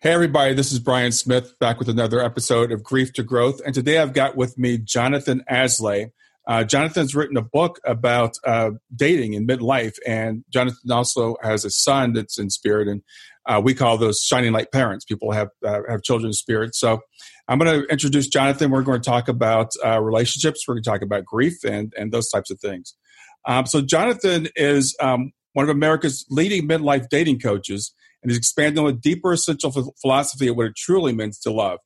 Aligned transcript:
Hey, 0.00 0.12
everybody, 0.12 0.54
this 0.54 0.70
is 0.70 0.78
Brian 0.78 1.10
Smith 1.10 1.58
back 1.58 1.80
with 1.80 1.88
another 1.88 2.20
episode 2.24 2.70
of 2.70 2.84
Grief 2.84 3.12
to 3.14 3.24
Growth. 3.24 3.60
And 3.66 3.74
today 3.74 3.98
I've 3.98 4.12
got 4.12 4.36
with 4.36 4.56
me 4.56 4.78
Jonathan 4.78 5.42
Aslay. 5.50 6.12
Uh, 6.46 6.62
Jonathan's 6.62 7.16
written 7.16 7.36
a 7.36 7.42
book 7.42 7.80
about 7.84 8.34
uh, 8.46 8.70
dating 8.94 9.32
in 9.32 9.44
midlife, 9.44 9.96
and 10.06 10.44
Jonathan 10.50 10.92
also 10.92 11.34
has 11.42 11.64
a 11.64 11.70
son 11.70 12.12
that's 12.12 12.38
in 12.38 12.48
spirit, 12.48 12.86
and 12.86 13.02
uh, 13.46 13.60
we 13.60 13.74
call 13.74 13.98
those 13.98 14.20
shining 14.20 14.52
light 14.52 14.70
parents. 14.70 15.04
People 15.04 15.32
have 15.32 15.48
uh, 15.66 15.80
have 15.88 16.04
children 16.04 16.28
in 16.28 16.32
spirit. 16.32 16.76
So 16.76 17.00
I'm 17.48 17.58
going 17.58 17.80
to 17.80 17.86
introduce 17.88 18.28
Jonathan. 18.28 18.70
We're 18.70 18.82
going 18.82 19.02
to 19.02 19.10
talk 19.10 19.26
about 19.26 19.72
uh, 19.84 20.00
relationships. 20.00 20.62
We're 20.68 20.74
going 20.74 20.84
to 20.84 20.90
talk 20.90 21.02
about 21.02 21.24
grief 21.24 21.64
and 21.64 21.92
and 21.98 22.12
those 22.12 22.28
types 22.28 22.52
of 22.52 22.60
things. 22.60 22.94
Um, 23.46 23.66
so 23.66 23.80
Jonathan 23.80 24.46
is 24.54 24.94
um, 25.00 25.32
one 25.54 25.64
of 25.64 25.70
America's 25.70 26.24
leading 26.30 26.68
midlife 26.68 27.08
dating 27.08 27.40
coaches 27.40 27.92
and 28.22 28.30
is 28.30 28.38
expanding 28.38 28.84
on 28.84 28.90
a 28.90 28.96
deeper 28.96 29.32
essential 29.32 29.72
philosophy 30.00 30.48
of 30.48 30.56
what 30.56 30.66
it 30.66 30.76
truly 30.76 31.12
means 31.12 31.38
to 31.40 31.50
love. 31.50 31.78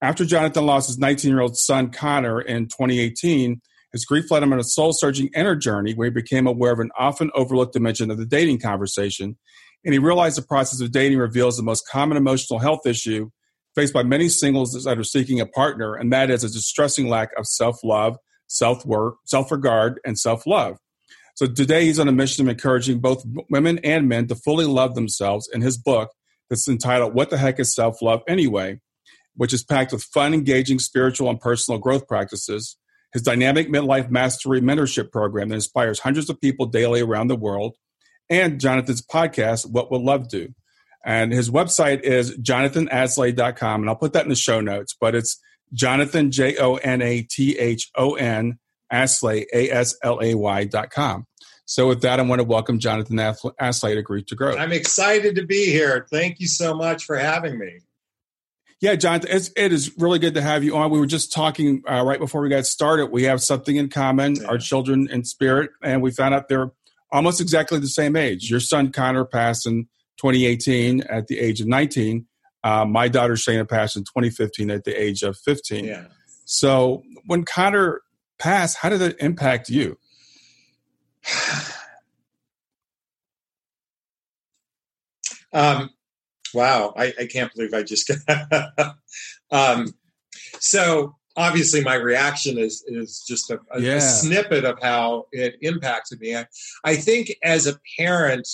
After 0.00 0.24
Jonathan 0.24 0.66
lost 0.66 0.88
his 0.88 0.98
19 0.98 1.30
year 1.30 1.40
old 1.40 1.56
son 1.56 1.90
Connor 1.90 2.40
in 2.40 2.66
2018, 2.66 3.60
his 3.92 4.04
grief 4.04 4.30
led 4.30 4.42
him 4.42 4.52
on 4.52 4.58
a 4.58 4.64
soul 4.64 4.92
searching 4.92 5.30
inner 5.34 5.56
journey 5.56 5.94
where 5.94 6.06
he 6.06 6.10
became 6.10 6.46
aware 6.46 6.72
of 6.72 6.78
an 6.78 6.90
often 6.98 7.30
overlooked 7.34 7.72
dimension 7.72 8.10
of 8.10 8.18
the 8.18 8.26
dating 8.26 8.60
conversation. 8.60 9.36
And 9.84 9.92
he 9.92 9.98
realized 9.98 10.36
the 10.36 10.42
process 10.42 10.80
of 10.80 10.92
dating 10.92 11.18
reveals 11.18 11.56
the 11.56 11.62
most 11.62 11.88
common 11.90 12.16
emotional 12.16 12.58
health 12.58 12.86
issue 12.86 13.30
faced 13.74 13.94
by 13.94 14.02
many 14.02 14.28
singles 14.28 14.72
that 14.84 14.98
are 14.98 15.04
seeking 15.04 15.40
a 15.40 15.46
partner, 15.46 15.94
and 15.94 16.12
that 16.12 16.30
is 16.30 16.42
a 16.42 16.48
distressing 16.48 17.08
lack 17.08 17.30
of 17.38 17.46
self 17.46 17.78
love, 17.84 18.16
self 18.48 18.84
worth, 18.84 19.14
self 19.24 19.50
regard, 19.50 20.00
and 20.04 20.18
self 20.18 20.46
love. 20.46 20.78
So 21.38 21.46
today 21.46 21.84
he's 21.84 22.00
on 22.00 22.08
a 22.08 22.12
mission 22.12 22.44
of 22.44 22.50
encouraging 22.50 22.98
both 22.98 23.24
women 23.48 23.78
and 23.84 24.08
men 24.08 24.26
to 24.26 24.34
fully 24.34 24.64
love 24.64 24.96
themselves 24.96 25.48
in 25.52 25.60
his 25.60 25.78
book 25.78 26.10
that's 26.50 26.66
entitled 26.66 27.14
What 27.14 27.30
the 27.30 27.38
Heck 27.38 27.60
is 27.60 27.72
Self 27.72 28.02
Love 28.02 28.22
Anyway, 28.26 28.80
which 29.36 29.52
is 29.52 29.62
packed 29.62 29.92
with 29.92 30.02
fun, 30.02 30.34
engaging 30.34 30.80
spiritual 30.80 31.30
and 31.30 31.40
personal 31.40 31.78
growth 31.78 32.08
practices. 32.08 32.76
His 33.12 33.22
dynamic 33.22 33.68
midlife 33.68 34.10
mastery 34.10 34.60
mentorship 34.60 35.12
program 35.12 35.50
that 35.50 35.54
inspires 35.54 36.00
hundreds 36.00 36.28
of 36.28 36.40
people 36.40 36.66
daily 36.66 37.02
around 37.02 37.28
the 37.28 37.36
world, 37.36 37.76
and 38.28 38.58
Jonathan's 38.58 39.00
podcast, 39.00 39.64
What 39.70 39.92
Will 39.92 40.04
Love 40.04 40.28
Do? 40.28 40.52
And 41.06 41.32
his 41.32 41.50
website 41.50 42.00
is 42.00 42.36
jonathonaslay.com, 42.36 43.82
and 43.82 43.88
I'll 43.88 43.94
put 43.94 44.12
that 44.14 44.24
in 44.24 44.28
the 44.28 44.34
show 44.34 44.60
notes, 44.60 44.96
but 45.00 45.14
it's 45.14 45.40
Jonathan, 45.72 46.32
J 46.32 46.56
O 46.56 46.78
N 46.78 47.00
A 47.00 47.22
T 47.22 47.56
H 47.56 47.92
O 47.94 48.14
N, 48.14 48.58
Aslay, 48.92 49.44
A 49.54 49.70
S 49.70 49.96
L 50.02 50.20
A 50.22 50.34
Y 50.34 50.64
dot 50.64 50.90
com. 50.90 51.26
So, 51.64 51.86
with 51.88 52.00
that, 52.02 52.18
I 52.18 52.22
want 52.22 52.40
to 52.40 52.44
welcome 52.44 52.78
Jonathan 52.78 53.16
Aslay 53.16 53.94
to 53.94 54.02
Grief 54.02 54.26
to 54.26 54.34
Growth. 54.34 54.58
I'm 54.58 54.72
excited 54.72 55.34
to 55.36 55.44
be 55.44 55.66
here. 55.66 56.06
Thank 56.10 56.40
you 56.40 56.46
so 56.46 56.74
much 56.74 57.04
for 57.04 57.16
having 57.16 57.58
me. 57.58 57.80
Yeah, 58.80 58.94
Jonathan, 58.94 59.30
it's, 59.32 59.50
it 59.56 59.72
is 59.72 59.98
really 59.98 60.20
good 60.20 60.34
to 60.34 60.40
have 60.40 60.62
you 60.62 60.76
on. 60.76 60.90
We 60.90 61.00
were 61.00 61.06
just 61.06 61.32
talking 61.32 61.82
uh, 61.90 62.04
right 62.04 62.20
before 62.20 62.40
we 62.40 62.48
got 62.48 62.64
started. 62.64 63.06
We 63.06 63.24
have 63.24 63.42
something 63.42 63.74
in 63.74 63.88
common, 63.88 64.36
yeah. 64.36 64.46
our 64.46 64.56
children 64.56 65.08
in 65.10 65.24
spirit, 65.24 65.70
and 65.82 66.00
we 66.00 66.12
found 66.12 66.32
out 66.34 66.48
they're 66.48 66.70
almost 67.10 67.40
exactly 67.40 67.80
the 67.80 67.88
same 67.88 68.14
age. 68.14 68.48
Your 68.48 68.60
son 68.60 68.92
Connor 68.92 69.24
passed 69.24 69.66
in 69.66 69.88
2018 70.18 71.02
at 71.02 71.26
the 71.26 71.40
age 71.40 71.60
of 71.60 71.66
19. 71.66 72.26
Uh, 72.62 72.84
my 72.84 73.08
daughter 73.08 73.34
Shayna 73.34 73.68
passed 73.68 73.96
in 73.96 74.04
2015 74.04 74.70
at 74.70 74.84
the 74.84 75.00
age 75.00 75.22
of 75.22 75.36
15. 75.38 75.84
Yeah. 75.84 76.04
So 76.44 77.02
when 77.26 77.44
Connor 77.44 78.00
passed, 78.38 78.78
how 78.78 78.88
did 78.88 79.02
it 79.02 79.16
impact 79.20 79.68
you? 79.68 79.98
um, 85.52 85.90
wow, 86.54 86.94
I, 86.96 87.12
I, 87.18 87.26
can't 87.26 87.52
believe 87.54 87.74
I 87.74 87.82
just 87.82 88.10
got. 88.26 88.96
um, 89.50 89.94
so 90.60 91.16
obviously, 91.36 91.82
my 91.82 91.94
reaction 91.94 92.58
is 92.58 92.84
is 92.86 93.24
just 93.26 93.50
a, 93.50 93.60
a, 93.72 93.80
yeah. 93.80 93.96
a, 93.96 94.00
snippet 94.00 94.64
of 94.64 94.78
how 94.82 95.26
it 95.32 95.56
impacted 95.62 96.20
me. 96.20 96.36
I, 96.36 96.46
I 96.84 96.96
think 96.96 97.34
as 97.42 97.66
a 97.66 97.78
parent, 97.98 98.48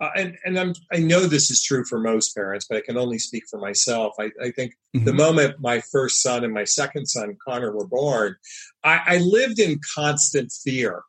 uh, 0.00 0.10
and 0.16 0.36
and 0.44 0.58
I'm, 0.58 0.74
I 0.92 0.98
know 0.98 1.20
this 1.20 1.50
is 1.50 1.62
true 1.62 1.84
for 1.84 2.00
most 2.00 2.34
parents, 2.34 2.66
but 2.68 2.78
I 2.78 2.80
can 2.80 2.96
only 2.96 3.18
speak 3.18 3.44
for 3.48 3.58
myself. 3.58 4.14
I, 4.18 4.30
I 4.42 4.50
think 4.50 4.74
mm-hmm. 4.96 5.04
the 5.04 5.12
moment 5.12 5.60
my 5.60 5.80
first 5.92 6.22
son 6.22 6.44
and 6.44 6.54
my 6.54 6.64
second 6.64 7.06
son, 7.06 7.36
Connor, 7.46 7.74
were 7.74 7.86
born, 7.86 8.36
I, 8.84 9.00
I 9.06 9.18
lived 9.18 9.58
in 9.58 9.80
constant 9.94 10.52
fear 10.52 11.02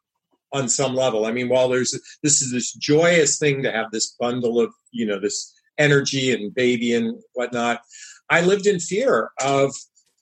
on 0.53 0.67
some 0.67 0.93
level. 0.93 1.25
I 1.25 1.31
mean, 1.31 1.49
while 1.49 1.69
there's 1.69 1.97
this 2.23 2.41
is 2.41 2.51
this 2.51 2.73
joyous 2.73 3.37
thing 3.37 3.63
to 3.63 3.71
have 3.71 3.91
this 3.91 4.15
bundle 4.19 4.59
of 4.59 4.73
you 4.91 5.05
know 5.05 5.19
this 5.19 5.53
energy 5.77 6.31
and 6.31 6.53
baby 6.53 6.93
and 6.93 7.21
whatnot, 7.33 7.81
I 8.29 8.41
lived 8.41 8.67
in 8.67 8.79
fear 8.79 9.31
of 9.41 9.73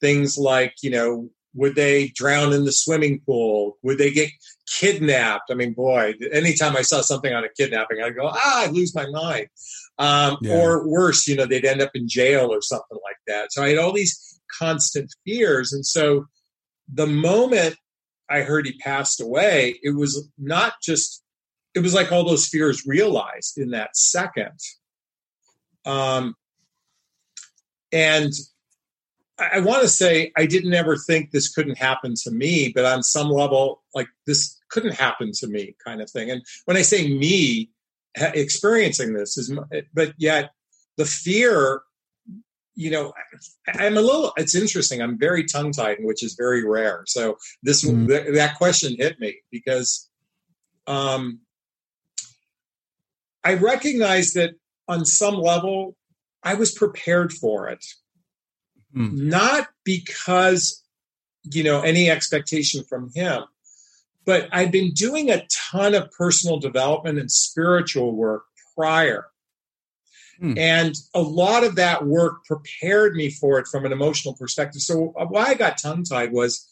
things 0.02 0.38
like 0.38 0.76
you 0.82 0.92
know 0.92 1.30
would 1.56 1.76
they 1.76 2.10
drown 2.10 2.54
in 2.54 2.66
the 2.66 2.72
swimming 2.72 3.22
pool? 3.26 3.78
Would 3.82 3.98
they 3.98 4.12
get 4.12 4.30
kidnapped? 4.68 5.50
I 5.50 5.56
mean, 5.56 5.74
boy, 5.74 6.14
anytime 6.32 6.78
I 6.78 6.84
saw 6.84 7.02
something 7.02 7.34
on 7.34 7.44
a 7.44 7.50
kidnapping, 7.50 8.02
I'd 8.02 8.16
go, 8.16 8.28
ah, 8.28 8.66
I 8.66 8.68
lose 8.68 8.94
my 8.94 9.08
mind. 9.10 9.48
Um, 9.98 10.38
yeah. 10.42 10.56
Or 10.56 10.88
worse, 10.88 11.28
you 11.28 11.36
know, 11.36 11.46
they'd 11.46 11.66
end 11.66 11.82
up 11.82 11.92
in 11.96 12.08
jail 12.08 12.54
or 12.54 12.62
something 12.62 12.98
like 13.04 13.18
that. 13.28 13.52
So 13.52 13.64
I 13.64 13.70
had 13.70 13.80
all 13.80 13.92
these 13.92 14.40
constant 14.60 15.14
fears. 15.26 15.74
And 15.74 15.86
so 15.86 16.26
the 16.92 17.08
moment 17.08 17.76
I 18.30 18.42
heard 18.42 18.66
he 18.66 18.74
passed 18.74 19.22
away, 19.22 19.80
it 19.84 19.96
was 19.96 20.30
not 20.38 20.74
just, 20.82 21.24
it 21.76 21.80
was 21.80 21.94
like 21.94 22.12
all 22.12 22.24
those 22.24 22.48
fears 22.48 22.86
realized 22.86 23.58
in 23.58 23.72
that 23.72 23.96
second. 23.96 24.60
Um, 25.86 26.36
and 27.92 28.32
I, 29.40 29.50
I 29.56 29.60
want 29.60 29.82
to 29.82 29.88
say 29.88 30.32
I 30.38 30.46
didn't 30.46 30.74
ever 30.74 30.96
think 30.96 31.32
this 31.32 31.54
couldn't 31.54 31.78
happen 31.78 32.14
to 32.24 32.32
me, 32.32 32.72
but 32.74 32.86
on 32.86 33.04
some 33.04 33.30
level, 33.30 33.84
like 33.96 34.08
this 34.28 34.58
couldn't 34.70 34.96
happen 34.96 35.32
to 35.34 35.48
me 35.48 35.76
kind 35.84 36.02
of 36.02 36.10
thing. 36.10 36.30
And 36.30 36.44
when 36.66 36.78
I 36.78 36.82
say 36.84 37.08
me 37.08 37.72
experiencing 38.16 39.14
this 39.14 39.38
is, 39.38 39.52
but 39.94 40.14
yet 40.18 40.52
the 40.98 41.06
fear 41.06 41.82
you 42.80 42.90
know, 42.90 43.12
I'm 43.74 43.98
a 43.98 44.02
little. 44.02 44.32
It's 44.38 44.56
interesting. 44.56 45.02
I'm 45.02 45.20
very 45.20 45.44
tongue 45.44 45.74
tied, 45.74 45.98
which 46.00 46.24
is 46.24 46.36
very 46.36 46.66
rare. 46.66 47.04
So 47.08 47.38
this 47.62 47.84
mm-hmm. 47.84 48.08
th- 48.08 48.34
that 48.36 48.58
question 48.58 48.96
hit 48.98 49.20
me 49.20 49.36
because 49.52 50.10
um, 50.88 51.40
I 53.44 53.56
recognize 53.56 54.32
that 54.34 54.52
on 54.88 55.04
some 55.04 55.36
level 55.36 55.98
I 56.42 56.54
was 56.54 56.72
prepared 56.72 57.34
for 57.34 57.68
it. 57.68 57.84
mm. 58.96 59.12
not 59.12 59.68
because 59.84 60.82
you 61.44 61.64
know 61.64 61.82
any 61.82 62.10
expectation 62.10 62.86
from 62.88 63.12
him 63.14 63.44
but 64.26 64.48
I've 64.52 64.72
been 64.72 64.92
doing 64.92 65.32
a 65.32 65.46
ton 65.72 65.96
of 65.96 66.12
personal 66.12 66.60
development 66.60 67.20
and 67.20 67.32
spiritual 67.32 68.16
work 68.16 68.44
prior 68.76 69.29
mm. 70.42 70.58
and 70.58 70.96
a 71.14 71.22
lot 71.22 71.64
of 71.64 71.76
that 71.76 72.06
work 72.06 72.44
prepared 72.46 73.16
me 73.16 73.30
for 73.30 73.60
it 73.60 73.68
from 73.68 73.86
an 73.86 73.92
emotional 73.92 74.36
perspective 74.36 74.82
so 74.82 75.14
why 75.30 75.46
i 75.46 75.54
got 75.54 75.78
tongue 75.78 76.04
tied 76.04 76.32
was 76.32 76.68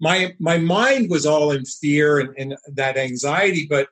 my 0.00 0.34
my 0.38 0.58
mind 0.58 1.10
was 1.10 1.26
all 1.26 1.50
in 1.50 1.64
fear 1.64 2.18
and, 2.18 2.34
and 2.36 2.56
that 2.66 2.96
anxiety 2.96 3.66
but 3.68 3.88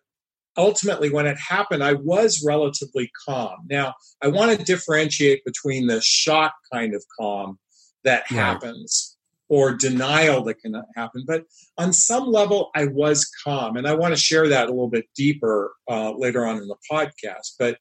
ultimately 0.57 1.11
when 1.11 1.27
it 1.27 1.39
happened 1.39 1.83
i 1.83 1.93
was 1.93 2.45
relatively 2.47 3.11
calm 3.27 3.57
now 3.71 3.95
i 4.23 4.29
want 4.29 4.57
to 4.57 4.65
differentiate 4.65 5.45
between 5.45 5.87
the 5.87 6.01
shock 6.03 6.55
kind 6.73 6.95
of 6.95 7.03
calm 7.19 7.59
that 8.05 8.23
right. 8.31 8.39
happens 8.39 9.17
or 9.49 9.75
denial 9.75 10.43
that 10.43 10.59
can 10.59 10.75
happen 10.95 11.25
but 11.27 11.45
on 11.79 11.93
some 11.93 12.25
level 12.25 12.71
i 12.75 12.85
was 12.87 13.31
calm 13.45 13.77
and 13.77 13.87
i 13.87 13.95
want 13.95 14.15
to 14.15 14.21
share 14.21 14.49
that 14.49 14.69
a 14.69 14.71
little 14.71 14.91
bit 14.91 15.07
deeper 15.17 15.73
uh, 15.91 16.13
later 16.13 16.47
on 16.47 16.59
in 16.59 16.69
the 16.69 16.77
podcast 16.91 17.53
but 17.59 17.79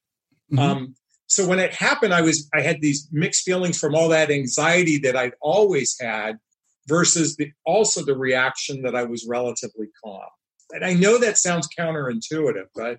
mm-hmm. 0.50 0.58
So 1.34 1.46
when 1.46 1.58
it 1.58 1.72
happened 1.72 2.14
i 2.14 2.20
was 2.20 2.48
i 2.54 2.60
had 2.60 2.80
these 2.80 3.08
mixed 3.12 3.42
feelings 3.42 3.78
from 3.78 3.94
all 3.94 4.08
that 4.08 4.30
anxiety 4.30 4.98
that 4.98 5.16
i'd 5.16 5.34
always 5.40 5.96
had 6.00 6.36
versus 6.86 7.36
the, 7.36 7.52
also 7.64 8.04
the 8.04 8.16
reaction 8.16 8.82
that 8.82 8.94
I 8.94 9.04
was 9.04 9.26
relatively 9.28 9.88
calm. 10.02 10.20
And 10.70 10.84
I 10.84 10.94
know 10.94 11.18
that 11.18 11.36
sounds 11.36 11.68
counterintuitive, 11.78 12.66
but 12.74 12.98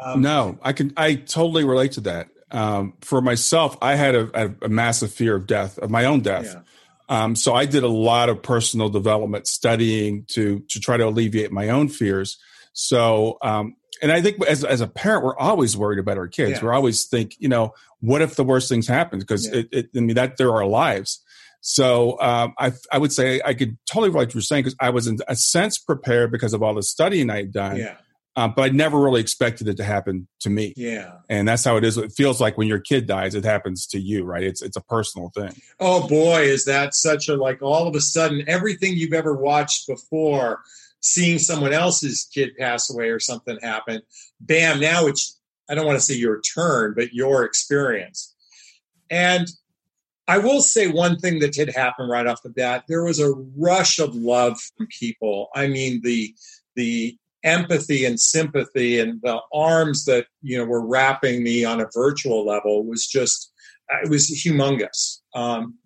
um, 0.00 0.20
no, 0.20 0.58
I 0.62 0.72
can 0.72 0.92
I 0.96 1.14
totally 1.14 1.64
relate 1.64 1.92
to 1.92 2.02
that. 2.02 2.28
Um, 2.52 2.94
for 3.00 3.20
myself, 3.20 3.76
I 3.80 3.94
had 3.94 4.14
a, 4.14 4.46
a, 4.46 4.54
a, 4.62 4.68
massive 4.68 5.12
fear 5.12 5.36
of 5.36 5.46
death, 5.46 5.78
of 5.78 5.90
my 5.90 6.04
own 6.04 6.20
death. 6.20 6.46
Yeah. 6.46 6.62
Um, 7.08 7.36
so 7.36 7.54
I 7.54 7.64
did 7.64 7.84
a 7.84 7.88
lot 7.88 8.28
of 8.28 8.42
personal 8.42 8.88
development 8.88 9.46
studying 9.46 10.24
to 10.28 10.60
to 10.68 10.80
try 10.80 10.96
to 10.96 11.06
alleviate 11.06 11.52
my 11.52 11.70
own 11.70 11.88
fears. 11.88 12.38
So, 12.72 13.38
um, 13.42 13.76
and 14.02 14.12
I 14.12 14.20
think 14.22 14.44
as 14.46 14.64
as 14.64 14.80
a 14.80 14.86
parent, 14.86 15.24
we're 15.24 15.36
always 15.36 15.76
worried 15.76 15.98
about 15.98 16.18
our 16.18 16.28
kids. 16.28 16.52
Yeah. 16.52 16.64
We're 16.64 16.72
always 16.72 17.06
think, 17.06 17.36
you 17.38 17.48
know, 17.48 17.74
what 18.00 18.22
if 18.22 18.36
the 18.36 18.44
worst 18.44 18.68
things 18.68 18.86
happen? 18.86 19.18
Because 19.18 19.46
yeah. 19.46 19.60
it, 19.60 19.68
it, 19.72 19.90
I 19.96 20.00
mean, 20.00 20.16
that 20.16 20.36
they're 20.36 20.52
our 20.52 20.66
lives. 20.66 21.22
So 21.60 22.18
um, 22.20 22.54
I, 22.58 22.72
I 22.90 22.98
would 22.98 23.12
say 23.12 23.40
I 23.44 23.54
could 23.54 23.76
totally 23.86 24.08
relate 24.08 24.24
to 24.24 24.28
what 24.28 24.34
you're 24.34 24.42
saying 24.42 24.64
because 24.64 24.76
I 24.80 24.90
was 24.90 25.06
in 25.06 25.18
a 25.28 25.36
sense 25.36 25.78
prepared 25.78 26.32
because 26.32 26.54
of 26.54 26.62
all 26.62 26.74
the 26.74 26.82
studying 26.82 27.30
I'd 27.30 27.52
done. 27.52 27.76
Yeah. 27.76 27.96
Um, 28.36 28.54
but 28.56 28.62
I 28.62 28.68
never 28.68 28.98
really 28.98 29.20
expected 29.20 29.68
it 29.68 29.76
to 29.78 29.84
happen 29.84 30.28
to 30.40 30.50
me. 30.50 30.72
Yeah. 30.76 31.16
And 31.28 31.48
that's 31.48 31.64
how 31.64 31.76
it 31.76 31.84
is. 31.84 31.98
It 31.98 32.12
feels 32.12 32.40
like 32.40 32.56
when 32.56 32.68
your 32.68 32.78
kid 32.78 33.06
dies, 33.06 33.34
it 33.34 33.44
happens 33.44 33.86
to 33.88 34.00
you, 34.00 34.24
right? 34.24 34.44
It's 34.44 34.62
it's 34.62 34.76
a 34.76 34.82
personal 34.82 35.30
thing. 35.34 35.52
Oh 35.80 36.06
boy, 36.06 36.42
is 36.42 36.64
that 36.64 36.94
such 36.94 37.28
a 37.28 37.36
like 37.36 37.60
all 37.60 37.86
of 37.88 37.94
a 37.94 38.00
sudden 38.00 38.44
everything 38.46 38.94
you've 38.94 39.12
ever 39.12 39.34
watched 39.34 39.86
before, 39.88 40.60
seeing 41.00 41.38
someone 41.38 41.72
else's 41.72 42.28
kid 42.32 42.50
pass 42.58 42.90
away 42.90 43.08
or 43.08 43.20
something 43.20 43.58
happen, 43.62 44.02
bam, 44.40 44.80
now 44.80 45.06
it's 45.06 45.40
I 45.68 45.74
don't 45.74 45.86
want 45.86 45.98
to 45.98 46.04
say 46.04 46.14
your 46.14 46.40
turn, 46.40 46.94
but 46.96 47.14
your 47.14 47.44
experience. 47.44 48.34
And 49.08 49.46
I 50.26 50.38
will 50.38 50.62
say 50.62 50.88
one 50.88 51.16
thing 51.18 51.38
that 51.40 51.52
did 51.52 51.70
happen 51.70 52.08
right 52.08 52.26
off 52.26 52.42
the 52.42 52.50
bat. 52.50 52.84
There 52.88 53.04
was 53.04 53.20
a 53.20 53.32
rush 53.56 53.98
of 53.98 54.14
love 54.14 54.60
from 54.60 54.88
people. 54.88 55.48
I 55.54 55.66
mean, 55.68 56.00
the 56.02 56.34
the 56.76 57.16
empathy 57.42 58.04
and 58.04 58.20
sympathy 58.20 58.98
and 58.98 59.20
the 59.22 59.40
arms 59.52 60.04
that 60.04 60.26
you 60.42 60.58
know 60.58 60.64
were 60.64 60.86
wrapping 60.86 61.42
me 61.42 61.64
on 61.64 61.80
a 61.80 61.88
virtual 61.92 62.44
level 62.44 62.84
was 62.84 63.06
just 63.06 63.52
it 64.02 64.10
was 64.10 64.30
humongous. 64.30 65.18
Um, 65.34 65.78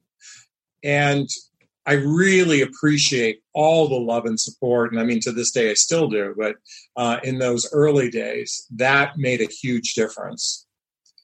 and 0.83 1.29
I 1.87 1.95
really 1.95 2.63
appreciate 2.63 3.43
all 3.53 3.89
the 3.89 3.97
love 3.97 4.25
and 4.25 4.41
support. 4.41 4.93
And 4.93 5.01
I 5.01 5.05
mean, 5.05 5.21
to 5.21 5.33
this 5.33 5.51
day, 5.51 5.71
I 5.71 5.75
still 5.75 6.09
do. 6.09 6.35
But 6.37 6.57
uh, 6.97 7.21
in 7.23 7.39
those 7.39 7.69
early 7.73 8.11
days, 8.11 8.67
that 8.77 9.19
made 9.19 9.41
a 9.41 9.47
huge 9.47 9.95
difference 9.95 10.67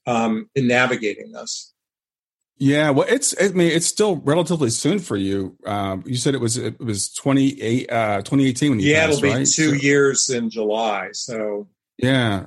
um, 0.07 0.51
in 0.55 0.67
navigating 0.67 1.33
this. 1.33 1.73
Yeah, 2.63 2.91
well, 2.91 3.07
it's 3.09 3.35
I 3.41 3.49
mean 3.49 3.73
it's 3.73 3.87
still 3.87 4.17
relatively 4.17 4.69
soon 4.69 4.99
for 4.99 5.17
you. 5.17 5.57
Um, 5.65 6.05
you 6.05 6.17
said 6.17 6.35
it 6.35 6.43
was 6.43 6.59
it 6.59 6.79
was 6.79 7.11
28, 7.15 7.91
uh, 7.91 8.19
2018 8.19 8.71
when 8.71 8.81
you 8.81 8.91
yeah 8.91 9.07
passed, 9.07 9.19
it'll 9.19 9.23
be 9.23 9.29
right? 9.31 9.47
two 9.47 9.79
so, 9.79 9.83
years 9.83 10.29
in 10.29 10.51
July. 10.51 11.09
So 11.13 11.69
yeah, 11.97 12.47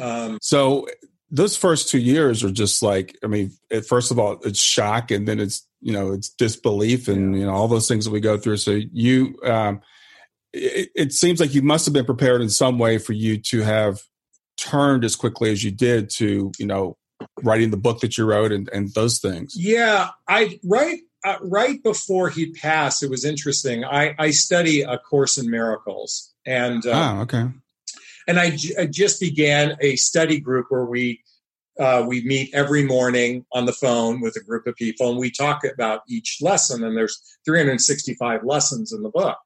um, 0.00 0.38
so 0.40 0.88
those 1.30 1.58
first 1.58 1.90
two 1.90 1.98
years 1.98 2.42
are 2.42 2.50
just 2.50 2.82
like 2.82 3.18
I 3.22 3.26
mean, 3.26 3.52
first 3.86 4.10
of 4.10 4.18
all, 4.18 4.40
it's 4.44 4.60
shock, 4.60 5.10
and 5.10 5.28
then 5.28 5.38
it's 5.38 5.68
you 5.84 5.92
know 5.92 6.12
it's 6.12 6.30
disbelief, 6.30 7.08
and 7.08 7.38
you 7.38 7.44
know 7.44 7.52
all 7.52 7.68
those 7.68 7.86
things 7.86 8.06
that 8.06 8.10
we 8.10 8.20
go 8.20 8.38
through. 8.38 8.56
So 8.56 8.80
you, 8.92 9.38
um, 9.44 9.82
it, 10.52 10.88
it 10.94 11.12
seems 11.12 11.40
like 11.40 11.54
you 11.54 11.62
must 11.62 11.84
have 11.84 11.92
been 11.92 12.06
prepared 12.06 12.40
in 12.40 12.48
some 12.48 12.78
way 12.78 12.96
for 12.96 13.12
you 13.12 13.38
to 13.38 13.60
have 13.60 14.00
turned 14.56 15.04
as 15.04 15.14
quickly 15.14 15.52
as 15.52 15.62
you 15.62 15.70
did 15.70 16.08
to 16.08 16.50
you 16.58 16.66
know 16.66 16.96
writing 17.42 17.70
the 17.70 17.76
book 17.76 18.00
that 18.00 18.16
you 18.16 18.24
wrote 18.24 18.50
and, 18.50 18.68
and 18.72 18.92
those 18.94 19.18
things? 19.18 19.54
Yeah, 19.56 20.08
I 20.26 20.58
right 20.64 21.00
uh, 21.22 21.36
right 21.42 21.82
before 21.82 22.30
he 22.30 22.52
passed, 22.52 23.02
it 23.02 23.10
was 23.10 23.24
interesting. 23.24 23.84
I, 23.84 24.14
I 24.18 24.30
study 24.30 24.82
a 24.82 24.98
course 24.98 25.36
in 25.36 25.50
miracles, 25.50 26.32
and 26.46 26.84
um, 26.86 27.18
oh, 27.18 27.22
okay, 27.22 27.46
and 28.26 28.40
I, 28.40 28.56
j- 28.56 28.74
I 28.78 28.86
just 28.86 29.20
began 29.20 29.76
a 29.80 29.96
study 29.96 30.40
group 30.40 30.66
where 30.70 30.86
we 30.86 31.20
uh, 31.78 32.04
we 32.06 32.24
meet 32.24 32.54
every 32.54 32.84
morning 32.84 33.44
on 33.52 33.66
the 33.66 33.72
phone 33.72 34.20
with 34.20 34.36
a 34.36 34.40
group 34.40 34.66
of 34.66 34.76
people, 34.76 35.10
and 35.10 35.18
we 35.18 35.30
talk 35.30 35.62
about 35.64 36.02
each 36.08 36.38
lesson. 36.40 36.84
And 36.84 36.96
there's 36.96 37.20
365 37.44 38.44
lessons 38.44 38.92
in 38.92 39.02
the 39.02 39.10
book, 39.10 39.38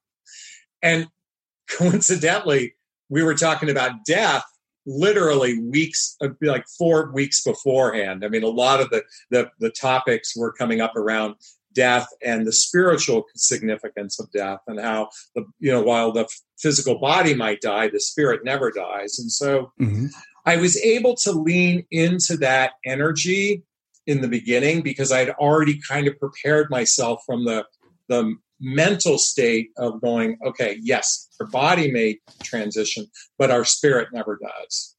and 0.83 1.09
coincidentally, 1.71 2.75
we 3.09 3.23
were 3.23 3.35
talking 3.35 3.71
about 3.71 4.05
death 4.07 4.45
literally 4.87 5.59
weeks, 5.59 6.17
uh, 6.23 6.29
like 6.41 6.67
four 6.67 7.13
weeks 7.13 7.43
beforehand. 7.43 8.25
I 8.25 8.29
mean, 8.29 8.43
a 8.43 8.49
lot 8.49 8.81
of 8.81 8.89
the, 8.89 9.03
the, 9.31 9.51
the 9.61 9.71
topics 9.71 10.35
were 10.35 10.51
coming 10.51 10.81
up 10.81 10.97
around 10.97 11.35
death 11.75 12.09
and 12.25 12.47
the 12.47 12.53
spiritual 12.53 13.25
significance 13.37 14.19
of 14.19 14.31
death 14.33 14.61
and 14.67 14.81
how 14.81 15.09
the 15.35 15.45
you 15.61 15.71
know 15.71 15.83
while 15.83 16.11
the 16.11 16.27
physical 16.59 16.99
body 16.99 17.35
might 17.35 17.61
die 17.61 17.89
the 17.89 18.01
spirit 18.01 18.45
never 18.45 18.71
dies 18.73 19.19
and 19.19 19.31
so 19.31 19.71
mm-hmm. 19.81 20.07
I 20.49 20.57
was 20.57 20.77
able 20.79 21.15
to 21.15 21.33
lean 21.33 21.85
into 21.91 22.37
that 22.37 22.73
energy 22.85 23.63
in 24.07 24.21
the 24.21 24.29
beginning 24.29 24.83
because 24.83 25.13
i'd 25.13 25.31
already 25.31 25.81
kind 25.89 26.07
of 26.09 26.19
prepared 26.19 26.71
myself 26.71 27.21
from 27.27 27.45
the 27.45 27.65
the 28.09 28.35
mental 28.61 29.19
state 29.19 29.71
of 29.77 30.01
going, 30.01 30.39
okay, 30.45 30.79
yes, 30.83 31.29
our 31.41 31.47
body 31.47 31.91
may 31.91 32.19
transition, 32.43 33.07
but 33.39 33.51
our 33.51 33.65
spirit 33.65 34.09
never 34.13 34.39
does. 34.43 34.97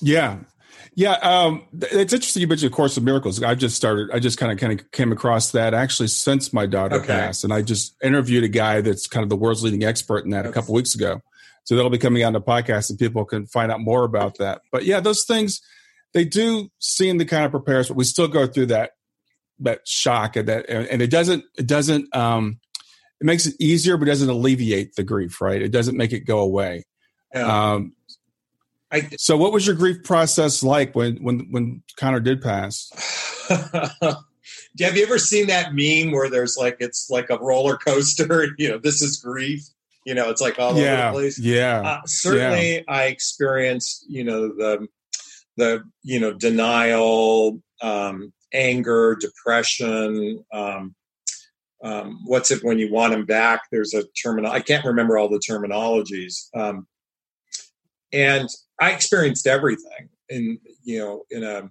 Yeah. 0.00 0.38
Yeah, 0.94 1.12
um, 1.16 1.62
it's 1.74 2.14
interesting 2.14 2.40
you 2.40 2.46
mentioned 2.46 2.72
the 2.72 2.74
Course 2.74 2.96
of 2.96 3.02
Miracles. 3.02 3.42
I 3.42 3.54
just 3.54 3.76
started. 3.76 4.10
I 4.14 4.18
just 4.18 4.38
kind 4.38 4.50
of 4.50 4.56
kind 4.56 4.80
of 4.80 4.90
came 4.92 5.12
across 5.12 5.50
that 5.50 5.74
actually 5.74 6.08
since 6.08 6.54
my 6.54 6.64
daughter 6.64 6.96
okay. 6.96 7.08
passed, 7.08 7.44
and 7.44 7.52
I 7.52 7.60
just 7.60 7.94
interviewed 8.02 8.44
a 8.44 8.48
guy 8.48 8.80
that's 8.80 9.06
kind 9.06 9.22
of 9.22 9.28
the 9.28 9.36
world's 9.36 9.62
leading 9.62 9.84
expert 9.84 10.24
in 10.24 10.30
that 10.30 10.46
okay. 10.46 10.48
a 10.48 10.52
couple 10.54 10.72
weeks 10.72 10.94
ago. 10.94 11.20
So 11.66 11.74
that'll 11.74 11.90
be 11.90 11.98
coming 11.98 12.24
on 12.24 12.32
the 12.32 12.40
podcast, 12.40 12.90
and 12.90 12.98
people 12.98 13.24
can 13.24 13.46
find 13.46 13.72
out 13.72 13.80
more 13.80 14.04
about 14.04 14.38
that. 14.38 14.62
But 14.70 14.84
yeah, 14.84 15.00
those 15.00 15.24
things 15.24 15.60
they 16.14 16.24
do 16.24 16.70
seem 16.78 17.18
to 17.18 17.24
kind 17.24 17.44
of 17.44 17.50
prepare 17.50 17.80
us, 17.80 17.88
but 17.88 17.96
we 17.96 18.04
still 18.04 18.28
go 18.28 18.46
through 18.46 18.66
that 18.66 18.92
that 19.58 19.86
shock 19.86 20.36
and 20.36 20.48
that. 20.48 20.70
And 20.70 21.02
it 21.02 21.10
doesn't 21.10 21.44
it 21.58 21.66
doesn't 21.66 22.14
um 22.14 22.60
it 23.20 23.24
makes 23.24 23.46
it 23.46 23.54
easier 23.58 23.96
but 23.96 24.06
doesn't 24.06 24.30
alleviate 24.30 24.94
the 24.94 25.02
grief 25.02 25.40
right? 25.40 25.60
It 25.60 25.72
doesn't 25.72 25.96
make 25.96 26.12
it 26.12 26.20
go 26.20 26.38
away. 26.38 26.84
Yeah. 27.34 27.72
um 27.72 27.92
I, 28.92 29.08
so 29.18 29.36
what 29.36 29.52
was 29.52 29.66
your 29.66 29.74
grief 29.74 30.04
process 30.04 30.62
like 30.62 30.94
when 30.94 31.16
when 31.16 31.48
when 31.50 31.82
connor 31.96 32.20
did 32.20 32.40
pass? 32.40 32.90
Have 33.50 34.96
you 34.96 35.02
ever 35.02 35.18
seen 35.18 35.48
that 35.48 35.74
meme 35.74 36.12
where 36.12 36.30
there's 36.30 36.56
like 36.56 36.76
it's 36.78 37.10
like 37.10 37.28
a 37.28 37.38
roller 37.38 37.76
coaster 37.76 38.46
you 38.58 38.68
know 38.68 38.78
this 38.78 39.02
is 39.02 39.16
grief 39.16 39.66
you 40.06 40.14
know 40.14 40.30
it's 40.30 40.40
like 40.40 40.58
all 40.58 40.74
yeah, 40.78 40.92
over 40.92 41.06
the 41.06 41.12
place 41.12 41.38
yeah 41.38 41.82
uh, 41.84 42.00
certainly 42.06 42.76
yeah. 42.76 42.82
i 42.88 43.04
experienced 43.04 44.06
you 44.08 44.24
know 44.24 44.48
the 44.48 44.88
the 45.58 45.82
you 46.02 46.18
know 46.18 46.32
denial 46.32 47.60
um 47.82 48.32
anger, 48.56 49.16
depression. 49.20 50.44
Um, 50.52 50.94
um, 51.84 52.20
what's 52.24 52.50
it 52.50 52.64
when 52.64 52.78
you 52.78 52.90
want 52.90 53.12
them 53.12 53.26
back? 53.26 53.62
There's 53.70 53.94
a 53.94 54.04
terminal. 54.22 54.50
I 54.50 54.60
can't 54.60 54.84
remember 54.84 55.18
all 55.18 55.28
the 55.28 55.38
terminologies. 55.38 56.48
Um, 56.56 56.86
and 58.12 58.48
I 58.80 58.92
experienced 58.92 59.46
everything 59.46 60.08
in 60.28 60.58
you 60.82 60.98
know 60.98 61.24
in 61.30 61.44
a 61.44 61.70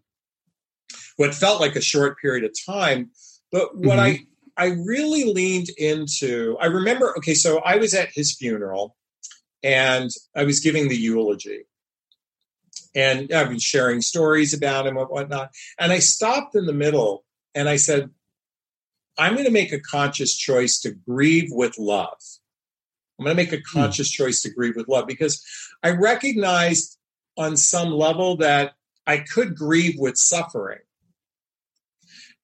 what 1.18 1.34
felt 1.34 1.60
like 1.60 1.76
a 1.76 1.82
short 1.82 2.20
period 2.20 2.44
of 2.44 2.56
time. 2.66 3.12
But 3.52 3.76
what 3.76 4.00
mm-hmm. 4.00 4.24
I 4.24 4.26
I 4.58 4.68
really 4.86 5.34
leaned 5.34 5.70
into. 5.78 6.58
I 6.60 6.68
remember. 6.68 7.14
Okay, 7.18 7.34
so 7.34 7.60
I 7.60 7.78
was 7.78 7.94
at 7.94 8.10
his 8.14 8.36
funeral, 8.36 8.96
and 9.64 10.10
I 10.36 10.44
was 10.44 10.60
giving 10.60 10.88
the 10.88 10.98
eulogy 10.98 11.66
and 12.96 13.32
I've 13.32 13.50
been 13.50 13.60
sharing 13.60 14.02
stories 14.02 14.54
about 14.54 14.88
him 14.88 14.98
and 14.98 15.08
whatnot. 15.10 15.52
And 15.78 15.92
I 15.92 16.00
stopped 16.00 16.56
in 16.56 16.66
the 16.66 16.74
middle 16.74 17.26
and 17.54 17.68
I 17.68 17.76
said, 17.76 18.10
I'm 19.18 19.34
going 19.34 19.46
to 19.46 19.52
make 19.52 19.74
a 19.74 19.80
conscious 19.80 20.36
choice 20.36 20.80
to 20.82 20.92
grieve 20.92 21.50
with 21.52 21.78
love. 21.78 22.18
I'm 23.20 23.26
going 23.26 23.36
to 23.36 23.44
make 23.44 23.54
a 23.54 23.58
hmm. 23.58 23.80
conscious 23.80 24.16
hmm. 24.16 24.24
choice 24.24 24.42
to 24.42 24.50
grieve 24.50 24.76
with 24.76 24.88
love 24.88 25.08
because 25.08 25.44
I 25.84 25.92
recognized 25.92 26.98
on 27.38 27.58
some 27.58 27.92
level 27.92 28.38
that 28.38 28.74
I 29.06 29.18
could 29.18 29.56
grieve 29.56 29.96
with 29.98 30.18
suffering. 30.18 30.80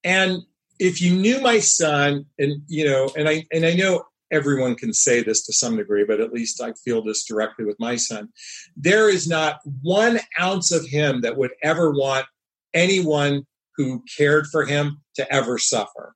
And 0.03 0.43
if 0.81 0.99
you 0.99 1.15
knew 1.15 1.39
my 1.41 1.59
son, 1.59 2.25
and 2.39 2.63
you 2.67 2.85
know, 2.85 3.07
and 3.15 3.29
I 3.29 3.45
and 3.53 3.65
I 3.65 3.75
know 3.75 4.03
everyone 4.31 4.75
can 4.75 4.93
say 4.93 5.21
this 5.21 5.45
to 5.45 5.53
some 5.53 5.77
degree, 5.77 6.03
but 6.05 6.19
at 6.19 6.33
least 6.33 6.59
I 6.59 6.73
feel 6.73 7.03
this 7.03 7.23
directly 7.23 7.65
with 7.65 7.79
my 7.79 7.97
son. 7.97 8.29
There 8.75 9.07
is 9.07 9.27
not 9.27 9.59
one 9.83 10.19
ounce 10.39 10.71
of 10.71 10.87
him 10.87 11.21
that 11.21 11.37
would 11.37 11.51
ever 11.61 11.91
want 11.91 12.25
anyone 12.73 13.45
who 13.77 14.03
cared 14.17 14.47
for 14.47 14.65
him 14.65 15.01
to 15.17 15.31
ever 15.31 15.59
suffer. 15.59 16.15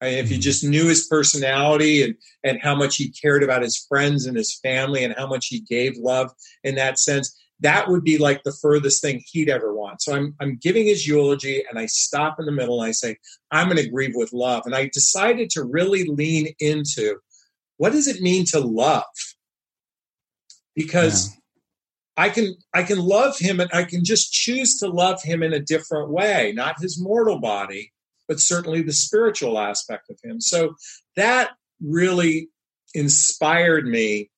I 0.00 0.04
mean, 0.04 0.18
if 0.18 0.30
you 0.30 0.36
mm-hmm. 0.36 0.42
just 0.42 0.62
knew 0.62 0.86
his 0.86 1.08
personality 1.08 2.04
and, 2.04 2.14
and 2.44 2.60
how 2.62 2.76
much 2.76 2.96
he 2.96 3.10
cared 3.10 3.42
about 3.42 3.62
his 3.62 3.84
friends 3.88 4.26
and 4.26 4.36
his 4.36 4.60
family 4.62 5.02
and 5.02 5.14
how 5.18 5.26
much 5.26 5.46
he 5.46 5.60
gave 5.60 5.96
love 5.96 6.30
in 6.62 6.76
that 6.76 7.00
sense, 7.00 7.36
that 7.60 7.88
would 7.88 8.04
be 8.04 8.18
like 8.18 8.42
the 8.42 8.52
furthest 8.52 9.02
thing 9.02 9.22
he'd 9.26 9.48
ever 9.48 9.74
want. 9.74 10.00
So 10.00 10.14
I'm, 10.14 10.34
I'm 10.40 10.56
giving 10.56 10.86
his 10.86 11.06
eulogy 11.06 11.64
and 11.68 11.78
I 11.78 11.86
stop 11.86 12.38
in 12.38 12.46
the 12.46 12.52
middle 12.52 12.80
and 12.80 12.88
I 12.88 12.92
say, 12.92 13.16
I'm 13.50 13.66
going 13.66 13.78
to 13.78 13.88
grieve 13.88 14.12
with 14.14 14.32
love. 14.32 14.62
And 14.64 14.74
I 14.74 14.90
decided 14.92 15.50
to 15.50 15.64
really 15.64 16.04
lean 16.04 16.54
into 16.60 17.16
what 17.76 17.92
does 17.92 18.06
it 18.06 18.20
mean 18.20 18.44
to 18.46 18.60
love? 18.60 19.04
Because 20.76 21.30
yeah. 21.30 21.34
I 22.24 22.28
can 22.30 22.54
I 22.74 22.82
can 22.84 22.98
love 22.98 23.38
him 23.38 23.60
and 23.60 23.70
I 23.72 23.84
can 23.84 24.04
just 24.04 24.32
choose 24.32 24.78
to 24.78 24.88
love 24.88 25.22
him 25.22 25.42
in 25.42 25.52
a 25.52 25.60
different 25.60 26.10
way, 26.10 26.52
not 26.54 26.80
his 26.80 27.00
mortal 27.00 27.40
body, 27.40 27.92
but 28.28 28.40
certainly 28.40 28.82
the 28.82 28.92
spiritual 28.92 29.58
aspect 29.58 30.10
of 30.10 30.18
him. 30.22 30.40
So 30.40 30.74
that 31.16 31.52
really 31.80 32.48
inspired 32.94 33.86
me 33.86 34.30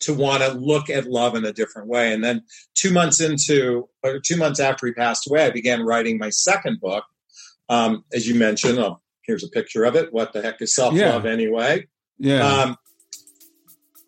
to 0.00 0.14
want 0.14 0.42
to 0.42 0.52
look 0.52 0.90
at 0.90 1.06
love 1.06 1.34
in 1.34 1.44
a 1.44 1.52
different 1.52 1.88
way. 1.88 2.12
And 2.12 2.22
then 2.22 2.42
two 2.74 2.92
months 2.92 3.20
into, 3.20 3.88
or 4.02 4.20
two 4.20 4.36
months 4.36 4.60
after 4.60 4.86
he 4.86 4.92
passed 4.92 5.28
away, 5.28 5.46
I 5.46 5.50
began 5.50 5.82
writing 5.82 6.18
my 6.18 6.30
second 6.30 6.80
book. 6.80 7.04
Um, 7.68 8.04
as 8.12 8.26
you 8.26 8.34
mentioned, 8.34 8.78
oh, 8.78 9.00
here's 9.22 9.44
a 9.44 9.48
picture 9.48 9.84
of 9.84 9.94
it. 9.96 10.12
What 10.12 10.32
the 10.32 10.40
heck 10.40 10.62
is 10.62 10.74
self 10.74 10.94
love 10.94 11.24
yeah. 11.24 11.30
anyway? 11.30 11.86
Yeah. 12.18 12.46
Um, 12.46 12.76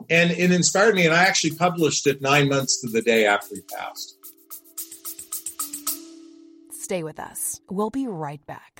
and 0.09 0.31
it 0.31 0.51
inspired 0.51 0.95
me, 0.95 1.05
and 1.05 1.15
I 1.15 1.25
actually 1.25 1.57
published 1.57 2.07
it 2.07 2.23
nine 2.23 2.49
months 2.49 2.81
to 2.81 2.89
the 2.89 3.03
day 3.03 3.27
after 3.27 3.55
he 3.55 3.61
passed. 3.63 4.17
Stay 6.73 7.03
with 7.03 7.21
us. 7.21 7.61
We'll 7.69 7.91
be 7.91 8.07
right 8.07 8.45
back. 8.47 8.80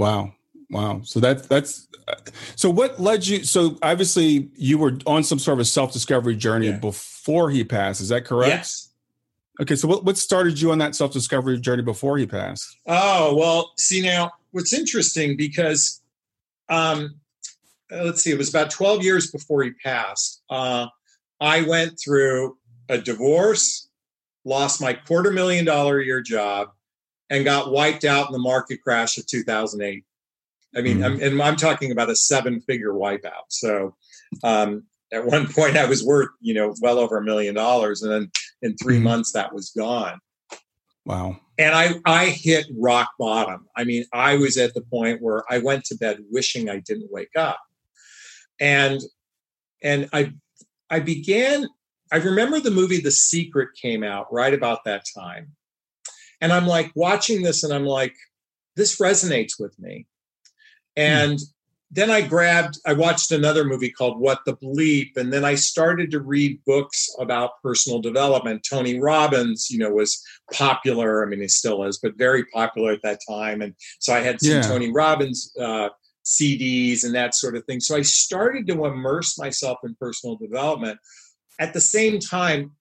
Wow. 0.00 0.32
Wow. 0.70 1.02
So 1.04 1.20
that's 1.20 1.46
that's 1.46 1.88
so 2.56 2.70
what 2.70 2.98
led 2.98 3.26
you 3.26 3.44
so 3.44 3.76
obviously 3.82 4.50
you 4.54 4.78
were 4.78 4.98
on 5.06 5.22
some 5.22 5.38
sort 5.38 5.54
of 5.54 5.60
a 5.60 5.64
self-discovery 5.64 6.36
journey 6.36 6.68
yeah. 6.68 6.78
before 6.78 7.50
he 7.50 7.64
passed. 7.64 8.00
Is 8.00 8.08
that 8.08 8.24
correct? 8.24 8.48
Yes. 8.48 8.88
Okay, 9.60 9.76
so 9.76 9.86
what, 9.86 10.04
what 10.04 10.16
started 10.16 10.58
you 10.58 10.72
on 10.72 10.78
that 10.78 10.94
self-discovery 10.94 11.60
journey 11.60 11.82
before 11.82 12.16
he 12.16 12.24
passed? 12.24 12.78
Oh, 12.86 13.36
well, 13.36 13.72
see 13.76 14.00
now 14.00 14.32
what's 14.52 14.72
interesting 14.72 15.36
because 15.36 16.00
um 16.70 17.16
let's 17.90 18.22
see, 18.22 18.30
it 18.30 18.38
was 18.38 18.48
about 18.48 18.70
12 18.70 19.04
years 19.04 19.30
before 19.30 19.62
he 19.64 19.72
passed. 19.72 20.42
Uh 20.48 20.86
I 21.40 21.62
went 21.62 22.00
through 22.02 22.56
a 22.88 22.96
divorce, 22.96 23.88
lost 24.46 24.80
my 24.80 24.94
quarter 24.94 25.30
million 25.30 25.66
dollar 25.66 25.98
a 25.98 26.04
year 26.04 26.22
job, 26.22 26.70
and 27.30 27.44
got 27.44 27.70
wiped 27.70 28.04
out 28.04 28.26
in 28.26 28.32
the 28.32 28.38
market 28.38 28.82
crash 28.82 29.16
of 29.16 29.26
2008. 29.26 30.04
I 30.76 30.80
mean, 30.82 30.98
mm-hmm. 30.98 31.04
I'm, 31.04 31.22
and 31.22 31.42
I'm 31.42 31.56
talking 31.56 31.92
about 31.92 32.10
a 32.10 32.16
seven 32.16 32.60
figure 32.60 32.92
wipeout. 32.92 33.48
So 33.48 33.94
um, 34.42 34.84
at 35.12 35.24
one 35.24 35.46
point, 35.52 35.76
I 35.76 35.86
was 35.86 36.04
worth, 36.04 36.28
you 36.40 36.54
know, 36.54 36.74
well 36.82 36.98
over 36.98 37.16
a 37.16 37.22
million 37.22 37.54
dollars. 37.54 38.02
And 38.02 38.12
then 38.12 38.30
in 38.62 38.76
3 38.76 38.96
mm-hmm. 38.96 39.04
months, 39.04 39.32
that 39.32 39.54
was 39.54 39.70
gone. 39.70 40.20
Wow. 41.06 41.38
And 41.56 41.74
I, 41.74 41.94
I 42.04 42.26
hit 42.26 42.66
rock 42.76 43.10
bottom. 43.18 43.66
I 43.76 43.84
mean, 43.84 44.04
I 44.12 44.36
was 44.36 44.56
at 44.56 44.74
the 44.74 44.82
point 44.82 45.22
where 45.22 45.44
I 45.50 45.58
went 45.58 45.84
to 45.86 45.96
bed 45.96 46.18
wishing 46.30 46.68
I 46.68 46.80
didn't 46.80 47.10
wake 47.10 47.36
up. 47.36 47.60
And, 48.60 49.00
and 49.82 50.08
I, 50.12 50.32
I 50.90 51.00
began, 51.00 51.68
I 52.12 52.16
remember 52.16 52.60
the 52.60 52.70
movie 52.70 53.00
The 53.00 53.10
Secret 53.10 53.70
came 53.80 54.02
out 54.02 54.32
right 54.32 54.52
about 54.52 54.84
that 54.84 55.04
time. 55.16 55.52
And 56.40 56.52
I'm 56.52 56.66
like 56.66 56.90
watching 56.94 57.42
this 57.42 57.64
and 57.64 57.72
I'm 57.72 57.84
like, 57.84 58.14
this 58.76 58.98
resonates 58.98 59.52
with 59.58 59.78
me. 59.78 60.06
And 60.96 61.38
mm. 61.38 61.42
then 61.90 62.10
I 62.10 62.22
grabbed, 62.22 62.78
I 62.86 62.94
watched 62.94 63.30
another 63.30 63.64
movie 63.64 63.90
called 63.90 64.20
What 64.20 64.40
the 64.46 64.56
Bleep. 64.56 65.16
And 65.16 65.32
then 65.32 65.44
I 65.44 65.54
started 65.54 66.10
to 66.12 66.20
read 66.20 66.64
books 66.64 67.08
about 67.18 67.60
personal 67.62 68.00
development. 68.00 68.66
Tony 68.68 68.98
Robbins, 68.98 69.68
you 69.70 69.78
know, 69.78 69.90
was 69.90 70.22
popular. 70.52 71.24
I 71.24 71.28
mean, 71.28 71.40
he 71.40 71.48
still 71.48 71.84
is, 71.84 71.98
but 71.98 72.16
very 72.16 72.44
popular 72.46 72.92
at 72.92 73.02
that 73.02 73.20
time. 73.28 73.60
And 73.60 73.74
so 73.98 74.14
I 74.14 74.20
had 74.20 74.40
some 74.40 74.56
yeah. 74.56 74.62
Tony 74.62 74.92
Robbins 74.92 75.52
uh, 75.60 75.90
CDs 76.24 77.04
and 77.04 77.14
that 77.14 77.34
sort 77.34 77.56
of 77.56 77.64
thing. 77.64 77.80
So 77.80 77.96
I 77.96 78.02
started 78.02 78.66
to 78.68 78.84
immerse 78.86 79.38
myself 79.38 79.78
in 79.84 79.96
personal 80.00 80.36
development. 80.36 80.98
At 81.58 81.74
the 81.74 81.80
same 81.80 82.18
time, 82.18 82.72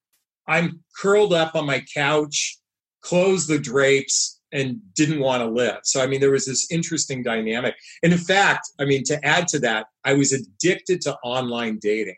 I'm 0.47 0.83
curled 0.99 1.33
up 1.33 1.55
on 1.55 1.65
my 1.65 1.83
couch 1.93 2.58
closed 3.01 3.47
the 3.47 3.59
drapes 3.59 4.39
and 4.51 4.79
didn't 4.95 5.19
want 5.19 5.41
to 5.41 5.49
live. 5.49 5.79
So, 5.83 6.01
I 6.01 6.07
mean, 6.07 6.19
there 6.19 6.31
was 6.31 6.45
this 6.45 6.71
interesting 6.71 7.21
dynamic. 7.23 7.75
And 8.03 8.11
in 8.11 8.19
fact, 8.19 8.69
I 8.79 8.85
mean, 8.85 9.03
to 9.05 9.23
add 9.25 9.47
to 9.49 9.59
that, 9.59 9.87
I 10.03 10.13
was 10.13 10.33
addicted 10.33 11.01
to 11.01 11.15
online 11.23 11.77
dating. 11.79 12.17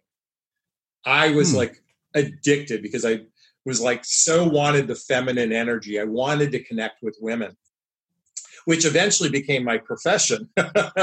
I 1.06 1.32
was 1.32 1.52
hmm. 1.52 1.58
like 1.58 1.84
addicted 2.14 2.82
because 2.82 3.06
I 3.06 3.22
was 3.66 3.82
like 3.82 4.04
so 4.04 4.48
wanted 4.48 4.88
the 4.88 4.96
feminine 4.96 5.52
energy. 5.52 6.00
I 6.00 6.04
wanted 6.04 6.52
to 6.54 6.64
connect 6.64 7.04
with 7.04 7.18
women, 7.22 7.56
which 8.66 8.86
eventually 8.86 9.30
became 9.30 9.64
my 9.64 9.78
profession, 9.78 10.50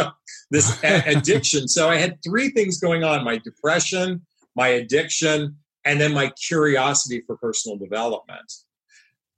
this 0.51 0.79
addiction. 0.83 1.69
So 1.69 1.89
I 1.89 1.97
had 1.97 2.23
three 2.23 2.51
things 2.51 2.81
going 2.81 3.05
on 3.05 3.25
my 3.25 3.39
depression, 3.39 4.23
my 4.57 4.69
addiction, 4.69 5.57
and 5.85 6.01
then 6.01 6.13
my 6.13 6.31
curiosity 6.31 7.23
for 7.27 7.37
personal 7.37 7.77
development. 7.77 8.53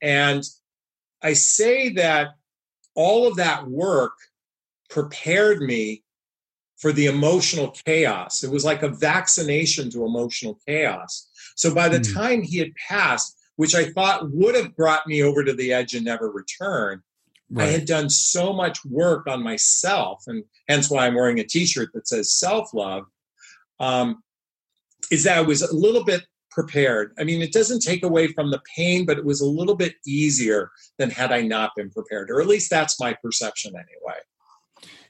And 0.02 0.42
I 1.22 1.34
say 1.34 1.90
that 1.90 2.30
all 2.94 3.26
of 3.26 3.36
that 3.36 3.66
work 3.68 4.12
prepared 4.88 5.60
me 5.62 6.02
for 6.78 6.92
the 6.92 7.06
emotional 7.06 7.70
chaos. 7.84 8.42
It 8.42 8.50
was 8.50 8.64
like 8.64 8.82
a 8.82 8.88
vaccination 8.88 9.90
to 9.90 10.04
emotional 10.04 10.58
chaos. 10.66 11.28
So 11.54 11.74
by 11.74 11.88
the 11.88 11.98
mm. 11.98 12.14
time 12.14 12.42
he 12.42 12.58
had 12.58 12.74
passed, 12.88 13.36
which 13.56 13.74
I 13.74 13.90
thought 13.90 14.30
would 14.32 14.54
have 14.54 14.74
brought 14.74 15.06
me 15.06 15.22
over 15.22 15.44
to 15.44 15.52
the 15.52 15.74
edge 15.74 15.94
and 15.94 16.06
never 16.06 16.30
return, 16.30 17.02
right. 17.50 17.68
I 17.68 17.70
had 17.70 17.84
done 17.84 18.08
so 18.08 18.54
much 18.54 18.82
work 18.86 19.26
on 19.26 19.42
myself, 19.42 20.24
and 20.26 20.44
hence 20.68 20.90
why 20.90 21.06
I'm 21.06 21.14
wearing 21.14 21.38
a 21.38 21.44
T-shirt 21.44 21.90
that 21.92 22.08
says 22.08 22.32
self-love. 22.32 23.04
Um, 23.78 24.22
is 25.10 25.24
that 25.24 25.38
I 25.38 25.42
was 25.42 25.62
a 25.62 25.74
little 25.74 26.04
bit 26.04 26.22
prepared. 26.50 27.12
I 27.18 27.24
mean, 27.24 27.42
it 27.42 27.52
doesn't 27.52 27.80
take 27.80 28.02
away 28.02 28.28
from 28.28 28.50
the 28.50 28.60
pain, 28.76 29.06
but 29.06 29.18
it 29.18 29.24
was 29.24 29.40
a 29.40 29.46
little 29.46 29.76
bit 29.76 29.94
easier 30.06 30.70
than 30.98 31.10
had 31.10 31.32
I 31.32 31.42
not 31.42 31.72
been 31.76 31.90
prepared, 31.90 32.30
or 32.30 32.40
at 32.40 32.46
least 32.46 32.70
that's 32.70 32.98
my 33.00 33.14
perception 33.22 33.72
anyway. 33.74 34.18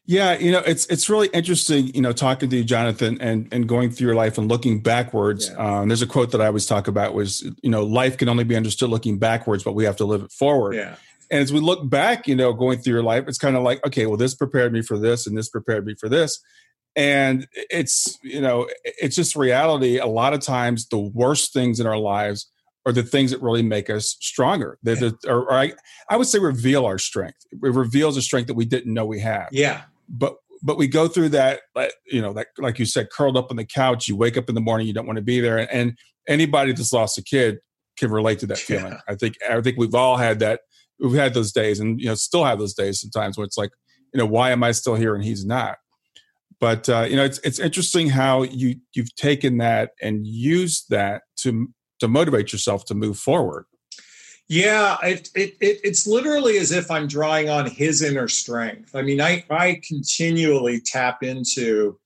Yeah, 0.06 0.36
you 0.38 0.50
know, 0.50 0.58
it's 0.66 0.86
it's 0.86 1.08
really 1.08 1.28
interesting, 1.28 1.94
you 1.94 2.00
know, 2.00 2.12
talking 2.12 2.50
to 2.50 2.56
you, 2.56 2.64
Jonathan, 2.64 3.18
and 3.20 3.46
and 3.52 3.68
going 3.68 3.90
through 3.90 4.08
your 4.08 4.16
life 4.16 4.38
and 4.38 4.48
looking 4.48 4.80
backwards. 4.80 5.48
Yeah. 5.48 5.80
Um, 5.80 5.88
there's 5.88 6.02
a 6.02 6.06
quote 6.06 6.32
that 6.32 6.40
I 6.40 6.46
always 6.46 6.66
talk 6.66 6.88
about 6.88 7.14
was, 7.14 7.42
you 7.62 7.70
know, 7.70 7.84
life 7.84 8.16
can 8.16 8.28
only 8.28 8.44
be 8.44 8.56
understood 8.56 8.90
looking 8.90 9.18
backwards, 9.18 9.62
but 9.62 9.74
we 9.74 9.84
have 9.84 9.96
to 9.96 10.04
live 10.04 10.22
it 10.22 10.32
forward. 10.32 10.74
Yeah. 10.74 10.96
And 11.30 11.40
as 11.40 11.52
we 11.52 11.60
look 11.60 11.88
back, 11.88 12.26
you 12.26 12.34
know, 12.34 12.52
going 12.52 12.80
through 12.80 12.94
your 12.94 13.04
life, 13.04 13.24
it's 13.28 13.38
kind 13.38 13.56
of 13.56 13.62
like, 13.62 13.86
okay, 13.86 14.06
well, 14.06 14.16
this 14.16 14.34
prepared 14.34 14.72
me 14.72 14.82
for 14.82 14.98
this, 14.98 15.28
and 15.28 15.38
this 15.38 15.48
prepared 15.48 15.86
me 15.86 15.94
for 15.94 16.08
this 16.08 16.40
and 16.96 17.46
it's 17.54 18.18
you 18.22 18.40
know 18.40 18.68
it's 18.84 19.14
just 19.14 19.36
reality 19.36 19.98
a 19.98 20.06
lot 20.06 20.34
of 20.34 20.40
times 20.40 20.88
the 20.88 20.98
worst 20.98 21.52
things 21.52 21.78
in 21.78 21.86
our 21.86 21.96
lives 21.96 22.50
are 22.86 22.92
the 22.92 23.02
things 23.02 23.30
that 23.30 23.42
really 23.42 23.62
make 23.62 23.90
us 23.90 24.16
stronger. 24.20 24.78
That, 24.82 25.00
yeah. 25.00 25.30
or, 25.30 25.42
or 25.42 25.52
I, 25.52 25.72
I 26.08 26.16
would 26.16 26.26
say 26.26 26.38
reveal 26.38 26.86
our 26.86 26.98
strength. 26.98 27.38
It 27.52 27.58
reveals 27.60 28.16
a 28.16 28.22
strength 28.22 28.46
that 28.46 28.54
we 28.54 28.64
didn't 28.64 28.92
know 28.92 29.04
we 29.04 29.20
have. 29.20 29.48
Yeah. 29.52 29.82
But 30.08 30.36
but 30.62 30.76
we 30.76 30.88
go 30.88 31.08
through 31.08 31.30
that, 31.30 31.60
you 32.06 32.20
know, 32.20 32.34
that 32.34 32.48
like 32.58 32.78
you 32.78 32.84
said, 32.84 33.08
curled 33.10 33.36
up 33.36 33.50
on 33.50 33.56
the 33.56 33.64
couch. 33.64 34.08
You 34.08 34.16
wake 34.16 34.36
up 34.36 34.48
in 34.48 34.54
the 34.54 34.60
morning, 34.60 34.86
you 34.86 34.92
don't 34.92 35.06
want 35.06 35.16
to 35.16 35.22
be 35.22 35.40
there, 35.40 35.72
and 35.72 35.96
anybody 36.28 36.72
that's 36.72 36.92
lost 36.92 37.16
a 37.16 37.22
kid 37.22 37.58
can 37.98 38.10
relate 38.10 38.40
to 38.40 38.46
that 38.46 38.58
feeling. 38.58 38.92
Yeah. 38.92 39.00
I 39.08 39.14
think 39.14 39.36
I 39.48 39.60
think 39.60 39.78
we've 39.78 39.94
all 39.94 40.16
had 40.16 40.38
that. 40.40 40.60
We've 40.98 41.14
had 41.14 41.32
those 41.32 41.52
days, 41.52 41.80
and 41.80 41.98
you 41.98 42.06
know, 42.06 42.14
still 42.14 42.44
have 42.44 42.58
those 42.58 42.74
days 42.74 43.00
sometimes 43.00 43.38
where 43.38 43.44
it's 43.46 43.56
like, 43.56 43.70
you 44.12 44.18
know, 44.18 44.26
why 44.26 44.50
am 44.50 44.62
I 44.62 44.72
still 44.72 44.96
here 44.96 45.14
and 45.14 45.24
he's 45.24 45.46
not? 45.46 45.78
But 46.60 46.88
uh, 46.88 47.06
you 47.08 47.16
know, 47.16 47.24
it's 47.24 47.38
it's 47.38 47.58
interesting 47.58 48.10
how 48.10 48.42
you 48.42 48.76
you've 48.92 49.14
taken 49.14 49.58
that 49.58 49.92
and 50.02 50.26
used 50.26 50.90
that 50.90 51.22
to 51.38 51.72
to 52.00 52.08
motivate 52.08 52.52
yourself 52.52 52.84
to 52.86 52.94
move 52.94 53.18
forward. 53.18 53.64
Yeah, 54.48 54.96
it, 55.04 55.30
it, 55.36 55.56
it, 55.60 55.78
it's 55.84 56.08
literally 56.08 56.58
as 56.58 56.72
if 56.72 56.90
I'm 56.90 57.06
drawing 57.06 57.48
on 57.48 57.70
his 57.70 58.02
inner 58.02 58.26
strength. 58.26 58.96
I 58.96 59.02
mean, 59.02 59.20
I, 59.20 59.44
I 59.48 59.80
continually 59.86 60.80
tap 60.80 61.22
into 61.22 62.00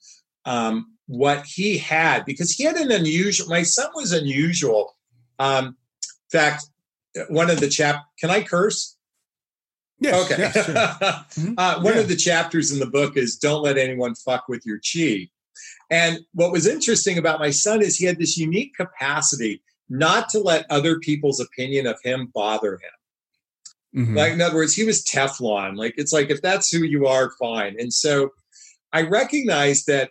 um, 0.44 0.92
what 1.06 1.46
he 1.46 1.78
had 1.78 2.26
because 2.26 2.52
he 2.52 2.64
had 2.64 2.76
an 2.76 2.90
unusual, 2.90 3.48
my 3.48 3.62
son 3.62 3.88
was 3.94 4.12
unusual. 4.12 4.94
Um, 5.38 5.78
in 6.32 6.38
fact, 6.38 6.66
one 7.28 7.48
of 7.48 7.60
the 7.60 7.68
chap, 7.68 8.04
can 8.18 8.28
I 8.28 8.42
curse? 8.42 8.93
Yes, 10.04 10.24
okay. 10.24 10.42
Yes, 10.42 10.66
sure. 10.66 10.74
mm-hmm. 10.74 11.54
uh, 11.56 11.82
one 11.82 11.94
yeah. 11.94 12.00
of 12.00 12.08
the 12.08 12.16
chapters 12.16 12.70
in 12.72 12.78
the 12.78 12.86
book 12.86 13.16
is 13.16 13.36
don't 13.36 13.62
let 13.62 13.78
anyone 13.78 14.14
fuck 14.14 14.48
with 14.48 14.64
your 14.64 14.78
chi. 14.78 15.28
And 15.90 16.20
what 16.32 16.52
was 16.52 16.66
interesting 16.66 17.18
about 17.18 17.40
my 17.40 17.50
son 17.50 17.82
is 17.82 17.96
he 17.96 18.06
had 18.06 18.18
this 18.18 18.36
unique 18.36 18.74
capacity 18.74 19.62
not 19.88 20.28
to 20.30 20.38
let 20.38 20.66
other 20.70 20.98
people's 20.98 21.40
opinion 21.40 21.86
of 21.86 21.98
him 22.02 22.30
bother 22.34 22.74
him. 22.74 24.02
Mm-hmm. 24.02 24.16
Like, 24.16 24.32
in 24.32 24.40
other 24.40 24.56
words, 24.56 24.74
he 24.74 24.84
was 24.84 25.04
Teflon. 25.04 25.76
Like, 25.76 25.94
it's 25.96 26.12
like, 26.12 26.30
if 26.30 26.42
that's 26.42 26.70
who 26.70 26.78
you 26.78 27.06
are, 27.06 27.30
fine. 27.38 27.76
And 27.78 27.92
so 27.92 28.30
I 28.92 29.02
recognized 29.02 29.86
that 29.86 30.10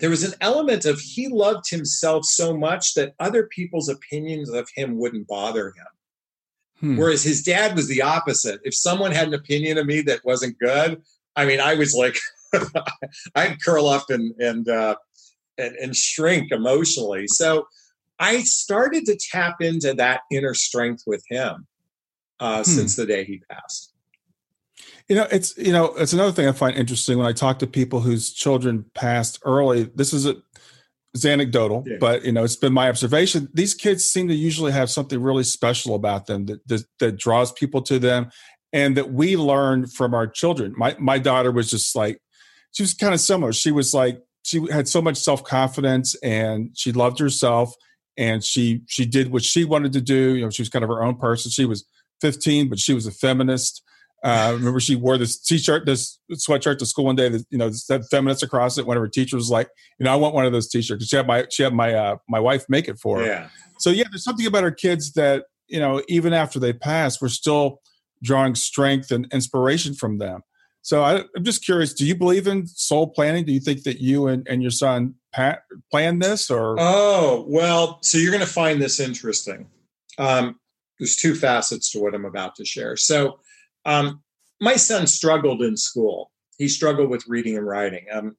there 0.00 0.10
was 0.10 0.24
an 0.24 0.34
element 0.40 0.84
of 0.84 0.98
he 0.98 1.28
loved 1.28 1.70
himself 1.70 2.24
so 2.24 2.56
much 2.56 2.94
that 2.94 3.14
other 3.20 3.46
people's 3.46 3.88
opinions 3.88 4.50
of 4.50 4.68
him 4.74 4.98
wouldn't 4.98 5.28
bother 5.28 5.68
him. 5.68 5.86
Hmm. 6.82 6.96
Whereas 6.96 7.22
his 7.22 7.42
dad 7.42 7.76
was 7.76 7.88
the 7.88 8.02
opposite. 8.02 8.60
If 8.64 8.74
someone 8.74 9.12
had 9.12 9.28
an 9.28 9.34
opinion 9.34 9.78
of 9.78 9.86
me 9.86 10.02
that 10.02 10.24
wasn't 10.24 10.58
good, 10.58 11.00
I 11.36 11.46
mean, 11.46 11.60
I 11.60 11.74
was 11.74 11.94
like, 11.94 12.18
I'd 13.34 13.62
curl 13.62 13.86
up 13.86 14.10
and 14.10 14.34
and, 14.40 14.68
uh, 14.68 14.96
and 15.56 15.76
and 15.76 15.96
shrink 15.96 16.50
emotionally. 16.50 17.28
So 17.28 17.66
I 18.18 18.40
started 18.40 19.06
to 19.06 19.16
tap 19.16 19.60
into 19.60 19.94
that 19.94 20.22
inner 20.30 20.54
strength 20.54 21.04
with 21.06 21.24
him 21.30 21.66
uh, 22.40 22.58
hmm. 22.58 22.62
since 22.64 22.96
the 22.96 23.06
day 23.06 23.24
he 23.24 23.40
passed. 23.48 23.94
You 25.08 25.16
know, 25.16 25.28
it's 25.30 25.56
you 25.56 25.72
know, 25.72 25.94
it's 25.96 26.12
another 26.12 26.32
thing 26.32 26.48
I 26.48 26.52
find 26.52 26.76
interesting 26.76 27.16
when 27.16 27.26
I 27.26 27.32
talk 27.32 27.60
to 27.60 27.66
people 27.66 28.00
whose 28.00 28.32
children 28.32 28.86
passed 28.94 29.38
early. 29.44 29.84
This 29.84 30.12
is 30.12 30.26
a 30.26 30.36
it's 31.14 31.26
anecdotal, 31.26 31.84
yeah. 31.86 31.96
but 32.00 32.24
you 32.24 32.32
know, 32.32 32.42
it's 32.42 32.56
been 32.56 32.72
my 32.72 32.88
observation. 32.88 33.48
These 33.52 33.74
kids 33.74 34.04
seem 34.04 34.28
to 34.28 34.34
usually 34.34 34.72
have 34.72 34.90
something 34.90 35.20
really 35.20 35.44
special 35.44 35.94
about 35.94 36.26
them 36.26 36.46
that, 36.46 36.66
that, 36.68 36.84
that 37.00 37.18
draws 37.18 37.52
people 37.52 37.82
to 37.82 37.98
them, 37.98 38.30
and 38.72 38.96
that 38.96 39.12
we 39.12 39.36
learn 39.36 39.86
from 39.86 40.14
our 40.14 40.26
children. 40.26 40.74
My 40.76 40.96
my 40.98 41.18
daughter 41.18 41.52
was 41.52 41.70
just 41.70 41.94
like, 41.94 42.18
she 42.72 42.82
was 42.82 42.94
kind 42.94 43.12
of 43.12 43.20
similar. 43.20 43.52
She 43.52 43.70
was 43.70 43.92
like, 43.92 44.20
she 44.42 44.66
had 44.70 44.88
so 44.88 45.02
much 45.02 45.18
self 45.18 45.44
confidence, 45.44 46.14
and 46.22 46.70
she 46.74 46.92
loved 46.92 47.18
herself, 47.18 47.74
and 48.16 48.42
she 48.42 48.80
she 48.86 49.04
did 49.04 49.30
what 49.30 49.44
she 49.44 49.64
wanted 49.64 49.92
to 49.92 50.00
do. 50.00 50.34
You 50.34 50.44
know, 50.44 50.50
she 50.50 50.62
was 50.62 50.70
kind 50.70 50.82
of 50.82 50.88
her 50.88 51.02
own 51.02 51.16
person. 51.16 51.50
She 51.50 51.66
was 51.66 51.84
15, 52.22 52.70
but 52.70 52.78
she 52.78 52.94
was 52.94 53.06
a 53.06 53.12
feminist. 53.12 53.82
Uh, 54.24 54.52
remember, 54.54 54.78
she 54.78 54.94
wore 54.94 55.18
this 55.18 55.38
t-shirt, 55.38 55.84
this 55.84 56.20
sweatshirt 56.32 56.78
to 56.78 56.86
school 56.86 57.06
one 57.06 57.16
day. 57.16 57.28
That 57.28 57.44
you 57.50 57.58
know, 57.58 57.70
said 57.72 58.04
feminist 58.10 58.42
across 58.42 58.78
it. 58.78 58.86
One 58.86 58.96
of 58.96 59.00
her 59.00 59.08
teachers 59.08 59.34
was 59.38 59.50
like, 59.50 59.68
"You 59.98 60.04
know, 60.04 60.12
I 60.12 60.16
want 60.16 60.34
one 60.34 60.46
of 60.46 60.52
those 60.52 60.68
t-shirts." 60.68 61.06
She 61.06 61.16
had 61.16 61.26
my 61.26 61.46
she 61.50 61.62
had 61.62 61.74
my 61.74 61.94
uh, 61.94 62.16
my 62.28 62.38
wife 62.38 62.64
make 62.68 62.88
it 62.88 62.98
for 62.98 63.18
her. 63.18 63.26
Yeah. 63.26 63.48
So 63.78 63.90
yeah, 63.90 64.04
there's 64.10 64.22
something 64.22 64.46
about 64.46 64.62
our 64.62 64.70
kids 64.70 65.12
that 65.14 65.46
you 65.66 65.80
know, 65.80 66.02
even 66.08 66.32
after 66.32 66.60
they 66.60 66.72
pass, 66.72 67.20
we're 67.20 67.28
still 67.28 67.80
drawing 68.22 68.54
strength 68.54 69.10
and 69.10 69.26
inspiration 69.32 69.94
from 69.94 70.18
them. 70.18 70.42
So 70.82 71.02
I, 71.02 71.24
am 71.36 71.44
just 71.44 71.64
curious: 71.64 71.94
Do 71.94 72.06
you 72.06 72.14
believe 72.14 72.46
in 72.46 72.66
soul 72.66 73.08
planning? 73.08 73.44
Do 73.44 73.52
you 73.52 73.60
think 73.60 73.84
that 73.84 74.00
you 74.00 74.26
and, 74.26 74.46
and 74.48 74.62
your 74.62 74.70
son 74.70 75.14
Pat 75.32 75.62
planned 75.90 76.22
this, 76.22 76.50
or? 76.50 76.76
Oh 76.78 77.44
well, 77.48 77.98
so 78.02 78.18
you're 78.18 78.32
going 78.32 78.44
to 78.44 78.52
find 78.52 78.82
this 78.82 79.00
interesting. 79.00 79.68
Um, 80.18 80.60
there's 80.98 81.16
two 81.16 81.34
facets 81.34 81.90
to 81.92 82.00
what 82.00 82.14
I'm 82.14 82.24
about 82.24 82.56
to 82.56 82.64
share. 82.64 82.96
So, 82.96 83.38
um, 83.84 84.22
my 84.60 84.76
son 84.76 85.06
struggled 85.06 85.62
in 85.62 85.76
school. 85.76 86.30
He 86.58 86.68
struggled 86.68 87.10
with 87.10 87.24
reading 87.26 87.56
and 87.56 87.66
writing, 87.66 88.06
um, 88.12 88.36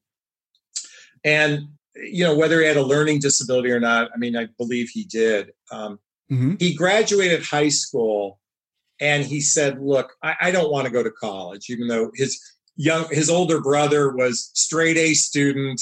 and 1.24 1.68
you 1.94 2.24
know 2.24 2.36
whether 2.36 2.60
he 2.60 2.66
had 2.66 2.76
a 2.76 2.82
learning 2.82 3.20
disability 3.20 3.70
or 3.70 3.80
not. 3.80 4.10
I 4.14 4.18
mean, 4.18 4.36
I 4.36 4.48
believe 4.58 4.88
he 4.88 5.04
did. 5.04 5.52
Um, 5.70 5.98
mm-hmm. 6.30 6.54
He 6.58 6.74
graduated 6.74 7.44
high 7.44 7.68
school 7.68 8.40
and 9.00 9.24
he 9.24 9.40
said, 9.40 9.80
"Look, 9.80 10.12
I, 10.22 10.36
I 10.40 10.50
don't 10.50 10.70
want 10.70 10.86
to 10.86 10.92
go 10.92 11.02
to 11.02 11.10
college, 11.10 11.68
even 11.68 11.88
though 11.88 12.10
his 12.14 12.40
young 12.76 13.06
his 13.10 13.28
older 13.30 13.60
brother 13.60 14.14
was 14.14 14.50
straight 14.54 14.96
A 14.96 15.14
student, 15.14 15.80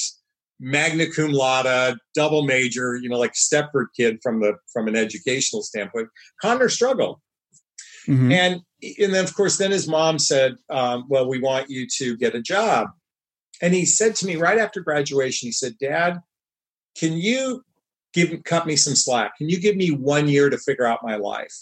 magna 0.61 1.07
cum 1.11 1.33
laude, 1.33 1.97
double 2.15 2.45
major, 2.45 2.97
you 2.97 3.09
know, 3.09 3.19
like 3.19 3.35
Stepford 3.35 3.87
kid 3.97 4.19
from 4.23 4.41
the 4.41 4.55
from 4.73 4.89
an 4.89 4.97
educational 4.97 5.63
standpoint. 5.63 6.09
Connor 6.41 6.69
struggled, 6.69 7.21
mm-hmm. 8.07 8.33
and 8.33 8.61
and 8.99 9.15
then 9.15 9.25
of 9.25 9.35
course 9.35 9.59
then 9.59 9.71
his 9.71 9.89
mom 9.89 10.19
said, 10.19 10.57
um, 10.71 11.07
"Well, 11.09 11.29
we 11.29 11.41
want 11.41 11.71
you 11.71 11.87
to 11.99 12.17
get 12.17 12.35
a 12.35 12.43
job." 12.43 12.89
And 13.61 13.75
he 13.75 13.85
said 13.85 14.17
to 14.17 14.27
me 14.27 14.37
right 14.37 14.59
after 14.59 14.81
graduation, 14.81 15.49
he 15.49 15.53
said, 15.53 15.79
"Dad, 15.79 16.21
can 16.97 17.13
you 17.13 17.65
give 18.13 18.43
cut 18.45 18.67
me 18.67 18.77
some 18.77 18.95
slack? 18.95 19.37
Can 19.37 19.49
you 19.49 19.61
give 19.61 19.77
me 19.77 19.91
one 19.91 20.29
year 20.29 20.51
to 20.51 20.59
figure 20.59 20.87
out 20.87 21.05
my 21.05 21.17
life?" 21.17 21.55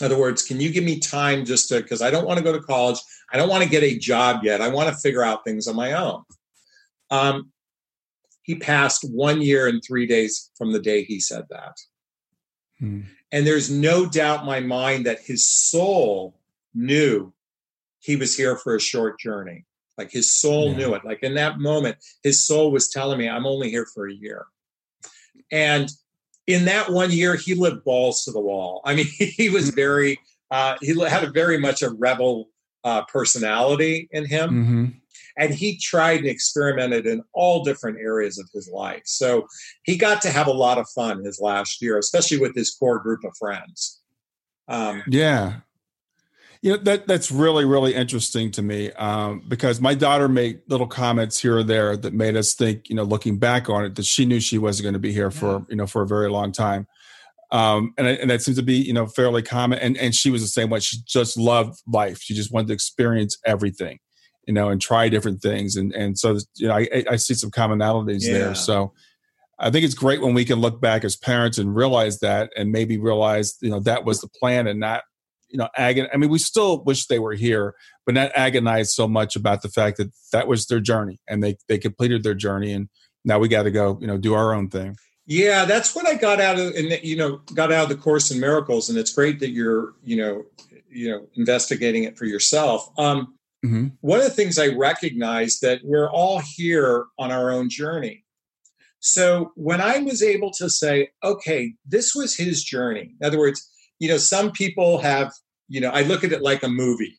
In 0.00 0.06
other 0.06 0.18
words, 0.18 0.42
can 0.42 0.60
you 0.60 0.72
give 0.72 0.84
me 0.84 0.98
time 0.98 1.44
just 1.44 1.68
to, 1.68 1.80
because 1.80 2.02
I 2.02 2.10
don't 2.10 2.26
want 2.26 2.38
to 2.38 2.44
go 2.44 2.52
to 2.52 2.60
college. 2.60 2.98
I 3.32 3.36
don't 3.36 3.48
want 3.48 3.62
to 3.62 3.68
get 3.68 3.84
a 3.84 3.96
job 3.96 4.42
yet. 4.42 4.60
I 4.60 4.68
want 4.68 4.88
to 4.88 5.00
figure 5.00 5.22
out 5.22 5.44
things 5.44 5.68
on 5.68 5.76
my 5.76 5.92
own. 5.92 6.24
Um, 7.10 7.52
he 8.42 8.56
passed 8.56 9.08
one 9.08 9.40
year 9.40 9.68
and 9.68 9.82
three 9.82 10.06
days 10.06 10.50
from 10.56 10.72
the 10.72 10.80
day 10.80 11.04
he 11.04 11.20
said 11.20 11.44
that. 11.50 11.76
And 13.32 13.46
there's 13.46 13.70
no 13.70 14.06
doubt 14.06 14.40
in 14.40 14.46
my 14.46 14.60
mind 14.60 15.06
that 15.06 15.20
his 15.20 15.46
soul 15.46 16.38
knew 16.74 17.32
he 18.00 18.16
was 18.16 18.36
here 18.36 18.56
for 18.56 18.76
a 18.76 18.80
short 18.80 19.18
journey. 19.18 19.64
Like 19.96 20.10
his 20.10 20.30
soul 20.30 20.70
yeah. 20.70 20.76
knew 20.76 20.94
it. 20.94 21.04
Like 21.04 21.22
in 21.22 21.34
that 21.34 21.58
moment, 21.58 21.96
his 22.22 22.44
soul 22.44 22.70
was 22.70 22.88
telling 22.88 23.18
me, 23.18 23.28
I'm 23.28 23.46
only 23.46 23.70
here 23.70 23.86
for 23.92 24.08
a 24.08 24.12
year. 24.14 24.46
And 25.50 25.90
in 26.46 26.66
that 26.66 26.90
one 26.90 27.10
year, 27.10 27.36
he 27.36 27.54
lived 27.54 27.84
balls 27.84 28.24
to 28.24 28.32
the 28.32 28.40
wall. 28.40 28.82
I 28.84 28.94
mean, 28.94 29.06
he 29.18 29.48
was 29.48 29.68
mm-hmm. 29.68 29.76
very, 29.76 30.20
uh, 30.50 30.76
he 30.80 30.98
had 31.00 31.24
a 31.24 31.30
very 31.30 31.58
much 31.58 31.82
a 31.82 31.90
rebel 31.90 32.50
uh, 32.82 33.04
personality 33.06 34.08
in 34.12 34.26
him. 34.26 34.50
Mm-hmm. 34.50 34.84
And 35.36 35.52
he 35.52 35.78
tried 35.78 36.20
and 36.20 36.28
experimented 36.28 37.06
in 37.06 37.22
all 37.32 37.64
different 37.64 37.98
areas 37.98 38.38
of 38.38 38.48
his 38.54 38.68
life. 38.68 39.02
So 39.04 39.46
he 39.82 39.96
got 39.96 40.22
to 40.22 40.30
have 40.30 40.46
a 40.46 40.52
lot 40.52 40.78
of 40.78 40.88
fun 40.94 41.24
his 41.24 41.40
last 41.40 41.82
year, 41.82 41.98
especially 41.98 42.38
with 42.38 42.54
his 42.54 42.74
core 42.74 42.98
group 42.98 43.24
of 43.24 43.36
friends. 43.36 44.00
Um, 44.68 45.02
yeah 45.08 45.60
you 46.64 46.70
know 46.70 46.78
that 46.78 47.06
that's 47.06 47.30
really 47.30 47.66
really 47.66 47.94
interesting 47.94 48.50
to 48.50 48.62
me 48.62 48.90
um, 48.92 49.42
because 49.46 49.82
my 49.82 49.94
daughter 49.94 50.28
made 50.28 50.62
little 50.66 50.86
comments 50.86 51.38
here 51.38 51.58
or 51.58 51.62
there 51.62 51.94
that 51.94 52.14
made 52.14 52.36
us 52.36 52.54
think 52.54 52.88
you 52.88 52.96
know 52.96 53.02
looking 53.02 53.38
back 53.38 53.68
on 53.68 53.84
it 53.84 53.94
that 53.96 54.06
she 54.06 54.24
knew 54.24 54.40
she 54.40 54.56
wasn't 54.56 54.82
going 54.82 54.94
to 54.94 54.98
be 54.98 55.12
here 55.12 55.30
for 55.30 55.52
yeah. 55.52 55.64
you 55.68 55.76
know 55.76 55.86
for 55.86 56.02
a 56.02 56.06
very 56.06 56.30
long 56.30 56.50
time 56.50 56.86
um, 57.52 57.92
and, 57.98 58.06
and 58.06 58.30
that 58.30 58.40
seems 58.40 58.56
to 58.56 58.62
be 58.62 58.76
you 58.76 58.94
know 58.94 59.06
fairly 59.06 59.42
common 59.42 59.78
and 59.78 59.98
and 59.98 60.14
she 60.14 60.30
was 60.30 60.40
the 60.40 60.48
same 60.48 60.70
way 60.70 60.80
she 60.80 60.96
just 61.06 61.36
loved 61.36 61.78
life 61.86 62.18
she 62.22 62.32
just 62.32 62.50
wanted 62.50 62.68
to 62.68 62.72
experience 62.72 63.36
everything 63.44 63.98
you 64.46 64.54
know 64.54 64.68
and 64.68 64.80
try 64.80 65.08
different 65.08 65.40
things 65.40 65.76
and 65.76 65.92
and 65.94 66.18
so 66.18 66.38
you 66.56 66.68
know 66.68 66.74
i, 66.74 67.04
I 67.10 67.16
see 67.16 67.34
some 67.34 67.50
commonalities 67.50 68.22
yeah. 68.22 68.32
there 68.32 68.54
so 68.54 68.92
I 69.56 69.70
think 69.70 69.84
it's 69.84 69.94
great 69.94 70.20
when 70.20 70.34
we 70.34 70.44
can 70.44 70.58
look 70.58 70.80
back 70.80 71.04
as 71.04 71.14
parents 71.14 71.58
and 71.58 71.76
realize 71.76 72.18
that, 72.18 72.50
and 72.56 72.72
maybe 72.72 72.98
realize 72.98 73.56
you 73.60 73.70
know 73.70 73.78
that 73.80 74.04
was 74.04 74.20
the 74.20 74.26
plan 74.26 74.66
and 74.66 74.80
not 74.80 75.04
you 75.54 75.58
know, 75.58 75.68
agon. 75.76 76.08
I 76.12 76.16
mean, 76.16 76.30
we 76.30 76.38
still 76.38 76.82
wish 76.82 77.06
they 77.06 77.20
were 77.20 77.34
here, 77.34 77.76
but 78.04 78.16
not 78.16 78.32
agonize 78.34 78.92
so 78.92 79.06
much 79.06 79.36
about 79.36 79.62
the 79.62 79.68
fact 79.68 79.98
that 79.98 80.10
that 80.32 80.48
was 80.48 80.66
their 80.66 80.80
journey 80.80 81.20
and 81.28 81.44
they 81.44 81.56
they 81.68 81.78
completed 81.78 82.24
their 82.24 82.34
journey, 82.34 82.72
and 82.72 82.88
now 83.24 83.38
we 83.38 83.46
got 83.46 83.62
to 83.62 83.70
go, 83.70 83.96
you 84.00 84.08
know, 84.08 84.18
do 84.18 84.34
our 84.34 84.52
own 84.52 84.68
thing. 84.68 84.96
Yeah, 85.26 85.64
that's 85.64 85.94
what 85.94 86.08
I 86.08 86.16
got 86.16 86.40
out 86.40 86.58
of, 86.58 86.74
and 86.74 86.98
you 87.04 87.16
know, 87.16 87.36
got 87.54 87.72
out 87.72 87.84
of 87.84 87.88
the 87.88 88.02
Course 88.02 88.32
in 88.32 88.40
Miracles, 88.40 88.90
and 88.90 88.98
it's 88.98 89.12
great 89.12 89.38
that 89.38 89.50
you're, 89.50 89.94
you 90.02 90.16
know, 90.16 90.44
you 90.90 91.10
know, 91.10 91.26
investigating 91.36 92.02
it 92.02 92.18
for 92.18 92.24
yourself. 92.24 92.90
Um, 92.98 93.34
mm-hmm. 93.64 93.86
One 94.00 94.18
of 94.18 94.24
the 94.24 94.30
things 94.30 94.58
I 94.58 94.68
recognize 94.68 95.60
that 95.60 95.80
we're 95.84 96.10
all 96.10 96.40
here 96.40 97.06
on 97.18 97.32
our 97.32 97.50
own 97.50 97.68
journey. 97.68 98.24
So 99.00 99.52
when 99.54 99.80
I 99.80 99.98
was 99.98 100.22
able 100.22 100.50
to 100.52 100.70
say, 100.70 101.10
okay, 101.22 101.74
this 101.84 102.14
was 102.14 102.36
his 102.36 102.64
journey. 102.64 103.14
In 103.20 103.26
other 103.26 103.38
words, 103.38 103.70
you 103.98 104.08
know, 104.08 104.16
some 104.16 104.50
people 104.50 104.98
have, 104.98 105.32
you 105.68 105.80
know, 105.80 105.90
I 105.90 106.02
look 106.02 106.24
at 106.24 106.32
it 106.32 106.42
like 106.42 106.62
a 106.62 106.68
movie, 106.68 107.18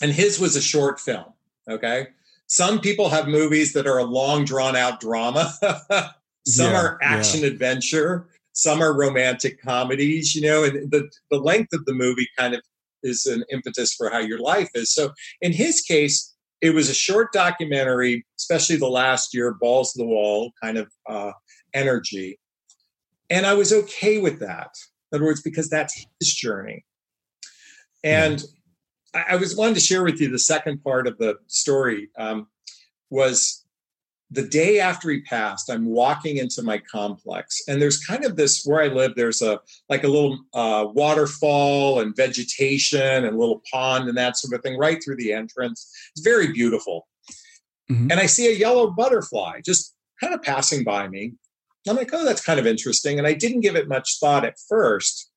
and 0.00 0.10
his 0.10 0.40
was 0.40 0.56
a 0.56 0.62
short 0.62 0.98
film. 0.98 1.26
Okay. 1.68 2.08
Some 2.46 2.80
people 2.80 3.08
have 3.10 3.28
movies 3.28 3.74
that 3.74 3.86
are 3.86 3.98
a 3.98 4.04
long, 4.04 4.44
drawn 4.44 4.74
out 4.74 5.00
drama. 5.00 5.52
some 6.46 6.72
yeah, 6.72 6.80
are 6.80 6.98
action 7.02 7.40
yeah. 7.40 7.48
adventure. 7.48 8.28
Some 8.52 8.82
are 8.82 8.96
romantic 8.96 9.62
comedies, 9.62 10.34
you 10.34 10.42
know, 10.42 10.64
and 10.64 10.90
the, 10.90 11.10
the 11.30 11.38
length 11.38 11.72
of 11.72 11.84
the 11.84 11.94
movie 11.94 12.28
kind 12.36 12.54
of 12.54 12.62
is 13.02 13.26
an 13.26 13.44
impetus 13.50 13.94
for 13.94 14.10
how 14.10 14.18
your 14.18 14.38
life 14.38 14.70
is. 14.74 14.92
So 14.92 15.10
in 15.40 15.52
his 15.52 15.80
case, 15.80 16.34
it 16.60 16.74
was 16.74 16.90
a 16.90 16.94
short 16.94 17.32
documentary, 17.32 18.26
especially 18.38 18.76
the 18.76 18.88
last 18.88 19.34
year, 19.34 19.54
balls 19.54 19.92
to 19.92 19.98
the 19.98 20.06
wall 20.06 20.52
kind 20.62 20.76
of 20.76 20.90
uh, 21.08 21.32
energy. 21.74 22.38
And 23.30 23.46
I 23.46 23.54
was 23.54 23.72
okay 23.72 24.20
with 24.20 24.40
that. 24.40 24.70
In 25.10 25.16
other 25.16 25.24
words, 25.24 25.42
because 25.42 25.68
that's 25.68 26.06
his 26.20 26.34
journey. 26.34 26.84
And 28.04 28.42
I, 29.14 29.24
I 29.30 29.36
was 29.36 29.56
wanting 29.56 29.74
to 29.74 29.80
share 29.80 30.04
with 30.04 30.20
you 30.20 30.28
the 30.28 30.38
second 30.38 30.82
part 30.82 31.06
of 31.06 31.16
the 31.18 31.36
story 31.46 32.10
um, 32.18 32.48
was 33.08 33.59
the 34.32 34.46
day 34.46 34.78
after 34.78 35.10
he 35.10 35.22
passed, 35.22 35.70
I'm 35.70 35.86
walking 35.86 36.36
into 36.36 36.62
my 36.62 36.78
complex, 36.78 37.62
and 37.66 37.82
there's 37.82 38.04
kind 38.04 38.24
of 38.24 38.36
this 38.36 38.64
where 38.64 38.80
I 38.80 38.86
live. 38.86 39.14
There's 39.16 39.42
a 39.42 39.58
like 39.88 40.04
a 40.04 40.08
little 40.08 40.38
uh, 40.54 40.86
waterfall 40.92 42.00
and 42.00 42.14
vegetation 42.14 43.24
and 43.24 43.34
a 43.34 43.38
little 43.38 43.62
pond 43.70 44.08
and 44.08 44.16
that 44.16 44.36
sort 44.36 44.54
of 44.54 44.62
thing 44.62 44.78
right 44.78 45.02
through 45.02 45.16
the 45.16 45.32
entrance. 45.32 45.92
It's 46.14 46.24
very 46.24 46.52
beautiful, 46.52 47.08
mm-hmm. 47.90 48.10
and 48.10 48.20
I 48.20 48.26
see 48.26 48.46
a 48.48 48.56
yellow 48.56 48.90
butterfly 48.90 49.62
just 49.64 49.94
kind 50.20 50.32
of 50.32 50.42
passing 50.42 50.84
by 50.84 51.08
me. 51.08 51.32
I'm 51.88 51.96
like, 51.96 52.10
oh, 52.12 52.24
that's 52.24 52.44
kind 52.44 52.60
of 52.60 52.66
interesting, 52.66 53.18
and 53.18 53.26
I 53.26 53.32
didn't 53.32 53.60
give 53.60 53.74
it 53.74 53.88
much 53.88 54.18
thought 54.20 54.44
at 54.44 54.58
first 54.68 55.30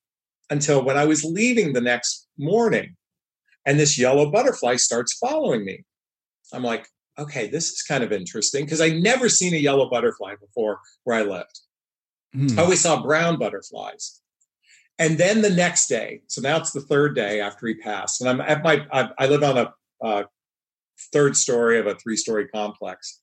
until 0.52 0.84
when 0.84 0.98
I 0.98 1.06
was 1.06 1.24
leaving 1.24 1.74
the 1.74 1.82
next 1.82 2.28
morning, 2.38 2.96
and 3.66 3.80
this 3.80 3.98
yellow 3.98 4.30
butterfly 4.30 4.76
starts 4.76 5.18
following 5.18 5.66
me. 5.66 5.84
I'm 6.54 6.64
like, 6.64 6.86
okay, 7.18 7.48
this 7.48 7.72
is 7.72 7.82
kind 7.82 8.04
of 8.04 8.12
interesting 8.12 8.66
because 8.66 8.82
I 8.82 8.90
never 8.90 9.30
seen 9.30 9.54
a 9.54 9.58
yellow 9.58 9.90
butterfly 9.90 10.36
before 10.40 10.80
where 11.04 11.18
I 11.18 11.24
lived. 11.24 11.60
Mm. 12.36 12.58
I 12.58 12.64
always 12.64 12.82
saw 12.82 13.02
brown 13.02 13.38
butterflies. 13.38 14.22
And 15.00 15.18
then 15.18 15.42
the 15.42 15.50
next 15.50 15.88
day, 15.88 16.22
so 16.28 16.42
now 16.42 16.58
it's 16.58 16.72
the 16.72 16.82
third 16.82 17.16
day 17.16 17.42
after 17.42 17.68
he 17.68 17.74
passed, 17.76 18.22
and 18.22 18.30
I'm 18.30 18.42
at 18.42 18.64
my, 18.64 18.86
I, 18.92 19.10
I 19.18 19.28
live 19.28 19.44
on 19.44 19.58
a, 19.58 20.26
third 21.12 21.36
story 21.36 21.80
of 21.80 21.88
a 21.88 21.96
three 21.96 22.16
story 22.16 22.48
complex. 22.48 23.22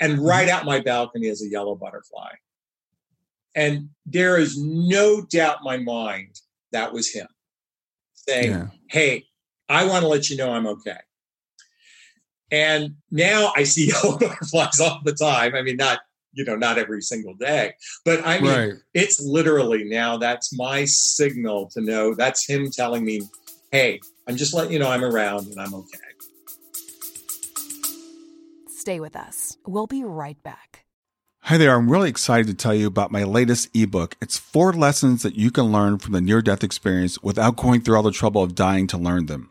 And 0.00 0.18
hmm. 0.18 0.24
right 0.24 0.48
out 0.48 0.64
my 0.64 0.80
balcony 0.80 1.26
is 1.26 1.42
a 1.42 1.48
yellow 1.48 1.74
butterfly. 1.74 2.30
And 3.54 3.90
there 4.06 4.38
is 4.38 4.56
no 4.56 5.20
doubt 5.20 5.58
in 5.58 5.64
my 5.64 5.76
mind 5.78 6.40
that 6.72 6.92
was 6.92 7.12
him 7.12 7.26
saying, 8.14 8.50
yeah. 8.50 8.66
Hey, 8.88 9.24
I 9.68 9.84
want 9.86 10.02
to 10.02 10.08
let 10.08 10.30
you 10.30 10.36
know 10.36 10.52
I'm 10.52 10.66
okay. 10.66 10.98
And 12.50 12.96
now 13.10 13.52
I 13.56 13.64
see 13.64 13.88
yellow 14.02 14.18
butterflies 14.18 14.80
all 14.80 15.00
the 15.04 15.14
time. 15.14 15.54
I 15.54 15.62
mean, 15.62 15.76
not 15.76 16.00
you 16.32 16.44
know 16.44 16.56
not 16.56 16.78
every 16.78 17.02
single 17.02 17.34
day, 17.34 17.74
but 18.04 18.26
I 18.26 18.40
mean, 18.40 18.50
right. 18.50 18.72
it's 18.94 19.20
literally 19.20 19.84
now 19.84 20.18
that's 20.18 20.56
my 20.56 20.84
signal 20.84 21.68
to 21.70 21.80
know 21.80 22.14
that's 22.14 22.46
him 22.46 22.70
telling 22.70 23.04
me, 23.04 23.22
"Hey, 23.72 24.00
I'm 24.26 24.36
just 24.36 24.54
letting 24.54 24.72
you 24.72 24.78
know 24.78 24.90
I'm 24.90 25.04
around 25.04 25.46
and 25.46 25.60
I'm 25.60 25.74
okay." 25.74 25.98
Stay 28.68 29.00
with 29.00 29.16
us. 29.16 29.58
We'll 29.66 29.86
be 29.86 30.04
right 30.04 30.40
back. 30.42 30.86
Hi 31.42 31.56
there, 31.56 31.74
I'm 31.74 31.90
really 31.90 32.10
excited 32.10 32.46
to 32.46 32.54
tell 32.54 32.74
you 32.74 32.86
about 32.86 33.10
my 33.10 33.24
latest 33.24 33.70
ebook. 33.74 34.16
It's 34.20 34.36
four 34.36 34.72
lessons 34.72 35.22
that 35.22 35.34
you 35.34 35.50
can 35.50 35.72
learn 35.72 35.98
from 35.98 36.12
the 36.12 36.20
near 36.20 36.42
death 36.42 36.62
experience 36.62 37.22
without 37.22 37.56
going 37.56 37.80
through 37.80 37.96
all 37.96 38.02
the 38.02 38.10
trouble 38.10 38.42
of 38.42 38.54
dying 38.54 38.86
to 38.88 38.98
learn 38.98 39.26
them. 39.26 39.50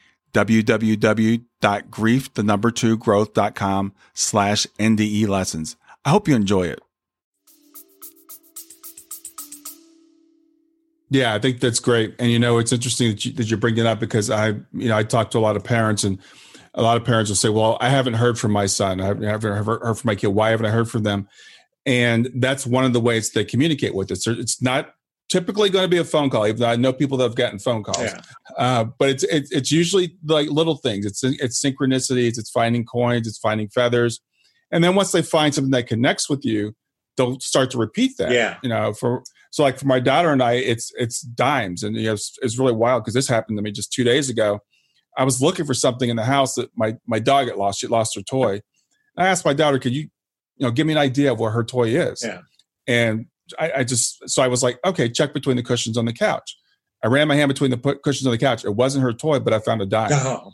www.grief, 0.33 2.33
the 2.33 2.43
number 2.43 2.71
two 2.71 2.97
growth.com 2.97 3.93
slash 4.13 4.67
NDE 4.79 5.27
lessons. 5.27 5.75
I 6.05 6.09
hope 6.09 6.27
you 6.27 6.35
enjoy 6.35 6.63
it. 6.63 6.79
Yeah, 11.09 11.33
I 11.33 11.39
think 11.39 11.59
that's 11.59 11.79
great. 11.79 12.15
And, 12.19 12.31
you 12.31 12.39
know, 12.39 12.57
it's 12.57 12.71
interesting 12.71 13.09
that 13.09 13.25
you, 13.25 13.33
that 13.33 13.51
you 13.51 13.57
bring 13.57 13.77
it 13.77 13.85
up 13.85 13.99
because 13.99 14.29
I, 14.29 14.47
you 14.47 14.87
know, 14.87 14.97
I 14.97 15.03
talk 15.03 15.31
to 15.31 15.37
a 15.37 15.41
lot 15.41 15.57
of 15.57 15.63
parents 15.63 16.05
and 16.05 16.17
a 16.73 16.81
lot 16.81 16.95
of 16.95 17.03
parents 17.03 17.29
will 17.29 17.35
say, 17.35 17.49
well, 17.49 17.77
I 17.81 17.89
haven't 17.89 18.13
heard 18.13 18.39
from 18.39 18.53
my 18.53 18.65
son. 18.65 19.01
I 19.01 19.07
haven't 19.07 19.23
heard 19.23 19.97
from 19.97 20.07
my 20.07 20.15
kid. 20.15 20.27
Why 20.27 20.51
haven't 20.51 20.67
I 20.67 20.69
heard 20.69 20.89
from 20.89 21.03
them? 21.03 21.27
And 21.85 22.29
that's 22.35 22.65
one 22.65 22.85
of 22.85 22.93
the 22.93 23.01
ways 23.01 23.31
they 23.31 23.43
communicate 23.43 23.93
with 23.93 24.09
us. 24.11 24.25
It's 24.25 24.61
not 24.61 24.93
typically 25.31 25.69
going 25.69 25.85
to 25.85 25.89
be 25.89 25.97
a 25.97 26.03
phone 26.03 26.29
call. 26.29 26.45
Even 26.45 26.59
though 26.59 26.69
I 26.69 26.75
know 26.75 26.91
people 26.91 27.17
that 27.17 27.23
have 27.23 27.35
gotten 27.35 27.57
phone 27.57 27.83
calls, 27.83 28.01
yeah. 28.01 28.21
uh, 28.57 28.83
but 28.99 29.09
it's, 29.09 29.23
it's 29.23 29.51
it's 29.51 29.71
usually 29.71 30.17
like 30.25 30.49
little 30.49 30.75
things. 30.75 31.05
It's 31.05 31.23
it's 31.23 31.63
synchronicities. 31.63 32.37
It's 32.37 32.49
finding 32.49 32.85
coins. 32.85 33.27
It's 33.27 33.37
finding 33.37 33.69
feathers, 33.69 34.19
and 34.71 34.83
then 34.83 34.95
once 34.95 35.11
they 35.11 35.21
find 35.21 35.55
something 35.55 35.71
that 35.71 35.87
connects 35.87 36.29
with 36.29 36.43
you, 36.43 36.75
they'll 37.17 37.39
start 37.39 37.71
to 37.71 37.77
repeat 37.77 38.17
that. 38.17 38.31
Yeah, 38.31 38.57
you 38.61 38.69
know, 38.69 38.93
for 38.93 39.23
so 39.51 39.63
like 39.63 39.79
for 39.79 39.87
my 39.87 39.99
daughter 39.99 40.31
and 40.31 40.43
I, 40.43 40.53
it's 40.53 40.91
it's 40.97 41.21
dimes, 41.21 41.83
and 41.83 41.95
you 41.95 42.07
know, 42.07 42.13
it's, 42.13 42.37
it's 42.41 42.59
really 42.59 42.73
wild 42.73 43.03
because 43.03 43.13
this 43.13 43.27
happened 43.27 43.57
to 43.57 43.61
me 43.61 43.71
just 43.71 43.93
two 43.93 44.03
days 44.03 44.29
ago. 44.29 44.59
I 45.17 45.23
was 45.23 45.41
looking 45.41 45.65
for 45.65 45.73
something 45.73 46.09
in 46.09 46.15
the 46.15 46.25
house 46.25 46.55
that 46.55 46.69
my 46.75 46.97
my 47.07 47.19
dog 47.19 47.47
had 47.47 47.57
lost. 47.57 47.79
She 47.79 47.87
lost 47.87 48.15
her 48.15 48.21
toy. 48.21 48.61
And 49.17 49.27
I 49.27 49.27
asked 49.27 49.45
my 49.45 49.53
daughter, 49.53 49.79
"Could 49.79 49.93
you, 49.93 50.03
you 50.57 50.65
know, 50.65 50.71
give 50.71 50.87
me 50.87 50.93
an 50.93 50.99
idea 50.99 51.31
of 51.33 51.39
where 51.39 51.51
her 51.51 51.63
toy 51.63 51.89
is?" 51.89 52.23
Yeah. 52.23 52.41
And 52.87 53.25
I, 53.59 53.71
I, 53.77 53.83
just 53.83 54.29
so 54.29 54.41
I 54.41 54.47
was 54.47 54.63
like, 54.63 54.79
okay, 54.85 55.09
check 55.09 55.33
between 55.33 55.57
the 55.57 55.63
cushions 55.63 55.97
on 55.97 56.05
the 56.05 56.13
couch. 56.13 56.57
I 57.03 57.07
ran 57.07 57.27
my 57.27 57.35
hand 57.35 57.49
between 57.49 57.71
the 57.71 57.99
cushions 58.03 58.27
on 58.27 58.31
the 58.31 58.37
couch. 58.37 58.63
It 58.63 58.75
wasn't 58.75 59.03
her 59.03 59.13
toy, 59.13 59.39
but 59.39 59.53
I 59.53 59.59
found 59.59 59.81
a 59.81 59.85
dime. 59.85 60.11
Oh. 60.11 60.53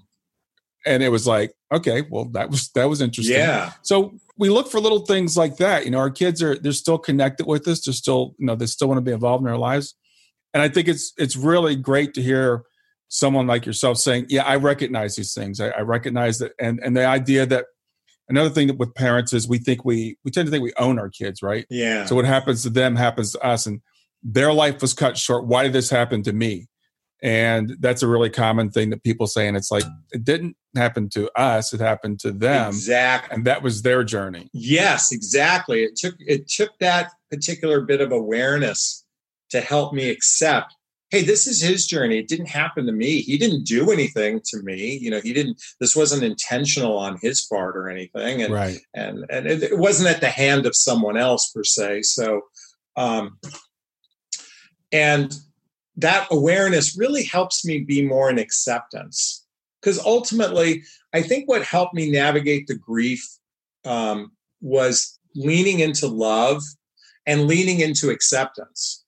And 0.86 1.04
it 1.04 1.10
was 1.10 1.28
like, 1.28 1.54
okay, 1.74 2.04
well, 2.10 2.26
that 2.32 2.50
was 2.50 2.70
that 2.70 2.86
was 2.86 3.02
interesting. 3.02 3.36
Yeah. 3.36 3.74
So 3.82 4.14
we 4.38 4.50
look 4.50 4.72
for 4.72 4.80
little 4.80 5.06
things 5.06 5.36
like 5.36 5.58
that. 5.58 5.84
You 5.84 5.92
know, 5.92 5.98
our 5.98 6.10
kids 6.10 6.42
are 6.42 6.58
they're 6.58 6.72
still 6.72 6.98
connected 6.98 7.46
with 7.46 7.68
us. 7.68 7.84
They're 7.84 7.94
still, 7.94 8.36
you 8.38 8.46
know, 8.46 8.56
they 8.56 8.68
still 8.68 8.88
want 8.88 9.00
to 9.00 9.02
be 9.02 9.12
involved 9.12 9.44
in 9.44 9.50
our 9.50 9.58
lives. 9.58 9.96
And 10.54 10.64
I 10.64 10.70
think 10.70 10.88
it's 10.88 11.12
it's 11.18 11.36
really 11.36 11.76
great 11.76 12.14
to 12.14 12.22
hear 12.22 12.64
someone 13.10 13.48
like 13.48 13.66
yourself 13.66 13.98
saying, 13.98 14.28
"Yeah, 14.30 14.44
I 14.44 14.56
recognize 14.56 15.16
these 15.16 15.34
things. 15.34 15.60
I, 15.60 15.70
I 15.70 15.82
recognize 15.82 16.40
that." 16.40 16.54
And 16.60 16.80
and 16.82 16.96
the 16.96 17.06
idea 17.06 17.46
that 17.48 17.66
another 18.30 18.50
thing 18.50 18.68
that 18.68 18.78
with 18.78 18.94
parents 18.96 19.34
is 19.34 19.48
we 19.48 19.58
think 19.58 19.86
we 19.86 20.18
we 20.24 20.32
tend 20.32 20.48
to 20.48 20.52
think 20.52 20.64
we 20.64 20.74
own 20.78 21.00
our 21.00 21.10
kids 21.10 21.42
right? 21.42 21.66
Yeah. 21.70 22.06
So 22.06 22.16
what 22.16 22.26
happens 22.26 22.64
to 22.64 22.70
them 22.70 22.96
happens 22.96 23.32
to 23.34 23.46
us 23.46 23.66
and 23.66 23.82
their 24.24 24.52
life 24.52 24.82
was 24.82 24.94
cut 24.94 25.18
short. 25.18 25.46
Why 25.46 25.64
did 25.64 25.74
this 25.74 25.90
happen 25.90 26.24
to 26.24 26.34
me? 26.34 26.68
And 27.24 27.76
that's 27.80 28.04
a 28.04 28.08
really 28.08 28.30
common 28.30 28.70
thing 28.70 28.92
that 28.92 29.04
people 29.04 29.26
say 29.26 29.48
and 29.48 29.58
it's 29.58 29.72
like 29.72 29.84
it 30.12 30.24
didn't 30.24 30.56
happen 30.76 31.10
to 31.10 31.32
us 31.40 31.74
it 31.74 31.80
happened 31.80 32.20
to 32.20 32.32
them. 32.32 32.70
Exactly 32.70 33.36
and 33.36 33.46
that 33.46 33.64
was 33.64 33.82
their 33.82 34.04
journey. 34.04 34.50
Yes 34.54 35.12
exactly. 35.12 35.84
It 35.84 35.96
took 35.96 36.16
it 36.20 36.48
took 36.48 36.72
that 36.80 37.12
particular 37.32 37.82
bit 37.82 38.02
of 38.02 38.12
awareness 38.12 39.04
to 39.50 39.62
help 39.62 39.94
me 39.94 40.10
accept 40.10 40.76
hey 41.10 41.24
this 41.24 41.48
is 41.48 41.62
his 41.62 41.86
journey. 41.86 42.18
It 42.18 42.28
didn't 42.28 42.50
happen 42.50 42.86
to 42.86 42.92
me. 42.92 43.22
He 43.22 43.38
didn't 43.38 43.64
do 43.64 43.92
anything 43.92 44.42
to 44.46 44.62
me. 44.62 44.98
You 44.98 45.12
know 45.12 45.22
he 45.22 45.34
didn't 45.34 45.62
this 45.80 45.96
wasn't 45.96 46.24
intentional 46.24 46.98
on 46.98 47.18
his 47.22 47.46
part 47.46 47.78
or 47.78 47.90
anything. 47.90 48.42
And 48.42 48.54
right. 48.54 48.80
and 48.94 49.26
and 49.30 49.48
it, 49.48 49.64
it 49.64 49.78
wasn't 49.78 50.10
at 50.10 50.22
the 50.22 50.30
hand 50.30 50.66
of 50.66 50.76
someone 50.76 51.18
else 51.18 51.52
per 51.52 51.64
se. 51.64 52.04
So 52.04 52.42
um 52.96 53.40
and 54.92 55.34
that 55.98 56.28
awareness 56.30 56.98
really 56.98 57.24
helps 57.24 57.66
me 57.66 57.80
be 57.80 58.02
more 58.06 58.30
in 58.30 58.40
acceptance. 58.40 59.46
Because 59.82 60.00
ultimately 60.00 60.84
i 61.14 61.22
think 61.22 61.48
what 61.48 61.64
helped 61.64 61.94
me 61.94 62.10
navigate 62.12 62.68
the 62.68 62.76
grief 62.76 63.24
um, 63.86 64.32
was 64.60 65.20
leaning 65.36 65.80
into 65.80 66.08
love 66.08 66.62
and 67.26 67.48
leaning 67.48 67.80
into 67.80 68.10
acceptance. 68.10 69.04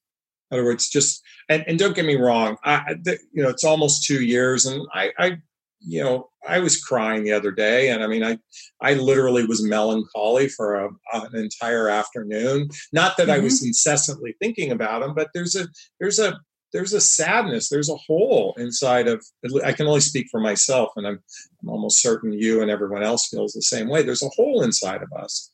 In 0.50 0.58
other 0.58 0.64
words 0.64 0.88
just 0.88 1.22
and, 1.50 1.64
and 1.66 1.78
don't 1.78 1.94
get 1.94 2.06
me 2.06 2.14
wrong, 2.14 2.56
I, 2.64 2.94
you 3.04 3.42
know, 3.42 3.48
it's 3.48 3.64
almost 3.64 4.06
two 4.06 4.22
years, 4.22 4.64
and 4.64 4.86
I, 4.94 5.12
I, 5.18 5.38
you 5.80 6.02
know, 6.02 6.30
I 6.48 6.60
was 6.60 6.82
crying 6.82 7.24
the 7.24 7.32
other 7.32 7.50
day, 7.50 7.90
and 7.90 8.02
I 8.02 8.06
mean, 8.06 8.24
I, 8.24 8.38
I 8.80 8.94
literally 8.94 9.44
was 9.44 9.62
melancholy 9.62 10.48
for 10.48 10.76
a, 10.76 10.88
an 11.12 11.34
entire 11.34 11.88
afternoon. 11.88 12.70
Not 12.92 13.16
that 13.16 13.24
mm-hmm. 13.24 13.40
I 13.40 13.44
was 13.44 13.58
mm-hmm. 13.58 13.68
incessantly 13.68 14.36
thinking 14.40 14.70
about 14.70 15.02
him, 15.02 15.12
but 15.14 15.28
there's 15.34 15.56
a, 15.56 15.66
there's 15.98 16.20
a, 16.20 16.38
there's 16.72 16.92
a 16.92 17.00
sadness, 17.00 17.68
there's 17.68 17.90
a 17.90 17.96
hole 17.96 18.54
inside 18.56 19.08
of. 19.08 19.24
I 19.64 19.72
can 19.72 19.88
only 19.88 20.00
speak 20.00 20.28
for 20.30 20.38
myself, 20.38 20.90
and 20.94 21.04
I'm, 21.04 21.18
I'm 21.62 21.68
almost 21.68 22.00
certain 22.00 22.32
you 22.32 22.62
and 22.62 22.70
everyone 22.70 23.02
else 23.02 23.26
feels 23.28 23.52
the 23.52 23.62
same 23.62 23.88
way. 23.88 24.02
There's 24.04 24.22
a 24.22 24.28
hole 24.28 24.62
inside 24.62 25.02
of 25.02 25.12
us. 25.12 25.50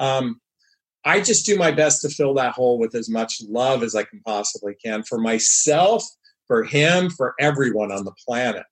Um, 0.00 0.40
I 1.04 1.20
just 1.20 1.46
do 1.46 1.56
my 1.56 1.70
best 1.70 2.02
to 2.02 2.08
fill 2.08 2.34
that 2.34 2.52
hole 2.52 2.78
with 2.78 2.94
as 2.94 3.08
much 3.08 3.40
love 3.48 3.82
as 3.82 3.94
I 3.94 4.02
can 4.02 4.20
possibly 4.20 4.74
can 4.74 5.02
for 5.02 5.18
myself, 5.18 6.04
for 6.46 6.64
him, 6.64 7.10
for 7.10 7.34
everyone 7.40 7.92
on 7.92 8.04
the 8.04 8.12
planet. 8.26 8.66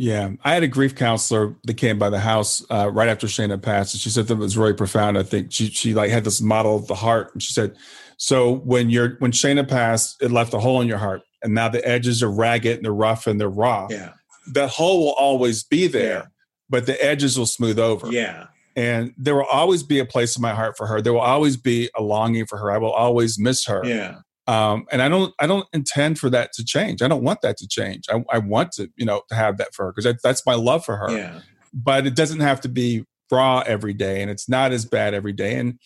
Yeah, 0.00 0.30
I 0.44 0.54
had 0.54 0.62
a 0.62 0.68
grief 0.68 0.94
counselor 0.94 1.56
that 1.64 1.74
came 1.74 1.98
by 1.98 2.08
the 2.08 2.20
house 2.20 2.64
uh, 2.70 2.88
right 2.88 3.08
after 3.08 3.26
Shayna 3.26 3.60
passed, 3.60 3.94
and 3.94 4.00
she 4.00 4.10
said 4.10 4.28
that 4.28 4.36
was 4.36 4.56
really 4.56 4.72
profound. 4.72 5.18
I 5.18 5.24
think 5.24 5.50
she 5.50 5.70
she 5.70 5.92
like 5.92 6.10
had 6.10 6.22
this 6.22 6.40
model 6.40 6.76
of 6.76 6.86
the 6.86 6.94
heart, 6.94 7.34
and 7.34 7.42
she 7.42 7.52
said, 7.52 7.76
"So 8.16 8.58
when 8.58 8.90
you're 8.90 9.16
when 9.18 9.32
Shayna 9.32 9.68
passed, 9.68 10.22
it 10.22 10.30
left 10.30 10.54
a 10.54 10.60
hole 10.60 10.80
in 10.80 10.86
your 10.86 10.98
heart, 10.98 11.22
and 11.42 11.52
now 11.52 11.68
the 11.68 11.86
edges 11.86 12.22
are 12.22 12.30
ragged 12.30 12.76
and 12.76 12.84
they're 12.84 12.92
rough 12.92 13.26
and 13.26 13.40
they're 13.40 13.48
raw. 13.48 13.88
Yeah, 13.90 14.12
that 14.52 14.70
hole 14.70 15.04
will 15.04 15.14
always 15.14 15.64
be 15.64 15.88
there, 15.88 16.18
yeah. 16.18 16.26
but 16.70 16.86
the 16.86 17.04
edges 17.04 17.36
will 17.36 17.46
smooth 17.46 17.80
over. 17.80 18.06
Yeah, 18.08 18.46
and 18.78 19.12
there 19.16 19.34
will 19.34 19.44
always 19.50 19.82
be 19.82 19.98
a 19.98 20.04
place 20.04 20.36
in 20.36 20.40
my 20.40 20.54
heart 20.54 20.76
for 20.76 20.86
her. 20.86 21.02
There 21.02 21.12
will 21.12 21.20
always 21.20 21.56
be 21.56 21.90
a 21.96 22.02
longing 22.02 22.46
for 22.46 22.58
her. 22.58 22.70
I 22.70 22.78
will 22.78 22.92
always 22.92 23.36
miss 23.36 23.66
her. 23.66 23.84
Yeah. 23.84 24.18
Um, 24.46 24.86
and 24.92 25.02
I 25.02 25.08
don't, 25.08 25.34
I 25.40 25.48
don't 25.48 25.66
intend 25.72 26.20
for 26.20 26.30
that 26.30 26.52
to 26.52 26.64
change. 26.64 27.02
I 27.02 27.08
don't 27.08 27.24
want 27.24 27.42
that 27.42 27.56
to 27.56 27.66
change. 27.66 28.04
I, 28.08 28.24
I 28.30 28.38
want 28.38 28.70
to, 28.72 28.88
you 28.94 29.04
know, 29.04 29.22
to 29.30 29.34
have 29.34 29.56
that 29.56 29.74
for 29.74 29.86
her 29.86 29.92
because 29.92 30.04
that, 30.04 30.22
that's 30.22 30.46
my 30.46 30.54
love 30.54 30.84
for 30.84 30.96
her. 30.96 31.10
Yeah. 31.10 31.40
But 31.74 32.06
it 32.06 32.14
doesn't 32.14 32.38
have 32.38 32.60
to 32.60 32.68
be 32.68 33.04
raw 33.32 33.64
every 33.66 33.94
day, 33.94 34.22
and 34.22 34.30
it's 34.30 34.48
not 34.48 34.70
as 34.70 34.84
bad 34.84 35.12
every 35.12 35.32
day. 35.32 35.56
And 35.56 35.80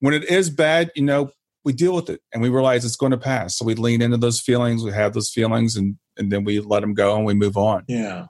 when 0.00 0.14
it 0.14 0.24
is 0.24 0.48
bad, 0.48 0.90
you 0.96 1.02
know, 1.02 1.30
we 1.64 1.74
deal 1.74 1.94
with 1.94 2.08
it 2.08 2.22
and 2.32 2.40
we 2.40 2.48
realize 2.48 2.82
it's 2.86 2.96
going 2.96 3.12
to 3.12 3.18
pass. 3.18 3.58
So 3.58 3.66
we 3.66 3.74
lean 3.74 4.00
into 4.00 4.16
those 4.16 4.40
feelings. 4.40 4.82
We 4.82 4.92
have 4.92 5.12
those 5.12 5.28
feelings, 5.28 5.76
and 5.76 5.96
and 6.16 6.32
then 6.32 6.44
we 6.44 6.60
let 6.60 6.80
them 6.80 6.94
go 6.94 7.14
and 7.14 7.26
we 7.26 7.34
move 7.34 7.58
on. 7.58 7.84
Yeah. 7.88 8.26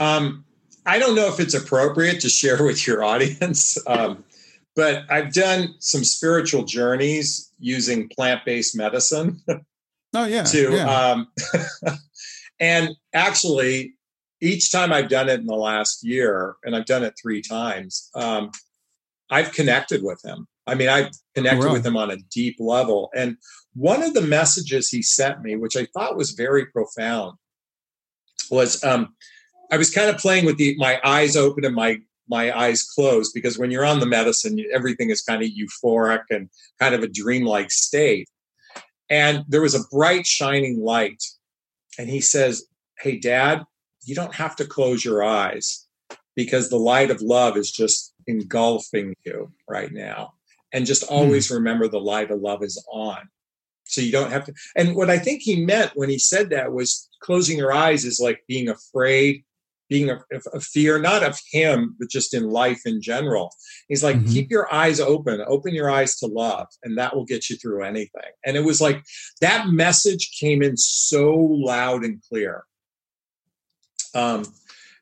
Um, 0.00 0.45
I 0.86 1.00
don't 1.00 1.16
know 1.16 1.26
if 1.26 1.40
it's 1.40 1.54
appropriate 1.54 2.20
to 2.20 2.28
share 2.28 2.64
with 2.64 2.86
your 2.86 3.02
audience, 3.04 3.76
um, 3.86 4.24
but 4.74 5.04
I've 5.10 5.32
done 5.32 5.74
some 5.80 6.04
spiritual 6.04 6.64
journeys 6.64 7.52
using 7.58 8.08
plant 8.08 8.44
based 8.44 8.76
medicine. 8.76 9.42
Oh 10.14 10.24
yeah. 10.24 10.42
to 10.44 10.72
yeah. 10.72 10.84
Um, 10.86 11.28
and 12.60 12.90
actually, 13.12 13.94
each 14.40 14.70
time 14.70 14.92
I've 14.92 15.08
done 15.08 15.28
it 15.28 15.40
in 15.40 15.46
the 15.46 15.54
last 15.54 16.04
year, 16.04 16.56
and 16.64 16.76
I've 16.76 16.86
done 16.86 17.02
it 17.02 17.14
three 17.20 17.42
times, 17.42 18.10
um, 18.14 18.50
I've 19.30 19.52
connected 19.52 20.02
with 20.02 20.24
him. 20.24 20.46
I 20.66 20.74
mean, 20.74 20.88
I've 20.88 21.10
connected 21.34 21.70
with 21.70 21.86
him 21.86 21.96
on 21.96 22.10
a 22.10 22.16
deep 22.30 22.56
level. 22.58 23.10
And 23.14 23.36
one 23.74 24.02
of 24.02 24.14
the 24.14 24.22
messages 24.22 24.88
he 24.88 25.00
sent 25.00 25.42
me, 25.42 25.56
which 25.56 25.76
I 25.76 25.86
thought 25.94 26.16
was 26.16 26.32
very 26.32 26.66
profound, 26.66 27.38
was 28.50 28.82
um, 28.84 29.14
I 29.70 29.76
was 29.76 29.90
kind 29.90 30.08
of 30.08 30.18
playing 30.18 30.44
with 30.44 30.58
the 30.58 30.76
my 30.78 31.00
eyes 31.04 31.36
open 31.36 31.64
and 31.64 31.74
my 31.74 32.00
my 32.28 32.56
eyes 32.56 32.82
closed 32.82 33.32
because 33.34 33.58
when 33.58 33.70
you're 33.70 33.84
on 33.84 34.00
the 34.00 34.06
medicine, 34.06 34.64
everything 34.72 35.10
is 35.10 35.22
kind 35.22 35.42
of 35.42 35.50
euphoric 35.50 36.24
and 36.30 36.48
kind 36.80 36.94
of 36.94 37.02
a 37.02 37.08
dreamlike 37.08 37.70
state. 37.70 38.28
And 39.08 39.44
there 39.48 39.60
was 39.60 39.74
a 39.74 39.86
bright 39.90 40.26
shining 40.26 40.80
light, 40.80 41.22
and 41.98 42.08
he 42.08 42.20
says, 42.20 42.66
"Hey, 42.98 43.18
Dad, 43.18 43.64
you 44.04 44.14
don't 44.14 44.34
have 44.34 44.56
to 44.56 44.66
close 44.66 45.04
your 45.04 45.22
eyes 45.22 45.86
because 46.34 46.68
the 46.68 46.78
light 46.78 47.10
of 47.10 47.22
love 47.22 47.56
is 47.56 47.70
just 47.70 48.12
engulfing 48.26 49.14
you 49.24 49.52
right 49.68 49.92
now." 49.92 50.34
And 50.72 50.86
just 50.86 51.06
hmm. 51.06 51.14
always 51.14 51.50
remember 51.50 51.88
the 51.88 52.00
light 52.00 52.30
of 52.30 52.40
love 52.40 52.62
is 52.64 52.84
on. 52.90 53.28
So 53.84 54.00
you 54.00 54.10
don't 54.10 54.32
have 54.32 54.44
to. 54.46 54.54
And 54.74 54.96
what 54.96 55.10
I 55.10 55.18
think 55.18 55.42
he 55.42 55.64
meant 55.64 55.92
when 55.94 56.10
he 56.10 56.18
said 56.18 56.50
that 56.50 56.72
was 56.72 57.08
closing 57.20 57.56
your 57.56 57.72
eyes 57.72 58.04
is 58.04 58.18
like 58.18 58.42
being 58.48 58.68
afraid 58.68 59.44
being 59.88 60.10
a, 60.10 60.18
a, 60.52 60.60
fear, 60.60 60.98
not 60.98 61.22
of 61.22 61.38
him, 61.50 61.94
but 61.98 62.10
just 62.10 62.34
in 62.34 62.50
life 62.50 62.82
in 62.84 63.00
general. 63.00 63.54
He's 63.88 64.02
like, 64.02 64.16
mm-hmm. 64.16 64.32
keep 64.32 64.50
your 64.50 64.72
eyes 64.72 65.00
open, 65.00 65.42
open 65.46 65.74
your 65.74 65.90
eyes 65.90 66.16
to 66.16 66.26
love, 66.26 66.66
and 66.82 66.98
that 66.98 67.14
will 67.14 67.24
get 67.24 67.48
you 67.48 67.56
through 67.56 67.84
anything. 67.84 68.30
And 68.44 68.56
it 68.56 68.64
was 68.64 68.80
like 68.80 69.02
that 69.40 69.68
message 69.68 70.36
came 70.38 70.62
in 70.62 70.76
so 70.76 71.34
loud 71.34 72.04
and 72.04 72.20
clear. 72.28 72.64
Um, 74.14 74.44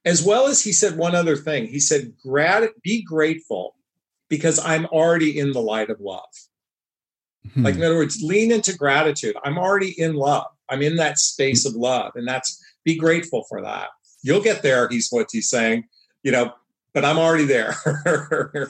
as 0.04 0.22
well 0.22 0.46
as 0.48 0.62
he 0.62 0.72
said 0.72 0.98
one 0.98 1.14
other 1.14 1.36
thing. 1.36 1.66
He 1.66 1.80
said, 1.80 2.12
Grat- 2.22 2.82
be 2.82 3.02
grateful 3.02 3.74
because 4.28 4.58
I'm 4.58 4.84
already 4.86 5.38
in 5.38 5.52
the 5.52 5.62
light 5.62 5.88
of 5.88 6.00
love. 6.00 6.28
Mm-hmm. 7.48 7.64
Like, 7.64 7.76
in 7.76 7.82
other 7.82 7.96
words, 7.96 8.20
lean 8.22 8.52
into 8.52 8.76
gratitude. 8.76 9.36
I'm 9.44 9.56
already 9.56 9.98
in 9.98 10.14
love. 10.14 10.46
I'm 10.68 10.82
in 10.82 10.96
that 10.96 11.18
space 11.18 11.64
of 11.64 11.74
love. 11.74 12.12
And 12.16 12.28
that's 12.28 12.62
be 12.84 12.96
grateful 12.96 13.46
for 13.48 13.62
that 13.62 13.88
you'll 14.24 14.42
get 14.42 14.62
there. 14.62 14.88
He's 14.88 15.08
what 15.10 15.28
he's 15.30 15.48
saying, 15.48 15.84
you 16.24 16.32
know, 16.32 16.52
but 16.94 17.04
I'm 17.04 17.18
already 17.18 17.44
there. 17.44 17.76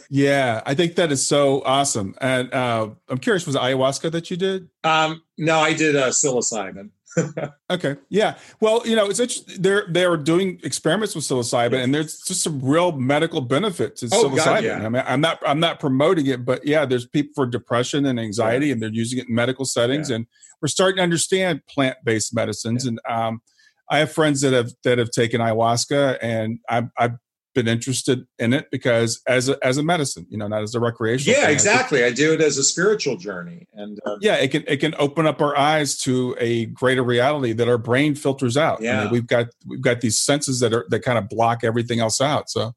yeah, 0.10 0.62
I 0.66 0.74
think 0.74 0.96
that 0.96 1.12
is 1.12 1.26
so 1.26 1.62
awesome. 1.64 2.14
And 2.20 2.52
uh, 2.52 2.88
I'm 3.08 3.18
curious, 3.18 3.46
was 3.46 3.54
it 3.54 3.60
ayahuasca 3.60 4.10
that 4.12 4.30
you 4.30 4.36
did? 4.36 4.68
Um, 4.82 5.22
no, 5.38 5.60
I 5.60 5.72
did 5.72 5.94
uh, 5.94 6.08
psilocybin. 6.08 6.90
okay. 7.70 7.96
Yeah. 8.08 8.36
Well, 8.58 8.82
you 8.84 8.96
know, 8.96 9.08
it's 9.08 9.20
interesting. 9.20 9.62
They're 9.62 9.84
they're 9.88 10.16
doing 10.16 10.58
experiments 10.64 11.14
with 11.14 11.22
psilocybin, 11.22 11.84
and 11.84 11.94
there's 11.94 12.18
just 12.22 12.42
some 12.42 12.60
real 12.60 12.90
medical 12.90 13.40
benefits 13.40 14.00
to 14.00 14.08
oh, 14.12 14.24
psilocybin. 14.24 14.44
God, 14.44 14.64
yeah. 14.64 14.84
I 14.84 14.88
mean, 14.88 15.02
I'm 15.06 15.20
not 15.20 15.38
I'm 15.46 15.60
not 15.60 15.78
promoting 15.78 16.26
it, 16.26 16.44
but 16.44 16.66
yeah, 16.66 16.84
there's 16.84 17.06
people 17.06 17.32
for 17.36 17.46
depression 17.46 18.06
and 18.06 18.18
anxiety, 18.18 18.66
yeah. 18.66 18.72
and 18.72 18.82
they're 18.82 18.90
using 18.90 19.20
it 19.20 19.28
in 19.28 19.34
medical 19.34 19.64
settings, 19.64 20.10
yeah. 20.10 20.16
and 20.16 20.26
we're 20.60 20.68
starting 20.68 20.96
to 20.96 21.02
understand 21.02 21.64
plant 21.66 21.98
based 22.04 22.34
medicines. 22.34 22.84
And 22.84 22.98
um, 23.08 23.42
I 23.90 23.98
have 23.98 24.12
friends 24.12 24.40
that 24.40 24.52
have 24.52 24.72
that 24.84 24.98
have 24.98 25.10
taken 25.10 25.40
ayahuasca, 25.40 26.18
and 26.22 26.58
I've, 26.68 26.88
I've 26.98 27.16
been 27.54 27.68
interested 27.68 28.26
in 28.38 28.52
it 28.52 28.66
because 28.70 29.22
as 29.26 29.48
a, 29.48 29.56
as 29.64 29.78
a 29.78 29.82
medicine, 29.82 30.26
you 30.28 30.36
know, 30.36 30.48
not 30.48 30.62
as 30.62 30.74
a 30.74 30.80
recreational. 30.80 31.38
Yeah, 31.38 31.46
thing. 31.46 31.54
exactly. 31.54 32.04
I 32.04 32.10
do 32.10 32.32
it 32.34 32.40
as 32.40 32.58
a 32.58 32.64
spiritual 32.64 33.16
journey, 33.16 33.66
and 33.72 33.98
um, 34.06 34.18
yeah, 34.20 34.34
it 34.36 34.50
can 34.50 34.64
it 34.66 34.78
can 34.78 34.94
open 34.98 35.26
up 35.26 35.40
our 35.40 35.56
eyes 35.56 35.96
to 36.00 36.36
a 36.38 36.66
greater 36.66 37.02
reality 37.02 37.52
that 37.52 37.68
our 37.68 37.78
brain 37.78 38.14
filters 38.14 38.56
out. 38.56 38.80
Yeah, 38.82 39.00
I 39.00 39.04
mean, 39.04 39.12
we've 39.12 39.26
got 39.26 39.46
we've 39.66 39.82
got 39.82 40.00
these 40.00 40.18
senses 40.18 40.60
that 40.60 40.72
are 40.72 40.86
that 40.90 41.00
kind 41.00 41.18
of 41.18 41.28
block 41.28 41.62
everything 41.62 42.00
else 42.00 42.20
out. 42.20 42.50
So, 42.50 42.72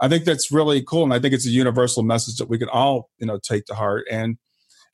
I 0.00 0.08
think 0.08 0.24
that's 0.24 0.52
really 0.52 0.82
cool, 0.82 1.04
and 1.04 1.14
I 1.14 1.18
think 1.18 1.34
it's 1.34 1.46
a 1.46 1.50
universal 1.50 2.02
message 2.02 2.36
that 2.36 2.48
we 2.48 2.58
can 2.58 2.68
all 2.68 3.10
you 3.18 3.26
know 3.26 3.38
take 3.38 3.64
to 3.66 3.74
heart. 3.74 4.06
And 4.10 4.36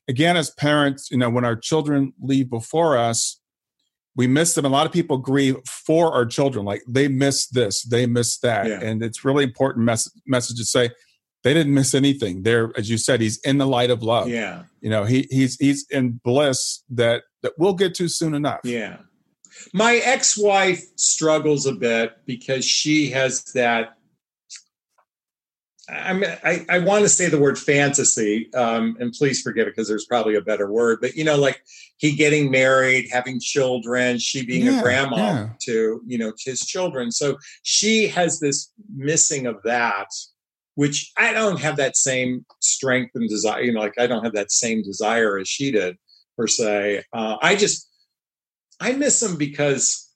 again, 0.07 0.37
as 0.37 0.49
parents, 0.51 1.09
you 1.11 1.17
know, 1.17 1.29
when 1.29 1.45
our 1.45 1.55
children 1.55 2.13
leave 2.21 2.49
before 2.49 2.97
us, 2.97 3.39
we 4.15 4.27
miss 4.27 4.53
them. 4.53 4.65
A 4.65 4.69
lot 4.69 4.85
of 4.85 4.91
people 4.91 5.17
grieve 5.17 5.57
for 5.65 6.13
our 6.13 6.25
children, 6.25 6.65
like 6.65 6.83
they 6.87 7.07
miss 7.07 7.47
this, 7.47 7.83
they 7.83 8.05
miss 8.05 8.37
that, 8.39 8.67
yeah. 8.67 8.79
and 8.81 9.03
it's 9.03 9.25
really 9.25 9.43
important 9.43 9.85
mess- 9.85 10.11
message 10.25 10.57
to 10.57 10.65
say 10.65 10.89
they 11.43 11.53
didn't 11.53 11.73
miss 11.73 11.93
anything. 11.93 12.43
There, 12.43 12.71
as 12.77 12.89
you 12.89 12.97
said, 12.97 13.21
he's 13.21 13.39
in 13.41 13.57
the 13.57 13.67
light 13.67 13.91
of 13.91 14.01
love. 14.03 14.29
Yeah, 14.29 14.63
you 14.81 14.89
know, 14.89 15.03
he 15.03 15.27
he's 15.29 15.57
he's 15.57 15.85
in 15.89 16.19
bliss 16.23 16.83
that 16.89 17.23
that 17.43 17.53
we'll 17.57 17.73
get 17.73 17.93
to 17.95 18.07
soon 18.07 18.33
enough. 18.33 18.61
Yeah, 18.63 18.97
my 19.73 19.95
ex-wife 19.97 20.83
struggles 20.95 21.65
a 21.65 21.73
bit 21.73 22.17
because 22.25 22.65
she 22.65 23.09
has 23.11 23.43
that 23.53 23.94
I 25.87 26.13
mean, 26.13 26.31
I, 26.43 26.65
I 26.67 26.79
want 26.79 27.03
to 27.03 27.09
say 27.09 27.29
the 27.29 27.39
word 27.39 27.59
fantasy, 27.59 28.51
um, 28.53 28.97
and 28.99 29.13
please 29.13 29.41
forgive 29.41 29.67
it 29.67 29.75
because 29.75 29.87
there's 29.87 30.05
probably 30.05 30.35
a 30.35 30.41
better 30.41 30.71
word, 30.71 30.99
but 30.99 31.15
you 31.15 31.23
know, 31.23 31.37
like 31.37 31.61
he 31.97 32.15
getting 32.15 32.49
married, 32.49 33.09
having 33.11 33.39
children, 33.39 34.17
she 34.17 34.45
being 34.45 34.65
yeah, 34.65 34.79
a 34.79 34.81
grandma 34.81 35.17
yeah. 35.17 35.49
to, 35.63 36.01
you 36.05 36.17
know, 36.17 36.33
his 36.43 36.65
children. 36.65 37.11
So 37.11 37.37
she 37.61 38.07
has 38.07 38.39
this 38.39 38.71
missing 38.95 39.45
of 39.45 39.61
that, 39.63 40.07
which 40.73 41.11
I 41.17 41.33
don't 41.33 41.59
have 41.61 41.77
that 41.77 41.95
same 41.95 42.45
strength 42.61 43.11
and 43.13 43.29
desire, 43.29 43.61
you 43.61 43.73
know, 43.73 43.81
like 43.81 43.99
I 43.99 44.07
don't 44.07 44.23
have 44.23 44.33
that 44.33 44.51
same 44.51 44.81
desire 44.81 45.37
as 45.37 45.47
she 45.47 45.71
did 45.71 45.97
per 46.35 46.47
se. 46.47 47.03
Uh, 47.13 47.37
I 47.41 47.55
just, 47.55 47.89
I 48.79 48.93
miss 48.93 49.21
him 49.21 49.37
because 49.37 50.11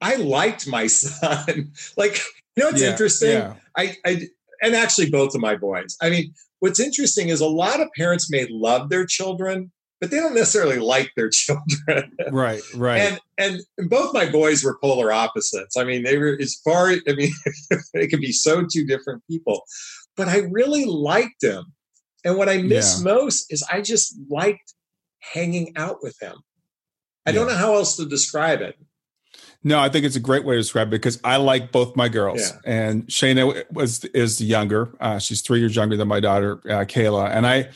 I 0.00 0.16
liked 0.16 0.66
my 0.66 0.86
son. 0.88 1.72
like, 1.96 2.20
you 2.56 2.64
know, 2.64 2.70
it's 2.70 2.82
yeah, 2.82 2.90
interesting. 2.90 3.54
I, 3.76 3.96
I 4.04 4.28
and 4.62 4.74
actually 4.74 5.10
both 5.10 5.34
of 5.34 5.40
my 5.40 5.56
boys. 5.56 5.96
I 6.00 6.10
mean, 6.10 6.32
what's 6.60 6.80
interesting 6.80 7.28
is 7.28 7.40
a 7.40 7.46
lot 7.46 7.80
of 7.80 7.88
parents 7.96 8.30
may 8.30 8.46
love 8.50 8.88
their 8.88 9.06
children, 9.06 9.70
but 10.00 10.10
they 10.10 10.18
don't 10.18 10.34
necessarily 10.34 10.78
like 10.78 11.10
their 11.16 11.28
children. 11.32 12.12
right, 12.30 12.62
right. 12.74 13.00
And 13.38 13.60
and 13.78 13.90
both 13.90 14.14
my 14.14 14.30
boys 14.30 14.62
were 14.62 14.78
polar 14.82 15.12
opposites. 15.12 15.76
I 15.76 15.84
mean, 15.84 16.04
they 16.04 16.18
were 16.18 16.36
as 16.40 16.60
far. 16.64 16.90
I 16.90 17.14
mean, 17.14 17.32
they 17.94 18.06
could 18.06 18.20
be 18.20 18.32
so 18.32 18.64
two 18.70 18.86
different 18.86 19.22
people, 19.28 19.62
but 20.16 20.28
I 20.28 20.38
really 20.50 20.84
liked 20.84 21.40
them. 21.40 21.72
And 22.24 22.38
what 22.38 22.48
I 22.48 22.58
miss 22.58 22.98
yeah. 22.98 23.12
most 23.12 23.52
is 23.52 23.62
I 23.70 23.82
just 23.82 24.16
liked 24.30 24.74
hanging 25.20 25.72
out 25.76 25.98
with 26.02 26.16
him. 26.20 26.36
I 27.26 27.30
yeah. 27.30 27.36
don't 27.36 27.48
know 27.48 27.56
how 27.56 27.74
else 27.74 27.96
to 27.96 28.06
describe 28.06 28.60
it. 28.60 28.76
No, 29.66 29.80
I 29.80 29.88
think 29.88 30.04
it's 30.04 30.14
a 30.14 30.20
great 30.20 30.44
way 30.44 30.56
to 30.56 30.60
describe 30.60 30.88
it 30.88 30.90
because 30.90 31.18
I 31.24 31.38
like 31.38 31.72
both 31.72 31.96
my 31.96 32.10
girls, 32.10 32.40
yeah. 32.40 32.58
and 32.66 33.06
Shayna 33.06 33.64
was 33.72 34.04
is 34.04 34.36
the 34.36 34.44
younger. 34.44 34.94
Uh, 35.00 35.18
she's 35.18 35.40
three 35.40 35.60
years 35.60 35.74
younger 35.74 35.96
than 35.96 36.06
my 36.06 36.20
daughter 36.20 36.60
uh, 36.66 36.84
Kayla, 36.84 37.30
and 37.30 37.46
I 37.46 37.70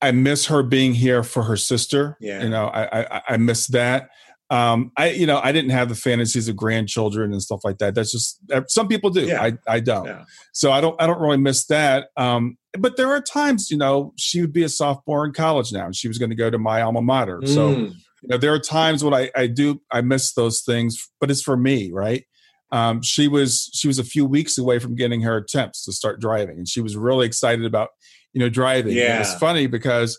I 0.00 0.12
miss 0.12 0.46
her 0.46 0.62
being 0.62 0.94
here 0.94 1.22
for 1.22 1.42
her 1.42 1.56
sister. 1.56 2.16
Yeah, 2.18 2.42
you 2.42 2.48
know, 2.48 2.66
I 2.66 3.02
I, 3.02 3.22
I 3.28 3.36
miss 3.36 3.66
that. 3.68 4.08
Um, 4.48 4.90
I 4.96 5.10
you 5.10 5.26
know 5.26 5.38
I 5.42 5.52
didn't 5.52 5.70
have 5.70 5.90
the 5.90 5.94
fantasies 5.94 6.48
of 6.48 6.56
grandchildren 6.56 7.32
and 7.32 7.42
stuff 7.42 7.60
like 7.62 7.76
that. 7.78 7.94
That's 7.94 8.10
just 8.10 8.40
some 8.68 8.88
people 8.88 9.10
do. 9.10 9.26
Yeah. 9.26 9.42
I 9.42 9.52
I 9.68 9.80
don't. 9.80 10.06
Yeah. 10.06 10.24
So 10.52 10.72
I 10.72 10.80
don't 10.80 11.00
I 11.00 11.06
don't 11.06 11.20
really 11.20 11.36
miss 11.36 11.66
that. 11.66 12.08
Um, 12.16 12.56
but 12.78 12.96
there 12.96 13.08
are 13.08 13.20
times 13.20 13.70
you 13.70 13.76
know 13.76 14.12
she 14.16 14.40
would 14.40 14.52
be 14.52 14.64
a 14.64 14.68
sophomore 14.68 15.26
in 15.26 15.32
college 15.32 15.72
now, 15.72 15.84
and 15.84 15.94
she 15.94 16.08
was 16.08 16.16
going 16.18 16.30
to 16.30 16.36
go 16.36 16.48
to 16.48 16.58
my 16.58 16.80
alma 16.80 17.02
mater. 17.02 17.40
Mm. 17.40 17.48
So 17.54 17.92
you 18.22 18.28
know, 18.28 18.36
there 18.36 18.52
are 18.52 18.58
times 18.58 19.02
when 19.02 19.14
I, 19.14 19.30
I 19.34 19.46
do 19.46 19.80
I 19.90 20.00
miss 20.00 20.34
those 20.34 20.62
things, 20.62 21.10
but 21.20 21.30
it's 21.30 21.42
for 21.42 21.56
me, 21.56 21.90
right? 21.92 22.24
Um, 22.72 23.02
she 23.02 23.28
was 23.28 23.70
she 23.74 23.88
was 23.88 23.98
a 23.98 24.04
few 24.04 24.24
weeks 24.24 24.58
away 24.58 24.78
from 24.78 24.94
getting 24.94 25.22
her 25.22 25.36
attempts 25.36 25.84
to 25.84 25.92
start 25.92 26.20
driving, 26.20 26.58
and 26.58 26.68
she 26.68 26.80
was 26.80 26.96
really 26.96 27.26
excited 27.26 27.64
about 27.64 27.90
you 28.32 28.40
know 28.40 28.48
driving. 28.48 28.96
Yeah, 28.96 29.20
it's 29.20 29.34
funny 29.34 29.66
because 29.66 30.18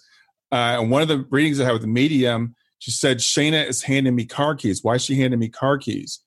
uh, 0.52 0.82
one 0.82 1.02
of 1.02 1.08
the 1.08 1.26
readings 1.30 1.60
I 1.60 1.66
had 1.66 1.74
with 1.74 1.82
the 1.82 1.88
medium, 1.88 2.56
she 2.80 2.92
said 2.92 3.20
Shayna 3.20 3.68
is 3.68 3.84
handing 3.84 4.16
me 4.16 4.26
car 4.26 4.56
keys. 4.56 4.84
Why 4.84 4.96
is 4.96 5.06
she 5.06 5.16
handing 5.16 5.40
me 5.40 5.50
car 5.50 5.78
keys? 5.78 6.20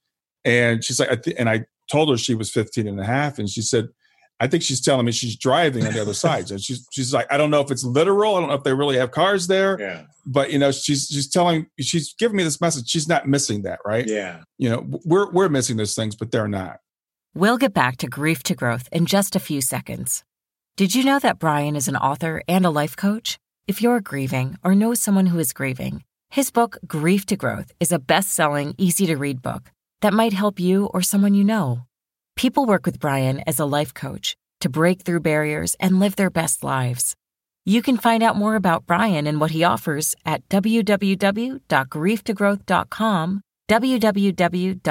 And 0.44 0.82
she's 0.82 0.98
like, 1.00 1.10
I 1.10 1.16
th-, 1.16 1.36
and 1.38 1.48
I 1.48 1.64
told 1.90 2.10
her 2.10 2.16
she 2.16 2.34
was 2.34 2.50
15 2.50 2.86
and 2.86 3.00
a 3.00 3.04
half, 3.04 3.38
and 3.38 3.48
she 3.48 3.60
said, 3.60 3.88
I 4.40 4.46
think 4.48 4.62
she's 4.62 4.80
telling 4.80 5.06
me 5.06 5.12
she's 5.12 5.36
driving 5.36 5.86
on 5.86 5.92
the 5.92 6.02
other 6.02 6.14
side. 6.14 6.50
And 6.50 6.60
she's 6.60 6.86
she's 6.92 7.14
like, 7.14 7.26
I 7.30 7.36
don't 7.36 7.50
know 7.50 7.60
if 7.60 7.70
it's 7.70 7.84
literal. 7.84 8.34
I 8.34 8.40
don't 8.40 8.48
know 8.48 8.56
if 8.56 8.64
they 8.64 8.74
really 8.74 8.96
have 8.96 9.10
cars 9.10 9.46
there. 9.46 9.78
Yeah. 9.80 10.02
But 10.26 10.50
you 10.50 10.58
know, 10.58 10.72
she's 10.72 11.06
she's 11.06 11.28
telling 11.28 11.66
she's 11.78 12.14
giving 12.14 12.36
me 12.36 12.42
this 12.42 12.60
message. 12.60 12.88
She's 12.88 13.08
not 13.08 13.28
missing 13.28 13.62
that, 13.62 13.78
right? 13.84 14.06
Yeah. 14.06 14.42
You 14.58 14.70
know, 14.70 15.00
we're 15.04 15.30
we're 15.30 15.48
missing 15.48 15.76
those 15.76 15.94
things, 15.94 16.16
but 16.16 16.30
they're 16.32 16.48
not. 16.48 16.78
We'll 17.34 17.58
get 17.58 17.74
back 17.74 17.96
to 17.98 18.06
grief 18.06 18.42
to 18.44 18.54
growth 18.54 18.88
in 18.92 19.06
just 19.06 19.34
a 19.34 19.40
few 19.40 19.60
seconds. 19.60 20.24
Did 20.76 20.94
you 20.94 21.04
know 21.04 21.18
that 21.20 21.38
Brian 21.38 21.76
is 21.76 21.88
an 21.88 21.96
author 21.96 22.42
and 22.48 22.66
a 22.66 22.70
life 22.70 22.96
coach? 22.96 23.38
If 23.66 23.80
you're 23.80 24.00
grieving 24.00 24.58
or 24.62 24.74
know 24.74 24.94
someone 24.94 25.26
who 25.26 25.38
is 25.38 25.52
grieving, 25.52 26.04
his 26.30 26.50
book, 26.50 26.78
Grief 26.86 27.24
to 27.26 27.36
Growth, 27.36 27.72
is 27.78 27.92
a 27.92 27.98
best 27.98 28.30
selling, 28.30 28.74
easy 28.76 29.06
to 29.06 29.16
read 29.16 29.40
book 29.40 29.70
that 30.00 30.12
might 30.12 30.32
help 30.32 30.60
you 30.60 30.86
or 30.86 31.00
someone 31.00 31.34
you 31.34 31.44
know. 31.44 31.86
People 32.36 32.66
work 32.66 32.84
with 32.84 33.00
Brian 33.00 33.42
as 33.46 33.58
a 33.58 33.64
life 33.64 33.94
coach 33.94 34.36
to 34.60 34.68
break 34.68 35.00
through 35.02 35.20
barriers 35.20 35.74
and 35.78 36.00
live 36.00 36.16
their 36.16 36.30
best 36.30 36.64
lives. 36.64 37.14
You 37.64 37.80
can 37.80 37.96
find 37.96 38.22
out 38.22 38.36
more 38.36 38.56
about 38.56 38.84
Brian 38.86 39.26
and 39.26 39.40
what 39.40 39.52
he 39.52 39.64
offers 39.64 40.14
at 40.26 40.46
www.grieftogrowth.com, 40.48 43.40
www.grief, 43.70 44.82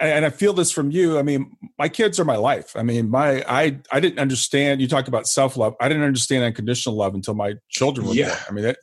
and 0.00 0.24
I 0.24 0.30
feel 0.30 0.52
this 0.52 0.72
from 0.72 0.90
you. 0.90 1.16
I 1.16 1.22
mean, 1.22 1.56
my 1.78 1.88
kids 1.88 2.18
are 2.18 2.24
my 2.24 2.36
life. 2.36 2.74
I 2.74 2.82
mean, 2.82 3.08
my 3.08 3.44
I 3.48 3.78
I 3.92 4.00
didn't 4.00 4.18
understand. 4.18 4.80
You 4.80 4.88
talk 4.88 5.06
about 5.06 5.28
self 5.28 5.56
love. 5.56 5.74
I 5.80 5.88
didn't 5.88 6.02
understand 6.02 6.42
unconditional 6.42 6.96
love 6.96 7.14
until 7.14 7.34
my 7.34 7.54
children 7.68 8.08
were 8.08 8.14
yeah. 8.14 8.28
born. 8.28 8.40
I 8.48 8.52
mean, 8.52 8.64
that 8.64 8.78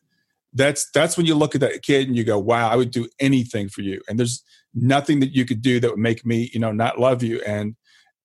that's 0.54 0.89
that's 0.91 1.17
when 1.17 1.26
you 1.26 1.36
look 1.36 1.56
at 1.56 1.62
that 1.62 1.82
kid 1.82 2.08
and 2.08 2.15
you 2.15 2.23
go, 2.23 2.39
"Wow, 2.39 2.69
I 2.69 2.78
would 2.78 2.91
do 2.91 3.10
anything 3.19 3.67
for 3.67 3.82
you." 3.82 4.02
And 4.08 4.17
there's 4.17 4.41
nothing 4.73 5.19
that 5.19 5.36
you 5.36 5.45
could 5.45 5.62
do 5.62 5.80
that 5.80 5.91
would 5.91 5.99
make 5.99 6.26
me, 6.26 6.49
you 6.54 6.60
know, 6.60 6.71
not 6.71 6.99
love 6.99 7.21
you. 7.21 7.41
And 7.45 7.76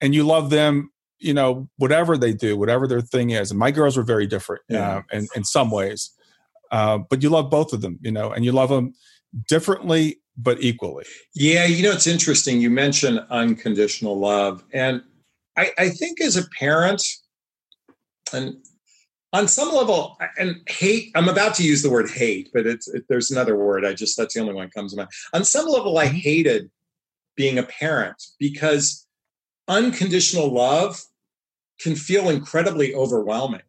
and 0.01 0.14
you 0.14 0.22
love 0.22 0.51
them, 0.51 0.90
you 1.18 1.35
know, 1.35 1.68
whatever 1.79 2.16
they 2.16 2.33
do, 2.33 2.57
whatever 2.57 2.87
their 2.87 3.01
thing 3.01 3.31
is. 3.31 3.51
And 3.51 3.59
my 3.59 3.72
girls 3.72 3.96
were 3.96 4.05
very 4.05 4.27
different, 4.27 4.62
yeah. 4.68 4.98
uh, 4.98 5.03
in 5.12 5.27
in 5.35 5.44
some 5.44 5.70
ways, 5.70 6.11
uh, 6.70 6.98
but 6.98 7.22
you 7.22 7.31
love 7.31 7.51
both 7.51 7.72
of 7.72 7.81
them, 7.81 7.98
you 8.03 8.12
know, 8.12 8.31
and 8.31 8.44
you 8.44 8.53
love 8.53 8.68
them 8.68 8.94
differently 9.48 10.18
but 10.38 10.62
equally. 10.62 11.05
Yeah, 11.35 11.66
you 11.66 11.83
know, 11.83 11.92
it's 11.92 12.07
interesting. 12.07 12.61
You 12.61 12.70
mentioned 12.70 13.20
unconditional 13.29 14.18
love. 14.18 14.64
And 14.72 15.03
I, 15.57 15.72
I 15.77 15.88
think 15.88 16.20
as 16.20 16.37
a 16.37 16.48
parent, 16.59 17.03
and 18.33 18.57
on 19.33 19.48
some 19.48 19.74
level, 19.74 20.16
and 20.38 20.61
hate, 20.68 21.11
I'm 21.16 21.29
about 21.29 21.55
to 21.57 21.64
use 21.64 21.83
the 21.83 21.90
word 21.90 22.09
hate, 22.09 22.51
but 22.55 22.66
it's 22.66 22.88
it, 22.88 23.05
there's 23.09 23.33
another 23.33 23.57
word. 23.57 23.85
I 23.85 23.92
just, 23.94 24.16
that's 24.16 24.35
the 24.35 24.40
only 24.40 24.55
one 24.55 24.66
that 24.66 24.74
comes 24.74 24.92
to 24.92 24.98
mind. 24.98 25.11
On 25.35 25.44
some 25.44 25.66
level, 25.66 25.98
I 25.98 26.07
mm-hmm. 26.07 26.16
hated 26.16 26.70
being 27.37 27.59
a 27.59 27.64
parent 27.64 28.22
because 28.38 29.07
unconditional 29.66 30.53
love 30.53 31.03
can 31.81 31.96
feel 31.96 32.29
incredibly 32.29 32.94
overwhelming 32.94 33.62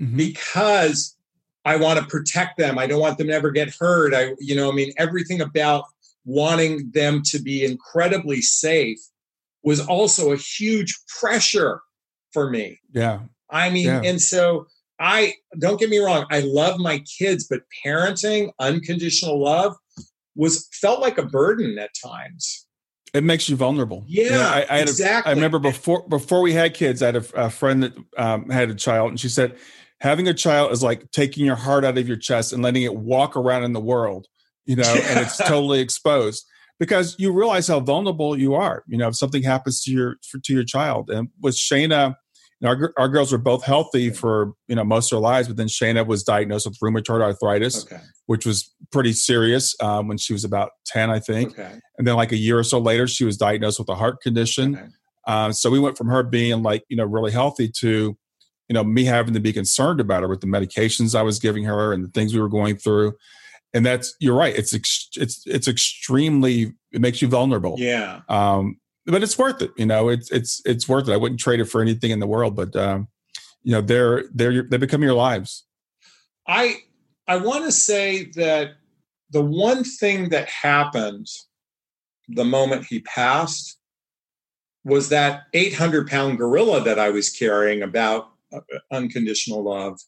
mm-hmm. 0.00 0.16
because 0.16 1.16
I 1.64 1.76
want 1.76 2.00
to 2.00 2.06
protect 2.06 2.58
them. 2.58 2.78
I 2.78 2.86
don't 2.86 3.00
want 3.00 3.18
them 3.18 3.28
to 3.28 3.32
ever 3.32 3.50
get 3.50 3.74
hurt. 3.78 4.14
I, 4.14 4.34
you 4.38 4.56
know, 4.56 4.70
I 4.70 4.74
mean, 4.74 4.92
everything 4.98 5.40
about 5.40 5.84
wanting 6.24 6.90
them 6.92 7.22
to 7.26 7.38
be 7.38 7.64
incredibly 7.64 8.42
safe 8.42 8.98
was 9.62 9.80
also 9.80 10.32
a 10.32 10.36
huge 10.36 10.98
pressure 11.20 11.80
for 12.32 12.50
me. 12.50 12.80
Yeah. 12.92 13.20
I 13.50 13.70
mean, 13.70 13.86
yeah. 13.86 14.02
and 14.04 14.20
so 14.20 14.66
I 14.98 15.34
don't 15.58 15.78
get 15.78 15.90
me 15.90 15.98
wrong, 15.98 16.26
I 16.30 16.40
love 16.40 16.78
my 16.78 17.00
kids, 17.18 17.46
but 17.48 17.62
parenting, 17.84 18.50
unconditional 18.58 19.42
love 19.42 19.76
was 20.34 20.68
felt 20.72 21.00
like 21.00 21.18
a 21.18 21.24
burden 21.24 21.78
at 21.78 21.90
times. 22.04 22.66
It 23.12 23.24
makes 23.24 23.48
you 23.48 23.56
vulnerable. 23.56 24.04
Yeah, 24.06 24.30
yeah 24.30 24.48
I, 24.48 24.78
I 24.78 24.78
exactly. 24.80 25.30
A, 25.30 25.32
I 25.32 25.34
remember 25.34 25.58
before 25.58 26.08
before 26.08 26.40
we 26.40 26.54
had 26.54 26.72
kids, 26.72 27.02
I 27.02 27.06
had 27.06 27.16
a, 27.16 27.24
a 27.34 27.50
friend 27.50 27.82
that 27.82 27.92
um, 28.16 28.48
had 28.48 28.70
a 28.70 28.74
child, 28.74 29.10
and 29.10 29.20
she 29.20 29.28
said, 29.28 29.58
having 30.02 30.26
a 30.26 30.34
child 30.34 30.72
is 30.72 30.82
like 30.82 31.08
taking 31.12 31.46
your 31.46 31.54
heart 31.54 31.84
out 31.84 31.96
of 31.96 32.08
your 32.08 32.16
chest 32.16 32.52
and 32.52 32.60
letting 32.60 32.82
it 32.82 32.96
walk 32.96 33.36
around 33.36 33.62
in 33.62 33.72
the 33.72 33.80
world, 33.80 34.26
you 34.66 34.74
know, 34.74 34.82
and 34.82 35.20
it's 35.20 35.36
totally 35.46 35.78
exposed 35.78 36.44
because 36.80 37.14
you 37.20 37.32
realize 37.32 37.68
how 37.68 37.78
vulnerable 37.78 38.36
you 38.36 38.54
are. 38.54 38.82
You 38.88 38.98
know, 38.98 39.06
if 39.08 39.16
something 39.16 39.44
happens 39.44 39.80
to 39.84 39.92
your 39.92 40.16
to 40.44 40.52
your 40.52 40.64
child, 40.64 41.08
and 41.08 41.28
with 41.40 41.54
Shayna, 41.54 42.16
you 42.60 42.66
know, 42.66 42.70
our, 42.70 42.92
our 42.98 43.08
girls 43.08 43.30
were 43.30 43.38
both 43.38 43.62
healthy 43.62 44.10
for 44.10 44.54
you 44.66 44.74
know 44.74 44.82
most 44.82 45.12
of 45.12 45.18
their 45.18 45.22
lives, 45.22 45.46
but 45.46 45.56
then 45.56 45.68
Shayna 45.68 46.04
was 46.04 46.24
diagnosed 46.24 46.66
with 46.66 46.78
rheumatoid 46.80 47.22
arthritis, 47.22 47.84
okay. 47.84 48.02
which 48.26 48.44
was 48.44 48.74
pretty 48.90 49.12
serious 49.12 49.76
um, 49.80 50.08
when 50.08 50.18
she 50.18 50.32
was 50.32 50.42
about 50.42 50.70
ten, 50.84 51.10
I 51.10 51.20
think. 51.20 51.52
Okay. 51.52 51.78
And 51.96 52.08
then 52.08 52.16
like 52.16 52.32
a 52.32 52.36
year 52.36 52.58
or 52.58 52.64
so 52.64 52.80
later, 52.80 53.06
she 53.06 53.24
was 53.24 53.36
diagnosed 53.36 53.78
with 53.78 53.88
a 53.88 53.94
heart 53.94 54.20
condition. 54.20 54.74
Okay. 54.74 54.86
Um, 55.28 55.52
so 55.52 55.70
we 55.70 55.78
went 55.78 55.96
from 55.96 56.08
her 56.08 56.24
being 56.24 56.64
like 56.64 56.82
you 56.88 56.96
know 56.96 57.04
really 57.04 57.30
healthy 57.30 57.70
to 57.78 58.16
you 58.68 58.74
know, 58.74 58.84
me 58.84 59.04
having 59.04 59.34
to 59.34 59.40
be 59.40 59.52
concerned 59.52 60.00
about 60.00 60.22
her 60.22 60.28
with 60.28 60.40
the 60.40 60.46
medications 60.46 61.14
I 61.14 61.22
was 61.22 61.38
giving 61.38 61.64
her 61.64 61.92
and 61.92 62.04
the 62.04 62.08
things 62.08 62.34
we 62.34 62.40
were 62.40 62.48
going 62.48 62.76
through. 62.76 63.14
And 63.74 63.84
that's 63.84 64.14
you're 64.20 64.36
right. 64.36 64.54
It's 64.54 64.74
ex- 64.74 65.08
it's 65.16 65.42
it's 65.46 65.68
extremely 65.68 66.74
it 66.92 67.00
makes 67.00 67.22
you 67.22 67.28
vulnerable. 67.28 67.76
Yeah. 67.78 68.20
Um, 68.28 68.78
but 69.06 69.22
it's 69.22 69.38
worth 69.38 69.62
it. 69.62 69.72
You 69.76 69.86
know, 69.86 70.08
it's 70.08 70.30
it's 70.30 70.60
it's 70.64 70.88
worth 70.88 71.08
it. 71.08 71.12
I 71.12 71.16
wouldn't 71.16 71.40
trade 71.40 71.60
it 71.60 71.64
for 71.64 71.80
anything 71.80 72.10
in 72.10 72.20
the 72.20 72.26
world. 72.26 72.54
But 72.54 72.76
um, 72.76 73.08
you 73.62 73.72
know, 73.72 73.80
they're 73.80 74.24
they're 74.34 74.62
they 74.62 74.76
become 74.76 75.02
your 75.02 75.14
lives. 75.14 75.64
I 76.46 76.76
I 77.26 77.36
want 77.38 77.64
to 77.64 77.72
say 77.72 78.26
that 78.36 78.74
the 79.30 79.42
one 79.42 79.84
thing 79.84 80.28
that 80.28 80.48
happened 80.48 81.26
the 82.28 82.44
moment 82.44 82.86
he 82.86 83.00
passed 83.00 83.78
was 84.84 85.08
that 85.10 85.44
800 85.54 86.08
pound 86.08 86.38
gorilla 86.38 86.82
that 86.82 86.98
I 86.98 87.10
was 87.10 87.30
carrying 87.30 87.82
about 87.82 88.31
unconditional 88.90 89.62
love 89.62 89.98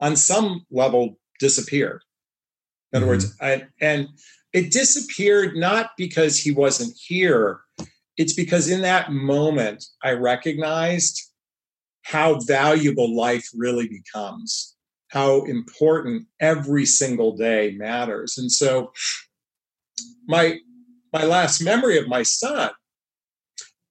on 0.00 0.16
some 0.16 0.64
level 0.70 1.18
disappeared. 1.38 2.02
In 2.92 2.98
other 2.98 3.04
mm-hmm. 3.04 3.10
words, 3.10 3.36
I, 3.40 3.66
and 3.80 4.08
it 4.52 4.72
disappeared 4.72 5.56
not 5.56 5.90
because 5.96 6.38
he 6.38 6.50
wasn't 6.50 6.94
here, 6.96 7.60
it's 8.16 8.32
because 8.32 8.68
in 8.68 8.82
that 8.82 9.12
moment 9.12 9.84
I 10.02 10.12
recognized 10.12 11.20
how 12.02 12.40
valuable 12.40 13.14
life 13.14 13.48
really 13.54 13.88
becomes, 13.88 14.74
how 15.08 15.44
important 15.44 16.26
every 16.40 16.86
single 16.86 17.36
day 17.36 17.74
matters. 17.76 18.38
And 18.38 18.50
so 18.50 18.92
my 20.26 20.58
my 21.12 21.24
last 21.24 21.60
memory 21.60 21.98
of 21.98 22.08
my 22.08 22.22
son 22.22 22.70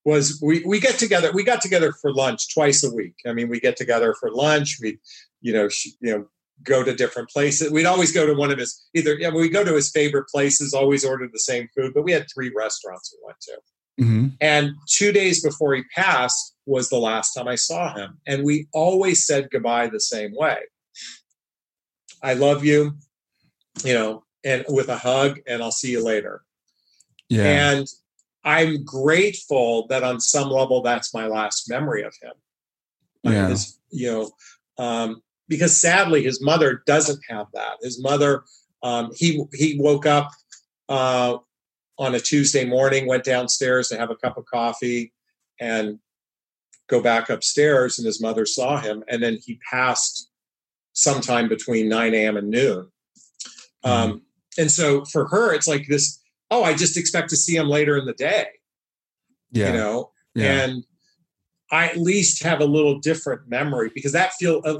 was 0.05 0.39
we 0.41 0.63
we 0.65 0.79
get 0.79 0.97
together. 0.97 1.31
We 1.33 1.43
got 1.43 1.61
together 1.61 1.91
for 1.91 2.13
lunch 2.13 2.53
twice 2.53 2.83
a 2.83 2.93
week. 2.93 3.15
I 3.27 3.33
mean, 3.33 3.49
we 3.49 3.59
get 3.59 3.77
together 3.77 4.15
for 4.19 4.31
lunch. 4.31 4.77
We, 4.81 4.99
you 5.41 5.53
know, 5.53 5.69
sh- 5.69 5.89
you 5.99 6.17
know, 6.17 6.25
go 6.63 6.83
to 6.83 6.95
different 6.95 7.29
places. 7.29 7.71
We'd 7.71 7.85
always 7.85 8.11
go 8.11 8.25
to 8.25 8.33
one 8.33 8.51
of 8.51 8.59
his 8.59 8.87
either. 8.93 9.15
Yeah, 9.15 9.29
we 9.29 9.49
go 9.49 9.63
to 9.63 9.75
his 9.75 9.91
favorite 9.91 10.27
places. 10.29 10.73
Always 10.73 11.05
order 11.05 11.27
the 11.31 11.39
same 11.39 11.67
food. 11.75 11.93
But 11.93 12.03
we 12.03 12.11
had 12.11 12.27
three 12.33 12.51
restaurants 12.55 13.13
we 13.13 13.25
went 13.25 13.39
to. 13.41 13.57
Mm-hmm. 13.99 14.27
And 14.39 14.71
two 14.87 15.11
days 15.11 15.43
before 15.43 15.75
he 15.75 15.83
passed 15.93 16.55
was 16.65 16.89
the 16.89 16.99
last 16.99 17.33
time 17.33 17.47
I 17.47 17.55
saw 17.55 17.93
him, 17.95 18.19
and 18.25 18.43
we 18.45 18.67
always 18.73 19.25
said 19.25 19.49
goodbye 19.51 19.87
the 19.87 19.99
same 19.99 20.33
way. 20.33 20.59
I 22.23 22.33
love 22.33 22.63
you, 22.63 22.93
you 23.83 23.93
know, 23.93 24.23
and 24.43 24.63
with 24.69 24.87
a 24.87 24.97
hug, 24.97 25.39
and 25.47 25.61
I'll 25.61 25.71
see 25.71 25.91
you 25.91 26.03
later. 26.03 26.43
Yeah. 27.27 27.43
And 27.43 27.87
I'm 28.49 28.83
grateful 28.83 29.85
that 29.89 30.03
on 30.03 30.19
some 30.19 30.49
level 30.49 30.81
that's 30.81 31.13
my 31.13 31.27
last 31.27 31.69
memory 31.69 32.01
of 32.01 32.15
him. 32.19 32.33
Yeah. 33.21 33.49
His, 33.49 33.79
you 33.91 34.11
know, 34.11 34.31
um, 34.83 35.21
because 35.47 35.79
sadly 35.79 36.23
his 36.23 36.41
mother 36.41 36.81
doesn't 36.87 37.19
have 37.29 37.45
that. 37.53 37.73
His 37.83 38.01
mother, 38.01 38.43
um, 38.81 39.11
he 39.13 39.43
he 39.53 39.77
woke 39.79 40.07
up 40.07 40.31
uh, 40.87 41.37
on 41.99 42.15
a 42.15 42.19
Tuesday 42.19 42.65
morning, 42.65 43.05
went 43.05 43.23
downstairs 43.23 43.89
to 43.89 43.97
have 43.97 44.09
a 44.09 44.15
cup 44.15 44.35
of 44.35 44.45
coffee, 44.45 45.13
and 45.59 45.99
go 46.87 47.03
back 47.03 47.29
upstairs, 47.29 47.99
and 47.99 48.05
his 48.07 48.19
mother 48.19 48.47
saw 48.47 48.79
him, 48.79 49.03
and 49.09 49.21
then 49.21 49.37
he 49.45 49.59
passed 49.69 50.31
sometime 50.93 51.47
between 51.47 51.87
9 51.87 52.15
a.m. 52.15 52.35
and 52.35 52.49
noon. 52.49 52.87
Mm-hmm. 53.85 53.89
Um, 53.89 54.21
and 54.57 54.71
so 54.71 55.05
for 55.05 55.27
her, 55.27 55.53
it's 55.53 55.67
like 55.67 55.85
this 55.87 56.19
oh, 56.51 56.63
I 56.63 56.73
just 56.73 56.97
expect 56.97 57.29
to 57.29 57.35
see 57.35 57.55
him 57.55 57.67
later 57.67 57.97
in 57.97 58.05
the 58.05 58.13
day. 58.13 58.47
Yeah. 59.51 59.67
You 59.67 59.73
know, 59.73 60.11
yeah. 60.35 60.63
and 60.63 60.83
I 61.71 61.87
at 61.87 61.97
least 61.97 62.43
have 62.43 62.61
a 62.61 62.65
little 62.65 62.99
different 62.99 63.47
memory 63.47 63.91
because 63.93 64.11
that 64.13 64.33
feel. 64.33 64.61
Uh, 64.63 64.79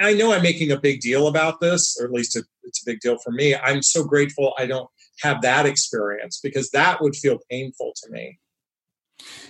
I 0.00 0.12
know 0.12 0.32
I'm 0.32 0.42
making 0.42 0.70
a 0.70 0.78
big 0.78 1.00
deal 1.00 1.28
about 1.28 1.60
this, 1.60 1.96
or 1.98 2.06
at 2.06 2.12
least 2.12 2.36
it, 2.36 2.44
it's 2.64 2.82
a 2.82 2.84
big 2.84 3.00
deal 3.00 3.16
for 3.24 3.30
me. 3.30 3.54
I'm 3.56 3.82
so 3.82 4.04
grateful 4.04 4.52
I 4.58 4.66
don't 4.66 4.88
have 5.22 5.40
that 5.42 5.66
experience 5.66 6.40
because 6.42 6.70
that 6.70 7.00
would 7.00 7.16
feel 7.16 7.38
painful 7.50 7.92
to 8.02 8.10
me. 8.10 8.38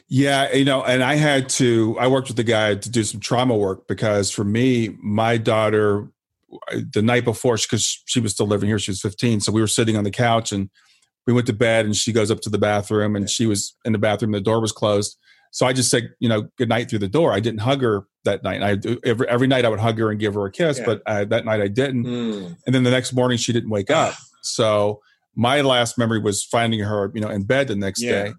Yeah, 0.08 0.52
you 0.52 0.64
know, 0.64 0.82
and 0.82 1.02
I 1.02 1.16
had 1.16 1.48
to. 1.50 1.96
I 1.98 2.06
worked 2.06 2.28
with 2.28 2.38
a 2.38 2.44
guy 2.44 2.74
to 2.74 2.90
do 2.90 3.04
some 3.04 3.20
trauma 3.20 3.56
work 3.56 3.86
because 3.88 4.30
for 4.30 4.44
me, 4.44 4.96
my 5.02 5.36
daughter, 5.36 6.08
the 6.70 7.02
night 7.02 7.24
before, 7.24 7.56
because 7.56 8.02
she 8.06 8.20
was 8.20 8.32
still 8.32 8.46
living 8.46 8.68
here, 8.68 8.78
she 8.78 8.90
was 8.90 9.00
15. 9.00 9.40
So 9.40 9.52
we 9.52 9.60
were 9.60 9.66
sitting 9.66 9.96
on 9.96 10.04
the 10.04 10.10
couch 10.10 10.52
and 10.52 10.70
we 11.28 11.34
went 11.34 11.46
to 11.46 11.52
bed 11.52 11.84
and 11.84 11.94
she 11.94 12.10
goes 12.10 12.30
up 12.30 12.40
to 12.40 12.48
the 12.48 12.56
bathroom 12.56 13.14
and 13.14 13.28
she 13.28 13.44
was 13.44 13.76
in 13.84 13.92
the 13.92 13.98
bathroom 13.98 14.32
the 14.32 14.40
door 14.40 14.60
was 14.60 14.72
closed. 14.72 15.18
So 15.50 15.66
i 15.66 15.72
just 15.74 15.90
said 15.90 16.10
you 16.20 16.28
know 16.28 16.48
good 16.56 16.70
night 16.70 16.88
through 16.88 17.00
the 17.00 17.08
door. 17.08 17.32
I 17.32 17.40
didn't 17.40 17.60
hug 17.60 17.82
her 17.82 18.06
that 18.24 18.42
night. 18.42 18.62
I 18.62 18.78
every, 19.04 19.28
every 19.28 19.46
night 19.46 19.66
i 19.66 19.68
would 19.68 19.78
hug 19.78 19.98
her 19.98 20.10
and 20.10 20.18
give 20.18 20.34
her 20.34 20.46
a 20.46 20.50
kiss 20.50 20.78
yeah. 20.78 20.84
but 20.86 21.02
I, 21.06 21.24
that 21.24 21.44
night 21.44 21.60
i 21.60 21.68
didn't. 21.68 22.04
Mm. 22.04 22.56
and 22.64 22.74
then 22.74 22.82
the 22.82 22.90
next 22.90 23.12
morning 23.12 23.36
she 23.38 23.52
didn't 23.52 23.70
wake 23.70 23.90
up. 23.90 24.14
So 24.40 25.00
my 25.34 25.60
last 25.60 25.98
memory 25.98 26.20
was 26.20 26.42
finding 26.44 26.80
her 26.80 27.10
you 27.14 27.20
know 27.20 27.28
in 27.28 27.42
bed 27.42 27.68
the 27.68 27.76
next 27.76 28.00
yeah. 28.00 28.24
day. 28.24 28.32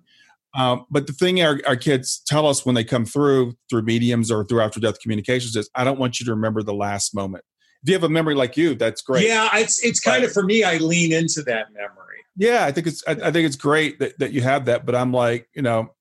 Um, 0.56 0.86
but 0.90 1.06
the 1.06 1.14
thing 1.14 1.40
our, 1.44 1.60
our 1.68 1.76
kids 1.76 2.24
tell 2.26 2.48
us 2.48 2.66
when 2.66 2.74
they 2.74 2.84
come 2.84 3.06
through 3.06 3.54
through 3.70 3.84
mediums 3.84 4.32
or 4.32 4.44
through 4.46 4.62
after 4.62 4.80
death 4.80 5.00
communications 5.00 5.56
is 5.56 5.70
i 5.76 5.84
don't 5.84 6.00
want 6.00 6.20
you 6.20 6.26
to 6.26 6.32
remember 6.32 6.64
the 6.64 6.74
last 6.74 7.14
moment. 7.14 7.44
If 7.84 7.90
you 7.90 7.94
have 7.94 8.04
a 8.04 8.10
memory 8.10 8.34
like 8.34 8.58
you 8.58 8.74
that's 8.74 9.04
great. 9.04 9.28
Yeah 9.28 9.50
it's 9.54 9.84
it's 9.84 10.00
kind 10.00 10.24
of 10.24 10.32
for 10.32 10.42
me 10.42 10.64
i 10.64 10.78
lean 10.78 11.12
into 11.12 11.44
that 11.44 11.72
memory 11.74 12.09
yeah, 12.40 12.64
I 12.64 12.72
think 12.72 12.88
it's 12.88 13.04
I, 13.06 13.12
I 13.12 13.32
think 13.32 13.46
it's 13.46 13.58
great 13.58 14.00
that, 14.00 14.18
that 14.20 14.32
you 14.32 14.42
have 14.42 14.66
that, 14.66 14.86
but 14.86 14.96
I'm 14.96 15.12
like, 15.12 15.50
you 15.54 15.62
know, 15.62 15.94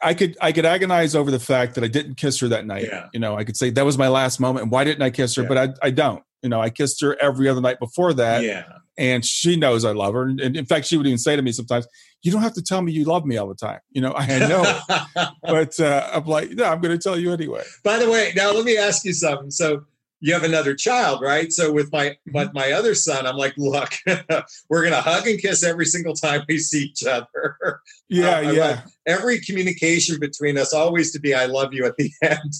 I 0.00 0.14
could 0.14 0.36
I 0.40 0.52
could 0.52 0.64
agonize 0.64 1.16
over 1.16 1.32
the 1.32 1.40
fact 1.40 1.74
that 1.74 1.82
I 1.82 1.88
didn't 1.88 2.14
kiss 2.14 2.38
her 2.40 2.48
that 2.48 2.64
night. 2.64 2.84
Yeah. 2.84 3.08
You 3.12 3.18
know, 3.18 3.36
I 3.36 3.42
could 3.42 3.56
say 3.56 3.70
that 3.70 3.84
was 3.84 3.98
my 3.98 4.06
last 4.06 4.38
moment, 4.38 4.62
and 4.62 4.70
why 4.70 4.84
didn't 4.84 5.02
I 5.02 5.10
kiss 5.10 5.34
her? 5.34 5.42
Yeah. 5.42 5.48
But 5.48 5.58
I 5.58 5.88
I 5.88 5.90
don't. 5.90 6.22
You 6.42 6.48
know, 6.48 6.60
I 6.60 6.70
kissed 6.70 7.00
her 7.02 7.20
every 7.20 7.48
other 7.48 7.60
night 7.60 7.80
before 7.80 8.12
that. 8.14 8.44
Yeah. 8.44 8.64
And 8.96 9.24
she 9.24 9.56
knows 9.56 9.84
I 9.84 9.92
love 9.92 10.14
her. 10.14 10.24
And, 10.24 10.38
and 10.40 10.56
in 10.56 10.66
fact, 10.66 10.86
she 10.86 10.96
would 10.96 11.06
even 11.06 11.18
say 11.18 11.34
to 11.34 11.42
me 11.42 11.50
sometimes, 11.50 11.88
"You 12.22 12.30
don't 12.30 12.42
have 12.42 12.54
to 12.54 12.62
tell 12.62 12.80
me 12.80 12.92
you 12.92 13.04
love 13.04 13.26
me 13.26 13.36
all 13.36 13.48
the 13.48 13.56
time." 13.56 13.80
You 13.90 14.02
know, 14.02 14.12
I 14.16 14.38
know, 14.38 14.80
but 15.42 15.80
uh, 15.80 16.08
I'm 16.12 16.26
like, 16.26 16.50
no, 16.50 16.66
I'm 16.66 16.80
going 16.80 16.96
to 16.96 17.02
tell 17.02 17.18
you 17.18 17.32
anyway. 17.32 17.64
By 17.82 17.98
the 17.98 18.08
way, 18.08 18.32
now 18.36 18.52
let 18.52 18.64
me 18.64 18.76
ask 18.76 19.04
you 19.04 19.12
something. 19.12 19.50
So 19.50 19.86
you 20.24 20.32
have 20.32 20.44
another 20.44 20.72
child, 20.72 21.20
right? 21.20 21.52
So 21.52 21.72
with 21.72 21.90
my 21.92 22.16
but 22.32 22.48
mm-hmm. 22.48 22.58
my 22.58 22.72
other 22.72 22.94
son, 22.94 23.26
I'm 23.26 23.36
like, 23.36 23.54
look, 23.58 23.92
we're 24.70 24.84
gonna 24.84 25.00
hug 25.00 25.26
and 25.26 25.38
kiss 25.38 25.64
every 25.64 25.84
single 25.84 26.14
time 26.14 26.44
we 26.48 26.58
see 26.58 26.84
each 26.84 27.04
other. 27.04 27.80
Yeah, 28.08 28.36
uh, 28.36 28.50
yeah. 28.52 28.80
Every 29.06 29.40
communication 29.40 30.20
between 30.20 30.58
us 30.58 30.74
always 30.74 31.12
to 31.12 31.18
be 31.18 31.32
"I 31.32 31.46
love 31.46 31.72
you" 31.72 31.86
at 31.86 31.96
the 31.96 32.12
end. 32.22 32.52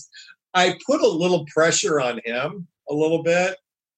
I 0.55 0.79
put 0.83 0.99
a 0.99 1.07
little 1.07 1.45
pressure 1.45 2.01
on 2.01 2.21
him 2.25 2.67
a 2.89 2.93
little 2.95 3.21
bit 3.21 3.57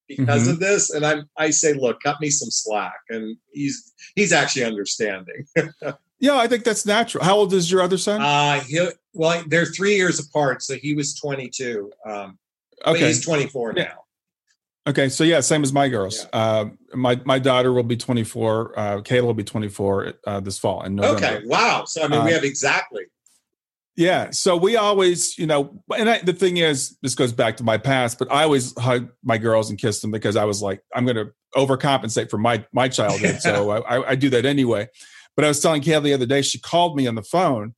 because 0.09 0.43
mm-hmm. 0.43 0.51
of 0.51 0.59
this, 0.59 0.89
and 0.89 1.05
I'm 1.05 1.30
I 1.38 1.51
say, 1.51 1.72
look, 1.72 2.01
cut 2.03 2.20
me 2.20 2.30
some 2.30 2.51
slack, 2.51 2.99
and 3.09 3.38
he's 3.53 3.93
he's 4.16 4.34
actually 4.34 4.66
understanding. 4.66 5.47
yeah, 6.20 6.36
I 6.36 6.49
think 6.49 6.66
that's 6.66 6.86
natural. 6.86 7.24
How 7.24 7.38
old 7.38 7.53
is 7.53 7.72
your 7.72 7.82
other 7.82 7.97
son? 7.97 8.22
Uh, 8.22 8.59
he 8.59 8.86
well, 9.13 9.41
they're 9.47 9.66
three 9.66 9.95
years 9.95 10.20
apart, 10.20 10.61
so 10.61 10.76
he 10.76 10.93
was 10.93 11.16
22. 11.16 11.89
Um, 12.05 12.38
Okay. 12.86 12.99
But 12.99 13.07
he's 13.07 13.25
24 13.25 13.73
now. 13.73 14.05
Okay, 14.88 15.09
so 15.09 15.23
yeah, 15.23 15.39
same 15.39 15.63
as 15.63 15.73
my 15.73 15.89
girls. 15.89 16.27
Yeah. 16.31 16.39
Uh, 16.39 16.65
my 16.93 17.19
my 17.25 17.39
daughter 17.39 17.73
will 17.73 17.83
be 17.83 17.97
24. 17.97 18.79
Uh, 18.79 19.01
Kayla 19.01 19.23
will 19.23 19.33
be 19.33 19.43
24 19.43 20.13
uh, 20.27 20.39
this 20.41 20.59
fall 20.59 20.83
in 20.83 20.95
November. 20.95 21.25
Okay, 21.25 21.45
wow. 21.45 21.86
So 21.86 22.03
I 22.03 22.07
mean, 22.07 22.23
we 22.23 22.31
uh, 22.31 22.36
have 22.36 22.43
exactly. 22.43 23.05
Yeah, 23.97 24.31
so 24.31 24.57
we 24.57 24.75
always, 24.75 25.38
you 25.38 25.47
know, 25.47 25.81
and 25.97 26.09
I, 26.09 26.19
the 26.19 26.33
thing 26.33 26.57
is, 26.57 26.97
this 27.01 27.15
goes 27.15 27.31
back 27.31 27.55
to 27.57 27.63
my 27.63 27.77
past, 27.77 28.19
but 28.19 28.29
I 28.29 28.43
always 28.43 28.77
hug 28.77 29.09
my 29.23 29.38
girls 29.38 29.69
and 29.69 29.79
kiss 29.79 30.01
them 30.01 30.11
because 30.11 30.36
I 30.36 30.43
was 30.43 30.61
like, 30.61 30.81
I'm 30.93 31.05
going 31.05 31.15
to 31.15 31.31
overcompensate 31.55 32.29
for 32.29 32.38
my 32.38 32.65
my 32.73 32.88
childhood, 32.89 33.41
so 33.41 33.71
I, 33.88 34.11
I 34.11 34.15
do 34.15 34.29
that 34.31 34.45
anyway. 34.45 34.88
But 35.36 35.45
I 35.45 35.47
was 35.47 35.61
telling 35.61 35.81
Kayla 35.81 36.03
the 36.03 36.13
other 36.13 36.25
day, 36.25 36.41
she 36.41 36.59
called 36.59 36.95
me 36.95 37.07
on 37.07 37.15
the 37.15 37.23
phone, 37.23 37.73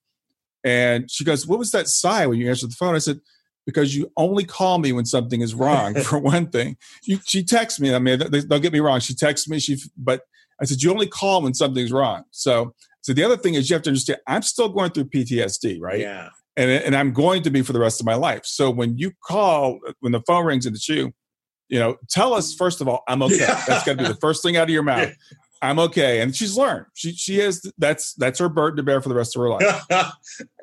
and 0.64 1.10
she 1.10 1.24
goes, 1.24 1.48
"What 1.48 1.60
was 1.60 1.72
that 1.72 1.88
sigh 1.88 2.26
when 2.26 2.38
you 2.40 2.50
answered 2.50 2.72
the 2.72 2.76
phone?" 2.76 2.96
I 2.96 3.00
said 3.00 3.22
because 3.68 3.94
you 3.96 4.10
only 4.16 4.46
call 4.46 4.80
me 4.80 4.94
when 4.94 5.06
something 5.06 5.42
is 5.42 5.54
wrong. 5.54 5.94
for 6.04 6.18
one 6.18 6.50
thing, 6.50 6.78
you, 7.04 7.20
she 7.26 7.44
texts 7.44 7.80
me. 7.80 7.94
I 7.94 8.00
mean, 8.00 8.18
don't 8.18 8.62
get 8.62 8.74
me 8.74 8.80
wrong. 8.80 9.00
She 9.02 9.14
texts 9.14 9.48
me. 9.48 9.60
She, 9.60 9.78
but 9.96 10.22
I 10.60 10.66
said 10.66 10.82
you 10.82 10.90
only 10.90 11.06
call 11.06 11.44
when 11.44 11.54
something's 11.54 11.92
wrong. 11.92 12.24
So, 12.32 12.74
so 13.02 13.14
the 13.14 13.24
other 13.24 13.38
thing 13.38 13.54
is 13.54 13.70
you 13.70 13.76
have 13.76 13.84
to 13.84 13.90
understand. 13.92 14.20
I'm 14.26 14.42
still 14.42 14.70
going 14.70 14.92
through 14.92 15.06
PTSD, 15.06 15.80
right? 15.80 16.00
Yeah. 16.00 16.30
And 16.56 16.72
and 16.72 16.96
I'm 16.96 17.14
going 17.14 17.44
to 17.44 17.52
be 17.52 17.62
for 17.62 17.74
the 17.74 17.80
rest 17.80 18.00
of 18.00 18.08
my 18.08 18.16
life. 18.16 18.42
So 18.46 18.72
when 18.72 18.98
you 18.98 19.12
call, 19.24 19.80
when 20.00 20.12
the 20.12 20.22
phone 20.26 20.44
rings 20.44 20.66
and 20.66 20.76
it's 20.76 20.90
you, 20.90 21.14
you 21.70 21.78
know, 21.78 21.98
tell 22.10 22.34
us 22.34 22.56
first 22.56 22.82
of 22.82 22.88
all, 22.88 23.04
I'm 23.08 23.22
okay. 23.22 23.38
That's 23.38 23.84
got 23.84 23.86
to 23.86 23.96
be 23.98 24.08
the 24.08 24.16
first 24.16 24.42
thing 24.42 24.58
out 24.58 24.64
of 24.64 24.70
your 24.72 24.82
mouth. 24.82 25.14
I'm 25.62 25.80
okay. 25.80 26.22
And 26.22 26.36
she's 26.36 26.56
learned. 26.58 26.86
She 26.94 27.14
she 27.14 27.40
has 27.40 27.72
that's 27.78 28.14
that's 28.14 28.40
her 28.40 28.50
burden 28.50 28.78
to 28.78 28.84
bear 28.84 29.02
for 29.02 29.10
the 29.10 29.16
rest 29.16 29.36
of 29.36 29.42
her 29.42 29.50
life. 29.50 29.86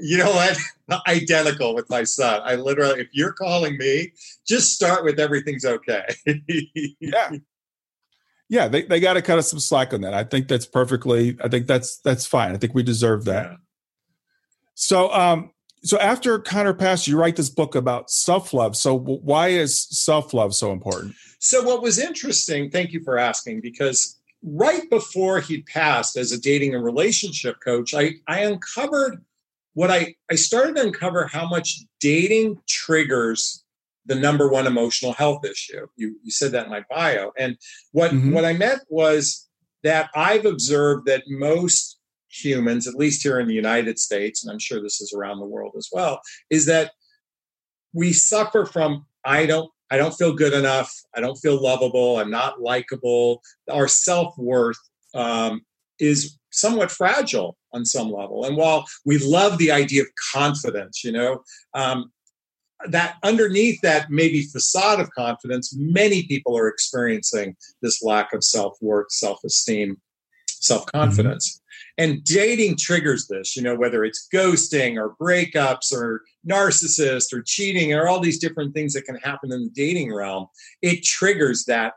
you 0.00 0.18
know 0.18 0.30
what? 0.30 0.56
Identical 1.08 1.74
with 1.74 1.88
my 1.90 2.04
son. 2.04 2.40
I 2.44 2.54
literally, 2.56 3.00
if 3.00 3.08
you're 3.12 3.32
calling 3.32 3.76
me, 3.78 4.12
just 4.46 4.72
start 4.72 5.04
with 5.04 5.18
everything's 5.18 5.64
okay. 5.64 6.04
yeah. 7.00 7.30
Yeah, 8.50 8.68
they, 8.68 8.82
they 8.82 9.00
got 9.00 9.14
to 9.14 9.22
cut 9.22 9.38
us 9.38 9.50
some 9.50 9.58
slack 9.58 9.94
on 9.94 10.02
that. 10.02 10.12
I 10.14 10.22
think 10.22 10.48
that's 10.48 10.66
perfectly. 10.66 11.36
I 11.42 11.48
think 11.48 11.66
that's 11.66 11.98
that's 12.00 12.26
fine. 12.26 12.52
I 12.52 12.58
think 12.58 12.74
we 12.74 12.82
deserve 12.82 13.24
that. 13.24 13.50
Yeah. 13.50 13.56
So, 14.74 15.12
um, 15.12 15.50
so 15.82 15.98
after 15.98 16.38
Connor 16.38 16.74
passed, 16.74 17.08
you 17.08 17.18
write 17.18 17.36
this 17.36 17.48
book 17.48 17.74
about 17.74 18.10
self 18.10 18.52
love. 18.52 18.76
So, 18.76 18.96
why 18.96 19.48
is 19.48 19.86
self 19.90 20.34
love 20.34 20.54
so 20.54 20.72
important? 20.72 21.14
So, 21.38 21.62
what 21.62 21.82
was 21.82 21.98
interesting? 21.98 22.70
Thank 22.70 22.92
you 22.92 23.02
for 23.02 23.18
asking 23.18 23.60
because 23.60 24.20
right 24.44 24.88
before 24.90 25.40
he 25.40 25.62
passed 25.62 26.16
as 26.16 26.30
a 26.30 26.40
dating 26.40 26.74
and 26.74 26.84
relationship 26.84 27.56
coach, 27.64 27.94
I, 27.94 28.16
I 28.28 28.40
uncovered 28.40 29.24
what 29.72 29.90
I, 29.90 30.14
I 30.30 30.34
started 30.34 30.76
to 30.76 30.82
uncover 30.82 31.26
how 31.26 31.48
much 31.48 31.80
dating 32.00 32.60
triggers 32.68 33.64
the 34.06 34.14
number 34.14 34.48
one 34.48 34.66
emotional 34.66 35.14
health 35.14 35.44
issue. 35.44 35.86
You, 35.96 36.16
you 36.22 36.30
said 36.30 36.52
that 36.52 36.66
in 36.66 36.70
my 36.70 36.84
bio. 36.90 37.32
And 37.38 37.56
what, 37.92 38.10
mm-hmm. 38.10 38.32
what 38.32 38.44
I 38.44 38.52
meant 38.52 38.82
was 38.88 39.48
that 39.82 40.10
I've 40.14 40.44
observed 40.44 41.06
that 41.06 41.24
most 41.26 41.98
humans, 42.28 42.86
at 42.86 42.94
least 42.94 43.22
here 43.22 43.40
in 43.40 43.48
the 43.48 43.54
United 43.54 43.98
States, 43.98 44.44
and 44.44 44.52
I'm 44.52 44.58
sure 44.58 44.82
this 44.82 45.00
is 45.00 45.14
around 45.14 45.38
the 45.38 45.46
world 45.46 45.72
as 45.76 45.88
well, 45.90 46.20
is 46.50 46.66
that 46.66 46.92
we 47.92 48.12
suffer 48.12 48.66
from 48.66 49.06
I 49.24 49.46
don't 49.46 49.70
I 49.90 49.96
don't 49.96 50.14
feel 50.14 50.32
good 50.32 50.52
enough. 50.52 50.92
I 51.14 51.20
don't 51.20 51.36
feel 51.36 51.62
lovable. 51.62 52.18
I'm 52.18 52.30
not 52.30 52.60
likable. 52.60 53.42
Our 53.70 53.88
self 53.88 54.36
worth 54.38 54.78
um, 55.14 55.62
is 55.98 56.38
somewhat 56.50 56.90
fragile 56.90 57.56
on 57.72 57.84
some 57.84 58.10
level. 58.10 58.44
And 58.44 58.56
while 58.56 58.86
we 59.04 59.18
love 59.18 59.58
the 59.58 59.70
idea 59.70 60.02
of 60.02 60.08
confidence, 60.32 61.04
you 61.04 61.12
know, 61.12 61.42
um, 61.74 62.12
that 62.88 63.16
underneath 63.22 63.80
that 63.82 64.10
maybe 64.10 64.42
facade 64.42 65.00
of 65.00 65.10
confidence, 65.10 65.74
many 65.76 66.24
people 66.24 66.56
are 66.56 66.68
experiencing 66.68 67.56
this 67.82 68.02
lack 68.02 68.32
of 68.32 68.44
self 68.44 68.76
worth, 68.80 69.10
self 69.10 69.42
esteem. 69.44 70.00
self 70.46 70.86
confidence. 70.86 71.60
And 71.96 72.24
dating 72.24 72.76
triggers 72.78 73.28
this, 73.28 73.56
you 73.56 73.62
know, 73.62 73.76
whether 73.76 74.04
it's 74.04 74.28
ghosting 74.32 74.96
or 74.96 75.14
breakups 75.20 75.92
or 75.92 76.22
narcissist 76.48 77.32
or 77.32 77.42
cheating 77.42 77.92
or 77.92 78.08
all 78.08 78.20
these 78.20 78.38
different 78.38 78.74
things 78.74 78.94
that 78.94 79.04
can 79.04 79.16
happen 79.16 79.52
in 79.52 79.64
the 79.64 79.70
dating 79.70 80.12
realm, 80.12 80.46
it 80.82 81.04
triggers 81.04 81.64
that 81.66 81.94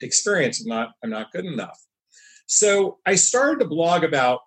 experience. 0.00 0.60
I'm 0.60 0.68
not, 0.68 0.90
I'm 1.02 1.10
not 1.10 1.32
good 1.32 1.44
enough. 1.44 1.78
So 2.46 2.98
I 3.06 3.14
started 3.14 3.60
to 3.60 3.68
blog 3.68 4.04
about 4.04 4.40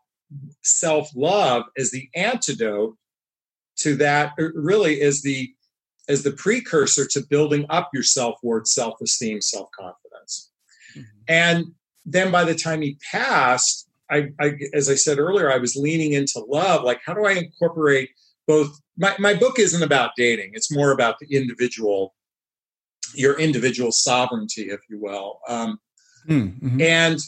self 0.64 1.10
love 1.16 1.64
as 1.78 1.92
the 1.92 2.10
antidote 2.16 2.98
to 3.78 3.96
that, 3.98 4.34
really 4.38 5.02
as 5.02 5.22
the 5.22 5.54
as 6.10 6.24
the 6.24 6.32
precursor 6.32 7.06
to 7.08 7.22
building 7.22 7.66
up 7.70 7.90
your 7.94 8.04
self 8.04 8.38
worth, 8.44 8.68
self 8.68 9.00
esteem, 9.02 9.42
self 9.42 9.70
confidence. 9.72 10.52
Mm-hmm. 10.96 11.02
And 11.28 11.66
then 12.06 12.32
by 12.32 12.44
the 12.44 12.56
time 12.56 12.82
he 12.82 12.98
passed, 13.12 13.88
I, 14.12 14.30
I, 14.40 14.54
as 14.74 14.90
I 14.90 14.96
said 14.96 15.20
earlier, 15.20 15.52
I 15.52 15.58
was 15.58 15.76
leaning 15.76 16.14
into 16.14 16.44
love. 16.48 16.84
Like, 16.84 17.02
how 17.06 17.14
do 17.14 17.26
I 17.26 17.32
incorporate 17.32 18.10
both? 18.48 18.80
My, 18.98 19.16
my 19.20 19.34
book 19.34 19.58
isn't 19.58 19.82
about 19.82 20.12
dating, 20.18 20.52
it's 20.54 20.72
more 20.72 20.92
about 20.92 21.16
the 21.20 21.36
individual, 21.36 22.14
your 23.16 23.40
individual 23.40 23.92
sovereignty, 23.92 24.64
if 24.64 24.82
you 24.90 25.00
will. 25.00 25.40
Um, 25.48 25.80
hmm, 26.28 26.48
mm-hmm. 26.48 26.82
And 26.82 27.20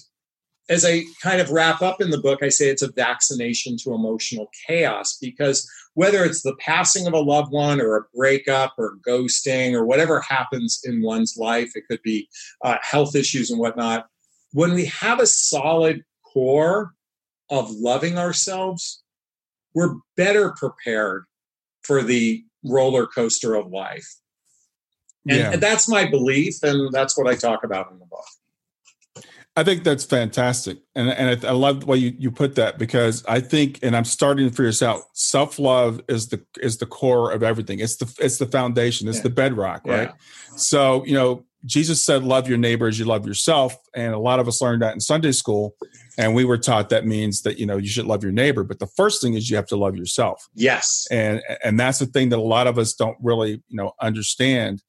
as 0.70 0.86
I 0.86 1.04
kind 1.22 1.42
of 1.42 1.52
wrap 1.52 1.82
up 1.82 2.02
in 2.02 2.10
the 2.10 2.22
book, 2.22 2.42
I 2.42 2.50
say 2.50 2.70
it's 2.70 2.82
a 2.82 2.92
vaccination 2.92 3.76
to 3.78 3.94
emotional 3.94 4.50
chaos 4.68 5.18
because 5.20 5.70
whether 5.94 6.24
it's 6.24 6.42
the 6.42 6.56
passing 6.60 7.06
of 7.06 7.14
a 7.14 7.20
loved 7.20 7.52
one 7.52 7.82
or 7.82 7.96
a 7.96 8.06
breakup 8.16 8.74
or 8.78 8.98
ghosting 9.08 9.74
or 9.74 9.86
whatever 9.86 10.22
happens 10.22 10.82
in 10.84 11.04
one's 11.04 11.36
life, 11.38 11.72
it 11.76 11.84
could 11.90 12.02
be 12.02 12.30
uh, 12.64 12.78
health 12.82 13.16
issues 13.16 13.52
and 13.52 13.60
whatnot. 13.60 14.08
When 14.54 14.74
we 14.74 14.86
have 14.86 15.20
a 15.20 15.28
solid 15.28 16.04
core 16.34 16.94
of 17.50 17.70
loving 17.72 18.18
ourselves, 18.18 19.04
we're 19.74 19.96
better 20.18 20.54
prepared 20.58 21.26
for 21.84 22.02
the 22.02 22.44
roller 22.64 23.06
coaster 23.06 23.56
of 23.56 23.68
life. 23.68 24.08
And, 25.28 25.38
yeah. 25.38 25.52
and 25.54 25.62
that's 25.62 25.88
my 25.88 26.10
belief, 26.10 26.56
and 26.64 26.92
that's 26.92 27.18
what 27.18 27.28
I 27.28 27.36
talk 27.36 27.64
about 27.64 27.92
in 27.92 28.00
the 28.00 28.06
book. 28.06 29.26
I 29.56 29.64
think 29.64 29.84
that's 29.84 30.04
fantastic, 30.04 30.80
and 30.96 31.10
and 31.10 31.46
I, 31.46 31.50
I 31.50 31.52
love 31.52 31.82
the 31.82 31.86
way 31.86 31.98
you, 31.98 32.16
you 32.18 32.32
put 32.32 32.56
that 32.56 32.80
because 32.80 33.24
I 33.26 33.40
think, 33.40 33.80
and 33.84 33.96
I'm 33.96 34.04
starting 34.04 34.48
to 34.48 34.52
figure 34.52 34.66
this 34.66 34.82
out. 34.82 35.04
Self 35.14 35.60
love 35.60 36.02
is 36.10 36.30
the 36.30 36.44
is 36.60 36.78
the 36.78 36.88
core 36.88 37.32
of 37.32 37.44
everything. 37.44 37.80
It's 37.80 37.98
the 37.98 38.12
it's 38.20 38.40
the 38.40 38.48
foundation. 38.48 39.08
It's 39.08 39.18
yeah. 39.18 39.24
the 39.24 39.30
bedrock, 39.30 39.86
right? 39.86 40.10
Yeah. 40.10 40.58
So 40.58 41.06
you 41.06 41.14
know, 41.14 41.46
Jesus 41.66 42.06
said, 42.06 42.24
"Love 42.24 42.48
your 42.48 42.58
neighbor 42.58 42.88
as 42.88 43.00
you 43.00 43.06
love 43.06 43.26
yourself," 43.26 43.76
and 43.96 44.14
a 44.14 44.20
lot 44.20 44.40
of 44.40 44.48
us 44.48 44.62
learned 44.62 44.82
that 44.82 44.94
in 44.94 45.00
Sunday 45.00 45.32
school, 45.32 45.76
and 46.18 46.36
we 46.36 46.46
were 46.46 46.58
taught 46.58 46.90
that 46.90 47.06
means 47.06 47.42
that 47.44 47.58
you 47.58 47.66
know 47.66 47.78
you 47.78 47.88
should 47.88 48.06
love 48.06 48.24
your 48.24 48.32
neighbor. 48.32 48.64
But 48.64 48.80
the 48.80 48.88
first 48.88 49.22
thing 49.22 49.34
is 49.34 49.50
you 49.50 49.56
have 49.56 49.68
to 49.68 49.78
love 49.78 49.96
yourself. 49.96 50.48
Yes, 50.56 51.08
and 51.10 51.42
and 51.64 51.80
that's 51.80 52.00
the 52.00 52.06
thing 52.06 52.30
that 52.30 52.40
a 52.40 52.42
lot 52.42 52.68
of 52.68 52.78
us 52.78 52.94
don't 52.94 53.18
really 53.22 53.64
you 53.68 53.78
know 53.78 53.94
understand 54.02 54.84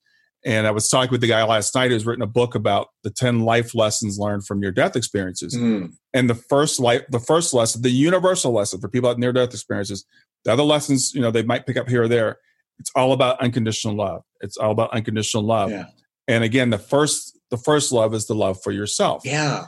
and 0.44 0.66
I 0.66 0.72
was 0.72 0.88
talking 0.88 1.10
with 1.10 1.22
the 1.22 1.26
guy 1.26 1.42
last 1.42 1.74
night 1.74 1.90
who's 1.90 2.04
written 2.04 2.22
a 2.22 2.26
book 2.26 2.54
about 2.54 2.88
the 3.02 3.10
10 3.10 3.40
life 3.40 3.74
lessons 3.74 4.18
learned 4.18 4.46
from 4.46 4.60
near 4.60 4.72
death 4.72 4.94
experiences. 4.94 5.56
Mm. 5.56 5.92
And 6.12 6.28
the 6.28 6.34
first 6.34 6.78
life, 6.78 7.02
the 7.08 7.18
first 7.18 7.54
lesson, 7.54 7.80
the 7.80 7.90
universal 7.90 8.52
lesson 8.52 8.80
for 8.80 8.88
people 8.88 9.08
with 9.08 9.18
near 9.18 9.32
death 9.32 9.54
experiences, 9.54 10.04
the 10.44 10.52
other 10.52 10.62
lessons, 10.62 11.12
you 11.14 11.22
know, 11.22 11.30
they 11.30 11.42
might 11.42 11.66
pick 11.66 11.78
up 11.78 11.88
here 11.88 12.02
or 12.02 12.08
there. 12.08 12.36
It's 12.78 12.90
all 12.94 13.12
about 13.12 13.40
unconditional 13.40 13.96
love. 13.96 14.22
It's 14.40 14.58
all 14.58 14.72
about 14.72 14.92
unconditional 14.92 15.44
love. 15.44 15.70
Yeah. 15.70 15.86
And 16.26 16.44
again, 16.44 16.70
the 16.70 16.78
first, 16.78 17.38
the 17.50 17.56
first 17.56 17.92
love 17.92 18.14
is 18.14 18.26
the 18.26 18.34
love 18.34 18.62
for 18.62 18.72
yourself. 18.72 19.22
Yeah. 19.24 19.66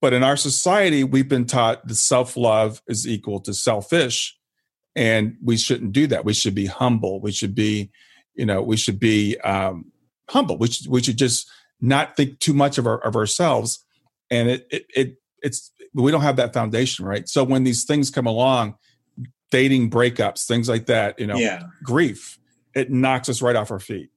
But 0.00 0.12
in 0.12 0.22
our 0.22 0.36
society, 0.36 1.04
we've 1.04 1.28
been 1.28 1.46
taught 1.46 1.86
that 1.86 1.94
self 1.94 2.36
love 2.36 2.82
is 2.88 3.06
equal 3.06 3.40
to 3.40 3.54
selfish. 3.54 4.36
And 4.96 5.36
we 5.42 5.56
shouldn't 5.56 5.92
do 5.92 6.06
that. 6.08 6.24
We 6.24 6.34
should 6.34 6.54
be 6.54 6.66
humble. 6.66 7.20
We 7.20 7.32
should 7.32 7.54
be, 7.54 7.90
you 8.34 8.46
know, 8.46 8.62
we 8.62 8.76
should 8.76 9.00
be, 9.00 9.38
um, 9.38 9.90
humble. 10.28 10.56
We 10.58 10.68
should, 10.68 10.86
we 10.88 11.02
should 11.02 11.18
just 11.18 11.50
not 11.80 12.16
think 12.16 12.38
too 12.38 12.54
much 12.54 12.78
of 12.78 12.86
our, 12.86 12.98
of 12.98 13.16
ourselves. 13.16 13.84
And 14.30 14.48
it, 14.48 14.66
it, 14.70 14.86
it, 14.94 15.16
it's, 15.42 15.70
we 15.94 16.10
don't 16.10 16.22
have 16.22 16.36
that 16.36 16.52
foundation, 16.54 17.04
right? 17.04 17.28
So 17.28 17.44
when 17.44 17.64
these 17.64 17.84
things 17.84 18.10
come 18.10 18.26
along, 18.26 18.76
dating 19.50 19.90
breakups, 19.90 20.46
things 20.46 20.68
like 20.68 20.86
that, 20.86 21.18
you 21.18 21.26
know, 21.26 21.36
yeah. 21.36 21.62
grief, 21.82 22.38
it 22.74 22.90
knocks 22.90 23.28
us 23.28 23.40
right 23.40 23.54
off 23.54 23.70
our 23.70 23.78
feet. 23.78 24.10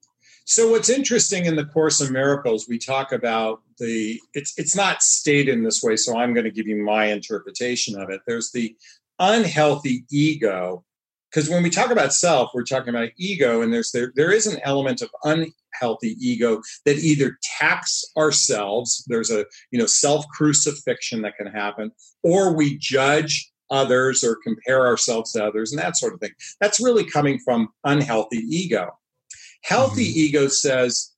So 0.49 0.71
what's 0.71 0.87
interesting 0.87 1.45
in 1.45 1.57
the 1.57 1.65
Course 1.65 1.99
in 1.99 2.13
Miracles, 2.13 2.67
we 2.69 2.77
talk 2.77 3.11
about 3.11 3.63
the 3.79 4.17
it's 4.33 4.53
it's 4.57 4.77
not 4.77 5.03
stated 5.03 5.51
in 5.53 5.61
this 5.61 5.83
way, 5.83 5.97
so 5.97 6.17
I'm 6.17 6.33
going 6.33 6.45
to 6.45 6.51
give 6.51 6.65
you 6.65 6.81
my 6.81 7.07
interpretation 7.07 7.99
of 7.99 8.09
it. 8.09 8.21
There's 8.25 8.51
the 8.51 8.73
unhealthy 9.19 10.05
ego 10.09 10.85
because 11.29 11.49
when 11.49 11.63
we 11.63 11.69
talk 11.69 11.91
about 11.91 12.13
self 12.13 12.51
we're 12.53 12.63
talking 12.63 12.89
about 12.89 13.09
ego 13.17 13.61
and 13.61 13.73
there's 13.73 13.91
there, 13.91 14.13
there 14.15 14.31
is 14.31 14.47
an 14.47 14.61
element 14.63 15.01
of 15.01 15.09
unhealthy 15.25 16.15
ego 16.21 16.61
that 16.85 16.97
either 16.99 17.37
tax 17.41 18.05
ourselves 18.15 19.03
there's 19.07 19.31
a 19.31 19.43
you 19.71 19.79
know 19.79 19.87
self 19.87 20.23
crucifixion 20.29 21.23
that 21.23 21.35
can 21.35 21.47
happen 21.47 21.91
or 22.21 22.53
we 22.53 22.77
judge 22.77 23.51
others 23.71 24.23
or 24.23 24.37
compare 24.43 24.85
ourselves 24.85 25.31
to 25.31 25.43
others 25.43 25.71
and 25.71 25.81
that 25.81 25.97
sort 25.97 26.13
of 26.13 26.19
thing 26.19 26.31
that's 26.61 26.79
really 26.79 27.03
coming 27.03 27.39
from 27.39 27.67
unhealthy 27.85 28.37
ego 28.37 28.91
healthy 29.63 30.05
mm-hmm. 30.05 30.19
ego 30.19 30.47
says 30.47 31.13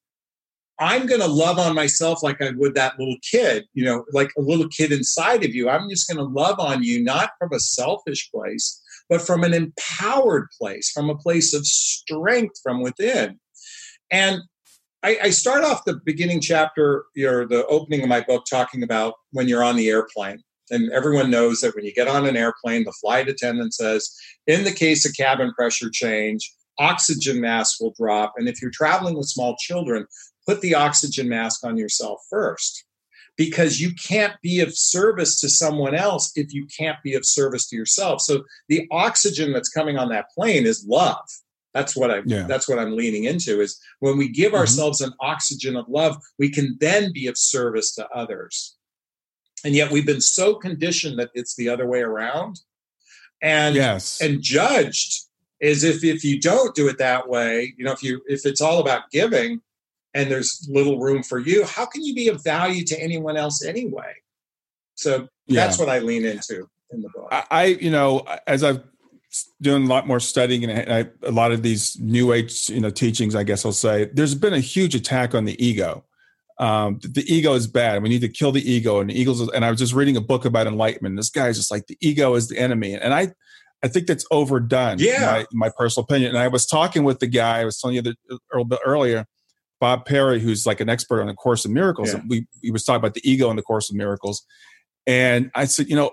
I'm 0.80 1.08
going 1.08 1.20
to 1.20 1.28
love 1.28 1.60
on 1.60 1.76
myself 1.76 2.24
like 2.24 2.42
I 2.42 2.52
would 2.56 2.74
that 2.76 2.98
little 2.98 3.18
kid, 3.30 3.66
you 3.74 3.84
know, 3.84 4.06
like 4.14 4.32
a 4.38 4.42
little 4.42 4.70
kid 4.70 4.94
inside 4.94 5.44
of 5.44 5.54
you. 5.54 5.70
I'm 5.70 5.90
just 5.90 6.08
going 6.08 6.18
to 6.18 6.34
love 6.34 6.58
on 6.60 6.84
you, 6.84 7.04
not 7.04 7.32
from 7.38 7.52
a 7.52 7.60
selfish 7.60 8.32
place, 8.32 8.82
but 9.10 9.22
from 9.22 9.44
an 9.44 9.54
empowered 9.54 10.48
place, 10.58 10.90
from 10.90 11.10
a 11.10 11.18
place 11.18 11.54
of 11.54 11.66
strength 11.66 12.62
from 12.64 12.82
within. 12.82 13.40
And 14.10 14.40
I, 15.04 15.20
I 15.24 15.30
start 15.32 15.66
off 15.66 15.84
the 15.86 16.00
beginning 16.06 16.40
chapter, 16.40 17.06
or 17.22 17.46
the 17.46 17.66
opening 17.68 18.02
of 18.02 18.10
my 18.10 18.22
book, 18.22 18.46
talking 18.50 18.82
about 18.82 19.16
when 19.32 19.50
you're 19.50 19.64
on 19.64 19.76
the 19.76 19.90
airplane. 19.90 20.42
And 20.72 20.92
everyone 20.92 21.32
knows 21.32 21.62
that 21.62 21.76
when 21.76 21.84
you 21.84 21.94
get 21.94 22.08
on 22.08 22.26
an 22.26 22.38
airplane, 22.38 22.86
the 22.86 22.94
flight 23.02 23.28
attendant 23.28 23.74
says, 23.74 24.16
in 24.48 24.64
the 24.64 24.72
case 24.72 25.06
of 25.06 25.16
cabin 25.16 25.52
pressure 25.54 25.90
change, 25.92 26.54
oxygen 26.80 27.40
mask 27.40 27.80
will 27.80 27.94
drop. 27.98 28.34
And 28.38 28.48
if 28.48 28.62
you're 28.62 28.72
traveling 28.72 29.16
with 29.16 29.28
small 29.28 29.56
children, 29.58 30.08
put 30.48 30.62
the 30.62 30.76
oxygen 30.76 31.30
mask 31.30 31.64
on 31.64 31.78
yourself 31.78 32.20
first 32.30 32.86
because 33.38 33.80
you 33.80 33.92
can't 33.94 34.34
be 34.42 34.60
of 34.60 34.76
service 34.76 35.40
to 35.40 35.50
someone 35.50 35.96
else 35.96 36.32
if 36.36 36.54
you 36.54 36.66
can't 36.66 36.98
be 37.04 37.14
of 37.14 37.26
service 37.26 37.68
to 37.70 37.76
yourself. 37.76 38.22
So 38.22 38.44
the 38.68 38.88
oxygen 38.92 39.54
that's 39.54 39.70
coming 39.70 39.98
on 39.98 40.10
that 40.10 40.30
plane 40.36 40.66
is 40.66 40.86
love. 40.88 41.26
That's 41.74 41.96
what 41.96 42.10
I 42.12 42.22
yeah. 42.26 42.48
that's 42.48 42.68
what 42.68 42.80
I'm 42.80 42.98
leaning 42.98 43.26
into 43.26 43.62
is 43.62 43.80
when 44.00 44.18
we 44.18 44.28
give 44.28 44.54
mm-hmm. 44.54 44.60
ourselves 44.60 45.02
an 45.02 45.14
oxygen 45.22 45.76
of 45.76 45.88
love, 45.88 46.18
we 46.40 46.50
can 46.50 46.76
then 46.80 47.14
be 47.14 47.28
of 47.28 47.38
service 47.38 47.94
to 47.96 48.08
others. 48.10 48.76
And 49.64 49.76
yet 49.76 49.92
we've 49.92 50.06
been 50.06 50.22
so 50.22 50.56
conditioned 50.56 51.20
that 51.20 51.30
it's 51.34 51.56
the 51.56 51.70
other 51.70 51.88
way 51.88 52.02
around. 52.02 52.60
And 53.42 53.76
yes. 53.76 54.20
and 54.20 54.42
judged 54.42 55.29
is 55.62 55.84
if 55.84 56.04
if 56.04 56.24
you 56.24 56.40
don't 56.40 56.74
do 56.76 56.88
it 56.88 56.98
that 56.98 57.28
way, 57.28 57.74
you 57.78 57.86
know, 57.86 57.92
if 57.92 58.04
you 58.04 58.22
if 58.28 58.46
it's 58.46 58.62
all 58.62 58.80
about 58.80 59.10
giving, 59.12 59.62
and 60.14 60.30
there's 60.30 60.68
little 60.72 61.00
room 61.00 61.24
for 61.24 61.40
you, 61.40 61.66
how 61.66 61.86
can 61.86 62.04
you 62.04 62.14
be 62.16 62.28
of 62.30 62.44
value 62.44 62.84
to 62.86 63.02
anyone 63.02 63.38
else 63.38 63.64
anyway? 63.64 64.14
So 64.96 65.28
yeah. 65.48 65.66
that's 65.66 65.80
what 65.80 65.90
I 65.90 66.00
lean 66.00 66.26
into 66.26 66.68
in 66.92 67.02
the 67.02 67.10
book. 67.10 67.30
I, 67.32 67.78
you 67.80 67.92
know, 67.92 68.26
as 68.48 68.64
I've 68.64 68.84
doing 69.62 69.84
a 69.84 69.88
lot 69.88 70.08
more 70.08 70.20
studying 70.20 70.64
and 70.64 70.92
I, 70.92 71.06
a 71.28 71.32
lot 71.32 71.52
of 71.52 71.62
these 71.62 72.00
new 72.00 72.34
age, 72.34 72.70
you 72.70 72.82
know, 72.82 72.90
teachings, 72.90 73.36
I 73.36 73.44
guess 73.44 73.64
I'll 73.64 73.72
say, 73.72 74.10
there's 74.14 74.34
been 74.36 74.54
a 74.54 74.60
huge 74.60 74.96
attack 74.96 75.36
on 75.36 75.46
the 75.46 75.64
ego. 75.64 76.04
Um, 76.58 77.00
the 77.02 77.24
ego 77.28 77.54
is 77.54 77.68
bad. 77.68 78.02
We 78.02 78.10
need 78.10 78.22
to 78.22 78.28
kill 78.28 78.52
the 78.52 78.70
ego. 78.70 79.00
And 79.00 79.10
the 79.10 79.20
eagles. 79.20 79.48
And 79.52 79.64
I 79.64 79.70
was 79.70 79.80
just 79.80 79.94
reading 79.94 80.18
a 80.18 80.22
book 80.22 80.46
about 80.46 80.68
enlightenment. 80.68 81.16
This 81.16 81.30
guy's 81.30 81.58
just 81.58 81.72
like 81.72 81.88
the 81.88 81.98
ego 82.02 82.34
is 82.36 82.50
the 82.50 82.60
enemy, 82.60 82.96
and 82.96 83.14
I, 83.14 83.32
I 83.84 83.88
think 83.88 84.08
that's 84.08 84.26
overdone. 84.32 85.00
Yeah, 85.00 85.44
my, 85.52 85.68
my 85.68 85.72
personal 85.78 86.04
opinion. 86.04 86.30
And 86.30 86.38
I 86.38 86.48
was 86.48 86.66
talking 86.66 87.04
with 87.04 87.20
the 87.20 87.28
guy 87.28 87.60
I 87.60 87.66
was 87.66 87.80
telling 87.80 87.96
you 87.96 88.02
the, 88.02 88.16
a 88.30 88.38
little 88.52 88.66
bit 88.66 88.80
earlier 88.86 89.26
Bob 89.80 90.06
Perry, 90.06 90.40
who's 90.40 90.66
like 90.66 90.80
an 90.80 90.90
expert 90.90 91.22
on 91.22 91.28
the 91.28 91.34
Course 91.34 91.66
of 91.66 91.72
Miracles. 91.72 92.14
Yeah. 92.14 92.22
We 92.28 92.48
he 92.62 92.72
was 92.72 92.84
talking 92.84 93.00
about 93.00 93.14
the 93.14 93.30
ego 93.30 93.50
in 93.50 93.56
the 93.56 93.62
Course 93.62 93.90
of 93.90 93.96
Miracles, 93.96 94.46
and 95.08 95.50
I 95.56 95.66
said, 95.66 95.90
you 95.90 95.96
know, 95.96 96.12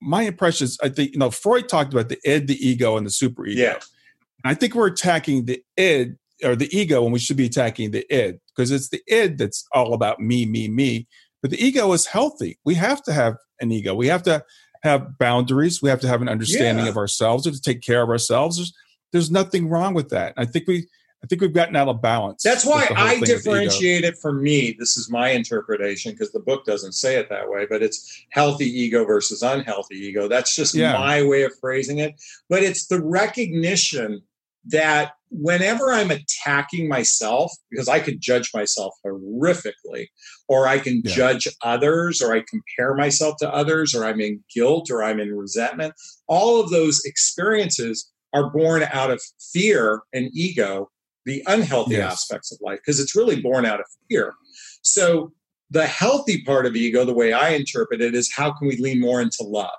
my 0.00 0.22
impression 0.22 0.66
is, 0.66 0.78
I 0.82 0.88
think 0.88 1.12
you 1.12 1.18
know, 1.18 1.30
Freud 1.30 1.68
talked 1.68 1.92
about 1.92 2.08
the 2.08 2.18
id, 2.24 2.46
the 2.46 2.66
ego, 2.66 2.96
and 2.96 3.06
the 3.06 3.10
super 3.10 3.46
ego. 3.46 3.62
Yeah. 3.62 3.74
And 4.44 4.50
I 4.50 4.54
think 4.54 4.74
we're 4.74 4.88
attacking 4.88 5.46
the 5.46 5.62
id 5.76 6.16
or 6.42 6.56
the 6.56 6.68
ego 6.76 7.02
when 7.02 7.12
we 7.12 7.18
should 7.18 7.36
be 7.36 7.46
attacking 7.46 7.92
the 7.92 8.04
id 8.12 8.40
because 8.54 8.70
it's 8.70 8.88
the 8.88 9.02
id 9.08 9.38
that's 9.38 9.64
all 9.72 9.94
about 9.94 10.20
me, 10.20 10.46
me, 10.46 10.68
me. 10.68 11.06
But 11.40 11.50
the 11.50 11.64
ego 11.64 11.92
is 11.92 12.06
healthy. 12.06 12.58
We 12.64 12.74
have 12.74 13.02
to 13.04 13.12
have 13.12 13.36
an 13.60 13.70
ego. 13.70 13.94
We 13.94 14.08
have 14.08 14.22
to 14.24 14.42
have 14.84 15.18
boundaries. 15.18 15.82
We 15.82 15.90
have 15.90 16.00
to 16.00 16.08
have 16.08 16.22
an 16.22 16.28
understanding 16.28 16.84
yeah. 16.84 16.90
of 16.90 16.96
ourselves. 16.96 17.44
We 17.44 17.50
have 17.50 17.60
to 17.60 17.72
take 17.72 17.80
care 17.80 18.02
of 18.02 18.10
ourselves. 18.10 18.56
There's, 18.56 18.74
there's 19.12 19.30
nothing 19.30 19.68
wrong 19.68 19.94
with 19.94 20.10
that. 20.10 20.34
I 20.36 20.44
think 20.44 20.68
we 20.68 20.86
I 21.24 21.26
think 21.26 21.40
we've 21.40 21.54
gotten 21.54 21.74
out 21.74 21.88
of 21.88 22.02
balance. 22.02 22.42
That's 22.42 22.66
why 22.66 22.86
I 22.94 23.18
differentiate 23.20 24.04
it 24.04 24.18
for 24.18 24.30
me. 24.30 24.76
This 24.78 24.98
is 24.98 25.10
my 25.10 25.30
interpretation 25.30 26.12
because 26.12 26.32
the 26.32 26.40
book 26.40 26.66
doesn't 26.66 26.92
say 26.92 27.16
it 27.16 27.30
that 27.30 27.48
way, 27.48 27.64
but 27.64 27.82
it's 27.82 28.26
healthy 28.28 28.66
ego 28.66 29.06
versus 29.06 29.42
unhealthy 29.42 29.96
ego. 29.96 30.28
That's 30.28 30.54
just 30.54 30.74
yeah. 30.74 30.92
my 30.92 31.22
way 31.22 31.44
of 31.44 31.58
phrasing 31.58 31.96
it. 31.96 32.20
But 32.50 32.62
it's 32.62 32.88
the 32.88 33.00
recognition 33.00 34.20
that 34.66 35.12
whenever 35.30 35.92
I'm 35.92 36.10
attacking 36.10 36.88
myself, 36.88 37.52
because 37.70 37.88
I 37.88 38.00
could 38.00 38.20
judge 38.20 38.50
myself 38.54 38.94
horrifically, 39.04 40.08
or 40.48 40.66
I 40.66 40.78
can 40.78 41.02
yeah. 41.04 41.14
judge 41.14 41.48
others, 41.62 42.22
or 42.22 42.34
I 42.34 42.42
compare 42.48 42.94
myself 42.94 43.36
to 43.40 43.52
others, 43.52 43.94
or 43.94 44.04
I'm 44.04 44.20
in 44.20 44.42
guilt, 44.54 44.90
or 44.90 45.02
I'm 45.02 45.20
in 45.20 45.34
resentment, 45.34 45.94
all 46.28 46.60
of 46.60 46.70
those 46.70 47.02
experiences 47.04 48.10
are 48.32 48.50
born 48.50 48.84
out 48.92 49.10
of 49.10 49.20
fear 49.52 50.02
and 50.12 50.30
ego, 50.32 50.90
the 51.24 51.42
unhealthy 51.46 51.94
yes. 51.94 52.12
aspects 52.12 52.52
of 52.52 52.58
life, 52.60 52.78
because 52.78 53.00
it's 53.00 53.16
really 53.16 53.40
born 53.40 53.64
out 53.66 53.80
of 53.80 53.86
fear. 54.08 54.34
So, 54.82 55.32
the 55.70 55.86
healthy 55.86 56.44
part 56.44 56.66
of 56.66 56.76
ego, 56.76 57.04
the 57.04 57.14
way 57.14 57.32
I 57.32 57.50
interpret 57.50 58.00
it, 58.00 58.14
is 58.14 58.32
how 58.32 58.52
can 58.52 58.68
we 58.68 58.76
lean 58.76 59.00
more 59.00 59.20
into 59.20 59.42
love? 59.42 59.70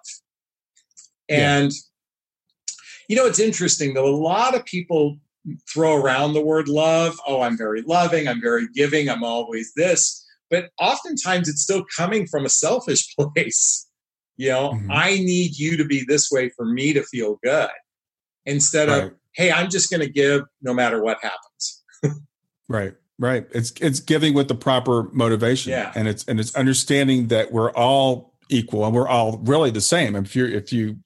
And 1.30 1.72
yeah 1.72 1.80
you 3.08 3.16
know, 3.16 3.26
it's 3.26 3.40
interesting 3.40 3.94
though. 3.94 4.08
A 4.08 4.16
lot 4.16 4.56
of 4.56 4.66
people 4.66 5.18
throw 5.72 5.96
around 5.96 6.34
the 6.34 6.42
word 6.42 6.68
love. 6.68 7.20
Oh, 7.28 7.42
I'm 7.42 7.58
very 7.58 7.82
loving. 7.84 8.28
I'm 8.28 8.42
very 8.42 8.68
giving. 8.74 9.10
I'm 9.10 9.24
always 9.24 9.74
this. 9.76 10.26
But 10.50 10.70
oftentimes 10.80 11.50
it's 11.50 11.62
still 11.62 11.86
coming 11.96 12.28
from 12.28 12.46
a 12.46 12.50
selfish 12.50 13.16
place. 13.20 13.88
You 14.38 14.50
know, 14.50 14.72
mm-hmm. 14.72 14.92
I 14.92 15.12
need 15.12 15.58
you 15.58 15.78
to 15.78 15.86
be 15.86 16.04
this 16.06 16.30
way 16.30 16.50
for 16.50 16.66
me 16.66 16.94
to 16.94 17.04
feel 17.04 17.40
good 17.42 17.70
instead 18.46 18.90
right. 18.90 19.04
of, 19.06 19.14
hey, 19.34 19.52
I'm 19.52 19.70
just 19.70 19.90
going 19.90 20.02
to 20.02 20.10
give 20.10 20.44
no 20.62 20.74
matter 20.74 21.02
what 21.02 21.18
happens. 21.22 21.84
right. 22.68 22.94
Right. 23.18 23.48
It's 23.52 23.72
it's 23.80 24.02
giving 24.02 24.34
with 24.34 24.50
the 24.50 24.56
proper 24.56 25.04
motivation. 25.14 25.72
Yeah. 25.72 25.94
And 25.96 26.06
it's 26.06 26.26
and 26.26 26.38
it's 26.38 26.54
understanding 26.54 27.28
that 27.28 27.54
we're 27.54 27.72
all 27.72 28.34
equal 28.50 28.86
and 28.86 28.94
we're 28.94 29.08
all 29.08 29.38
really 29.38 29.72
the 29.72 29.80
same. 29.80 30.18
If 30.18 30.36
you 30.36 30.46
if 30.46 30.74
you 30.74 30.98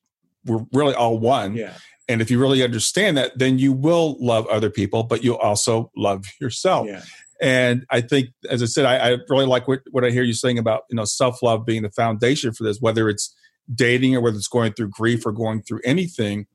we're 0.46 0.66
really 0.74 0.96
all 0.96 1.20
one. 1.20 1.56
Yeah. 1.56 1.74
And 2.10 2.22
if 2.22 2.30
you 2.30 2.40
really 2.40 2.64
understand 2.64 3.16
that, 3.18 3.38
then 3.38 3.60
you 3.60 3.72
will 3.72 4.18
love 4.20 4.48
other 4.48 4.70
people, 4.70 5.04
but 5.04 5.24
you'll 5.24 5.38
also 5.38 5.92
love 5.96 6.26
yourself. 6.42 6.88
Yeah. 6.88 7.04
And 7.42 7.86
I 7.90 8.02
think, 8.02 8.30
as 8.50 8.62
I 8.62 8.66
said, 8.66 8.86
I, 8.86 9.12
I 9.12 9.18
really 9.30 9.46
like 9.46 9.68
what, 9.68 9.82
what 9.92 10.04
I 10.04 10.10
hear 10.10 10.24
you 10.24 10.34
saying 10.34 10.58
about, 10.58 10.82
you 10.90 10.96
know, 10.96 11.06
self-love 11.06 11.66
being 11.66 11.84
the 11.84 11.92
foundation 11.92 12.52
for 12.52 12.64
this, 12.64 12.82
whether 12.82 13.08
it's 13.08 13.34
dating 13.74 14.16
or 14.16 14.22
whether 14.22 14.36
it's 14.36 14.48
going 14.48 14.74
through 14.74 14.90
grief 14.90 15.26
or 15.26 15.32
going 15.32 15.62
through 15.62 15.80
anything, 15.86 16.48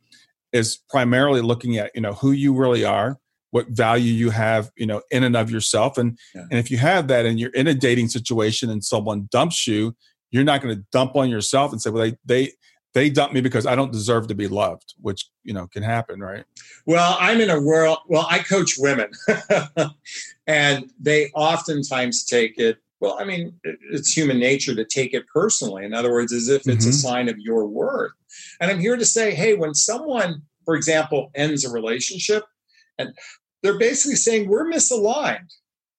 is 0.52 0.78
primarily 0.90 1.40
looking 1.40 1.78
at, 1.78 1.90
you 1.94 2.00
know, 2.00 2.12
who 2.12 2.32
you 2.32 2.52
really 2.54 2.84
are, 2.84 3.18
what 3.50 3.68
value 3.68 4.12
you 4.12 4.30
have, 4.30 4.70
you 4.76 4.86
know, 4.86 5.00
in 5.10 5.22
and 5.22 5.36
of 5.36 5.50
yourself. 5.50 5.96
And 5.96 6.18
yeah. 6.34 6.42
and 6.50 6.58
if 6.58 6.70
you 6.70 6.76
have 6.78 7.08
that 7.08 7.24
and 7.24 7.38
you're 7.38 7.54
in 7.54 7.68
a 7.68 7.74
dating 7.74 8.08
situation 8.08 8.68
and 8.68 8.84
someone 8.84 9.28
dumps 9.30 9.66
you, 9.66 9.96
you're 10.32 10.44
not 10.44 10.60
going 10.60 10.76
to 10.76 10.84
dump 10.90 11.16
on 11.16 11.30
yourself 11.30 11.72
and 11.72 11.80
say, 11.80 11.90
well, 11.90 12.02
they 12.02 12.16
they 12.24 12.52
they 12.94 13.10
dump 13.10 13.32
me 13.32 13.40
because 13.40 13.66
I 13.66 13.74
don't 13.74 13.92
deserve 13.92 14.28
to 14.28 14.34
be 14.34 14.48
loved, 14.48 14.94
which 15.00 15.28
you 15.42 15.52
know 15.52 15.66
can 15.66 15.82
happen, 15.82 16.20
right? 16.20 16.44
Well, 16.86 17.16
I'm 17.20 17.40
in 17.40 17.50
a 17.50 17.60
world. 17.60 17.98
Well, 18.08 18.26
I 18.30 18.38
coach 18.38 18.74
women, 18.78 19.10
and 20.46 20.90
they 21.00 21.30
oftentimes 21.34 22.24
take 22.24 22.58
it. 22.58 22.78
Well, 23.00 23.18
I 23.20 23.24
mean, 23.24 23.52
it's 23.64 24.16
human 24.16 24.38
nature 24.38 24.74
to 24.74 24.84
take 24.84 25.12
it 25.12 25.26
personally. 25.26 25.84
In 25.84 25.92
other 25.92 26.12
words, 26.12 26.32
as 26.32 26.48
if 26.48 26.66
it's 26.66 26.86
mm-hmm. 26.86 26.90
a 26.90 26.92
sign 26.92 27.28
of 27.28 27.38
your 27.38 27.66
worth. 27.66 28.12
And 28.60 28.70
I'm 28.70 28.80
here 28.80 28.96
to 28.96 29.04
say, 29.04 29.34
hey, 29.34 29.54
when 29.54 29.74
someone, 29.74 30.42
for 30.64 30.74
example, 30.74 31.30
ends 31.34 31.64
a 31.64 31.70
relationship, 31.70 32.44
and 32.98 33.12
they're 33.62 33.78
basically 33.78 34.16
saying 34.16 34.48
we're 34.48 34.70
misaligned. 34.70 35.52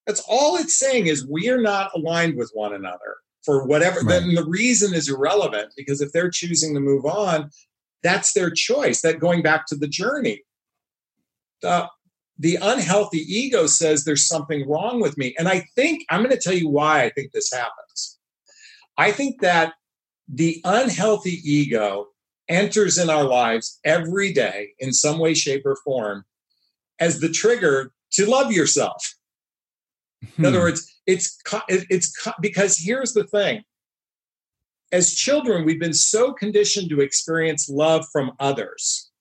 That's 0.08 0.24
all 0.30 0.56
it's 0.56 0.78
saying 0.78 1.08
is 1.08 1.28
we 1.28 1.50
are 1.50 1.62
not 1.62 1.92
aligned 1.94 2.38
with 2.38 2.52
one 2.54 2.74
another 2.74 3.18
for 3.46 3.66
whatever 3.66 4.02
right. 4.02 4.22
then 4.22 4.36
the 4.36 4.46
reason 4.46 4.94
is 4.94 5.10
irrelevant 5.10 5.72
because 5.78 6.02
if 6.02 6.12
they're 6.12 6.30
choosing 6.30 6.74
to 6.74 6.80
move 6.80 7.06
on 7.06 7.50
that's 8.04 8.34
their 8.34 8.50
choice 8.50 9.02
that 9.02 9.20
going 9.20 9.42
back 9.42 9.66
to 9.68 9.76
the 9.76 9.88
journey 9.88 10.42
the 11.62 11.88
the 12.38 12.58
unhealthy 12.62 13.20
ego 13.20 13.66
says 13.68 14.04
there's 14.04 14.28
something 14.28 14.68
wrong 14.68 15.00
with 15.00 15.18
me 15.18 15.34
and 15.38 15.48
i 15.48 15.66
think 15.76 16.04
i'm 16.10 16.22
going 16.22 16.36
to 16.36 16.42
tell 16.42 16.54
you 16.54 16.68
why 16.68 17.04
i 17.04 17.10
think 17.10 17.32
this 17.32 17.52
happens 17.54 18.20
i 18.98 19.12
think 19.12 19.42
that 19.42 19.74
the 20.28 20.60
unhealthy 20.66 21.40
ego 21.44 22.08
enters 22.48 22.98
in 22.98 23.10
our 23.10 23.24
lives 23.24 23.80
every 23.84 24.32
day 24.32 24.70
in 24.80 24.92
some 24.94 25.20
way 25.20 25.34
shape 25.34 25.66
or 25.66 25.76
form 25.84 26.26
as 27.00 27.20
the 27.20 27.30
trigger 27.30 27.92
to 28.12 28.26
love 28.26 28.52
yourself 28.52 29.16
in 30.38 30.46
other 30.46 30.58
hmm. 30.58 30.64
words 30.64 30.95
it's 31.08 31.40
it's 31.70 32.14
because 32.42 32.78
here's 32.78 33.14
the 33.14 33.26
thing. 33.26 33.64
As 34.92 35.14
children 35.14 35.66
we've 35.66 35.80
been 35.80 35.94
so 35.94 36.34
conditioned 36.34 36.90
to 36.90 37.02
experience 37.02 37.70
love 37.70 38.06
from 38.12 38.32
others. 38.40 39.12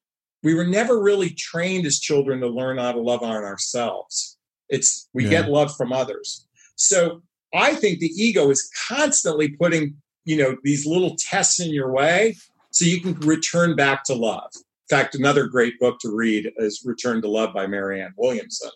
We 0.42 0.54
were 0.54 0.66
never 0.66 1.00
really 1.00 1.30
trained 1.30 1.86
as 1.86 1.98
children 1.98 2.40
to 2.40 2.48
learn 2.48 2.76
how 2.76 2.92
to 2.92 3.00
love 3.00 3.22
on 3.22 3.44
ourselves. 3.44 4.36
It's 4.68 5.08
we 5.14 5.24
yeah. 5.24 5.30
get 5.30 5.50
love 5.50 5.74
from 5.76 5.92
others. 5.92 6.46
So 6.76 7.22
i 7.56 7.72
think 7.72 8.00
the 8.00 8.10
ego 8.16 8.50
is 8.50 8.68
constantly 8.88 9.48
putting 9.48 9.94
you 10.24 10.36
know 10.36 10.56
these 10.64 10.86
little 10.86 11.14
tests 11.16 11.60
in 11.60 11.70
your 11.70 11.92
way 11.92 12.34
so 12.72 12.84
you 12.84 13.00
can 13.00 13.14
return 13.20 13.76
back 13.76 14.02
to 14.04 14.14
love. 14.14 14.50
In 14.54 14.96
fact 14.96 15.14
another 15.14 15.46
great 15.46 15.78
book 15.78 15.98
to 16.00 16.14
read 16.14 16.50
is 16.56 16.82
return 16.84 17.22
to 17.22 17.28
love 17.28 17.54
by 17.54 17.66
marianne 17.66 18.12
williamson. 18.16 18.70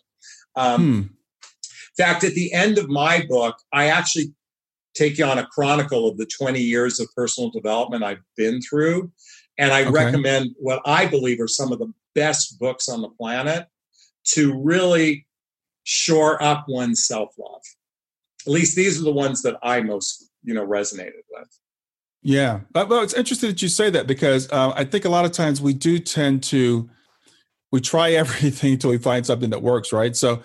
Um, 0.55 1.17
hmm 1.99 2.11
fact, 2.11 2.23
at 2.23 2.33
the 2.33 2.53
end 2.53 2.77
of 2.77 2.89
my 2.89 3.25
book, 3.27 3.57
I 3.73 3.87
actually 3.87 4.33
take 4.95 5.17
you 5.17 5.25
on 5.25 5.37
a 5.37 5.45
chronicle 5.45 6.07
of 6.07 6.17
the 6.17 6.25
20 6.25 6.59
years 6.59 6.99
of 6.99 7.07
personal 7.15 7.49
development 7.49 8.03
I've 8.03 8.23
been 8.35 8.61
through. 8.61 9.11
And 9.57 9.71
I 9.71 9.81
okay. 9.81 9.91
recommend 9.91 10.51
what 10.57 10.81
I 10.85 11.05
believe 11.05 11.39
are 11.39 11.47
some 11.47 11.71
of 11.71 11.79
the 11.79 11.91
best 12.15 12.59
books 12.59 12.89
on 12.89 13.01
the 13.01 13.09
planet 13.09 13.67
to 14.29 14.59
really 14.61 15.25
shore 15.83 16.41
up 16.41 16.65
one's 16.67 17.05
self 17.05 17.33
love. 17.37 17.61
At 18.45 18.53
least 18.53 18.75
these 18.75 18.99
are 18.99 19.03
the 19.03 19.11
ones 19.11 19.41
that 19.41 19.57
I 19.61 19.81
most, 19.81 20.29
you 20.43 20.53
know, 20.53 20.65
resonated 20.65 21.23
with. 21.29 21.47
Yeah. 22.21 22.61
Well, 22.73 23.01
it's 23.01 23.13
interesting 23.13 23.49
that 23.49 23.61
you 23.61 23.69
say 23.69 23.89
that 23.89 24.07
because 24.07 24.51
uh, 24.51 24.73
I 24.75 24.83
think 24.83 25.05
a 25.05 25.09
lot 25.09 25.25
of 25.25 25.31
times 25.31 25.61
we 25.61 25.73
do 25.73 25.99
tend 25.99 26.43
to, 26.43 26.89
we 27.71 27.81
try 27.81 28.11
everything 28.13 28.73
until 28.73 28.91
we 28.91 28.97
find 28.97 29.25
something 29.25 29.49
that 29.49 29.61
works, 29.61 29.91
right? 29.91 30.15
So 30.15 30.43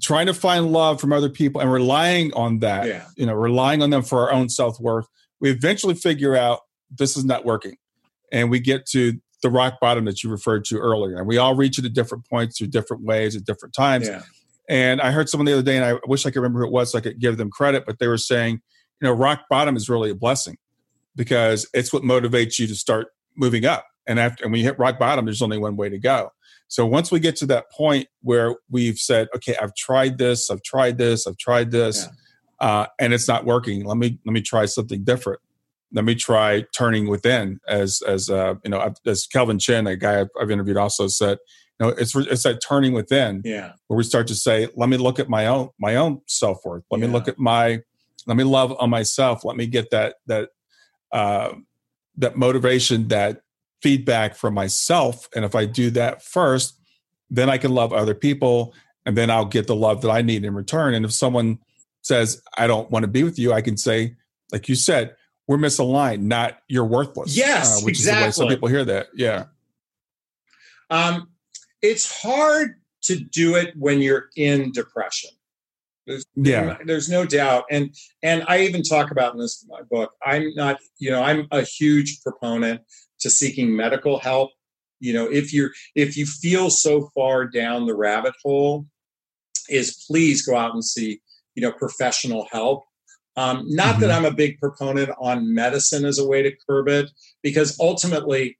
trying 0.00 0.26
to 0.26 0.34
find 0.34 0.72
love 0.72 1.00
from 1.00 1.12
other 1.12 1.28
people 1.28 1.60
and 1.60 1.70
relying 1.70 2.32
on 2.34 2.60
that, 2.60 2.86
yeah. 2.86 3.06
you 3.16 3.26
know, 3.26 3.34
relying 3.34 3.82
on 3.82 3.90
them 3.90 4.02
for 4.02 4.20
our 4.20 4.32
own 4.32 4.48
self 4.48 4.80
worth, 4.80 5.06
we 5.40 5.50
eventually 5.50 5.94
figure 5.94 6.36
out 6.36 6.60
this 6.90 7.16
is 7.16 7.24
not 7.24 7.44
working. 7.44 7.76
And 8.30 8.50
we 8.50 8.60
get 8.60 8.86
to 8.86 9.20
the 9.42 9.50
rock 9.50 9.80
bottom 9.80 10.04
that 10.06 10.22
you 10.22 10.30
referred 10.30 10.64
to 10.66 10.78
earlier. 10.78 11.18
And 11.18 11.26
we 11.26 11.36
all 11.36 11.54
reach 11.54 11.78
it 11.78 11.84
at 11.84 11.92
different 11.92 12.28
points 12.28 12.56
through 12.56 12.68
different 12.68 13.02
ways 13.02 13.36
at 13.36 13.44
different 13.44 13.74
times. 13.74 14.08
Yeah. 14.08 14.22
And 14.68 15.00
I 15.00 15.10
heard 15.10 15.28
someone 15.28 15.46
the 15.46 15.52
other 15.52 15.62
day, 15.62 15.76
and 15.76 15.84
I 15.84 15.98
wish 16.06 16.24
I 16.24 16.30
could 16.30 16.40
remember 16.40 16.60
who 16.60 16.66
it 16.66 16.72
was 16.72 16.92
so 16.92 16.98
I 16.98 17.00
could 17.00 17.18
give 17.18 17.36
them 17.36 17.50
credit, 17.50 17.84
but 17.84 17.98
they 17.98 18.06
were 18.06 18.16
saying, 18.16 18.60
you 19.00 19.08
know, 19.08 19.12
rock 19.12 19.42
bottom 19.50 19.76
is 19.76 19.88
really 19.88 20.10
a 20.10 20.14
blessing 20.14 20.56
because 21.16 21.68
it's 21.74 21.92
what 21.92 22.04
motivates 22.04 22.58
you 22.58 22.66
to 22.68 22.74
start 22.74 23.08
moving 23.36 23.66
up. 23.66 23.84
And 24.06 24.18
after 24.18 24.44
and 24.44 24.52
when 24.52 24.60
you 24.60 24.66
hit 24.66 24.78
rock 24.78 24.98
bottom, 24.98 25.24
there's 25.24 25.42
only 25.42 25.58
one 25.58 25.76
way 25.76 25.88
to 25.88 25.98
go. 25.98 26.30
So 26.68 26.86
once 26.86 27.12
we 27.12 27.20
get 27.20 27.36
to 27.36 27.46
that 27.46 27.70
point 27.70 28.08
where 28.22 28.56
we've 28.70 28.96
said, 28.96 29.28
okay, 29.36 29.54
I've 29.60 29.74
tried 29.74 30.16
this, 30.16 30.50
I've 30.50 30.62
tried 30.62 30.96
this, 30.96 31.26
I've 31.26 31.36
tried 31.36 31.70
this, 31.70 32.08
yeah. 32.60 32.66
uh, 32.66 32.86
and 32.98 33.12
it's 33.12 33.28
not 33.28 33.44
working. 33.44 33.84
Let 33.84 33.98
me 33.98 34.18
let 34.24 34.32
me 34.32 34.40
try 34.40 34.64
something 34.64 35.04
different. 35.04 35.40
Let 35.92 36.06
me 36.06 36.14
try 36.14 36.64
turning 36.74 37.08
within, 37.08 37.60
as 37.68 38.00
as 38.08 38.30
uh, 38.30 38.54
you 38.64 38.70
know, 38.70 38.94
as 39.04 39.26
Kelvin 39.26 39.58
Chin, 39.58 39.86
a 39.86 39.96
guy 39.96 40.20
I've, 40.20 40.30
I've 40.40 40.50
interviewed, 40.50 40.78
also 40.78 41.08
said. 41.08 41.38
You 41.78 41.86
know, 41.86 41.94
it's 41.98 42.14
it's 42.14 42.44
that 42.44 42.60
turning 42.66 42.92
within, 42.92 43.42
yeah, 43.44 43.72
where 43.88 43.96
we 43.96 44.04
start 44.04 44.26
to 44.28 44.34
say, 44.34 44.68
let 44.76 44.88
me 44.88 44.96
look 44.96 45.18
at 45.18 45.28
my 45.28 45.46
own 45.46 45.70
my 45.78 45.96
own 45.96 46.22
self 46.26 46.64
worth. 46.64 46.84
Let 46.90 47.00
yeah. 47.00 47.06
me 47.06 47.12
look 47.12 47.28
at 47.28 47.38
my, 47.38 47.80
let 48.26 48.36
me 48.36 48.44
love 48.44 48.74
on 48.78 48.88
myself. 48.88 49.44
Let 49.44 49.56
me 49.56 49.66
get 49.66 49.90
that 49.90 50.16
that 50.26 50.50
uh, 51.12 51.54
that 52.16 52.36
motivation, 52.36 53.08
that 53.08 53.40
feedback 53.82 54.34
from 54.36 54.54
myself. 54.54 55.28
And 55.34 55.44
if 55.44 55.54
I 55.54 55.66
do 55.66 55.90
that 55.90 56.22
first, 56.22 56.78
then 57.30 57.50
I 57.50 57.58
can 57.58 57.74
love 57.74 57.92
other 57.92 58.14
people 58.14 58.74
and 59.04 59.16
then 59.16 59.30
I'll 59.30 59.44
get 59.44 59.66
the 59.66 59.76
love 59.76 60.02
that 60.02 60.10
I 60.10 60.22
need 60.22 60.44
in 60.44 60.54
return. 60.54 60.94
And 60.94 61.04
if 61.04 61.12
someone 61.12 61.58
says, 62.02 62.42
I 62.56 62.66
don't 62.66 62.90
want 62.90 63.02
to 63.02 63.08
be 63.08 63.24
with 63.24 63.38
you, 63.38 63.52
I 63.52 63.60
can 63.60 63.76
say, 63.76 64.16
like 64.52 64.68
you 64.68 64.74
said, 64.74 65.16
we're 65.48 65.56
misaligned, 65.56 66.20
not 66.20 66.58
you're 66.68 66.84
worthless. 66.84 67.36
Yes, 67.36 67.80
uh, 67.80 67.84
which 67.84 67.98
exactly. 67.98 68.28
is 68.28 68.36
the 68.36 68.44
way 68.44 68.48
some 68.48 68.54
people 68.54 68.68
hear 68.68 68.84
that. 68.84 69.08
Yeah. 69.14 69.46
Um, 70.90 71.28
it's 71.80 72.22
hard 72.22 72.80
to 73.02 73.16
do 73.16 73.56
it 73.56 73.74
when 73.76 74.00
you're 74.00 74.26
in 74.36 74.70
depression. 74.72 75.30
There's, 76.06 76.24
yeah, 76.34 76.78
there's 76.84 77.08
no 77.08 77.24
doubt, 77.24 77.64
and 77.70 77.94
and 78.24 78.44
I 78.48 78.62
even 78.62 78.82
talk 78.82 79.12
about 79.12 79.34
in 79.34 79.40
this 79.40 79.64
my 79.68 79.82
book. 79.82 80.12
I'm 80.24 80.52
not, 80.56 80.78
you 80.98 81.12
know, 81.12 81.22
I'm 81.22 81.46
a 81.52 81.62
huge 81.62 82.22
proponent 82.22 82.80
to 83.22 83.30
seeking 83.30 83.74
medical 83.74 84.18
help. 84.18 84.50
You 85.00 85.12
know 85.12 85.26
if 85.26 85.52
you're 85.52 85.70
if 85.94 86.16
you 86.16 86.26
feel 86.26 86.70
so 86.70 87.10
far 87.14 87.46
down 87.46 87.86
the 87.86 87.94
rabbit 87.94 88.34
hole 88.44 88.86
is 89.68 90.04
please 90.06 90.44
go 90.44 90.56
out 90.56 90.74
and 90.74 90.84
see 90.84 91.20
you 91.54 91.62
know 91.62 91.72
professional 91.72 92.46
help. 92.52 92.84
Um, 93.34 93.64
not 93.66 93.92
mm-hmm. 93.92 94.00
that 94.02 94.10
i'm 94.10 94.26
a 94.26 94.30
big 94.30 94.58
proponent 94.58 95.08
on 95.18 95.54
medicine 95.54 96.04
as 96.04 96.18
a 96.18 96.28
way 96.28 96.42
to 96.42 96.52
curb 96.68 96.86
it 96.86 97.08
because 97.42 97.80
ultimately 97.80 98.58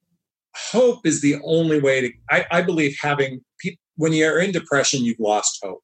hope 0.57 1.07
is 1.07 1.21
the 1.21 1.37
only 1.45 1.79
way 1.79 2.01
to 2.01 2.11
i, 2.31 2.47
I 2.51 2.63
believe 2.63 2.97
having 2.99 3.45
people 3.59 3.83
when 3.97 4.15
you're 4.15 4.41
in 4.41 4.51
depression 4.51 5.05
you've 5.05 5.21
lost 5.21 5.59
hope. 5.63 5.83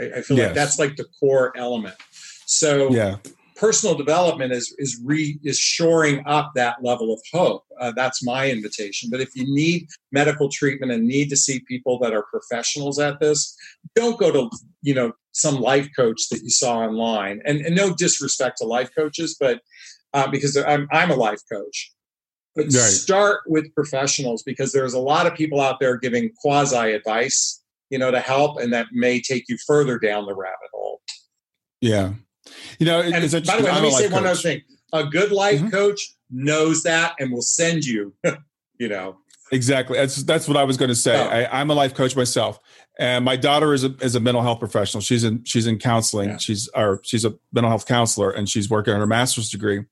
I, 0.00 0.18
I 0.18 0.22
feel 0.22 0.36
yes. 0.36 0.46
like 0.46 0.54
that's 0.54 0.78
like 0.80 0.96
the 0.96 1.06
core 1.20 1.56
element. 1.56 1.94
So 2.46 2.90
yeah 2.90 3.18
personal 3.58 3.96
development 3.96 4.52
is 4.52 4.74
is 4.78 5.00
re 5.04 5.38
is 5.42 5.58
shoring 5.58 6.22
up 6.26 6.52
that 6.54 6.76
level 6.82 7.12
of 7.12 7.20
hope. 7.32 7.64
Uh, 7.80 7.92
that's 7.94 8.24
my 8.24 8.48
invitation. 8.50 9.10
But 9.10 9.20
if 9.20 9.34
you 9.34 9.44
need 9.46 9.88
medical 10.12 10.48
treatment 10.48 10.92
and 10.92 11.06
need 11.06 11.28
to 11.30 11.36
see 11.36 11.60
people 11.60 11.98
that 11.98 12.14
are 12.14 12.24
professionals 12.30 12.98
at 12.98 13.20
this, 13.20 13.56
don't 13.94 14.18
go 14.18 14.30
to 14.30 14.50
you 14.82 14.94
know 14.94 15.12
some 15.32 15.56
life 15.56 15.88
coach 15.94 16.28
that 16.30 16.42
you 16.42 16.50
saw 16.50 16.78
online. 16.78 17.40
And, 17.44 17.60
and 17.60 17.76
no 17.76 17.94
disrespect 17.94 18.58
to 18.58 18.64
life 18.64 18.90
coaches, 18.96 19.36
but 19.38 19.60
uh, 20.14 20.28
because 20.30 20.56
I'm 20.56 20.88
I'm 20.92 21.10
a 21.10 21.16
life 21.16 21.42
coach. 21.52 21.92
But 22.54 22.66
right. 22.66 22.72
start 22.72 23.40
with 23.46 23.72
professionals 23.74 24.42
because 24.42 24.72
there's 24.72 24.94
a 24.94 24.98
lot 24.98 25.26
of 25.26 25.34
people 25.34 25.60
out 25.60 25.78
there 25.78 25.96
giving 25.96 26.30
quasi 26.40 26.92
advice, 26.92 27.62
you 27.90 27.98
know, 27.98 28.10
to 28.10 28.20
help, 28.20 28.58
and 28.58 28.72
that 28.72 28.86
may 28.92 29.20
take 29.20 29.44
you 29.48 29.56
further 29.66 29.98
down 29.98 30.26
the 30.26 30.34
rabbit 30.34 30.70
hole. 30.72 31.00
Yeah, 31.80 32.14
you 32.78 32.86
know, 32.86 33.00
and 33.00 33.12
by 33.12 33.56
the 33.56 33.64
way, 33.64 33.72
let 33.72 33.82
me 33.82 33.90
say 33.90 34.08
one 34.08 34.26
other 34.26 34.38
thing. 34.38 34.62
A 34.92 35.04
good 35.04 35.32
life 35.32 35.60
mm-hmm. 35.60 35.68
coach 35.68 36.14
knows 36.30 36.82
that 36.82 37.14
and 37.18 37.32
will 37.32 37.42
send 37.42 37.84
you, 37.84 38.14
you 38.78 38.88
know. 38.88 39.18
Exactly. 39.50 39.98
That's 39.98 40.22
that's 40.24 40.46
what 40.46 40.56
I 40.56 40.64
was 40.64 40.76
going 40.76 40.90
to 40.90 40.94
say. 40.94 41.16
Oh. 41.16 41.28
I, 41.28 41.60
am 41.60 41.70
a 41.70 41.74
life 41.74 41.94
coach 41.94 42.14
myself, 42.14 42.58
and 42.98 43.24
my 43.24 43.36
daughter 43.36 43.72
is 43.72 43.84
a 43.84 43.94
is 44.00 44.14
a 44.14 44.20
mental 44.20 44.42
health 44.42 44.60
professional. 44.60 45.00
She's 45.00 45.24
in 45.24 45.44
she's 45.44 45.66
in 45.66 45.78
counseling. 45.78 46.30
Yeah. 46.30 46.36
She's 46.36 46.68
or 46.74 47.00
she's 47.02 47.24
a 47.24 47.34
mental 47.52 47.70
health 47.70 47.86
counselor, 47.86 48.30
and 48.30 48.48
she's 48.48 48.68
working 48.68 48.92
on 48.92 49.00
her 49.00 49.06
master's 49.06 49.48
degree. 49.48 49.84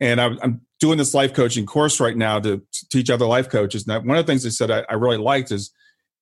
And 0.00 0.20
I'm, 0.20 0.38
I'm 0.42 0.60
doing 0.78 0.98
this 0.98 1.14
life 1.14 1.32
coaching 1.32 1.66
course 1.66 2.00
right 2.00 2.16
now 2.16 2.38
to, 2.38 2.58
to 2.58 2.88
teach 2.88 3.10
other 3.10 3.26
life 3.26 3.48
coaches. 3.48 3.86
Now, 3.86 4.00
one 4.00 4.16
of 4.16 4.24
the 4.24 4.30
things 4.30 4.44
they 4.44 4.50
said 4.50 4.70
I, 4.70 4.84
I 4.88 4.94
really 4.94 5.16
liked 5.16 5.50
is, 5.50 5.72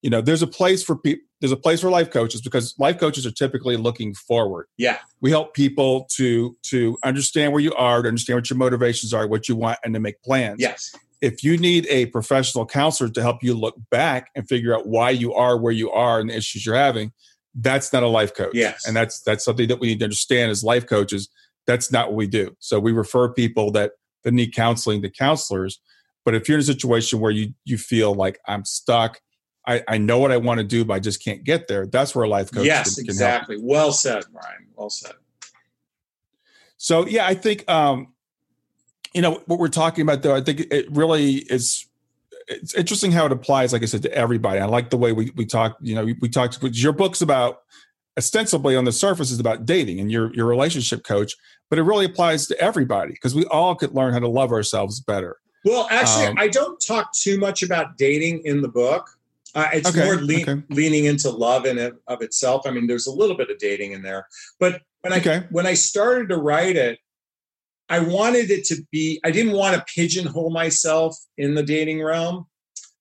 you 0.00 0.08
know, 0.08 0.22
there's 0.22 0.42
a 0.42 0.46
place 0.46 0.82
for 0.82 0.96
people 0.96 1.25
there's 1.40 1.52
a 1.52 1.56
place 1.56 1.80
for 1.80 1.90
life 1.90 2.10
coaches 2.10 2.40
because 2.40 2.74
life 2.78 2.98
coaches 2.98 3.26
are 3.26 3.30
typically 3.30 3.76
looking 3.76 4.14
forward. 4.14 4.66
Yeah. 4.78 4.98
We 5.20 5.30
help 5.30 5.54
people 5.54 6.06
to 6.12 6.56
to 6.64 6.96
understand 7.04 7.52
where 7.52 7.60
you 7.60 7.74
are, 7.74 8.02
to 8.02 8.08
understand 8.08 8.38
what 8.38 8.50
your 8.50 8.58
motivations 8.58 9.12
are, 9.12 9.26
what 9.26 9.48
you 9.48 9.56
want, 9.56 9.78
and 9.84 9.92
to 9.94 10.00
make 10.00 10.22
plans. 10.22 10.56
Yes. 10.60 10.94
If 11.20 11.42
you 11.42 11.56
need 11.56 11.86
a 11.88 12.06
professional 12.06 12.66
counselor 12.66 13.10
to 13.10 13.22
help 13.22 13.42
you 13.42 13.54
look 13.54 13.76
back 13.90 14.30
and 14.34 14.48
figure 14.48 14.74
out 14.74 14.86
why 14.86 15.10
you 15.10 15.34
are 15.34 15.58
where 15.58 15.72
you 15.72 15.90
are 15.90 16.20
and 16.20 16.30
the 16.30 16.36
issues 16.36 16.64
you're 16.64 16.74
having, 16.74 17.12
that's 17.54 17.92
not 17.92 18.02
a 18.02 18.08
life 18.08 18.34
coach. 18.34 18.54
Yes. 18.54 18.86
And 18.86 18.96
that's 18.96 19.20
that's 19.20 19.44
something 19.44 19.68
that 19.68 19.80
we 19.80 19.88
need 19.88 19.98
to 20.00 20.04
understand 20.04 20.50
as 20.50 20.64
life 20.64 20.86
coaches. 20.86 21.28
That's 21.66 21.90
not 21.90 22.08
what 22.08 22.16
we 22.16 22.26
do. 22.26 22.56
So 22.60 22.78
we 22.78 22.92
refer 22.92 23.28
people 23.32 23.70
that 23.72 23.92
that 24.24 24.32
need 24.32 24.54
counseling 24.54 25.02
to 25.02 25.10
counselors. 25.10 25.80
But 26.24 26.34
if 26.34 26.48
you're 26.48 26.58
in 26.58 26.62
a 26.62 26.64
situation 26.64 27.20
where 27.20 27.30
you 27.30 27.54
you 27.64 27.76
feel 27.76 28.14
like 28.14 28.38
I'm 28.46 28.64
stuck, 28.64 29.20
I, 29.66 29.82
I 29.88 29.98
know 29.98 30.18
what 30.18 30.30
I 30.30 30.36
want 30.36 30.58
to 30.58 30.64
do, 30.64 30.84
but 30.84 30.94
I 30.94 31.00
just 31.00 31.22
can't 31.22 31.42
get 31.42 31.66
there. 31.66 31.86
That's 31.86 32.14
where 32.14 32.24
a 32.24 32.28
life 32.28 32.52
coach. 32.52 32.66
Yes, 32.66 32.94
can, 32.94 33.04
can 33.04 33.10
exactly. 33.10 33.56
Help. 33.56 33.66
Well 33.66 33.92
said, 33.92 34.24
Brian. 34.32 34.66
Well 34.76 34.90
said. 34.90 35.12
So 36.76 37.06
yeah, 37.06 37.26
I 37.26 37.34
think 37.34 37.68
um, 37.68 38.12
you 39.14 39.22
know 39.22 39.42
what 39.46 39.58
we're 39.58 39.68
talking 39.68 40.02
about 40.02 40.22
though. 40.22 40.34
I 40.34 40.40
think 40.40 40.60
it 40.70 40.90
really 40.90 41.36
is. 41.50 41.86
It's 42.48 42.74
interesting 42.74 43.10
how 43.10 43.26
it 43.26 43.32
applies, 43.32 43.72
like 43.72 43.82
I 43.82 43.86
said, 43.86 44.02
to 44.02 44.14
everybody. 44.14 44.60
I 44.60 44.66
like 44.66 44.90
the 44.90 44.96
way 44.96 45.12
we 45.12 45.32
we 45.34 45.46
talk. 45.46 45.76
You 45.80 45.96
know, 45.96 46.04
we, 46.04 46.16
we 46.20 46.28
talked. 46.28 46.62
Your 46.62 46.92
book's 46.92 47.22
about 47.22 47.62
ostensibly 48.18 48.76
on 48.76 48.84
the 48.84 48.92
surface 48.92 49.30
is 49.30 49.40
about 49.40 49.66
dating 49.66 50.00
and 50.00 50.12
your 50.12 50.32
your 50.34 50.46
relationship 50.46 51.02
coach, 51.02 51.34
but 51.70 51.78
it 51.78 51.82
really 51.82 52.04
applies 52.04 52.46
to 52.46 52.60
everybody 52.60 53.12
because 53.12 53.34
we 53.34 53.44
all 53.46 53.74
could 53.74 53.94
learn 53.94 54.12
how 54.12 54.20
to 54.20 54.28
love 54.28 54.52
ourselves 54.52 55.00
better. 55.00 55.38
Well, 55.64 55.88
actually, 55.90 56.26
um, 56.26 56.36
I 56.38 56.46
don't 56.46 56.78
talk 56.80 57.12
too 57.12 57.38
much 57.38 57.64
about 57.64 57.96
dating 57.96 58.42
in 58.44 58.60
the 58.60 58.68
book. 58.68 59.15
Uh, 59.56 59.70
it's 59.72 59.88
okay, 59.88 60.04
more 60.04 60.16
le- 60.16 60.42
okay. 60.42 60.62
leaning 60.68 61.06
into 61.06 61.30
love 61.30 61.64
in 61.64 61.78
it 61.78 61.94
of 62.08 62.20
itself. 62.20 62.66
I 62.66 62.70
mean, 62.70 62.86
there's 62.86 63.06
a 63.06 63.12
little 63.12 63.36
bit 63.36 63.50
of 63.50 63.56
dating 63.56 63.92
in 63.92 64.02
there, 64.02 64.26
but 64.60 64.82
when 65.00 65.14
I 65.14 65.16
okay. 65.16 65.46
when 65.50 65.66
I 65.66 65.72
started 65.72 66.28
to 66.28 66.36
write 66.36 66.76
it, 66.76 66.98
I 67.88 68.00
wanted 68.00 68.50
it 68.50 68.64
to 68.66 68.76
be. 68.92 69.18
I 69.24 69.30
didn't 69.30 69.52
want 69.52 69.74
to 69.74 69.84
pigeonhole 69.94 70.50
myself 70.50 71.16
in 71.38 71.54
the 71.54 71.62
dating 71.62 72.02
realm. 72.02 72.46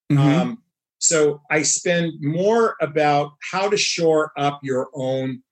Mm-hmm. 0.09 0.21
Um, 0.21 0.63
so 0.99 1.41
I 1.51 1.63
spend 1.63 2.13
more 2.21 2.77
about 2.81 3.33
how 3.51 3.69
to 3.69 3.77
shore 3.77 4.31
up 4.37 4.61
your 4.63 4.87
own 4.93 5.43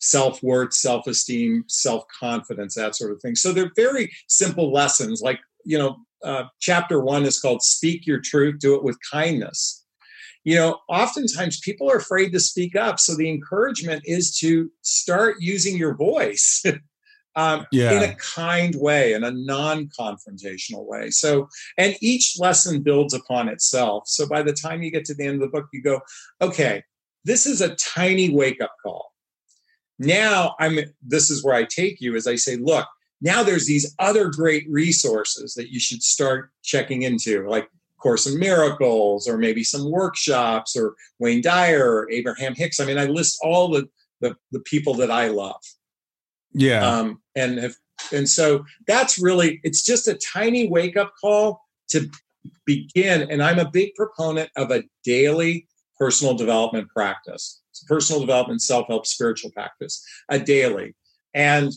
self 0.00 0.42
worth, 0.42 0.72
self 0.72 1.06
esteem, 1.06 1.64
self 1.66 2.04
confidence, 2.18 2.74
that 2.76 2.96
sort 2.96 3.12
of 3.12 3.20
thing. 3.20 3.34
So 3.34 3.52
they're 3.52 3.72
very 3.76 4.10
simple 4.28 4.72
lessons. 4.72 5.20
Like 5.20 5.40
you 5.64 5.76
know, 5.76 5.98
uh, 6.24 6.44
chapter 6.58 7.00
one 7.00 7.24
is 7.24 7.38
called 7.38 7.62
"Speak 7.62 8.06
Your 8.06 8.20
Truth, 8.20 8.60
Do 8.60 8.76
It 8.76 8.82
with 8.82 8.96
Kindness." 9.10 9.84
You 10.48 10.54
know, 10.54 10.78
oftentimes 10.88 11.60
people 11.60 11.90
are 11.90 11.98
afraid 11.98 12.32
to 12.32 12.40
speak 12.40 12.74
up. 12.74 12.98
So 12.98 13.14
the 13.14 13.28
encouragement 13.28 14.04
is 14.06 14.34
to 14.38 14.72
start 14.80 15.36
using 15.40 15.76
your 15.76 15.94
voice 15.94 16.64
um, 17.36 17.66
yeah. 17.70 17.92
in 17.92 18.02
a 18.02 18.14
kind 18.14 18.74
way, 18.74 19.12
in 19.12 19.24
a 19.24 19.30
non 19.30 19.88
confrontational 19.88 20.86
way. 20.86 21.10
So, 21.10 21.50
and 21.76 21.96
each 22.00 22.36
lesson 22.38 22.82
builds 22.82 23.12
upon 23.12 23.50
itself. 23.50 24.04
So 24.06 24.26
by 24.26 24.40
the 24.42 24.54
time 24.54 24.82
you 24.82 24.90
get 24.90 25.04
to 25.04 25.14
the 25.14 25.26
end 25.26 25.34
of 25.34 25.40
the 25.42 25.48
book, 25.48 25.66
you 25.70 25.82
go, 25.82 26.00
okay, 26.40 26.82
this 27.26 27.44
is 27.44 27.60
a 27.60 27.74
tiny 27.74 28.30
wake 28.30 28.62
up 28.62 28.72
call. 28.82 29.12
Now 29.98 30.54
I'm, 30.58 30.78
this 31.06 31.28
is 31.28 31.44
where 31.44 31.56
I 31.56 31.64
take 31.64 32.00
you 32.00 32.16
as 32.16 32.26
I 32.26 32.36
say, 32.36 32.56
look, 32.56 32.86
now 33.20 33.42
there's 33.42 33.66
these 33.66 33.94
other 33.98 34.30
great 34.30 34.64
resources 34.70 35.52
that 35.56 35.70
you 35.70 35.78
should 35.78 36.02
start 36.02 36.52
checking 36.62 37.02
into, 37.02 37.46
like 37.46 37.68
Course 37.98 38.26
in 38.26 38.38
Miracles, 38.38 39.28
or 39.28 39.38
maybe 39.38 39.64
some 39.64 39.90
workshops, 39.90 40.76
or 40.76 40.94
Wayne 41.18 41.42
Dyer, 41.42 41.84
or 41.84 42.10
Abraham 42.10 42.54
Hicks. 42.54 42.80
I 42.80 42.84
mean, 42.84 42.98
I 42.98 43.06
list 43.06 43.38
all 43.42 43.68
the 43.68 43.88
the, 44.20 44.36
the 44.52 44.60
people 44.60 44.94
that 44.94 45.10
I 45.10 45.28
love. 45.28 45.60
Yeah. 46.52 46.84
Um, 46.86 47.22
and 47.36 47.58
if, 47.58 47.76
and 48.12 48.28
so 48.28 48.64
that's 48.86 49.18
really 49.18 49.60
it's 49.62 49.82
just 49.82 50.08
a 50.08 50.14
tiny 50.14 50.68
wake 50.68 50.96
up 50.96 51.12
call 51.20 51.60
to 51.88 52.08
begin. 52.64 53.30
And 53.30 53.42
I'm 53.42 53.58
a 53.58 53.70
big 53.70 53.94
proponent 53.94 54.50
of 54.56 54.70
a 54.70 54.84
daily 55.04 55.66
personal 55.98 56.34
development 56.34 56.88
practice. 56.88 57.60
It's 57.70 57.84
personal 57.84 58.20
development, 58.20 58.62
self 58.62 58.86
help, 58.88 59.06
spiritual 59.06 59.50
practice, 59.50 60.04
a 60.28 60.38
daily. 60.38 60.94
And 61.34 61.72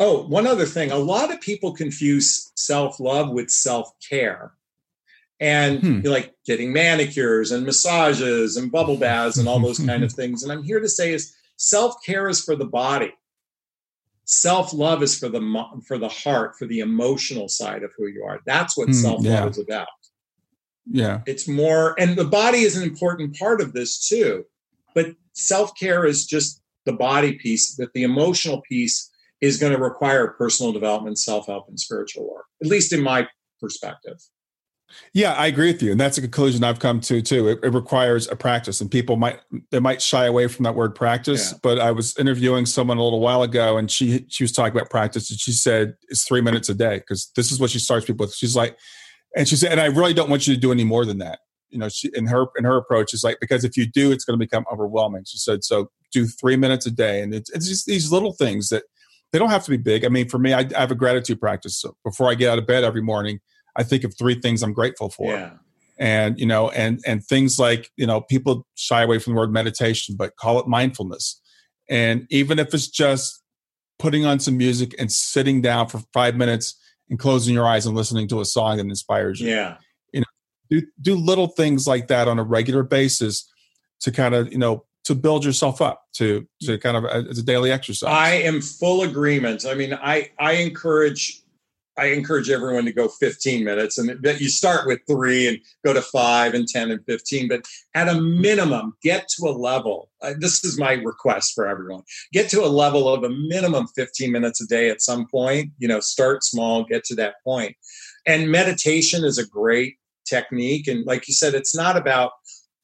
oh, 0.00 0.26
one 0.26 0.46
other 0.46 0.66
thing: 0.66 0.90
a 0.90 0.96
lot 0.96 1.32
of 1.32 1.40
people 1.40 1.72
confuse 1.72 2.52
self 2.56 3.00
love 3.00 3.30
with 3.30 3.50
self 3.50 3.90
care 4.06 4.52
and 5.40 5.80
hmm. 5.80 6.00
like 6.00 6.34
getting 6.44 6.72
manicures 6.72 7.52
and 7.52 7.64
massages 7.64 8.56
and 8.56 8.72
bubble 8.72 8.96
baths 8.96 9.36
and 9.36 9.48
all 9.48 9.60
those 9.60 9.78
kind 9.78 10.02
of 10.02 10.12
things. 10.14 10.42
And 10.42 10.52
I'm 10.52 10.62
here 10.62 10.80
to 10.80 10.88
say 10.88 11.12
is 11.12 11.34
self-care 11.56 12.28
is 12.28 12.42
for 12.42 12.56
the 12.56 12.66
body. 12.66 13.12
Self-love 14.24 15.02
is 15.02 15.18
for 15.18 15.28
the 15.28 15.80
for 15.86 15.96
the 15.96 16.08
heart, 16.08 16.56
for 16.58 16.66
the 16.66 16.80
emotional 16.80 17.48
side 17.48 17.82
of 17.82 17.92
who 17.96 18.08
you 18.08 18.24
are. 18.24 18.40
That's 18.46 18.76
what 18.76 18.88
hmm, 18.88 18.92
self-love 18.92 19.24
yeah. 19.24 19.46
is 19.48 19.58
about. 19.58 19.88
Yeah. 20.90 21.20
It's 21.26 21.46
more 21.46 21.94
and 21.98 22.16
the 22.16 22.24
body 22.24 22.60
is 22.60 22.76
an 22.76 22.82
important 22.82 23.38
part 23.38 23.60
of 23.60 23.72
this 23.72 24.08
too. 24.08 24.44
But 24.94 25.14
self-care 25.32 26.04
is 26.04 26.26
just 26.26 26.62
the 26.84 26.92
body 26.92 27.34
piece, 27.34 27.76
that 27.76 27.92
the 27.92 28.02
emotional 28.02 28.62
piece 28.68 29.10
is 29.40 29.58
going 29.58 29.72
to 29.72 29.78
require 29.78 30.28
personal 30.28 30.72
development, 30.72 31.18
self-help 31.18 31.68
and 31.68 31.78
spiritual 31.78 32.28
work. 32.28 32.46
At 32.62 32.68
least 32.68 32.92
in 32.92 33.02
my 33.02 33.28
perspective. 33.60 34.18
Yeah, 35.12 35.34
I 35.34 35.46
agree 35.46 35.70
with 35.72 35.82
you, 35.82 35.92
and 35.92 36.00
that's 36.00 36.18
a 36.18 36.20
conclusion 36.20 36.64
I've 36.64 36.78
come 36.78 37.00
to 37.00 37.20
too. 37.20 37.48
It, 37.48 37.60
it 37.62 37.74
requires 37.74 38.28
a 38.28 38.36
practice, 38.36 38.80
and 38.80 38.90
people 38.90 39.16
might 39.16 39.40
they 39.70 39.80
might 39.80 40.00
shy 40.00 40.26
away 40.26 40.48
from 40.48 40.64
that 40.64 40.74
word 40.74 40.94
practice. 40.94 41.52
Yeah. 41.52 41.58
But 41.62 41.78
I 41.78 41.90
was 41.90 42.16
interviewing 42.18 42.66
someone 42.66 42.98
a 42.98 43.02
little 43.02 43.20
while 43.20 43.42
ago, 43.42 43.76
and 43.76 43.90
she 43.90 44.26
she 44.28 44.44
was 44.44 44.52
talking 44.52 44.76
about 44.76 44.90
practice, 44.90 45.30
and 45.30 45.38
she 45.38 45.52
said 45.52 45.94
it's 46.08 46.24
three 46.24 46.40
minutes 46.40 46.68
a 46.68 46.74
day 46.74 46.98
because 46.98 47.30
this 47.36 47.52
is 47.52 47.60
what 47.60 47.70
she 47.70 47.78
starts 47.78 48.06
people 48.06 48.24
with. 48.24 48.34
She's 48.34 48.56
like, 48.56 48.78
and 49.36 49.46
she 49.46 49.56
said, 49.56 49.72
and 49.72 49.80
I 49.80 49.86
really 49.86 50.14
don't 50.14 50.30
want 50.30 50.46
you 50.46 50.54
to 50.54 50.60
do 50.60 50.72
any 50.72 50.84
more 50.84 51.04
than 51.04 51.18
that. 51.18 51.40
You 51.70 51.78
know, 51.78 51.88
she 51.88 52.10
in 52.14 52.26
her 52.26 52.46
in 52.56 52.64
her 52.64 52.76
approach 52.76 53.12
is 53.12 53.22
like 53.22 53.38
because 53.40 53.64
if 53.64 53.76
you 53.76 53.86
do, 53.86 54.10
it's 54.10 54.24
going 54.24 54.38
to 54.38 54.44
become 54.44 54.64
overwhelming. 54.72 55.24
She 55.26 55.38
said, 55.38 55.64
so 55.64 55.90
do 56.12 56.26
three 56.26 56.56
minutes 56.56 56.86
a 56.86 56.90
day, 56.90 57.22
and 57.22 57.34
it's 57.34 57.50
it's 57.50 57.68
just 57.68 57.86
these 57.86 58.10
little 58.10 58.32
things 58.32 58.68
that 58.70 58.84
they 59.32 59.38
don't 59.38 59.50
have 59.50 59.64
to 59.64 59.70
be 59.70 59.76
big. 59.76 60.04
I 60.04 60.08
mean, 60.08 60.28
for 60.28 60.38
me, 60.38 60.54
I, 60.54 60.60
I 60.60 60.80
have 60.80 60.90
a 60.90 60.94
gratitude 60.94 61.40
practice. 61.40 61.76
So 61.76 61.94
before 62.04 62.30
I 62.30 62.34
get 62.34 62.50
out 62.50 62.58
of 62.58 62.66
bed 62.66 62.84
every 62.84 63.02
morning. 63.02 63.40
I 63.78 63.84
think 63.84 64.04
of 64.04 64.14
three 64.18 64.38
things 64.38 64.62
I'm 64.62 64.72
grateful 64.72 65.08
for. 65.08 65.32
Yeah. 65.32 65.52
And 65.98 66.38
you 66.38 66.46
know, 66.46 66.68
and 66.70 67.00
and 67.06 67.24
things 67.24 67.58
like 67.58 67.90
you 67.96 68.06
know, 68.06 68.20
people 68.20 68.66
shy 68.74 69.02
away 69.02 69.18
from 69.18 69.34
the 69.34 69.40
word 69.40 69.52
meditation, 69.52 70.16
but 70.16 70.36
call 70.36 70.60
it 70.60 70.68
mindfulness. 70.68 71.40
And 71.88 72.26
even 72.30 72.58
if 72.58 72.74
it's 72.74 72.88
just 72.88 73.42
putting 73.98 74.24
on 74.24 74.38
some 74.38 74.56
music 74.56 74.94
and 74.98 75.10
sitting 75.10 75.60
down 75.60 75.88
for 75.88 76.00
five 76.12 76.36
minutes 76.36 76.76
and 77.10 77.18
closing 77.18 77.54
your 77.54 77.66
eyes 77.66 77.86
and 77.86 77.96
listening 77.96 78.28
to 78.28 78.40
a 78.40 78.44
song 78.44 78.76
that 78.76 78.86
inspires 78.86 79.40
you. 79.40 79.48
Yeah. 79.48 79.76
You 80.12 80.20
know, 80.20 80.26
do 80.70 80.82
do 81.00 81.14
little 81.16 81.48
things 81.48 81.86
like 81.86 82.08
that 82.08 82.28
on 82.28 82.38
a 82.38 82.44
regular 82.44 82.82
basis 82.82 83.50
to 84.00 84.12
kind 84.12 84.34
of 84.34 84.52
you 84.52 84.58
know 84.58 84.84
to 85.04 85.14
build 85.14 85.44
yourself 85.44 85.80
up 85.80 86.04
to 86.14 86.46
to 86.62 86.78
kind 86.78 86.96
of 86.96 87.04
uh, 87.04 87.28
as 87.30 87.38
a 87.38 87.42
daily 87.42 87.72
exercise. 87.72 88.10
I 88.10 88.34
am 88.34 88.60
full 88.60 89.02
agreement. 89.02 89.64
I 89.66 89.74
mean, 89.74 89.94
I 89.94 90.30
I 90.38 90.52
encourage 90.52 91.37
I 91.98 92.06
encourage 92.06 92.48
everyone 92.48 92.84
to 92.84 92.92
go 92.92 93.08
15 93.08 93.64
minutes 93.64 93.98
and 93.98 94.22
that 94.22 94.40
you 94.40 94.48
start 94.48 94.86
with 94.86 95.00
three 95.08 95.48
and 95.48 95.58
go 95.84 95.92
to 95.92 96.00
five 96.00 96.54
and 96.54 96.66
10 96.66 96.90
and 96.90 97.04
15. 97.04 97.48
But 97.48 97.62
at 97.94 98.08
a 98.08 98.20
minimum, 98.20 98.94
get 99.02 99.28
to 99.36 99.48
a 99.48 99.50
level. 99.50 100.10
Uh, 100.22 100.34
this 100.38 100.64
is 100.64 100.78
my 100.78 100.92
request 100.92 101.52
for 101.54 101.66
everyone 101.68 102.02
get 102.32 102.48
to 102.50 102.64
a 102.64 102.66
level 102.66 103.12
of 103.12 103.24
a 103.24 103.28
minimum 103.28 103.86
15 103.94 104.30
minutes 104.30 104.60
a 104.60 104.66
day 104.66 104.90
at 104.90 105.02
some 105.02 105.26
point. 105.26 105.72
You 105.78 105.88
know, 105.88 106.00
start 106.00 106.44
small, 106.44 106.84
get 106.84 107.04
to 107.04 107.14
that 107.16 107.34
point. 107.44 107.76
And 108.26 108.50
meditation 108.50 109.24
is 109.24 109.38
a 109.38 109.46
great 109.46 109.96
technique. 110.26 110.86
And 110.86 111.04
like 111.06 111.28
you 111.28 111.34
said, 111.34 111.54
it's 111.54 111.74
not 111.74 111.96
about 111.96 112.32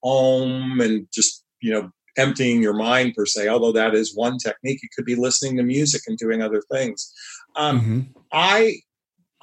om 0.02 0.80
and 0.80 1.06
just, 1.12 1.44
you 1.60 1.72
know, 1.72 1.90
emptying 2.16 2.62
your 2.62 2.74
mind 2.74 3.14
per 3.14 3.26
se, 3.26 3.48
although 3.48 3.72
that 3.72 3.94
is 3.94 4.14
one 4.14 4.38
technique. 4.38 4.82
You 4.82 4.88
could 4.94 5.04
be 5.04 5.16
listening 5.16 5.56
to 5.56 5.62
music 5.62 6.02
and 6.06 6.16
doing 6.16 6.42
other 6.42 6.62
things. 6.72 7.12
Um, 7.56 7.80
mm-hmm. 7.80 8.00
I 8.32 8.76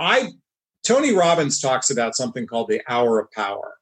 I 0.02 0.32
Tony 0.84 1.14
Robbins 1.14 1.62
talks 1.62 1.92
about 1.92 2.16
something 2.16 2.48
called 2.48 2.68
the 2.68 2.82
hour 2.88 3.20
of 3.20 3.32
power. 3.32 3.76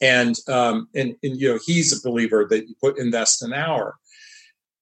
And, 0.00 0.34
um, 0.48 0.88
and, 0.94 1.16
and 1.22 1.40
you 1.40 1.52
know 1.52 1.58
he's 1.64 1.92
a 1.92 2.08
believer 2.08 2.46
that 2.48 2.68
you 2.68 2.74
put 2.80 2.98
invest 2.98 3.42
an 3.42 3.52
hour. 3.52 3.96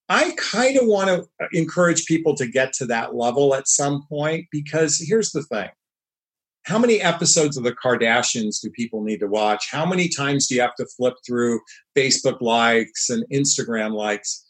I 0.09 0.35
kind 0.37 0.77
of 0.77 0.87
want 0.87 1.09
to 1.09 1.49
encourage 1.53 2.07
people 2.07 2.35
to 2.37 2.47
get 2.47 2.73
to 2.75 2.87
that 2.87 3.15
level 3.15 3.55
at 3.55 3.69
some 3.69 4.05
point 4.09 4.47
because 4.51 4.99
here's 4.99 5.31
the 5.33 5.43
thing. 5.45 5.69
How 6.65 6.79
many 6.79 7.01
episodes 7.01 7.57
of 7.57 7.65
the 7.65 7.75
Kardashians 7.75 8.61
do 8.61 8.71
people 8.71 9.03
need 9.03 9.21
to 9.21 9.27
watch? 9.27 9.69
How 9.71 9.87
many 9.87 10.09
times 10.09 10.47
do 10.47 10.55
you 10.55 10.61
have 10.61 10.75
to 10.77 10.87
flip 10.97 11.15
through 11.27 11.61
Facebook 11.97 12.41
likes 12.41 13.09
and 13.09 13.25
Instagram 13.33 13.93
likes? 13.93 14.45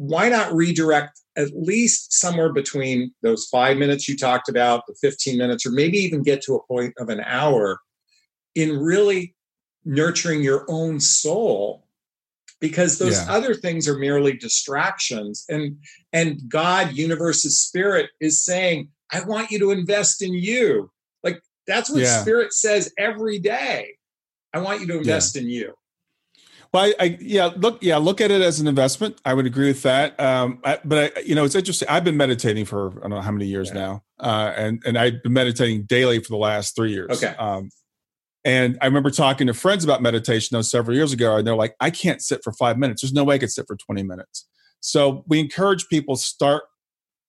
Why 0.00 0.30
not 0.30 0.54
redirect 0.54 1.20
at 1.36 1.50
least 1.54 2.14
somewhere 2.14 2.50
between 2.54 3.12
those 3.20 3.46
five 3.46 3.76
minutes 3.76 4.08
you 4.08 4.16
talked 4.16 4.48
about, 4.48 4.86
the 4.86 4.94
15 4.98 5.36
minutes, 5.36 5.66
or 5.66 5.72
maybe 5.72 5.98
even 5.98 6.22
get 6.22 6.40
to 6.44 6.54
a 6.54 6.66
point 6.66 6.94
of 6.96 7.10
an 7.10 7.20
hour 7.20 7.80
in 8.54 8.78
really 8.78 9.34
nurturing 9.84 10.42
your 10.42 10.64
own 10.68 11.00
soul 11.00 11.84
because 12.62 12.98
those 12.98 13.18
yeah. 13.18 13.30
other 13.30 13.52
things 13.52 13.86
are 13.88 13.98
merely 13.98 14.34
distractions 14.36 15.44
and 15.48 15.76
and 16.12 16.40
god 16.48 16.92
universe's 16.92 17.58
spirit 17.58 18.10
is 18.20 18.44
saying 18.44 18.88
i 19.12 19.22
want 19.24 19.50
you 19.50 19.58
to 19.58 19.70
invest 19.70 20.20
in 20.22 20.34
you 20.34 20.90
like 21.24 21.40
that's 21.66 21.88
what 21.88 22.02
yeah. 22.02 22.20
spirit 22.20 22.52
says 22.52 22.92
every 22.98 23.38
day 23.38 23.94
i 24.52 24.58
want 24.58 24.80
you 24.82 24.86
to 24.86 24.98
invest 24.98 25.34
yeah. 25.34 25.42
in 25.42 25.48
you 25.48 25.74
well, 26.72 26.84
I, 26.84 26.94
I, 27.00 27.18
yeah, 27.20 27.50
look, 27.56 27.82
yeah, 27.82 27.96
look 27.96 28.20
at 28.20 28.30
it 28.30 28.40
as 28.42 28.60
an 28.60 28.68
investment. 28.68 29.20
I 29.24 29.34
would 29.34 29.46
agree 29.46 29.68
with 29.68 29.82
that. 29.82 30.18
Um, 30.20 30.60
I, 30.64 30.78
but 30.84 31.16
I, 31.16 31.20
you 31.20 31.34
know, 31.34 31.44
it's 31.44 31.56
interesting. 31.56 31.88
I've 31.88 32.04
been 32.04 32.16
meditating 32.16 32.64
for 32.64 32.90
I 32.98 33.00
don't 33.02 33.10
know 33.10 33.20
how 33.20 33.32
many 33.32 33.46
years 33.46 33.68
yeah. 33.68 33.80
now, 33.80 34.04
uh, 34.20 34.52
and 34.56 34.82
and 34.86 34.96
I've 34.96 35.22
been 35.22 35.32
meditating 35.32 35.84
daily 35.84 36.20
for 36.20 36.28
the 36.28 36.36
last 36.36 36.76
three 36.76 36.92
years. 36.92 37.22
Okay. 37.22 37.34
Um, 37.36 37.70
and 38.44 38.78
I 38.80 38.86
remember 38.86 39.10
talking 39.10 39.48
to 39.48 39.54
friends 39.54 39.84
about 39.84 40.00
meditation 40.00 40.54
though 40.54 40.62
several 40.62 40.96
years 40.96 41.12
ago, 41.12 41.36
and 41.36 41.46
they're 41.46 41.56
like, 41.56 41.74
"I 41.80 41.90
can't 41.90 42.22
sit 42.22 42.42
for 42.44 42.52
five 42.52 42.78
minutes. 42.78 43.02
There's 43.02 43.12
no 43.12 43.24
way 43.24 43.34
I 43.34 43.38
could 43.38 43.50
sit 43.50 43.66
for 43.66 43.76
20 43.76 44.04
minutes." 44.04 44.46
So 44.78 45.24
we 45.26 45.40
encourage 45.40 45.88
people 45.88 46.16
start 46.16 46.62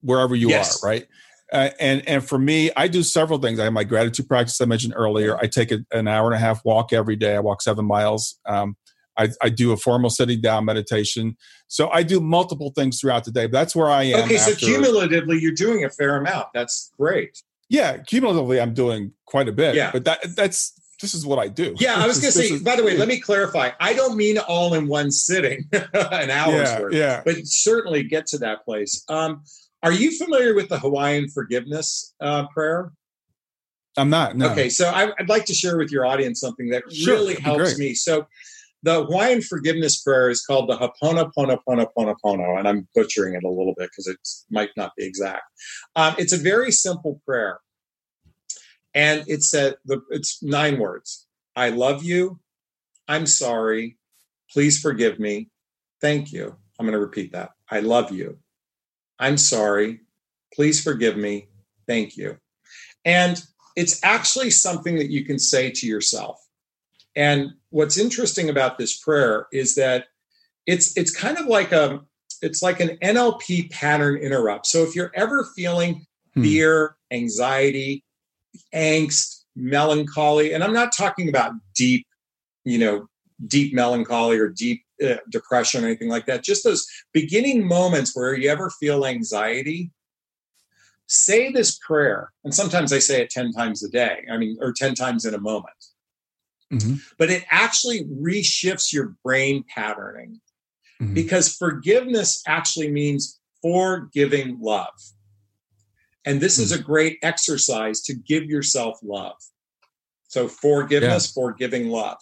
wherever 0.01 0.35
you 0.35 0.49
yes. 0.49 0.83
are, 0.83 0.87
right? 0.87 1.07
Uh, 1.51 1.69
and 1.79 2.07
and 2.07 2.23
for 2.23 2.39
me, 2.39 2.71
I 2.77 2.87
do 2.87 3.03
several 3.03 3.39
things. 3.39 3.59
I 3.59 3.65
have 3.65 3.73
my 3.73 3.83
gratitude 3.83 4.27
practice 4.27 4.61
I 4.61 4.65
mentioned 4.65 4.93
earlier. 4.95 5.37
I 5.37 5.47
take 5.47 5.71
a, 5.71 5.79
an 5.91 6.07
hour 6.07 6.27
and 6.27 6.35
a 6.35 6.39
half 6.39 6.63
walk 6.63 6.93
every 6.93 7.17
day. 7.17 7.35
I 7.35 7.39
walk 7.39 7.61
seven 7.61 7.85
miles. 7.85 8.39
Um, 8.45 8.77
I, 9.17 9.29
I, 9.41 9.49
do 9.49 9.71
a 9.71 9.77
formal 9.77 10.09
sitting 10.09 10.41
down 10.41 10.65
meditation. 10.65 11.37
So 11.67 11.89
I 11.89 12.03
do 12.03 12.19
multiple 12.19 12.71
things 12.75 12.99
throughout 12.99 13.25
the 13.25 13.31
day. 13.31 13.45
But 13.45 13.53
that's 13.53 13.75
where 13.75 13.89
I 13.89 14.03
am. 14.03 14.23
Okay, 14.23 14.37
after. 14.37 14.53
so 14.53 14.65
cumulatively, 14.65 15.39
you're 15.39 15.53
doing 15.53 15.83
a 15.83 15.89
fair 15.89 16.17
amount. 16.17 16.47
That's 16.53 16.91
great. 16.97 17.41
Yeah, 17.69 17.97
cumulatively, 17.97 18.59
I'm 18.59 18.73
doing 18.73 19.13
quite 19.25 19.47
a 19.47 19.51
bit. 19.51 19.75
Yeah, 19.75 19.91
but 19.91 20.03
that 20.05 20.35
that's 20.35 20.73
this 21.01 21.13
is 21.13 21.25
what 21.25 21.39
I 21.39 21.47
do. 21.47 21.73
Yeah, 21.79 21.95
I 21.95 22.07
was 22.07 22.19
going 22.21 22.31
to 22.31 22.37
say. 22.37 22.45
Is, 22.53 22.63
by 22.63 22.75
the 22.75 22.83
way, 22.83 22.97
let 22.97 23.07
me 23.07 23.19
clarify. 23.19 23.71
I 23.79 23.93
don't 23.93 24.17
mean 24.17 24.37
all 24.37 24.73
in 24.73 24.87
one 24.87 25.11
sitting, 25.11 25.69
an 25.73 26.29
hour's 26.29 26.69
yeah, 26.69 26.79
worth. 26.79 26.93
Yeah, 26.93 27.21
but 27.25 27.35
certainly 27.45 28.03
get 28.03 28.25
to 28.27 28.37
that 28.39 28.65
place. 28.65 29.03
Um, 29.09 29.43
are 29.83 29.91
you 29.91 30.15
familiar 30.17 30.53
with 30.53 30.69
the 30.69 30.77
Hawaiian 30.77 31.27
forgiveness 31.29 32.13
uh, 32.21 32.47
prayer? 32.53 32.91
I'm 33.97 34.09
not. 34.09 34.37
No. 34.37 34.49
Okay, 34.51 34.69
so 34.69 34.89
I, 34.89 35.05
would 35.05 35.27
like 35.27 35.45
to 35.45 35.53
share 35.53 35.77
with 35.77 35.91
your 35.91 36.05
audience 36.05 36.39
something 36.39 36.69
that 36.69 36.83
sure, 36.93 37.15
really 37.15 37.35
helps 37.35 37.77
me. 37.77 37.93
So 37.93 38.27
the 38.83 39.03
Hawaiian 39.03 39.41
forgiveness 39.41 40.01
prayer 40.01 40.29
is 40.29 40.43
called 40.43 40.69
the 40.69 40.75
Ho'oponopono, 40.75 42.57
and 42.57 42.67
I'm 42.67 42.87
butchering 42.95 43.35
it 43.35 43.43
a 43.43 43.49
little 43.49 43.73
bit 43.77 43.89
because 43.89 44.07
it 44.07 44.17
might 44.49 44.71
not 44.75 44.93
be 44.97 45.05
exact. 45.05 45.43
Um, 45.95 46.15
it's 46.17 46.33
a 46.33 46.37
very 46.37 46.71
simple 46.71 47.21
prayer, 47.25 47.59
and 48.93 49.23
it 49.27 49.43
said 49.43 49.75
the 49.85 50.01
it's 50.09 50.41
nine 50.41 50.79
words: 50.79 51.27
"I 51.55 51.69
love 51.69 52.03
you, 52.03 52.39
I'm 53.07 53.27
sorry, 53.27 53.97
please 54.51 54.79
forgive 54.79 55.19
me, 55.19 55.49
thank 56.01 56.31
you." 56.31 56.55
I'm 56.79 56.85
going 56.87 56.93
to 56.93 56.99
repeat 56.99 57.33
that: 57.33 57.51
"I 57.69 57.81
love 57.81 58.11
you, 58.11 58.39
I'm 59.19 59.37
sorry, 59.37 60.01
please 60.53 60.83
forgive 60.83 61.17
me, 61.17 61.49
thank 61.87 62.17
you," 62.17 62.37
and 63.05 63.41
it's 63.75 64.03
actually 64.03 64.49
something 64.49 64.95
that 64.95 65.11
you 65.11 65.23
can 65.23 65.37
say 65.39 65.69
to 65.69 65.87
yourself. 65.87 66.40
And 67.15 67.53
what's 67.69 67.97
interesting 67.97 68.49
about 68.49 68.77
this 68.77 68.97
prayer 68.97 69.47
is 69.51 69.75
that 69.75 70.05
it's 70.65 70.95
it's 70.97 71.15
kind 71.15 71.37
of 71.37 71.47
like 71.47 71.71
a 71.71 72.01
it's 72.41 72.61
like 72.61 72.79
an 72.79 72.97
NLP 73.01 73.71
pattern 73.71 74.17
interrupt. 74.17 74.65
So 74.67 74.83
if 74.83 74.95
you're 74.95 75.11
ever 75.13 75.47
feeling 75.55 76.05
hmm. 76.33 76.41
fear, 76.41 76.95
anxiety, 77.11 78.03
angst, 78.73 79.43
melancholy, 79.55 80.53
and 80.53 80.63
I'm 80.63 80.73
not 80.73 80.95
talking 80.95 81.29
about 81.29 81.53
deep, 81.75 82.07
you 82.63 82.77
know, 82.77 83.07
deep 83.47 83.73
melancholy 83.73 84.39
or 84.39 84.49
deep 84.49 84.83
uh, 85.03 85.15
depression 85.29 85.83
or 85.83 85.87
anything 85.87 86.09
like 86.09 86.25
that, 86.27 86.43
just 86.43 86.63
those 86.63 86.87
beginning 87.11 87.67
moments 87.67 88.15
where 88.15 88.35
you 88.35 88.49
ever 88.49 88.69
feel 88.69 89.05
anxiety, 89.05 89.91
say 91.07 91.51
this 91.51 91.77
prayer. 91.79 92.31
And 92.43 92.53
sometimes 92.53 92.93
I 92.93 92.99
say 92.99 93.21
it 93.21 93.29
10 93.29 93.51
times 93.51 93.83
a 93.83 93.89
day, 93.89 94.25
I 94.31 94.37
mean, 94.37 94.57
or 94.61 94.71
10 94.71 94.95
times 94.95 95.25
in 95.25 95.33
a 95.33 95.39
moment. 95.39 95.75
Mm-hmm. 96.71 96.95
But 97.17 97.29
it 97.29 97.43
actually 97.49 98.05
reshifts 98.05 98.93
your 98.93 99.15
brain 99.23 99.63
patterning 99.67 100.39
mm-hmm. 101.01 101.13
because 101.13 101.55
forgiveness 101.55 102.41
actually 102.47 102.89
means 102.89 103.39
forgiving 103.61 104.57
love. 104.61 104.93
And 106.25 106.39
this 106.39 106.55
mm-hmm. 106.55 106.63
is 106.63 106.71
a 106.71 106.81
great 106.81 107.19
exercise 107.23 108.01
to 108.01 108.13
give 108.13 108.45
yourself 108.45 108.99
love. 109.03 109.37
So, 110.27 110.47
forgiveness, 110.47 111.33
yeah. 111.35 111.41
forgiving 111.41 111.89
love. 111.89 112.17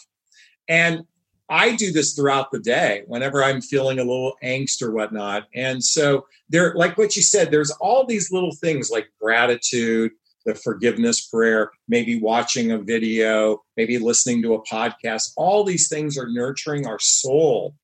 And 0.67 1.03
I 1.49 1.75
do 1.75 1.91
this 1.91 2.13
throughout 2.13 2.51
the 2.51 2.59
day 2.59 3.03
whenever 3.07 3.43
I'm 3.43 3.61
feeling 3.61 3.99
a 3.99 4.03
little 4.03 4.35
angst 4.43 4.81
or 4.81 4.91
whatnot. 4.91 5.47
And 5.53 5.83
so, 5.83 6.25
there, 6.49 6.73
like 6.75 6.97
what 6.97 7.15
you 7.15 7.21
said, 7.21 7.51
there's 7.51 7.71
all 7.71 8.05
these 8.05 8.31
little 8.31 8.55
things 8.55 8.89
like 8.89 9.09
gratitude, 9.21 10.11
the 10.45 10.55
forgiveness 10.55 11.27
prayer, 11.27 11.71
maybe 11.87 12.19
watching 12.19 12.71
a 12.71 12.77
video, 12.77 13.61
maybe 13.77 13.97
listening 13.97 14.41
to 14.43 14.53
a 14.53 14.63
podcast. 14.63 15.31
All 15.35 15.63
these 15.63 15.89
things 15.89 16.17
are 16.17 16.29
nurturing 16.29 16.87
our 16.87 16.99
soul, 16.99 17.75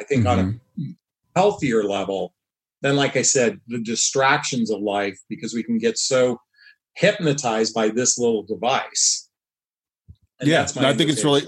I 0.00 0.04
think, 0.04 0.24
mm-hmm. 0.24 0.28
on 0.28 0.38
a 0.38 0.42
mm-hmm. 0.42 0.90
healthier 1.34 1.82
level 1.82 2.34
than, 2.82 2.96
like 2.96 3.16
I 3.16 3.22
said, 3.22 3.60
the 3.66 3.78
distractions 3.78 4.70
of 4.70 4.80
life 4.80 5.18
because 5.28 5.54
we 5.54 5.62
can 5.62 5.78
get 5.78 5.98
so 5.98 6.40
hypnotized 6.94 7.74
by 7.74 7.88
this 7.88 8.18
little 8.18 8.42
device. 8.42 9.28
And 10.40 10.48
yeah, 10.48 10.66
I 10.76 10.94
think 10.94 11.10
it's 11.10 11.24
really. 11.24 11.42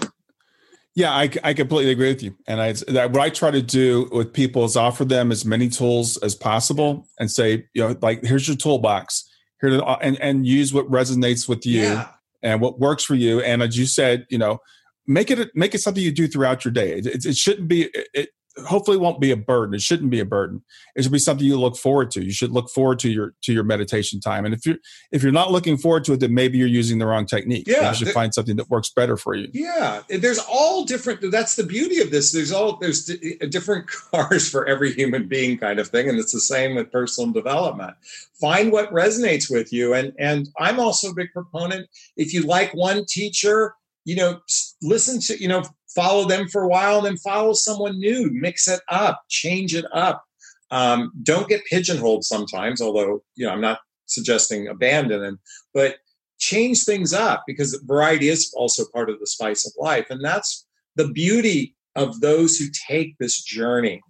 Yeah, 0.95 1.11
I, 1.13 1.29
I 1.43 1.53
completely 1.53 1.91
agree 1.91 2.09
with 2.09 2.23
you. 2.23 2.35
And 2.47 2.59
I, 2.59 2.73
that, 2.73 3.11
what 3.11 3.21
I 3.21 3.29
try 3.29 3.51
to 3.51 3.61
do 3.61 4.09
with 4.11 4.33
people 4.33 4.65
is 4.65 4.75
offer 4.75 5.05
them 5.05 5.31
as 5.31 5.45
many 5.45 5.69
tools 5.69 6.17
as 6.17 6.35
possible 6.35 7.07
and 7.19 7.31
say, 7.31 7.67
you 7.73 7.87
know, 7.87 7.95
like, 8.01 8.23
here's 8.23 8.47
your 8.47 8.57
toolbox 8.57 9.28
here 9.61 9.69
to, 9.71 9.83
uh, 9.83 9.97
and, 10.01 10.19
and 10.21 10.45
use 10.45 10.73
what 10.73 10.89
resonates 10.89 11.47
with 11.47 11.65
you 11.65 11.81
yeah. 11.81 12.07
and 12.41 12.61
what 12.61 12.79
works 12.79 13.03
for 13.03 13.15
you. 13.15 13.41
And 13.41 13.61
as 13.61 13.77
you 13.77 13.85
said, 13.85 14.25
you 14.29 14.37
know, 14.37 14.59
make 15.07 15.31
it 15.31 15.49
make 15.55 15.73
it 15.75 15.79
something 15.79 16.03
you 16.03 16.11
do 16.11 16.27
throughout 16.27 16.63
your 16.63 16.71
day. 16.71 16.93
It, 16.93 17.25
it 17.25 17.35
shouldn't 17.35 17.67
be. 17.67 17.89
It, 18.13 18.29
hopefully 18.65 18.97
won't 18.97 19.19
be 19.19 19.31
a 19.31 19.37
burden. 19.37 19.73
It 19.73 19.81
shouldn't 19.81 20.09
be 20.09 20.19
a 20.19 20.25
burden. 20.25 20.63
It 20.95 21.03
should 21.03 21.11
be 21.11 21.19
something 21.19 21.45
you 21.45 21.59
look 21.59 21.77
forward 21.77 22.11
to. 22.11 22.23
You 22.23 22.31
should 22.31 22.51
look 22.51 22.69
forward 22.69 22.99
to 22.99 23.09
your 23.09 23.33
to 23.43 23.53
your 23.53 23.63
meditation 23.63 24.19
time. 24.19 24.45
And 24.45 24.53
if 24.53 24.65
you're 24.65 24.77
if 25.11 25.23
you're 25.23 25.31
not 25.31 25.51
looking 25.51 25.77
forward 25.77 26.03
to 26.05 26.13
it, 26.13 26.19
then 26.19 26.33
maybe 26.33 26.57
you're 26.57 26.67
using 26.67 26.99
the 26.99 27.05
wrong 27.05 27.25
technique. 27.25 27.67
Yeah, 27.67 27.89
you 27.89 27.95
should 27.95 28.09
find 28.09 28.33
something 28.33 28.55
that 28.57 28.69
works 28.69 28.89
better 28.89 29.17
for 29.17 29.35
you. 29.35 29.49
Yeah, 29.53 30.01
there's 30.09 30.39
all 30.39 30.85
different. 30.85 31.31
That's 31.31 31.55
the 31.55 31.63
beauty 31.63 31.99
of 32.01 32.11
this. 32.11 32.31
There's 32.31 32.51
all 32.51 32.77
there's 32.77 33.09
eh, 33.09 33.45
different 33.49 33.87
cars 34.11 34.49
for 34.49 34.65
every 34.65 34.93
human 34.93 35.27
being, 35.27 35.57
kind 35.57 35.79
of 35.79 35.87
thing, 35.87 36.09
and 36.09 36.17
it's 36.17 36.33
the 36.33 36.39
same 36.39 36.75
with 36.75 36.91
personal 36.91 37.31
development. 37.31 37.95
Find 38.39 38.71
what 38.71 38.91
resonates 38.91 39.51
with 39.51 39.73
you, 39.73 39.93
and 39.93 40.13
and 40.19 40.49
I'm 40.59 40.79
also 40.79 41.11
a 41.11 41.13
big 41.13 41.31
proponent. 41.33 41.87
If 42.17 42.33
you 42.33 42.43
like 42.43 42.73
one 42.73 43.05
teacher 43.05 43.75
you 44.05 44.15
know, 44.15 44.39
listen 44.81 45.19
to, 45.21 45.39
you 45.39 45.47
know, 45.47 45.63
follow 45.93 46.27
them 46.27 46.47
for 46.47 46.63
a 46.63 46.67
while 46.67 46.97
and 46.97 47.05
then 47.05 47.17
follow 47.17 47.53
someone 47.53 47.99
new, 47.99 48.29
mix 48.31 48.67
it 48.67 48.81
up, 48.89 49.23
change 49.29 49.73
it 49.73 49.85
up. 49.91 50.23
Um, 50.71 51.11
don't 51.23 51.49
get 51.49 51.65
pigeonholed 51.65 52.23
sometimes, 52.23 52.81
although, 52.81 53.23
you 53.35 53.45
know, 53.45 53.51
I'm 53.51 53.61
not 53.61 53.79
suggesting 54.05 54.67
abandon 54.67 55.21
them, 55.21 55.39
but 55.73 55.97
change 56.37 56.83
things 56.83 57.13
up 57.13 57.43
because 57.47 57.81
variety 57.85 58.29
is 58.29 58.53
also 58.55 58.85
part 58.93 59.09
of 59.09 59.19
the 59.19 59.27
spice 59.27 59.65
of 59.65 59.73
life. 59.77 60.07
And 60.09 60.23
that's 60.23 60.65
the 60.95 61.09
beauty 61.09 61.75
of 61.95 62.21
those 62.21 62.57
who 62.57 62.67
take 62.87 63.17
this 63.17 63.41
journey 63.41 64.01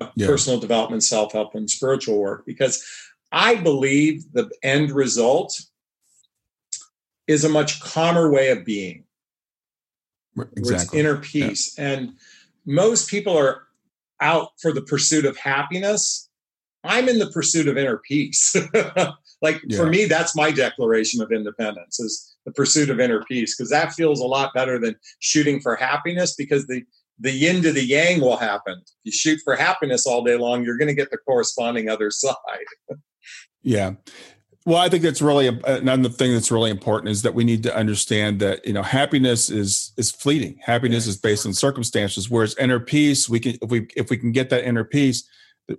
of 0.00 0.10
yeah. 0.16 0.26
personal 0.26 0.60
development, 0.60 1.02
self 1.02 1.32
help, 1.32 1.54
and 1.54 1.70
spiritual 1.70 2.18
work, 2.18 2.44
because 2.46 2.84
I 3.32 3.56
believe 3.56 4.24
the 4.32 4.50
end 4.62 4.90
result 4.90 5.58
is 7.26 7.44
a 7.44 7.48
much 7.48 7.80
calmer 7.80 8.30
way 8.30 8.50
of 8.50 8.64
being. 8.64 9.05
Exactly. 10.56 11.00
inner 11.00 11.16
peace. 11.16 11.76
Yeah. 11.78 11.90
And 11.90 12.12
most 12.64 13.08
people 13.08 13.36
are 13.36 13.66
out 14.20 14.48
for 14.60 14.72
the 14.72 14.82
pursuit 14.82 15.24
of 15.24 15.36
happiness. 15.36 16.28
I'm 16.84 17.08
in 17.08 17.18
the 17.18 17.30
pursuit 17.30 17.68
of 17.68 17.76
inner 17.76 17.98
peace. 17.98 18.54
like 19.42 19.60
yeah. 19.66 19.76
for 19.76 19.86
me, 19.86 20.04
that's 20.04 20.36
my 20.36 20.50
declaration 20.50 21.20
of 21.20 21.32
independence 21.32 22.00
is 22.00 22.36
the 22.44 22.52
pursuit 22.52 22.90
of 22.90 23.00
inner 23.00 23.24
peace, 23.24 23.56
because 23.56 23.70
that 23.70 23.92
feels 23.92 24.20
a 24.20 24.26
lot 24.26 24.54
better 24.54 24.78
than 24.78 24.94
shooting 25.18 25.60
for 25.60 25.74
happiness 25.76 26.34
because 26.34 26.66
the 26.66 26.82
the 27.18 27.32
yin 27.32 27.62
to 27.62 27.72
the 27.72 27.84
yang 27.84 28.20
will 28.20 28.36
happen. 28.36 28.74
If 28.78 28.94
you 29.04 29.12
shoot 29.12 29.40
for 29.42 29.56
happiness 29.56 30.06
all 30.06 30.22
day 30.22 30.36
long, 30.36 30.64
you're 30.64 30.76
going 30.76 30.88
to 30.88 30.94
get 30.94 31.10
the 31.10 31.16
corresponding 31.16 31.88
other 31.88 32.10
side. 32.10 32.34
yeah. 33.62 33.92
Well, 34.66 34.78
I 34.78 34.88
think 34.88 35.04
that's 35.04 35.22
really 35.22 35.46
another 35.46 36.08
thing 36.08 36.32
that's 36.32 36.50
really 36.50 36.72
important 36.72 37.10
is 37.10 37.22
that 37.22 37.34
we 37.34 37.44
need 37.44 37.62
to 37.62 37.74
understand 37.74 38.40
that 38.40 38.66
you 38.66 38.72
know 38.72 38.82
happiness 38.82 39.48
is 39.48 39.92
is 39.96 40.10
fleeting. 40.10 40.58
Happiness 40.60 41.06
is 41.06 41.16
based 41.16 41.46
on 41.46 41.54
circumstances, 41.54 42.28
whereas 42.28 42.56
inner 42.58 42.80
peace, 42.80 43.28
we 43.28 43.38
can 43.38 43.56
if 43.62 43.70
we 43.70 43.86
if 43.94 44.10
we 44.10 44.16
can 44.16 44.32
get 44.32 44.50
that 44.50 44.64
inner 44.64 44.82
peace, 44.82 45.22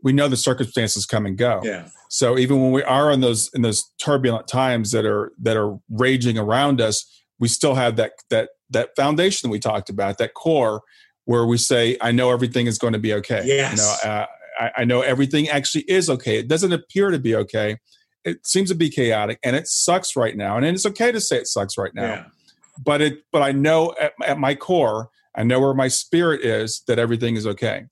we 0.04 0.14
know 0.14 0.30
the 0.30 0.38
circumstances 0.38 1.06
come 1.06 1.26
and 1.26 1.38
go. 1.38 1.60
Yeah. 1.66 1.90
So 2.08 2.38
even 2.38 2.62
when 2.62 2.72
we 2.72 2.82
are 2.84 3.12
in 3.12 3.20
those 3.20 3.52
in 3.54 3.62
those 3.62 3.84
turbulent 4.02 4.48
times 4.48 4.92
that 4.92 5.06
are 5.06 5.34
that 5.42 5.58
are 5.58 5.78
raging 5.90 6.38
around 6.38 6.80
us, 6.80 7.06
we 7.40 7.50
still 7.50 7.76
have 7.76 7.98
that 7.98 8.14
that 8.30 8.52
that 8.70 8.96
foundation 8.96 9.50
that 9.50 9.52
we 9.52 9.60
talked 9.60 9.90
about, 9.90 10.18
that 10.20 10.34
core, 10.34 10.82
where 11.26 11.46
we 11.46 11.58
say, 11.58 11.98
"I 12.00 12.14
know 12.14 12.32
everything 12.32 12.68
is 12.68 12.78
going 12.78 12.94
to 12.94 13.00
be 13.00 13.14
okay." 13.16 13.42
Yes. 13.44 13.72
You 14.04 14.10
know, 14.10 14.16
uh, 14.16 14.26
I, 14.60 14.72
I 14.78 14.86
know 14.86 15.02
everything 15.02 15.50
actually 15.50 15.84
is 15.90 16.10
okay. 16.10 16.40
It 16.40 16.48
doesn't 16.48 16.72
appear 16.72 17.12
to 17.12 17.20
be 17.20 17.36
okay 17.36 17.80
it 18.28 18.46
seems 18.46 18.70
to 18.70 18.76
be 18.76 18.90
chaotic 18.90 19.40
and 19.44 19.56
it 19.56 19.68
sucks 19.68 20.16
right 20.16 20.36
now. 20.36 20.58
And 20.58 20.66
it's 20.66 20.86
okay 20.86 21.12
to 21.12 21.22
say 21.22 21.38
it 21.38 21.48
sucks 21.48 21.78
right 21.78 21.96
now. 21.96 22.04
Yeah. 22.04 22.26
But 22.84 23.02
it 23.02 23.24
but 23.32 23.42
I 23.42 23.54
know 23.54 23.96
at, 24.00 24.14
at 24.26 24.38
my 24.38 24.54
core, 24.54 25.10
I 25.36 25.44
know 25.44 25.60
where 25.60 25.74
my 25.74 25.88
spirit 25.88 26.42
is 26.42 26.84
that 26.88 27.00
everything 27.00 27.36
is 27.36 27.48
okay. 27.48 27.86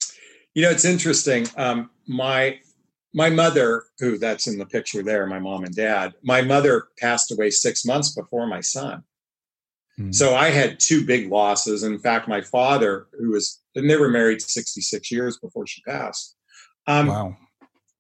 You 0.54 0.64
know, 0.64 0.70
it's 0.70 0.86
interesting. 0.86 1.48
Um, 1.58 1.90
my 2.08 2.60
my 3.14 3.30
mother, 3.30 3.86
who 4.00 4.18
that's 4.18 4.46
in 4.46 4.58
the 4.58 4.66
picture 4.66 5.02
there, 5.02 5.26
my 5.26 5.40
mom 5.40 5.64
and 5.64 5.74
dad, 5.74 6.14
my 6.22 6.42
mother 6.42 6.88
passed 7.00 7.32
away 7.32 7.50
six 7.50 7.86
months 7.86 8.14
before 8.14 8.46
my 8.46 8.60
son. 8.60 9.04
Mm-hmm. 9.98 10.12
So 10.12 10.36
I 10.36 10.50
had 10.50 10.80
two 10.80 11.06
big 11.06 11.32
losses. 11.32 11.84
In 11.84 11.98
fact, 11.98 12.28
my 12.28 12.42
father, 12.42 13.08
who 13.18 13.32
was 13.32 13.62
they 13.74 13.96
were 13.96 14.10
married 14.10 14.42
66 14.42 15.12
years 15.12 15.38
before 15.38 15.66
she 15.66 15.82
passed. 15.84 16.36
Um, 16.88 17.08
wow. 17.08 17.38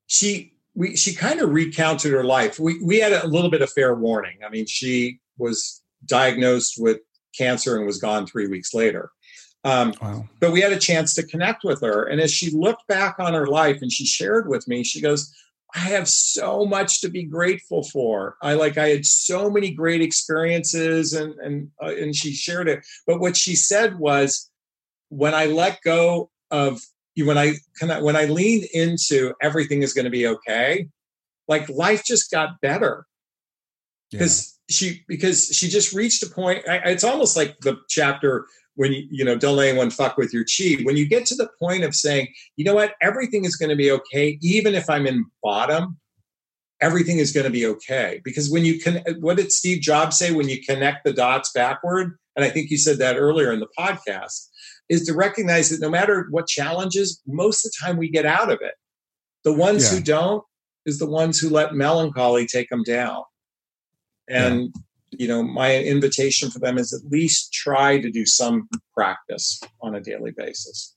She 0.07 0.54
we 0.75 0.95
she 0.95 1.15
kind 1.15 1.39
of 1.39 1.51
recounted 1.51 2.11
her 2.11 2.23
life. 2.23 2.59
We 2.59 2.83
we 2.83 2.99
had 2.99 3.13
a 3.13 3.27
little 3.27 3.49
bit 3.49 3.61
of 3.61 3.71
fair 3.71 3.95
warning. 3.95 4.39
I 4.45 4.49
mean, 4.49 4.65
she 4.65 5.19
was 5.37 5.81
diagnosed 6.05 6.75
with 6.77 6.99
cancer 7.37 7.77
and 7.77 7.85
was 7.85 7.97
gone 7.97 8.27
three 8.27 8.47
weeks 8.47 8.73
later. 8.73 9.11
Um, 9.63 9.93
wow. 10.01 10.25
But 10.39 10.51
we 10.51 10.61
had 10.61 10.73
a 10.73 10.79
chance 10.79 11.15
to 11.15 11.23
connect 11.25 11.63
with 11.63 11.81
her, 11.81 12.03
and 12.03 12.21
as 12.21 12.31
she 12.31 12.51
looked 12.51 12.87
back 12.87 13.15
on 13.19 13.33
her 13.33 13.47
life 13.47 13.81
and 13.81 13.91
she 13.91 14.05
shared 14.05 14.47
with 14.47 14.67
me, 14.67 14.83
she 14.83 15.01
goes, 15.01 15.33
"I 15.73 15.79
have 15.79 16.07
so 16.07 16.65
much 16.65 17.01
to 17.01 17.09
be 17.09 17.23
grateful 17.23 17.83
for. 17.83 18.35
I 18.41 18.53
like 18.53 18.77
I 18.77 18.89
had 18.89 19.05
so 19.05 19.49
many 19.49 19.71
great 19.71 20.01
experiences, 20.01 21.13
and 21.13 21.33
and 21.35 21.71
uh, 21.81 21.95
and 21.95 22.15
she 22.15 22.33
shared 22.33 22.67
it. 22.67 22.85
But 23.07 23.21
what 23.21 23.37
she 23.37 23.55
said 23.55 23.97
was, 23.97 24.51
when 25.09 25.33
I 25.33 25.45
let 25.45 25.81
go 25.81 26.29
of 26.51 26.81
when 27.23 27.37
I 27.37 27.53
kind 27.79 27.91
of 27.91 28.03
when 28.03 28.15
I 28.15 28.25
leaned 28.25 28.65
into 28.73 29.33
everything 29.41 29.83
is 29.83 29.93
going 29.93 30.05
to 30.05 30.11
be 30.11 30.27
okay, 30.27 30.87
like 31.47 31.69
life 31.69 32.03
just 32.03 32.29
got 32.31 32.59
better 32.61 33.05
because 34.11 34.57
yeah. 34.67 34.73
she 34.73 35.03
because 35.07 35.47
she 35.47 35.69
just 35.69 35.93
reached 35.93 36.23
a 36.23 36.29
point. 36.29 36.63
It's 36.67 37.03
almost 37.03 37.37
like 37.37 37.59
the 37.61 37.77
chapter 37.87 38.47
when 38.75 38.91
you 38.91 39.07
you 39.09 39.25
know 39.25 39.37
don't 39.37 39.55
let 39.55 39.69
anyone 39.69 39.91
fuck 39.91 40.17
with 40.17 40.33
your 40.33 40.43
chi. 40.43 40.83
When 40.83 40.97
you 40.97 41.07
get 41.07 41.25
to 41.27 41.35
the 41.35 41.49
point 41.59 41.83
of 41.83 41.95
saying, 41.95 42.27
you 42.57 42.65
know 42.65 42.75
what, 42.75 42.95
everything 43.01 43.45
is 43.45 43.55
going 43.55 43.69
to 43.69 43.75
be 43.75 43.91
okay, 43.91 44.37
even 44.41 44.75
if 44.75 44.89
I'm 44.89 45.07
in 45.07 45.25
bottom. 45.43 45.97
Everything 46.81 47.19
is 47.19 47.31
going 47.31 47.45
to 47.45 47.49
be 47.49 47.65
okay 47.65 48.19
because 48.25 48.51
when 48.51 48.65
you 48.65 48.79
can, 48.79 49.01
what 49.21 49.37
did 49.37 49.49
Steve 49.49 49.81
Jobs 49.81 50.17
say? 50.17 50.33
When 50.33 50.49
you 50.49 50.61
connect 50.61 51.05
the 51.05 51.13
dots 51.13 51.49
backward, 51.53 52.17
and 52.35 52.43
I 52.43 52.49
think 52.49 52.69
you 52.69 52.77
said 52.77 52.97
that 52.97 53.15
earlier 53.15 53.53
in 53.53 53.61
the 53.61 53.69
podcast 53.79 54.49
is 54.89 55.05
to 55.05 55.13
recognize 55.13 55.69
that 55.69 55.81
no 55.81 55.89
matter 55.89 56.27
what 56.29 56.47
challenges, 56.47 57.21
most 57.25 57.65
of 57.65 57.71
the 57.71 57.85
time 57.85 57.97
we 57.97 58.09
get 58.09 58.25
out 58.25 58.51
of 58.51 58.59
it. 58.61 58.75
The 59.43 59.53
ones 59.53 59.91
yeah. 59.91 59.97
who 59.97 60.03
don't 60.03 60.43
is 60.85 60.99
the 60.99 61.09
ones 61.09 61.39
who 61.39 61.49
let 61.49 61.73
melancholy 61.73 62.45
take 62.47 62.69
them 62.69 62.83
down. 62.83 63.23
And 64.29 64.61
yeah. 64.61 64.71
you 65.11 65.27
know, 65.27 65.43
my 65.43 65.77
invitation 65.77 66.49
for 66.49 66.59
them 66.59 66.77
is 66.77 66.93
at 66.93 67.11
least 67.11 67.53
try 67.53 67.99
to 67.99 68.09
do 68.11 68.25
some 68.25 68.67
practice 68.93 69.59
on 69.81 69.95
a 69.95 70.01
daily 70.01 70.31
basis. 70.31 70.95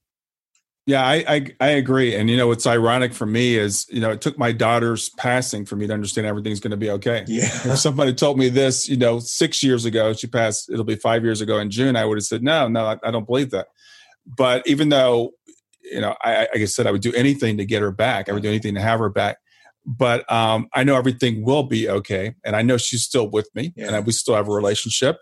Yeah, 0.89 1.07
I, 1.07 1.23
I, 1.29 1.47
I 1.61 1.69
agree. 1.73 2.15
And 2.15 2.31
you 2.31 2.39
know, 2.39 2.47
what's 2.47 2.67
ironic 2.67 3.13
for 3.13 3.27
me 3.27 3.57
is 3.57 3.85
you 3.91 4.01
know 4.01 4.11
it 4.11 4.23
took 4.23 4.39
my 4.39 4.53
daughter's 4.53 5.11
passing 5.11 5.67
for 5.67 5.77
me 5.77 5.87
to 5.87 5.93
understand 5.93 6.27
everything's 6.27 6.61
going 6.61 6.71
to 6.71 6.79
be 6.79 6.89
okay. 6.89 7.25
Yeah. 7.27 7.45
If 7.45 7.79
somebody 7.79 8.15
told 8.15 8.39
me 8.39 8.49
this, 8.49 8.89
you 8.89 8.97
know, 8.97 9.19
six 9.19 9.63
years 9.63 9.85
ago, 9.85 10.15
she 10.15 10.29
passed. 10.29 10.71
It'll 10.71 10.87
be 10.87 10.97
five 10.97 11.25
years 11.25 11.43
ago 11.43 11.59
in 11.59 11.71
June. 11.71 11.95
I 11.95 12.07
would 12.07 12.17
have 12.17 12.25
said 12.25 12.43
no, 12.43 12.69
no, 12.69 12.87
I, 12.87 12.97
I 13.05 13.11
don't 13.11 13.27
believe 13.27 13.51
that. 13.51 13.67
But 14.37 14.67
even 14.67 14.89
though, 14.91 15.33
you 15.83 16.01
know, 16.01 16.15
I, 16.23 16.41
like 16.41 16.57
I 16.57 16.65
said, 16.67 16.87
I 16.87 16.91
would 16.91 17.01
do 17.01 17.13
anything 17.15 17.57
to 17.57 17.65
get 17.65 17.83
her 17.83 17.91
back. 17.91 18.29
I 18.29 18.33
would 18.33 18.43
do 18.43 18.49
anything 18.49 18.75
to 18.75 18.81
have 18.81 19.01
her 19.01 19.09
back. 19.09 19.39
But 19.87 20.31
um, 20.31 20.69
I 20.75 20.85
know 20.85 20.97
everything 20.97 21.45
will 21.45 21.63
be 21.63 21.89
okay, 21.89 22.35
and 22.45 22.55
I 22.55 22.61
know 22.61 22.77
she's 22.77 23.05
still 23.05 23.31
with 23.31 23.49
me, 23.55 23.73
yeah. 23.75 23.87
and 23.87 23.97
I, 23.97 24.01
we 24.01 24.13
still 24.13 24.35
have 24.35 24.47
a 24.47 24.53
relationship, 24.53 25.17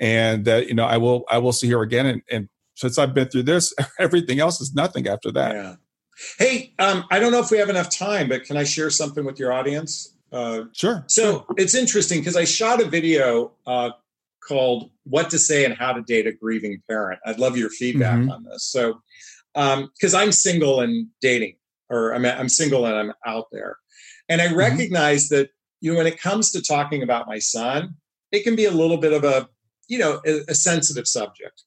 and 0.00 0.44
that 0.44 0.68
you 0.68 0.74
know, 0.74 0.84
I 0.84 0.98
will 0.98 1.24
I 1.28 1.38
will 1.38 1.52
see 1.52 1.68
her 1.70 1.82
again. 1.82 2.06
And, 2.06 2.22
and 2.30 2.48
since 2.74 2.96
I've 2.96 3.12
been 3.12 3.28
through 3.28 3.42
this, 3.44 3.74
everything 3.98 4.38
else 4.38 4.60
is 4.60 4.72
nothing 4.72 5.08
after 5.08 5.32
that. 5.32 5.54
Yeah. 5.56 5.74
Hey, 6.38 6.74
um, 6.78 7.04
I 7.10 7.18
don't 7.18 7.32
know 7.32 7.40
if 7.40 7.50
we 7.50 7.58
have 7.58 7.68
enough 7.68 7.90
time, 7.90 8.28
but 8.28 8.44
can 8.44 8.56
I 8.56 8.62
share 8.62 8.88
something 8.88 9.24
with 9.24 9.40
your 9.40 9.52
audience? 9.52 10.14
Uh, 10.30 10.64
sure. 10.72 11.04
So 11.08 11.22
sure. 11.22 11.46
it's 11.56 11.74
interesting 11.74 12.20
because 12.20 12.36
I 12.36 12.44
shot 12.44 12.80
a 12.80 12.84
video 12.84 13.52
uh, 13.66 13.90
called 14.46 14.90
What 15.04 15.30
to 15.30 15.38
Say 15.38 15.64
and 15.64 15.74
How 15.74 15.92
to 15.92 16.02
Date 16.02 16.26
a 16.26 16.32
Grieving 16.32 16.82
Parent. 16.88 17.20
I'd 17.26 17.38
love 17.38 17.56
your 17.56 17.70
feedback 17.70 18.18
mm-hmm. 18.18 18.30
on 18.30 18.44
this. 18.44 18.64
So, 18.64 19.00
because 19.52 20.14
um, 20.14 20.20
I'm 20.20 20.32
single 20.32 20.80
and 20.80 21.08
dating, 21.20 21.56
or 21.90 22.14
I'm, 22.14 22.24
I'm 22.24 22.48
single 22.48 22.86
and 22.86 22.94
I'm 22.94 23.12
out 23.26 23.46
there. 23.52 23.78
And 24.28 24.40
I 24.40 24.46
mm-hmm. 24.46 24.56
recognize 24.56 25.28
that, 25.28 25.50
you 25.80 25.92
know, 25.92 25.98
when 25.98 26.06
it 26.06 26.20
comes 26.20 26.50
to 26.52 26.62
talking 26.62 27.02
about 27.02 27.26
my 27.26 27.38
son, 27.38 27.94
it 28.32 28.42
can 28.42 28.56
be 28.56 28.64
a 28.64 28.70
little 28.70 28.96
bit 28.96 29.12
of 29.12 29.24
a, 29.24 29.48
you 29.88 29.98
know, 29.98 30.20
a, 30.26 30.40
a 30.48 30.54
sensitive 30.54 31.06
subject. 31.06 31.62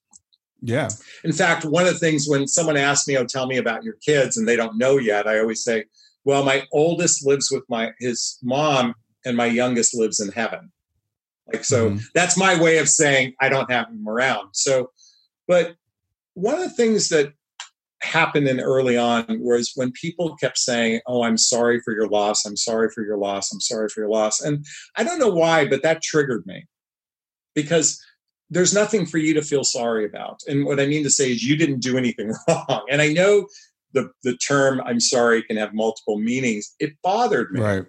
Yeah. 0.61 0.89
In 1.23 1.32
fact, 1.32 1.65
one 1.65 1.86
of 1.86 1.93
the 1.93 1.99
things 1.99 2.28
when 2.28 2.47
someone 2.47 2.78
asks 2.78 3.07
me, 3.07 3.15
"Oh, 3.17 3.25
tell 3.25 3.45
me 3.45 3.57
about 3.57 3.84
your 3.84 3.93
kids," 4.03 4.38
and 4.38 4.47
they 4.47 4.55
don't 4.55 4.78
know 4.78 4.97
yet, 4.97 5.28
I 5.28 5.39
always 5.39 5.63
say, 5.63 5.86
"Well, 6.25 6.43
my 6.43 6.65
oldest 6.71 7.25
lives 7.25 7.51
with 7.51 7.63
my 7.69 7.91
his 7.99 8.39
mom, 8.41 8.95
and 9.23 9.38
my 9.38 9.45
youngest 9.45 9.95
lives 9.95 10.19
in 10.19 10.32
heaven." 10.32 10.71
Like, 11.51 11.63
so 11.63 11.89
mm-hmm. 11.89 11.99
that's 12.13 12.37
my 12.37 12.59
way 12.59 12.77
of 12.77 12.89
saying 12.89 13.33
I 13.39 13.49
don't 13.49 13.71
have 13.71 13.87
him 13.87 14.07
around. 14.07 14.49
So, 14.53 14.91
but 15.47 15.75
one 16.33 16.55
of 16.55 16.61
the 16.61 16.69
things 16.69 17.09
that 17.09 17.33
happened 18.01 18.47
in 18.47 18.59
early 18.59 18.97
on 18.97 19.25
was 19.41 19.71
when 19.75 19.91
people 19.91 20.35
kept 20.35 20.57
saying, 20.57 21.01
Oh, 21.07 21.23
I'm 21.23 21.37
sorry 21.37 21.81
for 21.81 21.93
your 21.93 22.07
loss. 22.07 22.45
I'm 22.45 22.57
sorry 22.57 22.89
for 22.89 23.03
your 23.03 23.17
loss. 23.17 23.51
I'm 23.51 23.61
sorry 23.61 23.89
for 23.89 24.01
your 24.01 24.09
loss. 24.09 24.41
And 24.41 24.65
I 24.97 25.03
don't 25.03 25.19
know 25.19 25.31
why, 25.31 25.67
but 25.67 25.83
that 25.83 26.03
triggered 26.03 26.45
me 26.45 26.65
because 27.55 28.01
there's 28.49 28.73
nothing 28.73 29.05
for 29.05 29.17
you 29.17 29.33
to 29.33 29.41
feel 29.41 29.63
sorry 29.63 30.05
about. 30.05 30.41
And 30.47 30.65
what 30.65 30.79
I 30.79 30.85
mean 30.85 31.03
to 31.03 31.09
say 31.09 31.31
is 31.31 31.43
you 31.43 31.57
didn't 31.57 31.79
do 31.79 31.97
anything 31.97 32.33
wrong. 32.47 32.85
And 32.89 33.01
I 33.01 33.11
know 33.11 33.47
the, 33.93 34.09
the 34.23 34.37
term 34.37 34.81
I'm 34.85 34.99
sorry 34.99 35.43
can 35.43 35.57
have 35.57 35.73
multiple 35.73 36.19
meanings. 36.19 36.75
It 36.79 36.93
bothered 37.03 37.51
me. 37.51 37.61
Right. 37.61 37.85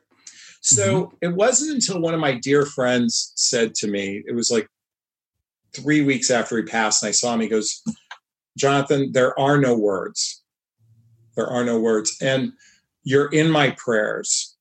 So 0.69 1.05
mm-hmm. 1.07 1.17
it 1.23 1.35
wasn't 1.35 1.73
until 1.73 2.01
one 2.01 2.13
of 2.13 2.21
my 2.21 2.35
dear 2.35 2.67
friends 2.67 3.33
said 3.37 3.75
to 3.77 3.89
me, 3.89 4.23
it 4.27 4.35
was 4.35 4.51
like 4.51 4.69
three 5.73 6.03
weeks 6.03 6.31
after 6.31 6.59
he 6.59 6.63
passed, 6.63 7.03
and 7.03 7.09
I 7.09 7.13
saw 7.13 7.33
him, 7.33 7.41
he 7.41 7.49
goes, 7.49 7.83
Jonathan, 8.59 9.13
there 9.13 9.39
are 9.41 9.57
no 9.59 9.75
words. 9.75 10.43
There 11.37 11.47
are 11.47 11.65
no 11.65 11.81
words. 11.81 12.19
And 12.21 12.53
you're 13.03 13.29
in 13.29 13.51
my 13.51 13.71
prayers. 13.79 14.57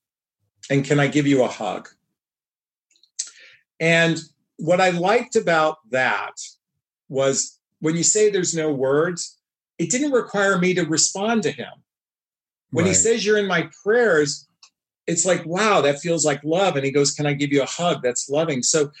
And 0.70 0.82
can 0.82 0.98
I 0.98 1.08
give 1.08 1.26
you 1.26 1.44
a 1.44 1.48
hug? 1.48 1.88
And 3.78 4.18
what 4.56 4.80
I 4.80 4.90
liked 4.90 5.36
about 5.36 5.76
that 5.90 6.32
was 7.10 7.58
when 7.80 7.96
you 7.96 8.02
say 8.02 8.30
there's 8.30 8.54
no 8.54 8.72
words, 8.72 9.38
it 9.78 9.90
didn't 9.90 10.12
require 10.12 10.58
me 10.58 10.72
to 10.74 10.82
respond 10.82 11.42
to 11.42 11.50
him. 11.50 11.72
When 12.70 12.86
right. 12.86 12.90
he 12.90 12.94
says 12.94 13.26
you're 13.26 13.38
in 13.38 13.46
my 13.46 13.68
prayers, 13.82 14.47
it's 15.08 15.24
like, 15.24 15.44
wow, 15.46 15.80
that 15.80 15.98
feels 15.98 16.24
like 16.24 16.44
love. 16.44 16.76
And 16.76 16.84
he 16.84 16.92
goes, 16.92 17.10
Can 17.12 17.26
I 17.26 17.32
give 17.32 17.50
you 17.50 17.62
a 17.62 17.66
hug? 17.66 18.02
That's 18.02 18.28
loving. 18.28 18.62
So, 18.62 18.92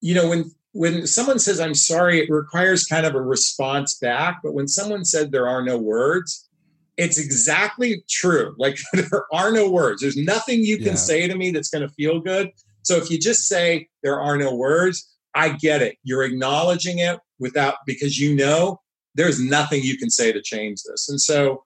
you 0.00 0.14
know, 0.14 0.28
when 0.28 0.50
when 0.72 1.06
someone 1.06 1.38
says 1.38 1.60
I'm 1.60 1.74
sorry, 1.74 2.20
it 2.20 2.30
requires 2.30 2.86
kind 2.86 3.04
of 3.04 3.14
a 3.14 3.20
response 3.20 3.94
back. 3.98 4.40
But 4.42 4.54
when 4.54 4.68
someone 4.68 5.04
said 5.04 5.30
there 5.30 5.48
are 5.48 5.62
no 5.62 5.76
words, 5.76 6.48
it's 6.96 7.18
exactly 7.18 8.04
true. 8.08 8.54
Like 8.58 8.78
there 8.92 9.24
are 9.32 9.52
no 9.52 9.68
words. 9.70 10.00
There's 10.00 10.16
nothing 10.16 10.60
you 10.64 10.78
can 10.78 10.86
yeah. 10.86 10.94
say 10.94 11.28
to 11.28 11.36
me 11.36 11.50
that's 11.50 11.68
going 11.68 11.86
to 11.86 11.94
feel 11.94 12.20
good. 12.20 12.50
So 12.82 12.96
if 12.96 13.10
you 13.10 13.18
just 13.18 13.48
say 13.48 13.88
there 14.02 14.20
are 14.20 14.36
no 14.36 14.54
words, 14.54 15.16
I 15.34 15.50
get 15.50 15.82
it. 15.82 15.96
You're 16.04 16.22
acknowledging 16.22 16.98
it 16.98 17.18
without 17.40 17.76
because 17.86 18.20
you 18.20 18.36
know 18.36 18.80
there's 19.16 19.40
nothing 19.40 19.82
you 19.82 19.98
can 19.98 20.10
say 20.10 20.32
to 20.32 20.40
change 20.40 20.82
this. 20.88 21.08
And 21.08 21.20
so 21.20 21.64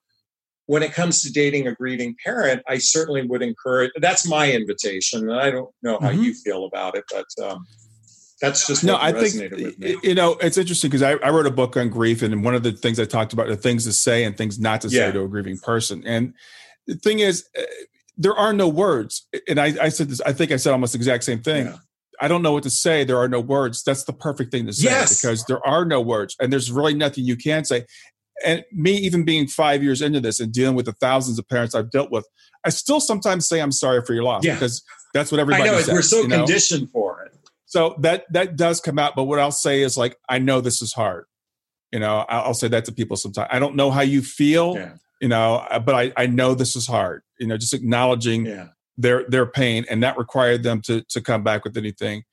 when 0.69 0.83
it 0.83 0.93
comes 0.93 1.23
to 1.23 1.33
dating 1.33 1.67
a 1.67 1.75
grieving 1.75 2.15
parent, 2.23 2.63
I 2.69 2.77
certainly 2.77 3.23
would 3.23 3.41
encourage 3.41 3.91
that's 3.97 4.29
my 4.29 4.53
invitation. 4.53 5.31
And 5.31 5.41
I 5.41 5.51
don't 5.51 5.71
know 5.83 5.99
how 5.99 6.11
mm-hmm. 6.11 6.23
you 6.23 6.35
feel 6.35 6.67
about 6.67 6.95
it, 6.95 7.05
but 7.11 7.25
um, 7.43 7.67
that's 8.43 8.67
just 8.67 8.85
no. 8.85 8.99
I 9.01 9.13
think 9.13 10.05
you 10.05 10.15
know 10.15 10.33
it's 10.43 10.59
interesting 10.59 10.91
because 10.91 11.03
I, 11.03 11.13
I, 11.13 11.31
wrote 11.31 11.47
a 11.47 11.51
book 11.51 11.79
on 11.79 11.89
grief, 11.89 12.21
and 12.21 12.45
one 12.45 12.55
of 12.55 12.63
the 12.63 12.73
things 12.73 13.01
I 13.01 13.07
talked 13.07 13.33
about 13.33 13.49
are 13.49 13.57
things 13.57 13.85
to 13.85 13.95
say 13.95 14.25
and 14.25 14.37
things 14.37 14.59
not 14.59 14.83
to 14.83 14.89
yeah. 14.89 15.07
say 15.07 15.13
to 15.13 15.23
a 15.23 15.29
grieving 15.29 15.59
person. 15.59 16.03
And 16.07 16.35
the 16.87 16.97
thing 16.97 17.21
is, 17.21 17.49
uh, 17.59 17.63
there 18.19 18.35
are 18.35 18.53
no 18.53 18.69
words. 18.69 19.27
And 19.49 19.59
I, 19.59 19.75
I, 19.81 19.89
said 19.89 20.11
this. 20.11 20.21
I 20.21 20.35
think 20.35 20.53
I 20.53 20.57
said 20.57 20.73
almost 20.73 20.93
the 20.93 20.99
exact 20.99 21.25
same 21.25 21.41
thing. 21.41 21.65
Yeah. 21.67 21.77
I 22.21 22.29
don't 22.29 22.43
know 22.43 22.53
what 22.53 22.65
to 22.65 22.71
say. 22.71 23.05
There 23.05 23.17
are 23.17 23.29
no 23.29 23.41
words. 23.41 23.83
That's 23.83 24.05
the 24.05 24.13
perfect 24.13 24.51
thing 24.51 24.67
to 24.67 24.73
say 24.75 24.91
yes. 24.91 25.19
because 25.19 25.45
there 25.47 25.67
are 25.67 25.87
no 25.87 26.03
words, 26.03 26.37
and 26.39 26.53
there's 26.53 26.71
really 26.71 26.95
nothing 26.95 27.25
you 27.25 27.37
can 27.37 27.65
say. 27.65 27.87
And 28.45 28.65
me, 28.73 28.93
even 28.93 29.25
being 29.25 29.47
five 29.47 29.83
years 29.83 30.01
into 30.03 30.21
this 30.21 30.41
and 30.41 30.53
dealing 30.53 30.77
with 30.77 30.87
the 30.87 30.93
thousands 30.93 31.39
of 31.39 31.49
parents 31.49 31.75
I've 31.75 31.91
dealt 31.91 32.11
with, 32.11 32.27
I 32.65 32.71
still 32.71 33.01
sometimes 33.01 33.49
say 33.49 33.61
I'm 33.61 33.73
sorry 33.73 34.03
for 34.05 34.15
your 34.15 34.23
loss 34.23 34.45
yeah. 34.45 34.55
because 34.55 34.83
that's 35.15 35.33
what 35.33 35.41
everybody. 35.41 35.69
I 35.69 35.73
know 35.73 35.81
says, 35.81 35.93
we're 35.93 36.03
so 36.03 36.29
conditioned 36.29 36.83
know? 36.83 36.89
for 36.93 37.23
it. 37.23 37.35
So 37.67 37.97
that 38.01 38.25
that 38.33 38.57
does 38.57 38.81
come 38.81 38.99
out. 38.99 39.15
But 39.17 39.25
what 39.25 39.39
I'll 39.39 39.51
say 39.51 39.83
is 39.83 39.97
like, 39.97 40.17
I 40.29 40.39
know 40.39 40.61
this 40.61 40.81
is 40.81 40.93
hard. 40.93 41.27
You 41.93 42.01
know, 42.01 42.25
I'll 42.29 42.55
say 42.55 42.69
that 42.69 42.85
to 42.87 42.93
people 42.93 43.17
sometimes. 43.17 43.49
I 43.51 43.59
don't 43.59 43.75
know 43.75 43.91
how 43.91 44.03
you 44.03 44.23
feel. 44.23 44.75
Yeah. 44.75 44.95
You 45.21 45.29
know, 45.29 45.57
uh, 45.71 45.79
but 45.79 45.95
I 45.95 46.13
I 46.17 46.27
know 46.27 46.55
this 46.55 46.77
is 46.77 46.87
hard. 46.87 47.23
You 47.39 47.47
know, 47.47 47.57
just 47.57 47.75
acknowledging 47.75 48.47
yeah. 48.47 48.69
their 48.97 49.25
their 49.29 49.47
pain, 49.47 49.85
and 49.91 50.03
that 50.03 50.19
required 50.19 50.63
them 50.63 50.81
to 50.83 51.03
to 51.09 51.21
come 51.21 51.43
back 51.43 51.65
with 51.65 51.77
anything. 51.77 52.25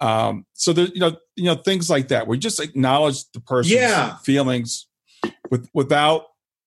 Um, 0.00 0.46
so 0.54 0.72
there, 0.72 0.86
you 0.86 1.00
know, 1.00 1.16
you 1.36 1.44
know, 1.44 1.56
things 1.56 1.90
like 1.90 2.08
that 2.08 2.26
We 2.26 2.38
just 2.38 2.58
acknowledge 2.58 3.30
the 3.34 3.40
person's 3.40 3.74
yeah. 3.74 4.16
feelings 4.18 4.86
with 5.50 5.68
without 5.74 6.26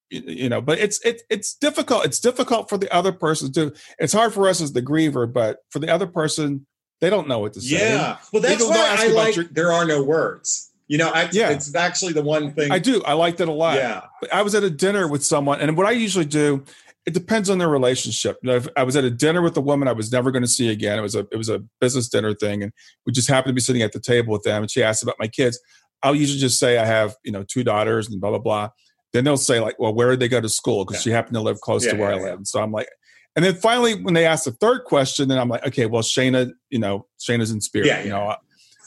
you 0.10 0.50
know 0.50 0.62
but 0.62 0.78
it's 0.78 1.04
it, 1.06 1.24
it's 1.30 1.56
difficult 1.56 2.06
it's 2.06 2.20
difficult 2.20 2.70
for 2.70 2.78
the 2.78 2.94
other 2.94 3.12
person 3.12 3.52
to 3.52 3.74
it's 3.98 4.14
hard 4.14 4.34
for 4.34 4.48
us 4.48 4.62
as 4.62 4.74
the 4.74 4.82
griever 4.82 5.32
but 5.32 5.60
for 5.70 5.80
the 5.80 5.90
other 5.90 6.06
person 6.06 6.66
they 7.04 7.10
don't 7.10 7.28
know 7.28 7.40
what 7.40 7.52
to 7.52 7.60
say. 7.60 7.96
Yeah. 7.96 8.16
Well, 8.32 8.42
that's 8.42 8.64
why 8.64 8.96
I 8.98 9.08
like 9.08 9.36
your, 9.36 9.44
there 9.44 9.74
are 9.74 9.84
no 9.84 10.02
words. 10.02 10.72
You 10.88 10.98
know, 10.98 11.10
I, 11.10 11.28
yeah. 11.34 11.50
it's 11.50 11.76
actually 11.76 12.14
the 12.14 12.22
one 12.22 12.54
thing 12.54 12.72
I 12.72 12.80
do. 12.80 13.04
I 13.04 13.12
like 13.12 13.36
that 13.38 13.50
a 13.50 13.52
lot. 13.52 13.76
Yeah. 13.76 14.04
I 14.32 14.42
was 14.42 14.56
at 14.56 14.64
a 14.64 14.70
dinner 14.70 15.10
with 15.10 15.22
someone, 15.22 15.60
and 15.60 15.76
what 15.76 15.86
I 15.86 15.92
usually 15.92 16.24
do, 16.24 16.64
it 17.06 17.14
depends 17.14 17.50
on 17.50 17.58
their 17.58 17.68
relationship. 17.68 18.38
You 18.42 18.52
know, 18.52 18.56
if 18.56 18.70
I 18.78 18.84
was 18.84 18.96
at 18.96 19.04
a 19.04 19.10
dinner 19.10 19.42
with 19.42 19.58
a 19.58 19.62
woman 19.62 19.90
I 19.90 19.92
was 19.92 20.14
never 20.14 20.32
going 20.32 20.44
to 20.44 20.48
see 20.48 20.70
again. 20.70 20.98
It 20.98 21.02
was 21.02 21.16
a 21.16 21.28
it 21.30 21.36
was 21.36 21.50
a 21.50 21.60
business 21.82 22.08
dinner 22.08 22.34
thing, 22.34 22.64
and 22.64 22.72
we 23.06 23.12
just 23.12 23.28
happened 23.28 23.50
to 23.50 23.54
be 23.54 23.60
sitting 23.62 23.82
at 23.82 23.92
the 23.92 24.00
table 24.00 24.32
with 24.32 24.44
them. 24.44 24.62
And 24.62 24.72
she 24.72 24.82
asked 24.82 25.04
about 25.04 25.20
my 25.20 25.28
kids. 25.28 25.60
I'll 26.04 26.16
usually 26.16 26.40
just 26.40 26.60
say 26.60 26.78
I 26.78 26.86
have 26.86 27.16
you 27.24 27.32
know 27.32 27.44
two 27.44 27.64
daughters 27.64 28.10
and 28.10 28.22
blah 28.22 28.30
blah 28.30 28.40
blah. 28.40 28.70
Then 29.14 29.24
they'll 29.24 29.38
say 29.38 29.60
like, 29.60 29.78
well, 29.80 29.94
where 29.94 30.10
did 30.10 30.20
they 30.20 30.28
go 30.28 30.42
to 30.42 30.50
school? 30.50 30.86
Because 30.86 31.06
yeah. 31.06 31.12
she 31.12 31.16
happened 31.16 31.36
to 31.36 31.42
live 31.42 31.62
close 31.62 31.86
yeah, 31.86 31.92
to 31.92 31.98
where 31.98 32.12
I 32.12 32.16
live. 32.16 32.38
And 32.38 32.48
so 32.48 32.62
I'm 32.62 32.72
like, 32.72 32.88
and 33.36 33.44
then 33.46 33.56
finally, 33.56 34.02
when 34.02 34.14
they 34.14 34.26
ask 34.26 34.44
the 34.46 34.52
third 34.52 34.84
question, 34.86 35.28
then 35.28 35.40
I'm 35.40 35.50
like, 35.50 35.66
okay, 35.68 35.86
well, 35.86 36.02
Shayna, 36.04 36.52
you 36.70 36.80
know, 36.80 37.08
Shayna's 37.20 37.52
in 37.52 37.62
spirit, 37.62 37.88
yeah, 37.88 38.04
you 38.04 38.10
know, 38.10 38.30
uh, 38.30 38.36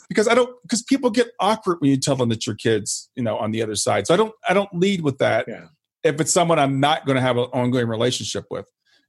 because 0.08 0.28
I 0.28 0.34
don't, 0.34 0.50
because 0.62 0.82
people 0.82 1.10
get 1.10 1.28
awkward 1.40 1.78
when 1.80 1.90
you 1.90 1.96
tell 1.96 2.16
them 2.16 2.28
that 2.28 2.46
your 2.46 2.54
kids, 2.54 3.10
you 3.16 3.22
know, 3.22 3.36
on 3.36 3.50
the 3.50 3.62
other 3.62 3.74
side. 3.74 4.06
So 4.06 4.14
I 4.14 4.16
don't, 4.16 4.32
I 4.48 4.54
don't 4.54 4.72
lead 4.72 5.02
with 5.02 5.18
that. 5.18 5.46
Yeah. 5.48 5.66
If 6.04 6.20
it's 6.20 6.32
someone 6.32 6.60
I'm 6.60 6.78
not 6.78 7.06
going 7.06 7.16
to 7.16 7.22
have 7.22 7.36
an 7.36 7.46
ongoing 7.52 7.88
relationship 7.88 8.44
with. 8.50 8.66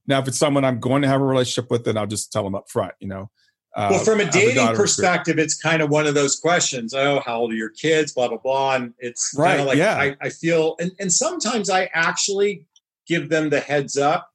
Now, 0.08 0.18
if 0.18 0.26
it's 0.26 0.38
someone 0.38 0.64
I'm 0.64 0.80
going 0.80 1.02
to 1.02 1.08
have 1.08 1.20
a 1.20 1.24
relationship 1.24 1.70
with, 1.70 1.84
then 1.84 1.96
I'll 1.96 2.06
just 2.06 2.32
tell 2.32 2.42
them 2.42 2.56
up 2.56 2.68
front, 2.68 2.94
you 2.98 3.06
know. 3.06 3.30
Uh, 3.76 3.88
well, 3.92 4.04
from 4.04 4.20
a 4.20 4.30
dating 4.30 4.74
perspective, 4.74 5.38
it's 5.38 5.56
kind 5.56 5.82
of 5.82 5.90
one 5.90 6.06
of 6.06 6.14
those 6.14 6.40
questions. 6.40 6.94
Oh, 6.94 7.20
how 7.24 7.40
old 7.40 7.52
are 7.52 7.56
your 7.56 7.68
kids? 7.70 8.12
Blah 8.12 8.28
blah 8.28 8.38
blah. 8.38 8.76
And 8.76 8.94
it's 8.98 9.34
right. 9.36 9.50
Kind 9.50 9.60
of 9.60 9.66
like 9.66 9.78
yeah. 9.78 9.96
I, 9.96 10.16
I 10.20 10.30
feel, 10.30 10.74
and, 10.80 10.92
and 10.98 11.12
sometimes 11.12 11.70
I 11.70 11.90
actually 11.92 12.66
give 13.06 13.28
them 13.28 13.50
the 13.50 13.60
heads 13.60 13.96
up 13.96 14.30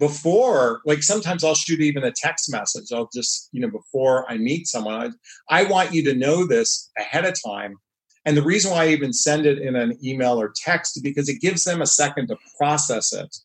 before 0.00 0.80
like 0.86 1.02
sometimes 1.02 1.44
i'll 1.44 1.54
shoot 1.54 1.78
even 1.78 2.02
a 2.02 2.10
text 2.10 2.50
message 2.50 2.90
i'll 2.90 3.10
just 3.14 3.50
you 3.52 3.60
know 3.60 3.70
before 3.70 4.28
i 4.30 4.36
meet 4.38 4.66
someone 4.66 5.14
I, 5.50 5.60
I, 5.60 5.64
want 5.64 5.92
you 5.92 6.02
to 6.04 6.14
know 6.14 6.46
this 6.46 6.90
ahead 6.98 7.26
of 7.26 7.34
time 7.40 7.76
and 8.24 8.34
the 8.34 8.42
reason 8.42 8.70
why 8.70 8.84
i 8.84 8.88
even 8.88 9.12
send 9.12 9.44
it 9.44 9.58
in 9.58 9.76
an 9.76 9.98
email 10.02 10.40
or 10.40 10.52
text 10.56 10.98
because 11.02 11.28
it 11.28 11.42
gives 11.42 11.64
them 11.64 11.82
a 11.82 11.86
second 11.86 12.28
to 12.28 12.38
process 12.56 13.12
it 13.12 13.36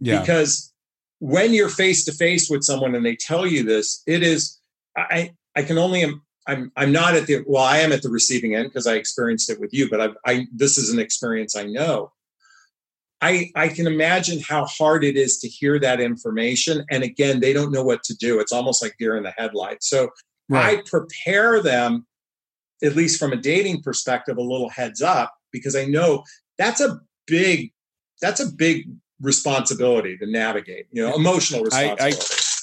yeah. 0.00 0.20
because 0.20 0.72
when 1.18 1.54
you're 1.54 1.68
face 1.68 2.04
to 2.04 2.12
face 2.12 2.50
with 2.50 2.62
someone 2.62 2.94
and 2.94 3.04
they 3.04 3.16
tell 3.16 3.46
you 3.46 3.62
this 3.62 4.02
it 4.06 4.22
is 4.22 4.60
i 4.96 5.32
i 5.54 5.62
can 5.62 5.78
only 5.78 6.04
i'm 6.46 6.70
i'm 6.76 6.92
not 6.92 7.14
at 7.14 7.26
the 7.26 7.42
well 7.46 7.64
i 7.64 7.78
am 7.78 7.92
at 7.92 8.02
the 8.02 8.10
receiving 8.10 8.54
end 8.54 8.68
because 8.68 8.86
i 8.86 8.94
experienced 8.94 9.50
it 9.50 9.60
with 9.60 9.72
you 9.72 9.88
but 9.88 10.00
I, 10.00 10.08
I 10.30 10.46
this 10.54 10.76
is 10.76 10.92
an 10.92 10.98
experience 10.98 11.56
i 11.56 11.64
know 11.64 12.12
I, 13.22 13.50
I 13.56 13.68
can 13.68 13.86
imagine 13.86 14.40
how 14.46 14.66
hard 14.66 15.02
it 15.02 15.16
is 15.16 15.38
to 15.38 15.48
hear 15.48 15.78
that 15.78 16.00
information. 16.00 16.84
And 16.90 17.02
again, 17.02 17.40
they 17.40 17.52
don't 17.52 17.72
know 17.72 17.82
what 17.82 18.02
to 18.04 18.14
do. 18.14 18.40
It's 18.40 18.52
almost 18.52 18.82
like 18.82 18.94
deer 18.98 19.16
in 19.16 19.22
the 19.22 19.32
headlights. 19.36 19.88
So 19.88 20.10
right. 20.48 20.78
I 20.78 20.82
prepare 20.84 21.62
them, 21.62 22.06
at 22.82 22.94
least 22.94 23.18
from 23.18 23.32
a 23.32 23.36
dating 23.36 23.82
perspective, 23.82 24.36
a 24.36 24.42
little 24.42 24.68
heads 24.68 25.00
up 25.00 25.34
because 25.50 25.74
I 25.74 25.86
know 25.86 26.24
that's 26.58 26.80
a 26.80 27.00
big, 27.26 27.72
that's 28.20 28.40
a 28.40 28.52
big 28.52 28.90
responsibility 29.20 30.16
to 30.18 30.26
navigate, 30.26 30.86
you 30.92 31.02
know, 31.02 31.14
emotional 31.14 31.62
responsibility. 31.62 32.16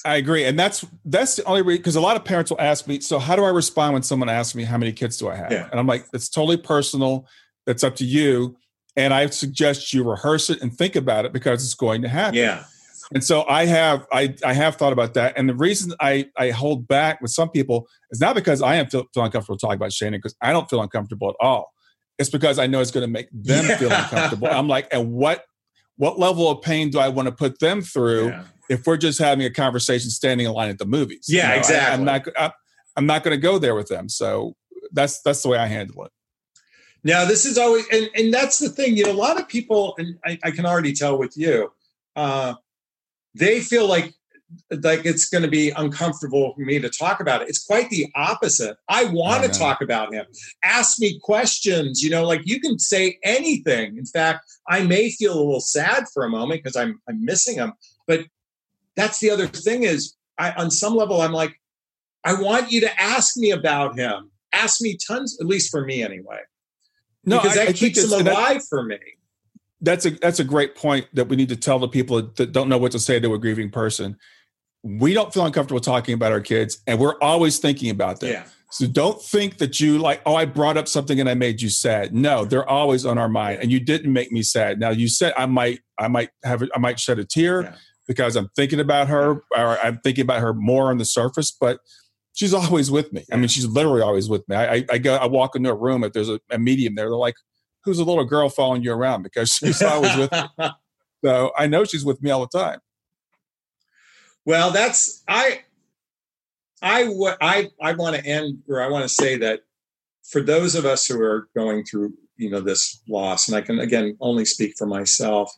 I, 0.04 0.10
I, 0.10 0.14
I 0.14 0.16
agree. 0.16 0.44
And 0.44 0.58
that's 0.58 0.84
that's 1.04 1.36
the 1.36 1.44
only 1.44 1.62
reason 1.62 1.80
because 1.80 1.96
a 1.96 2.00
lot 2.00 2.16
of 2.16 2.24
parents 2.24 2.50
will 2.50 2.60
ask 2.60 2.86
me, 2.86 3.00
so 3.00 3.18
how 3.18 3.36
do 3.36 3.44
I 3.44 3.50
respond 3.50 3.94
when 3.94 4.02
someone 4.02 4.28
asks 4.28 4.54
me 4.54 4.64
how 4.64 4.78
many 4.78 4.92
kids 4.92 5.16
do 5.16 5.28
I 5.28 5.36
have? 5.36 5.50
Yeah. 5.50 5.68
And 5.70 5.80
I'm 5.80 5.86
like, 5.86 6.06
it's 6.12 6.28
totally 6.28 6.56
personal. 6.56 7.26
That's 7.66 7.82
up 7.82 7.96
to 7.96 8.04
you 8.04 8.56
and 8.96 9.12
I 9.12 9.26
suggest 9.26 9.92
you 9.92 10.04
rehearse 10.04 10.50
it 10.50 10.62
and 10.62 10.72
think 10.72 10.96
about 10.96 11.24
it 11.24 11.32
because 11.32 11.64
it's 11.64 11.74
going 11.74 12.02
to 12.02 12.08
happen. 12.08 12.34
Yeah. 12.34 12.64
And 13.12 13.22
so 13.22 13.44
I 13.46 13.66
have 13.66 14.06
I 14.12 14.34
I 14.44 14.54
have 14.54 14.76
thought 14.76 14.92
about 14.92 15.14
that, 15.14 15.34
and 15.36 15.48
the 15.48 15.54
reason 15.54 15.92
I 16.00 16.26
I 16.38 16.50
hold 16.50 16.88
back 16.88 17.20
with 17.20 17.30
some 17.32 17.50
people 17.50 17.86
is 18.10 18.20
not 18.20 18.34
because 18.34 18.62
I 18.62 18.76
am 18.76 18.86
feel, 18.86 19.04
feel 19.12 19.24
uncomfortable 19.24 19.58
talking 19.58 19.76
about 19.76 19.92
shannon 19.92 20.18
because 20.18 20.34
I 20.40 20.52
don't 20.52 20.68
feel 20.70 20.80
uncomfortable 20.80 21.28
at 21.28 21.36
all. 21.38 21.72
It's 22.18 22.30
because 22.30 22.58
I 22.58 22.66
know 22.66 22.80
it's 22.80 22.90
going 22.90 23.06
to 23.06 23.12
make 23.12 23.28
them 23.30 23.66
yeah. 23.66 23.76
feel 23.78 23.92
uncomfortable. 23.92 24.48
I'm 24.48 24.68
like, 24.68 24.88
and 24.90 25.12
what 25.12 25.44
what 25.96 26.18
level 26.18 26.50
of 26.50 26.62
pain 26.62 26.90
do 26.90 26.98
I 26.98 27.08
want 27.08 27.26
to 27.26 27.32
put 27.32 27.58
them 27.60 27.82
through 27.82 28.28
yeah. 28.28 28.44
if 28.68 28.86
we're 28.86 28.96
just 28.96 29.18
having 29.18 29.46
a 29.46 29.50
conversation 29.50 30.10
standing 30.10 30.46
in 30.46 30.52
line 30.52 30.70
at 30.70 30.78
the 30.78 30.86
movies? 30.86 31.26
Yeah, 31.28 31.42
you 31.42 31.48
know, 31.50 31.58
exactly. 31.58 31.90
I, 31.90 31.94
am 31.94 32.04
not 32.04 32.28
I, 32.36 32.52
I'm 32.96 33.06
not 33.06 33.22
going 33.22 33.36
to 33.36 33.40
go 33.40 33.58
there 33.58 33.74
with 33.74 33.88
them. 33.88 34.08
So 34.08 34.56
that's 34.92 35.20
that's 35.22 35.42
the 35.42 35.48
way 35.48 35.58
I 35.58 35.66
handle 35.66 36.04
it. 36.04 36.12
Now, 37.04 37.26
this 37.26 37.44
is 37.44 37.58
always, 37.58 37.84
and, 37.92 38.08
and 38.16 38.32
that's 38.32 38.58
the 38.58 38.70
thing, 38.70 38.96
you 38.96 39.04
know, 39.04 39.12
a 39.12 39.12
lot 39.12 39.38
of 39.38 39.46
people, 39.46 39.94
and 39.98 40.18
I, 40.24 40.38
I 40.42 40.50
can 40.50 40.64
already 40.64 40.94
tell 40.94 41.18
with 41.18 41.36
you, 41.36 41.70
uh, 42.16 42.54
they 43.34 43.60
feel 43.60 43.86
like 43.86 44.14
like 44.82 45.04
it's 45.04 45.28
going 45.28 45.42
to 45.42 45.50
be 45.50 45.70
uncomfortable 45.70 46.54
for 46.54 46.60
me 46.60 46.78
to 46.78 46.88
talk 46.88 47.20
about 47.20 47.42
it. 47.42 47.48
It's 47.48 47.64
quite 47.64 47.90
the 47.90 48.06
opposite. 48.14 48.76
I 48.88 49.04
want 49.06 49.44
to 49.44 49.50
talk 49.50 49.80
about 49.82 50.12
him. 50.12 50.26
Ask 50.62 51.00
me 51.00 51.18
questions. 51.20 52.02
You 52.02 52.10
know, 52.10 52.24
like 52.24 52.42
you 52.44 52.60
can 52.60 52.78
say 52.78 53.18
anything. 53.22 53.96
In 53.96 54.06
fact, 54.06 54.46
I 54.68 54.82
may 54.82 55.10
feel 55.10 55.34
a 55.34 55.42
little 55.42 55.60
sad 55.60 56.04
for 56.12 56.24
a 56.24 56.30
moment 56.30 56.62
because 56.62 56.76
I'm 56.76 57.00
I'm 57.08 57.24
missing 57.24 57.56
him. 57.56 57.72
But 58.06 58.26
that's 58.96 59.18
the 59.20 59.30
other 59.30 59.46
thing 59.46 59.82
is, 59.82 60.16
I 60.38 60.52
on 60.52 60.70
some 60.70 60.94
level 60.94 61.20
I'm 61.20 61.32
like, 61.32 61.60
I 62.24 62.40
want 62.40 62.70
you 62.72 62.80
to 62.82 63.00
ask 63.00 63.36
me 63.36 63.50
about 63.50 63.98
him. 63.98 64.30
Ask 64.52 64.80
me 64.80 64.96
tons, 64.96 65.38
at 65.40 65.46
least 65.46 65.70
for 65.70 65.84
me 65.84 66.02
anyway. 66.02 66.40
No, 67.24 67.38
because 67.40 67.56
that 67.56 67.68
I, 67.68 67.70
I 67.70 67.72
keeps 67.72 68.02
him 68.02 68.12
alive 68.12 68.60
that, 68.60 68.66
for 68.68 68.82
me. 68.82 68.98
That's 69.84 70.06
a 70.06 70.10
that's 70.10 70.40
a 70.40 70.44
great 70.44 70.74
point 70.74 71.06
that 71.12 71.28
we 71.28 71.36
need 71.36 71.48
to 71.50 71.56
tell 71.56 71.78
the 71.78 71.88
people 71.88 72.22
that 72.36 72.52
don't 72.52 72.68
know 72.68 72.78
what 72.78 72.92
to 72.92 72.98
say 72.98 73.20
to 73.20 73.34
a 73.34 73.38
grieving 73.38 73.70
person. 73.70 74.16
We 74.82 75.14
don't 75.14 75.32
feel 75.32 75.46
uncomfortable 75.46 75.80
talking 75.80 76.14
about 76.14 76.32
our 76.32 76.40
kids, 76.40 76.78
and 76.86 76.98
we're 76.98 77.18
always 77.20 77.58
thinking 77.58 77.90
about 77.90 78.20
them. 78.20 78.30
Yeah. 78.30 78.44
So 78.70 78.86
don't 78.86 79.22
think 79.22 79.58
that 79.58 79.78
you 79.78 79.98
like, 79.98 80.20
oh, 80.26 80.34
I 80.34 80.46
brought 80.46 80.76
up 80.76 80.88
something 80.88 81.20
and 81.20 81.28
I 81.28 81.34
made 81.34 81.62
you 81.62 81.68
sad. 81.68 82.12
No, 82.12 82.44
they're 82.44 82.68
always 82.68 83.06
on 83.06 83.18
our 83.18 83.28
mind, 83.28 83.60
and 83.62 83.70
you 83.70 83.78
didn't 83.78 84.12
make 84.12 84.32
me 84.32 84.42
sad. 84.42 84.80
Now 84.80 84.90
you 84.90 85.08
said 85.08 85.32
I 85.36 85.46
might, 85.46 85.80
I 85.98 86.08
might 86.08 86.30
have, 86.42 86.62
I 86.74 86.78
might 86.78 86.98
shed 86.98 87.18
a 87.18 87.24
tear 87.24 87.62
yeah. 87.62 87.74
because 88.08 88.36
I'm 88.36 88.48
thinking 88.56 88.80
about 88.80 89.08
her, 89.08 89.42
or 89.56 89.78
I'm 89.80 89.98
thinking 89.98 90.22
about 90.22 90.40
her 90.40 90.52
more 90.52 90.90
on 90.90 90.98
the 90.98 91.04
surface. 91.04 91.52
But 91.52 91.78
she's 92.34 92.52
always 92.52 92.90
with 92.90 93.12
me. 93.12 93.24
I 93.32 93.36
mean, 93.36 93.48
she's 93.48 93.66
literally 93.66 94.02
always 94.02 94.28
with 94.28 94.46
me. 94.48 94.56
I, 94.56 94.74
I, 94.74 94.86
I 94.92 94.98
go, 94.98 95.14
I 95.14 95.26
walk 95.26 95.56
into 95.56 95.70
a 95.70 95.74
room 95.74 96.04
if 96.04 96.12
there's 96.12 96.28
a, 96.28 96.40
a, 96.50 96.58
medium 96.58 96.96
there. 96.96 97.06
They're 97.06 97.16
like, 97.16 97.36
"Who's 97.84 97.98
a 97.98 98.04
little 98.04 98.24
girl 98.24 98.48
following 98.48 98.82
you 98.82 98.92
around?" 98.92 99.22
Because 99.22 99.52
she's 99.54 99.82
always 99.82 100.16
with 100.16 100.32
me. 100.32 100.42
So 101.24 101.52
I 101.56 101.68
know 101.68 101.84
she's 101.84 102.04
with 102.04 102.22
me 102.22 102.30
all 102.30 102.46
the 102.46 102.58
time. 102.58 102.80
Well, 104.44 104.70
that's 104.72 105.22
I. 105.26 105.62
I 106.82 107.08
I 107.40 107.70
I 107.80 107.92
want 107.94 108.16
to 108.16 108.26
end, 108.26 108.62
or 108.68 108.82
I 108.82 108.90
want 108.90 109.04
to 109.04 109.08
say 109.08 109.38
that 109.38 109.60
for 110.22 110.42
those 110.42 110.74
of 110.74 110.84
us 110.84 111.06
who 111.06 111.18
are 111.22 111.48
going 111.56 111.84
through, 111.84 112.12
you 112.36 112.50
know, 112.50 112.60
this 112.60 113.00
loss, 113.08 113.48
and 113.48 113.56
I 113.56 113.62
can 113.62 113.78
again 113.78 114.18
only 114.20 114.44
speak 114.44 114.74
for 114.76 114.86
myself. 114.86 115.50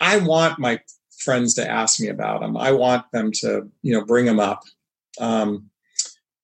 I 0.00 0.16
want 0.16 0.58
my 0.58 0.80
friends 1.18 1.54
to 1.54 1.70
ask 1.70 2.00
me 2.00 2.08
about 2.08 2.40
them. 2.40 2.56
I 2.56 2.72
want 2.72 3.04
them 3.12 3.30
to, 3.40 3.68
you 3.82 3.92
know, 3.92 4.04
bring 4.04 4.24
them 4.24 4.40
up. 4.40 4.62
Um, 5.20 5.68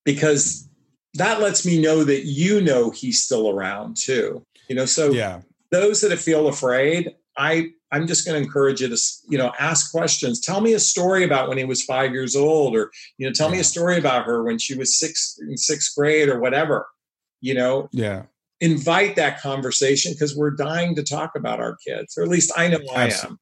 because 0.04 0.68
that 1.14 1.40
lets 1.40 1.64
me 1.64 1.80
know 1.80 2.04
that 2.04 2.26
you 2.26 2.60
know 2.60 2.90
he's 2.90 3.22
still 3.22 3.50
around 3.50 3.96
too. 3.96 4.44
You 4.68 4.76
know, 4.76 4.86
so 4.86 5.10
yeah. 5.10 5.40
those 5.70 6.00
that 6.00 6.16
feel 6.18 6.48
afraid, 6.48 7.14
I 7.36 7.70
I'm 7.92 8.06
just 8.06 8.26
going 8.26 8.40
to 8.40 8.44
encourage 8.44 8.80
you 8.80 8.88
to 8.88 8.98
you 9.28 9.38
know 9.38 9.52
ask 9.58 9.90
questions. 9.90 10.40
Tell 10.40 10.60
me 10.60 10.74
a 10.74 10.80
story 10.80 11.24
about 11.24 11.48
when 11.48 11.58
he 11.58 11.64
was 11.64 11.84
five 11.84 12.12
years 12.12 12.34
old, 12.34 12.76
or 12.76 12.90
you 13.18 13.26
know, 13.26 13.32
tell 13.32 13.48
yeah. 13.48 13.54
me 13.54 13.60
a 13.60 13.64
story 13.64 13.98
about 13.98 14.26
her 14.26 14.42
when 14.42 14.58
she 14.58 14.76
was 14.76 14.98
six 14.98 15.38
in 15.40 15.56
sixth 15.56 15.94
grade 15.96 16.28
or 16.28 16.40
whatever. 16.40 16.86
You 17.40 17.54
know, 17.54 17.88
yeah. 17.92 18.24
Invite 18.60 19.16
that 19.16 19.40
conversation 19.40 20.12
because 20.12 20.34
we're 20.34 20.50
dying 20.50 20.94
to 20.94 21.02
talk 21.02 21.32
about 21.36 21.60
our 21.60 21.76
kids, 21.86 22.16
or 22.16 22.22
at 22.22 22.28
least 22.28 22.50
I 22.56 22.68
know 22.68 22.80
I 22.94 23.10
am. 23.22 23.38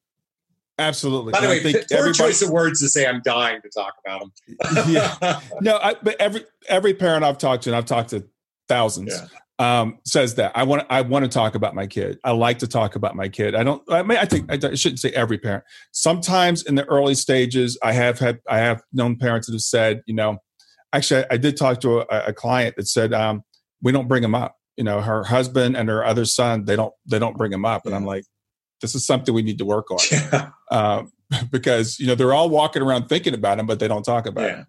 Absolutely. 0.77 1.31
By 1.31 1.39
the 1.39 1.47
way, 1.47 1.61
poor 1.61 1.81
everybody... 1.91 2.17
choice 2.17 2.41
of 2.41 2.49
words 2.49 2.81
to 2.81 2.89
say 2.89 3.07
I'm 3.07 3.21
dying 3.23 3.61
to 3.61 3.69
talk 3.69 3.93
about 4.05 4.21
them. 4.21 4.89
yeah. 4.89 5.39
No, 5.61 5.77
I, 5.77 5.95
but 6.01 6.19
every 6.19 6.45
every 6.67 6.93
parent 6.93 7.23
I've 7.23 7.37
talked 7.37 7.63
to, 7.63 7.69
and 7.69 7.77
I've 7.77 7.85
talked 7.85 8.09
to 8.09 8.27
thousands, 8.67 9.13
yeah. 9.13 9.39
Um, 9.57 9.99
says 10.05 10.35
that 10.35 10.51
I 10.55 10.63
want 10.63 10.85
I 10.89 11.01
want 11.01 11.23
to 11.23 11.29
talk 11.29 11.55
about 11.55 11.75
my 11.75 11.87
kid. 11.87 12.19
I 12.23 12.31
like 12.31 12.59
to 12.59 12.67
talk 12.67 12.95
about 12.95 13.15
my 13.15 13.29
kid. 13.29 13.55
I 13.55 13.63
don't. 13.63 13.81
I 13.89 14.03
mean, 14.03 14.17
I 14.17 14.25
think 14.25 14.51
I 14.51 14.75
shouldn't 14.75 14.99
say 14.99 15.09
every 15.11 15.37
parent. 15.37 15.63
Sometimes 15.91 16.63
in 16.63 16.75
the 16.75 16.85
early 16.85 17.15
stages, 17.15 17.77
I 17.81 17.93
have 17.93 18.19
had 18.19 18.39
I 18.49 18.57
have 18.57 18.83
known 18.91 19.15
parents 19.15 19.47
that 19.47 19.53
have 19.53 19.61
said, 19.61 20.01
you 20.05 20.13
know, 20.13 20.37
actually, 20.93 21.23
I, 21.23 21.27
I 21.31 21.37
did 21.37 21.55
talk 21.57 21.79
to 21.81 21.99
a, 21.99 22.27
a 22.27 22.33
client 22.33 22.75
that 22.75 22.87
said, 22.87 23.13
um, 23.13 23.43
we 23.81 23.91
don't 23.91 24.07
bring 24.07 24.23
him 24.23 24.35
up. 24.35 24.55
You 24.75 24.83
know, 24.83 24.99
her 24.99 25.23
husband 25.23 25.77
and 25.77 25.87
her 25.87 26.03
other 26.03 26.25
son, 26.25 26.65
they 26.65 26.75
don't 26.75 26.93
they 27.05 27.19
don't 27.19 27.37
bring 27.37 27.53
him 27.53 27.63
up, 27.63 27.85
and 27.85 27.95
I'm 27.95 28.05
like, 28.05 28.25
this 28.81 28.93
is 28.93 29.05
something 29.05 29.33
we 29.33 29.41
need 29.41 29.59
to 29.59 29.65
work 29.65 29.89
on 29.89 29.99
yeah. 30.11 30.49
uh, 30.69 31.03
because 31.51 31.97
you 31.97 32.07
know 32.07 32.15
they're 32.15 32.33
all 32.33 32.49
walking 32.49 32.81
around 32.81 33.07
thinking 33.07 33.33
about 33.33 33.57
him, 33.57 33.67
but 33.67 33.79
they 33.79 33.87
don't 33.87 34.03
talk 34.03 34.25
about 34.25 34.49
yeah. 34.49 34.57
him. 34.57 34.67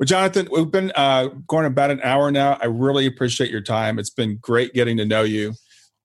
Well, 0.00 0.06
Jonathan, 0.06 0.48
we've 0.50 0.70
been 0.70 0.92
uh, 0.96 1.28
going 1.46 1.66
about 1.66 1.90
an 1.90 2.00
hour 2.02 2.30
now. 2.30 2.56
I 2.58 2.64
really 2.64 3.04
appreciate 3.04 3.50
your 3.50 3.60
time. 3.60 3.98
It's 3.98 4.08
been 4.08 4.38
great 4.40 4.72
getting 4.72 4.96
to 4.96 5.04
know 5.04 5.24
you. 5.24 5.52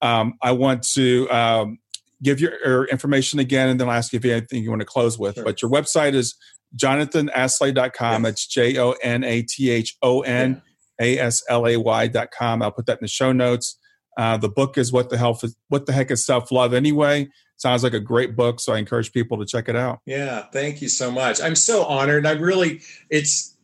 Um, 0.02 0.34
I 0.42 0.52
want 0.52 0.84
to 0.96 1.30
um, 1.30 1.80
give 2.22 2.42
your, 2.42 2.52
your, 2.66 2.86
information 2.88 3.40
again, 3.40 3.70
and 3.70 3.80
then 3.80 3.88
I'll 3.88 3.96
ask 3.96 4.12
you 4.12 4.18
if 4.18 4.26
you 4.26 4.32
have 4.32 4.40
anything 4.40 4.64
you 4.64 4.70
want 4.70 4.82
to 4.82 4.86
close 4.86 5.18
with. 5.18 5.36
Sure. 5.36 5.46
But 5.46 5.62
your 5.62 5.72
website 5.72 6.14
is 6.14 6.36
jonathonaslay.com. 6.76 8.12
Yes. 8.12 8.22
That's 8.22 8.48
J 8.48 8.78
O 8.78 8.96
N 9.02 9.24
A 9.24 9.44
T 9.44 9.70
H 9.70 9.96
O 10.02 10.24
N 10.24 10.62
A 11.00 11.18
S 11.18 11.42
L 11.48 11.66
A 11.66 11.78
Y.com. 11.78 12.62
I'll 12.62 12.74
put 12.74 12.88
that 12.88 13.00
in 13.00 13.06
the 13.06 13.08
show 13.08 13.32
notes. 13.32 13.80
Uh, 14.18 14.36
the 14.36 14.50
book 14.50 14.78
is 14.78 14.92
what 14.92 15.10
the 15.10 15.18
hell 15.18 15.40
what 15.70 15.86
the 15.86 15.94
heck 15.94 16.12
is 16.12 16.26
self 16.26 16.52
love 16.52 16.74
anyway. 16.74 17.30
Sounds 17.56 17.82
like 17.82 17.94
a 17.94 18.02
great 18.02 18.36
book, 18.36 18.60
so 18.60 18.74
I 18.74 18.78
encourage 18.78 19.14
people 19.14 19.38
to 19.38 19.46
check 19.46 19.70
it 19.70 19.78
out. 19.78 20.00
Yeah, 20.06 20.44
thank 20.52 20.82
you 20.82 20.90
so 20.90 21.10
much. 21.10 21.40
I'm 21.42 21.56
so 21.56 21.86
honored. 21.86 22.26
I 22.26 22.32
really, 22.32 22.82
it's 23.10 23.55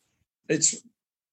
it's 0.51 0.75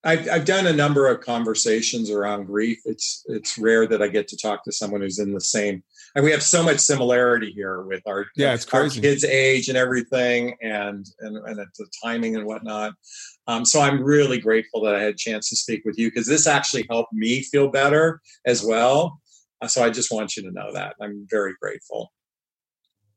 I've, 0.05 0.29
I've 0.29 0.45
done 0.45 0.67
a 0.67 0.73
number 0.73 1.09
of 1.09 1.21
conversations 1.21 2.11
around 2.11 2.47
grief. 2.47 2.79
It's 2.85 3.25
it's 3.27 3.59
rare 3.59 3.87
that 3.89 4.01
I 4.01 4.09
get 4.09 4.29
to 4.29 4.37
talk 4.37 4.63
to 4.65 4.73
someone 4.73 5.01
who's 5.01 5.19
in 5.19 5.35
the 5.35 5.41
same. 5.41 5.83
And 6.15 6.25
we 6.25 6.31
have 6.31 6.43
so 6.43 6.63
much 6.63 6.79
similarity 6.79 7.51
here 7.51 7.83
with 7.83 8.03
our 8.07 8.27
yeah, 8.37 8.55
it's 8.55 8.65
crazy. 8.65 9.01
Our 9.01 9.03
kids' 9.03 9.25
age 9.25 9.69
and 9.69 9.77
everything, 9.77 10.57
and 10.63 11.05
and 11.21 11.37
and 11.37 11.59
the 11.59 11.87
timing 12.03 12.37
and 12.37 12.47
whatnot. 12.47 12.93
Um, 13.49 13.65
so 13.65 13.81
I'm 13.81 14.03
really 14.03 14.39
grateful 14.39 14.81
that 14.83 14.95
I 14.95 15.03
had 15.03 15.15
a 15.15 15.17
chance 15.17 15.49
to 15.51 15.57
speak 15.57 15.83
with 15.85 15.99
you 15.99 16.11
because 16.11 16.27
this 16.27 16.47
actually 16.47 16.87
helped 16.89 17.13
me 17.13 17.43
feel 17.43 17.69
better 17.69 18.21
as 18.47 18.65
well. 18.65 19.21
Uh, 19.61 19.67
so 19.67 19.85
I 19.85 19.91
just 19.91 20.13
want 20.13 20.37
you 20.37 20.45
to 20.45 20.53
know 20.53 20.73
that 20.73 20.95
I'm 21.03 21.27
very 21.29 21.55
grateful. 21.61 22.13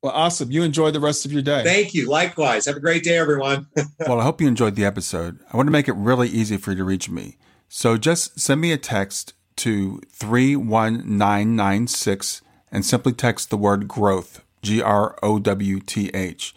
Well, 0.02 0.14
awesome. 0.14 0.52
You 0.52 0.64
enjoy 0.64 0.92
the 0.92 1.00
rest 1.00 1.26
of 1.26 1.32
your 1.32 1.42
day. 1.42 1.64
Thank 1.64 1.94
you. 1.94 2.10
Likewise. 2.10 2.66
Have 2.66 2.78
a 2.78 2.80
great 2.80 3.04
day, 3.04 3.18
everyone. 3.18 3.68
well, 4.00 4.20
I 4.20 4.24
hope 4.24 4.42
you 4.42 4.48
enjoyed 4.48 4.76
the 4.76 4.86
episode. 4.86 5.40
I 5.52 5.58
want 5.58 5.68
to 5.68 5.72
make 5.72 5.88
it 5.88 5.94
really 5.94 6.28
easy 6.28 6.58
for 6.58 6.72
you 6.72 6.78
to 6.78 6.84
reach 6.84 7.10
me. 7.10 7.38
So 7.70 7.98
just 7.98 8.40
send 8.40 8.62
me 8.62 8.72
a 8.72 8.78
text 8.78 9.34
to 9.58 10.02
31996 10.12 12.42
and 12.72 12.86
simply 12.86 13.14
text 13.14 13.50
the 13.50 13.58
word 13.58 13.88
growth, 13.88 14.44
G 14.64 14.82
R 14.82 15.18
O 15.22 15.40
W 15.40 15.80
T 15.80 16.10
H. 16.14 16.56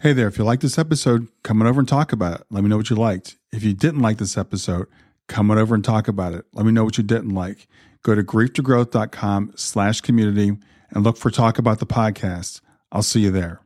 Hey 0.00 0.12
there, 0.12 0.28
if 0.28 0.38
you 0.38 0.44
liked 0.44 0.62
this 0.62 0.78
episode, 0.78 1.26
come 1.42 1.60
on 1.60 1.66
over 1.66 1.80
and 1.80 1.88
talk 1.88 2.12
about 2.12 2.40
it. 2.40 2.46
Let 2.50 2.62
me 2.62 2.70
know 2.70 2.76
what 2.76 2.88
you 2.90 2.96
liked. 2.96 3.36
If 3.52 3.64
you 3.64 3.74
didn't 3.74 4.00
like 4.00 4.18
this 4.18 4.38
episode, 4.38 4.86
Come 5.28 5.50
on 5.50 5.58
over 5.58 5.74
and 5.74 5.84
talk 5.84 6.08
about 6.08 6.32
it. 6.32 6.46
Let 6.52 6.66
me 6.66 6.72
know 6.72 6.84
what 6.84 6.98
you 6.98 7.04
didn't 7.04 7.34
like. 7.34 7.68
Go 8.02 8.14
to 8.14 8.22
grieftogrowth.com 8.22 9.52
slash 9.56 10.00
community 10.00 10.56
and 10.90 11.04
look 11.04 11.18
for 11.18 11.30
Talk 11.30 11.58
About 11.58 11.78
the 11.78 11.86
Podcast. 11.86 12.62
I'll 12.90 13.02
see 13.02 13.20
you 13.20 13.30
there. 13.30 13.60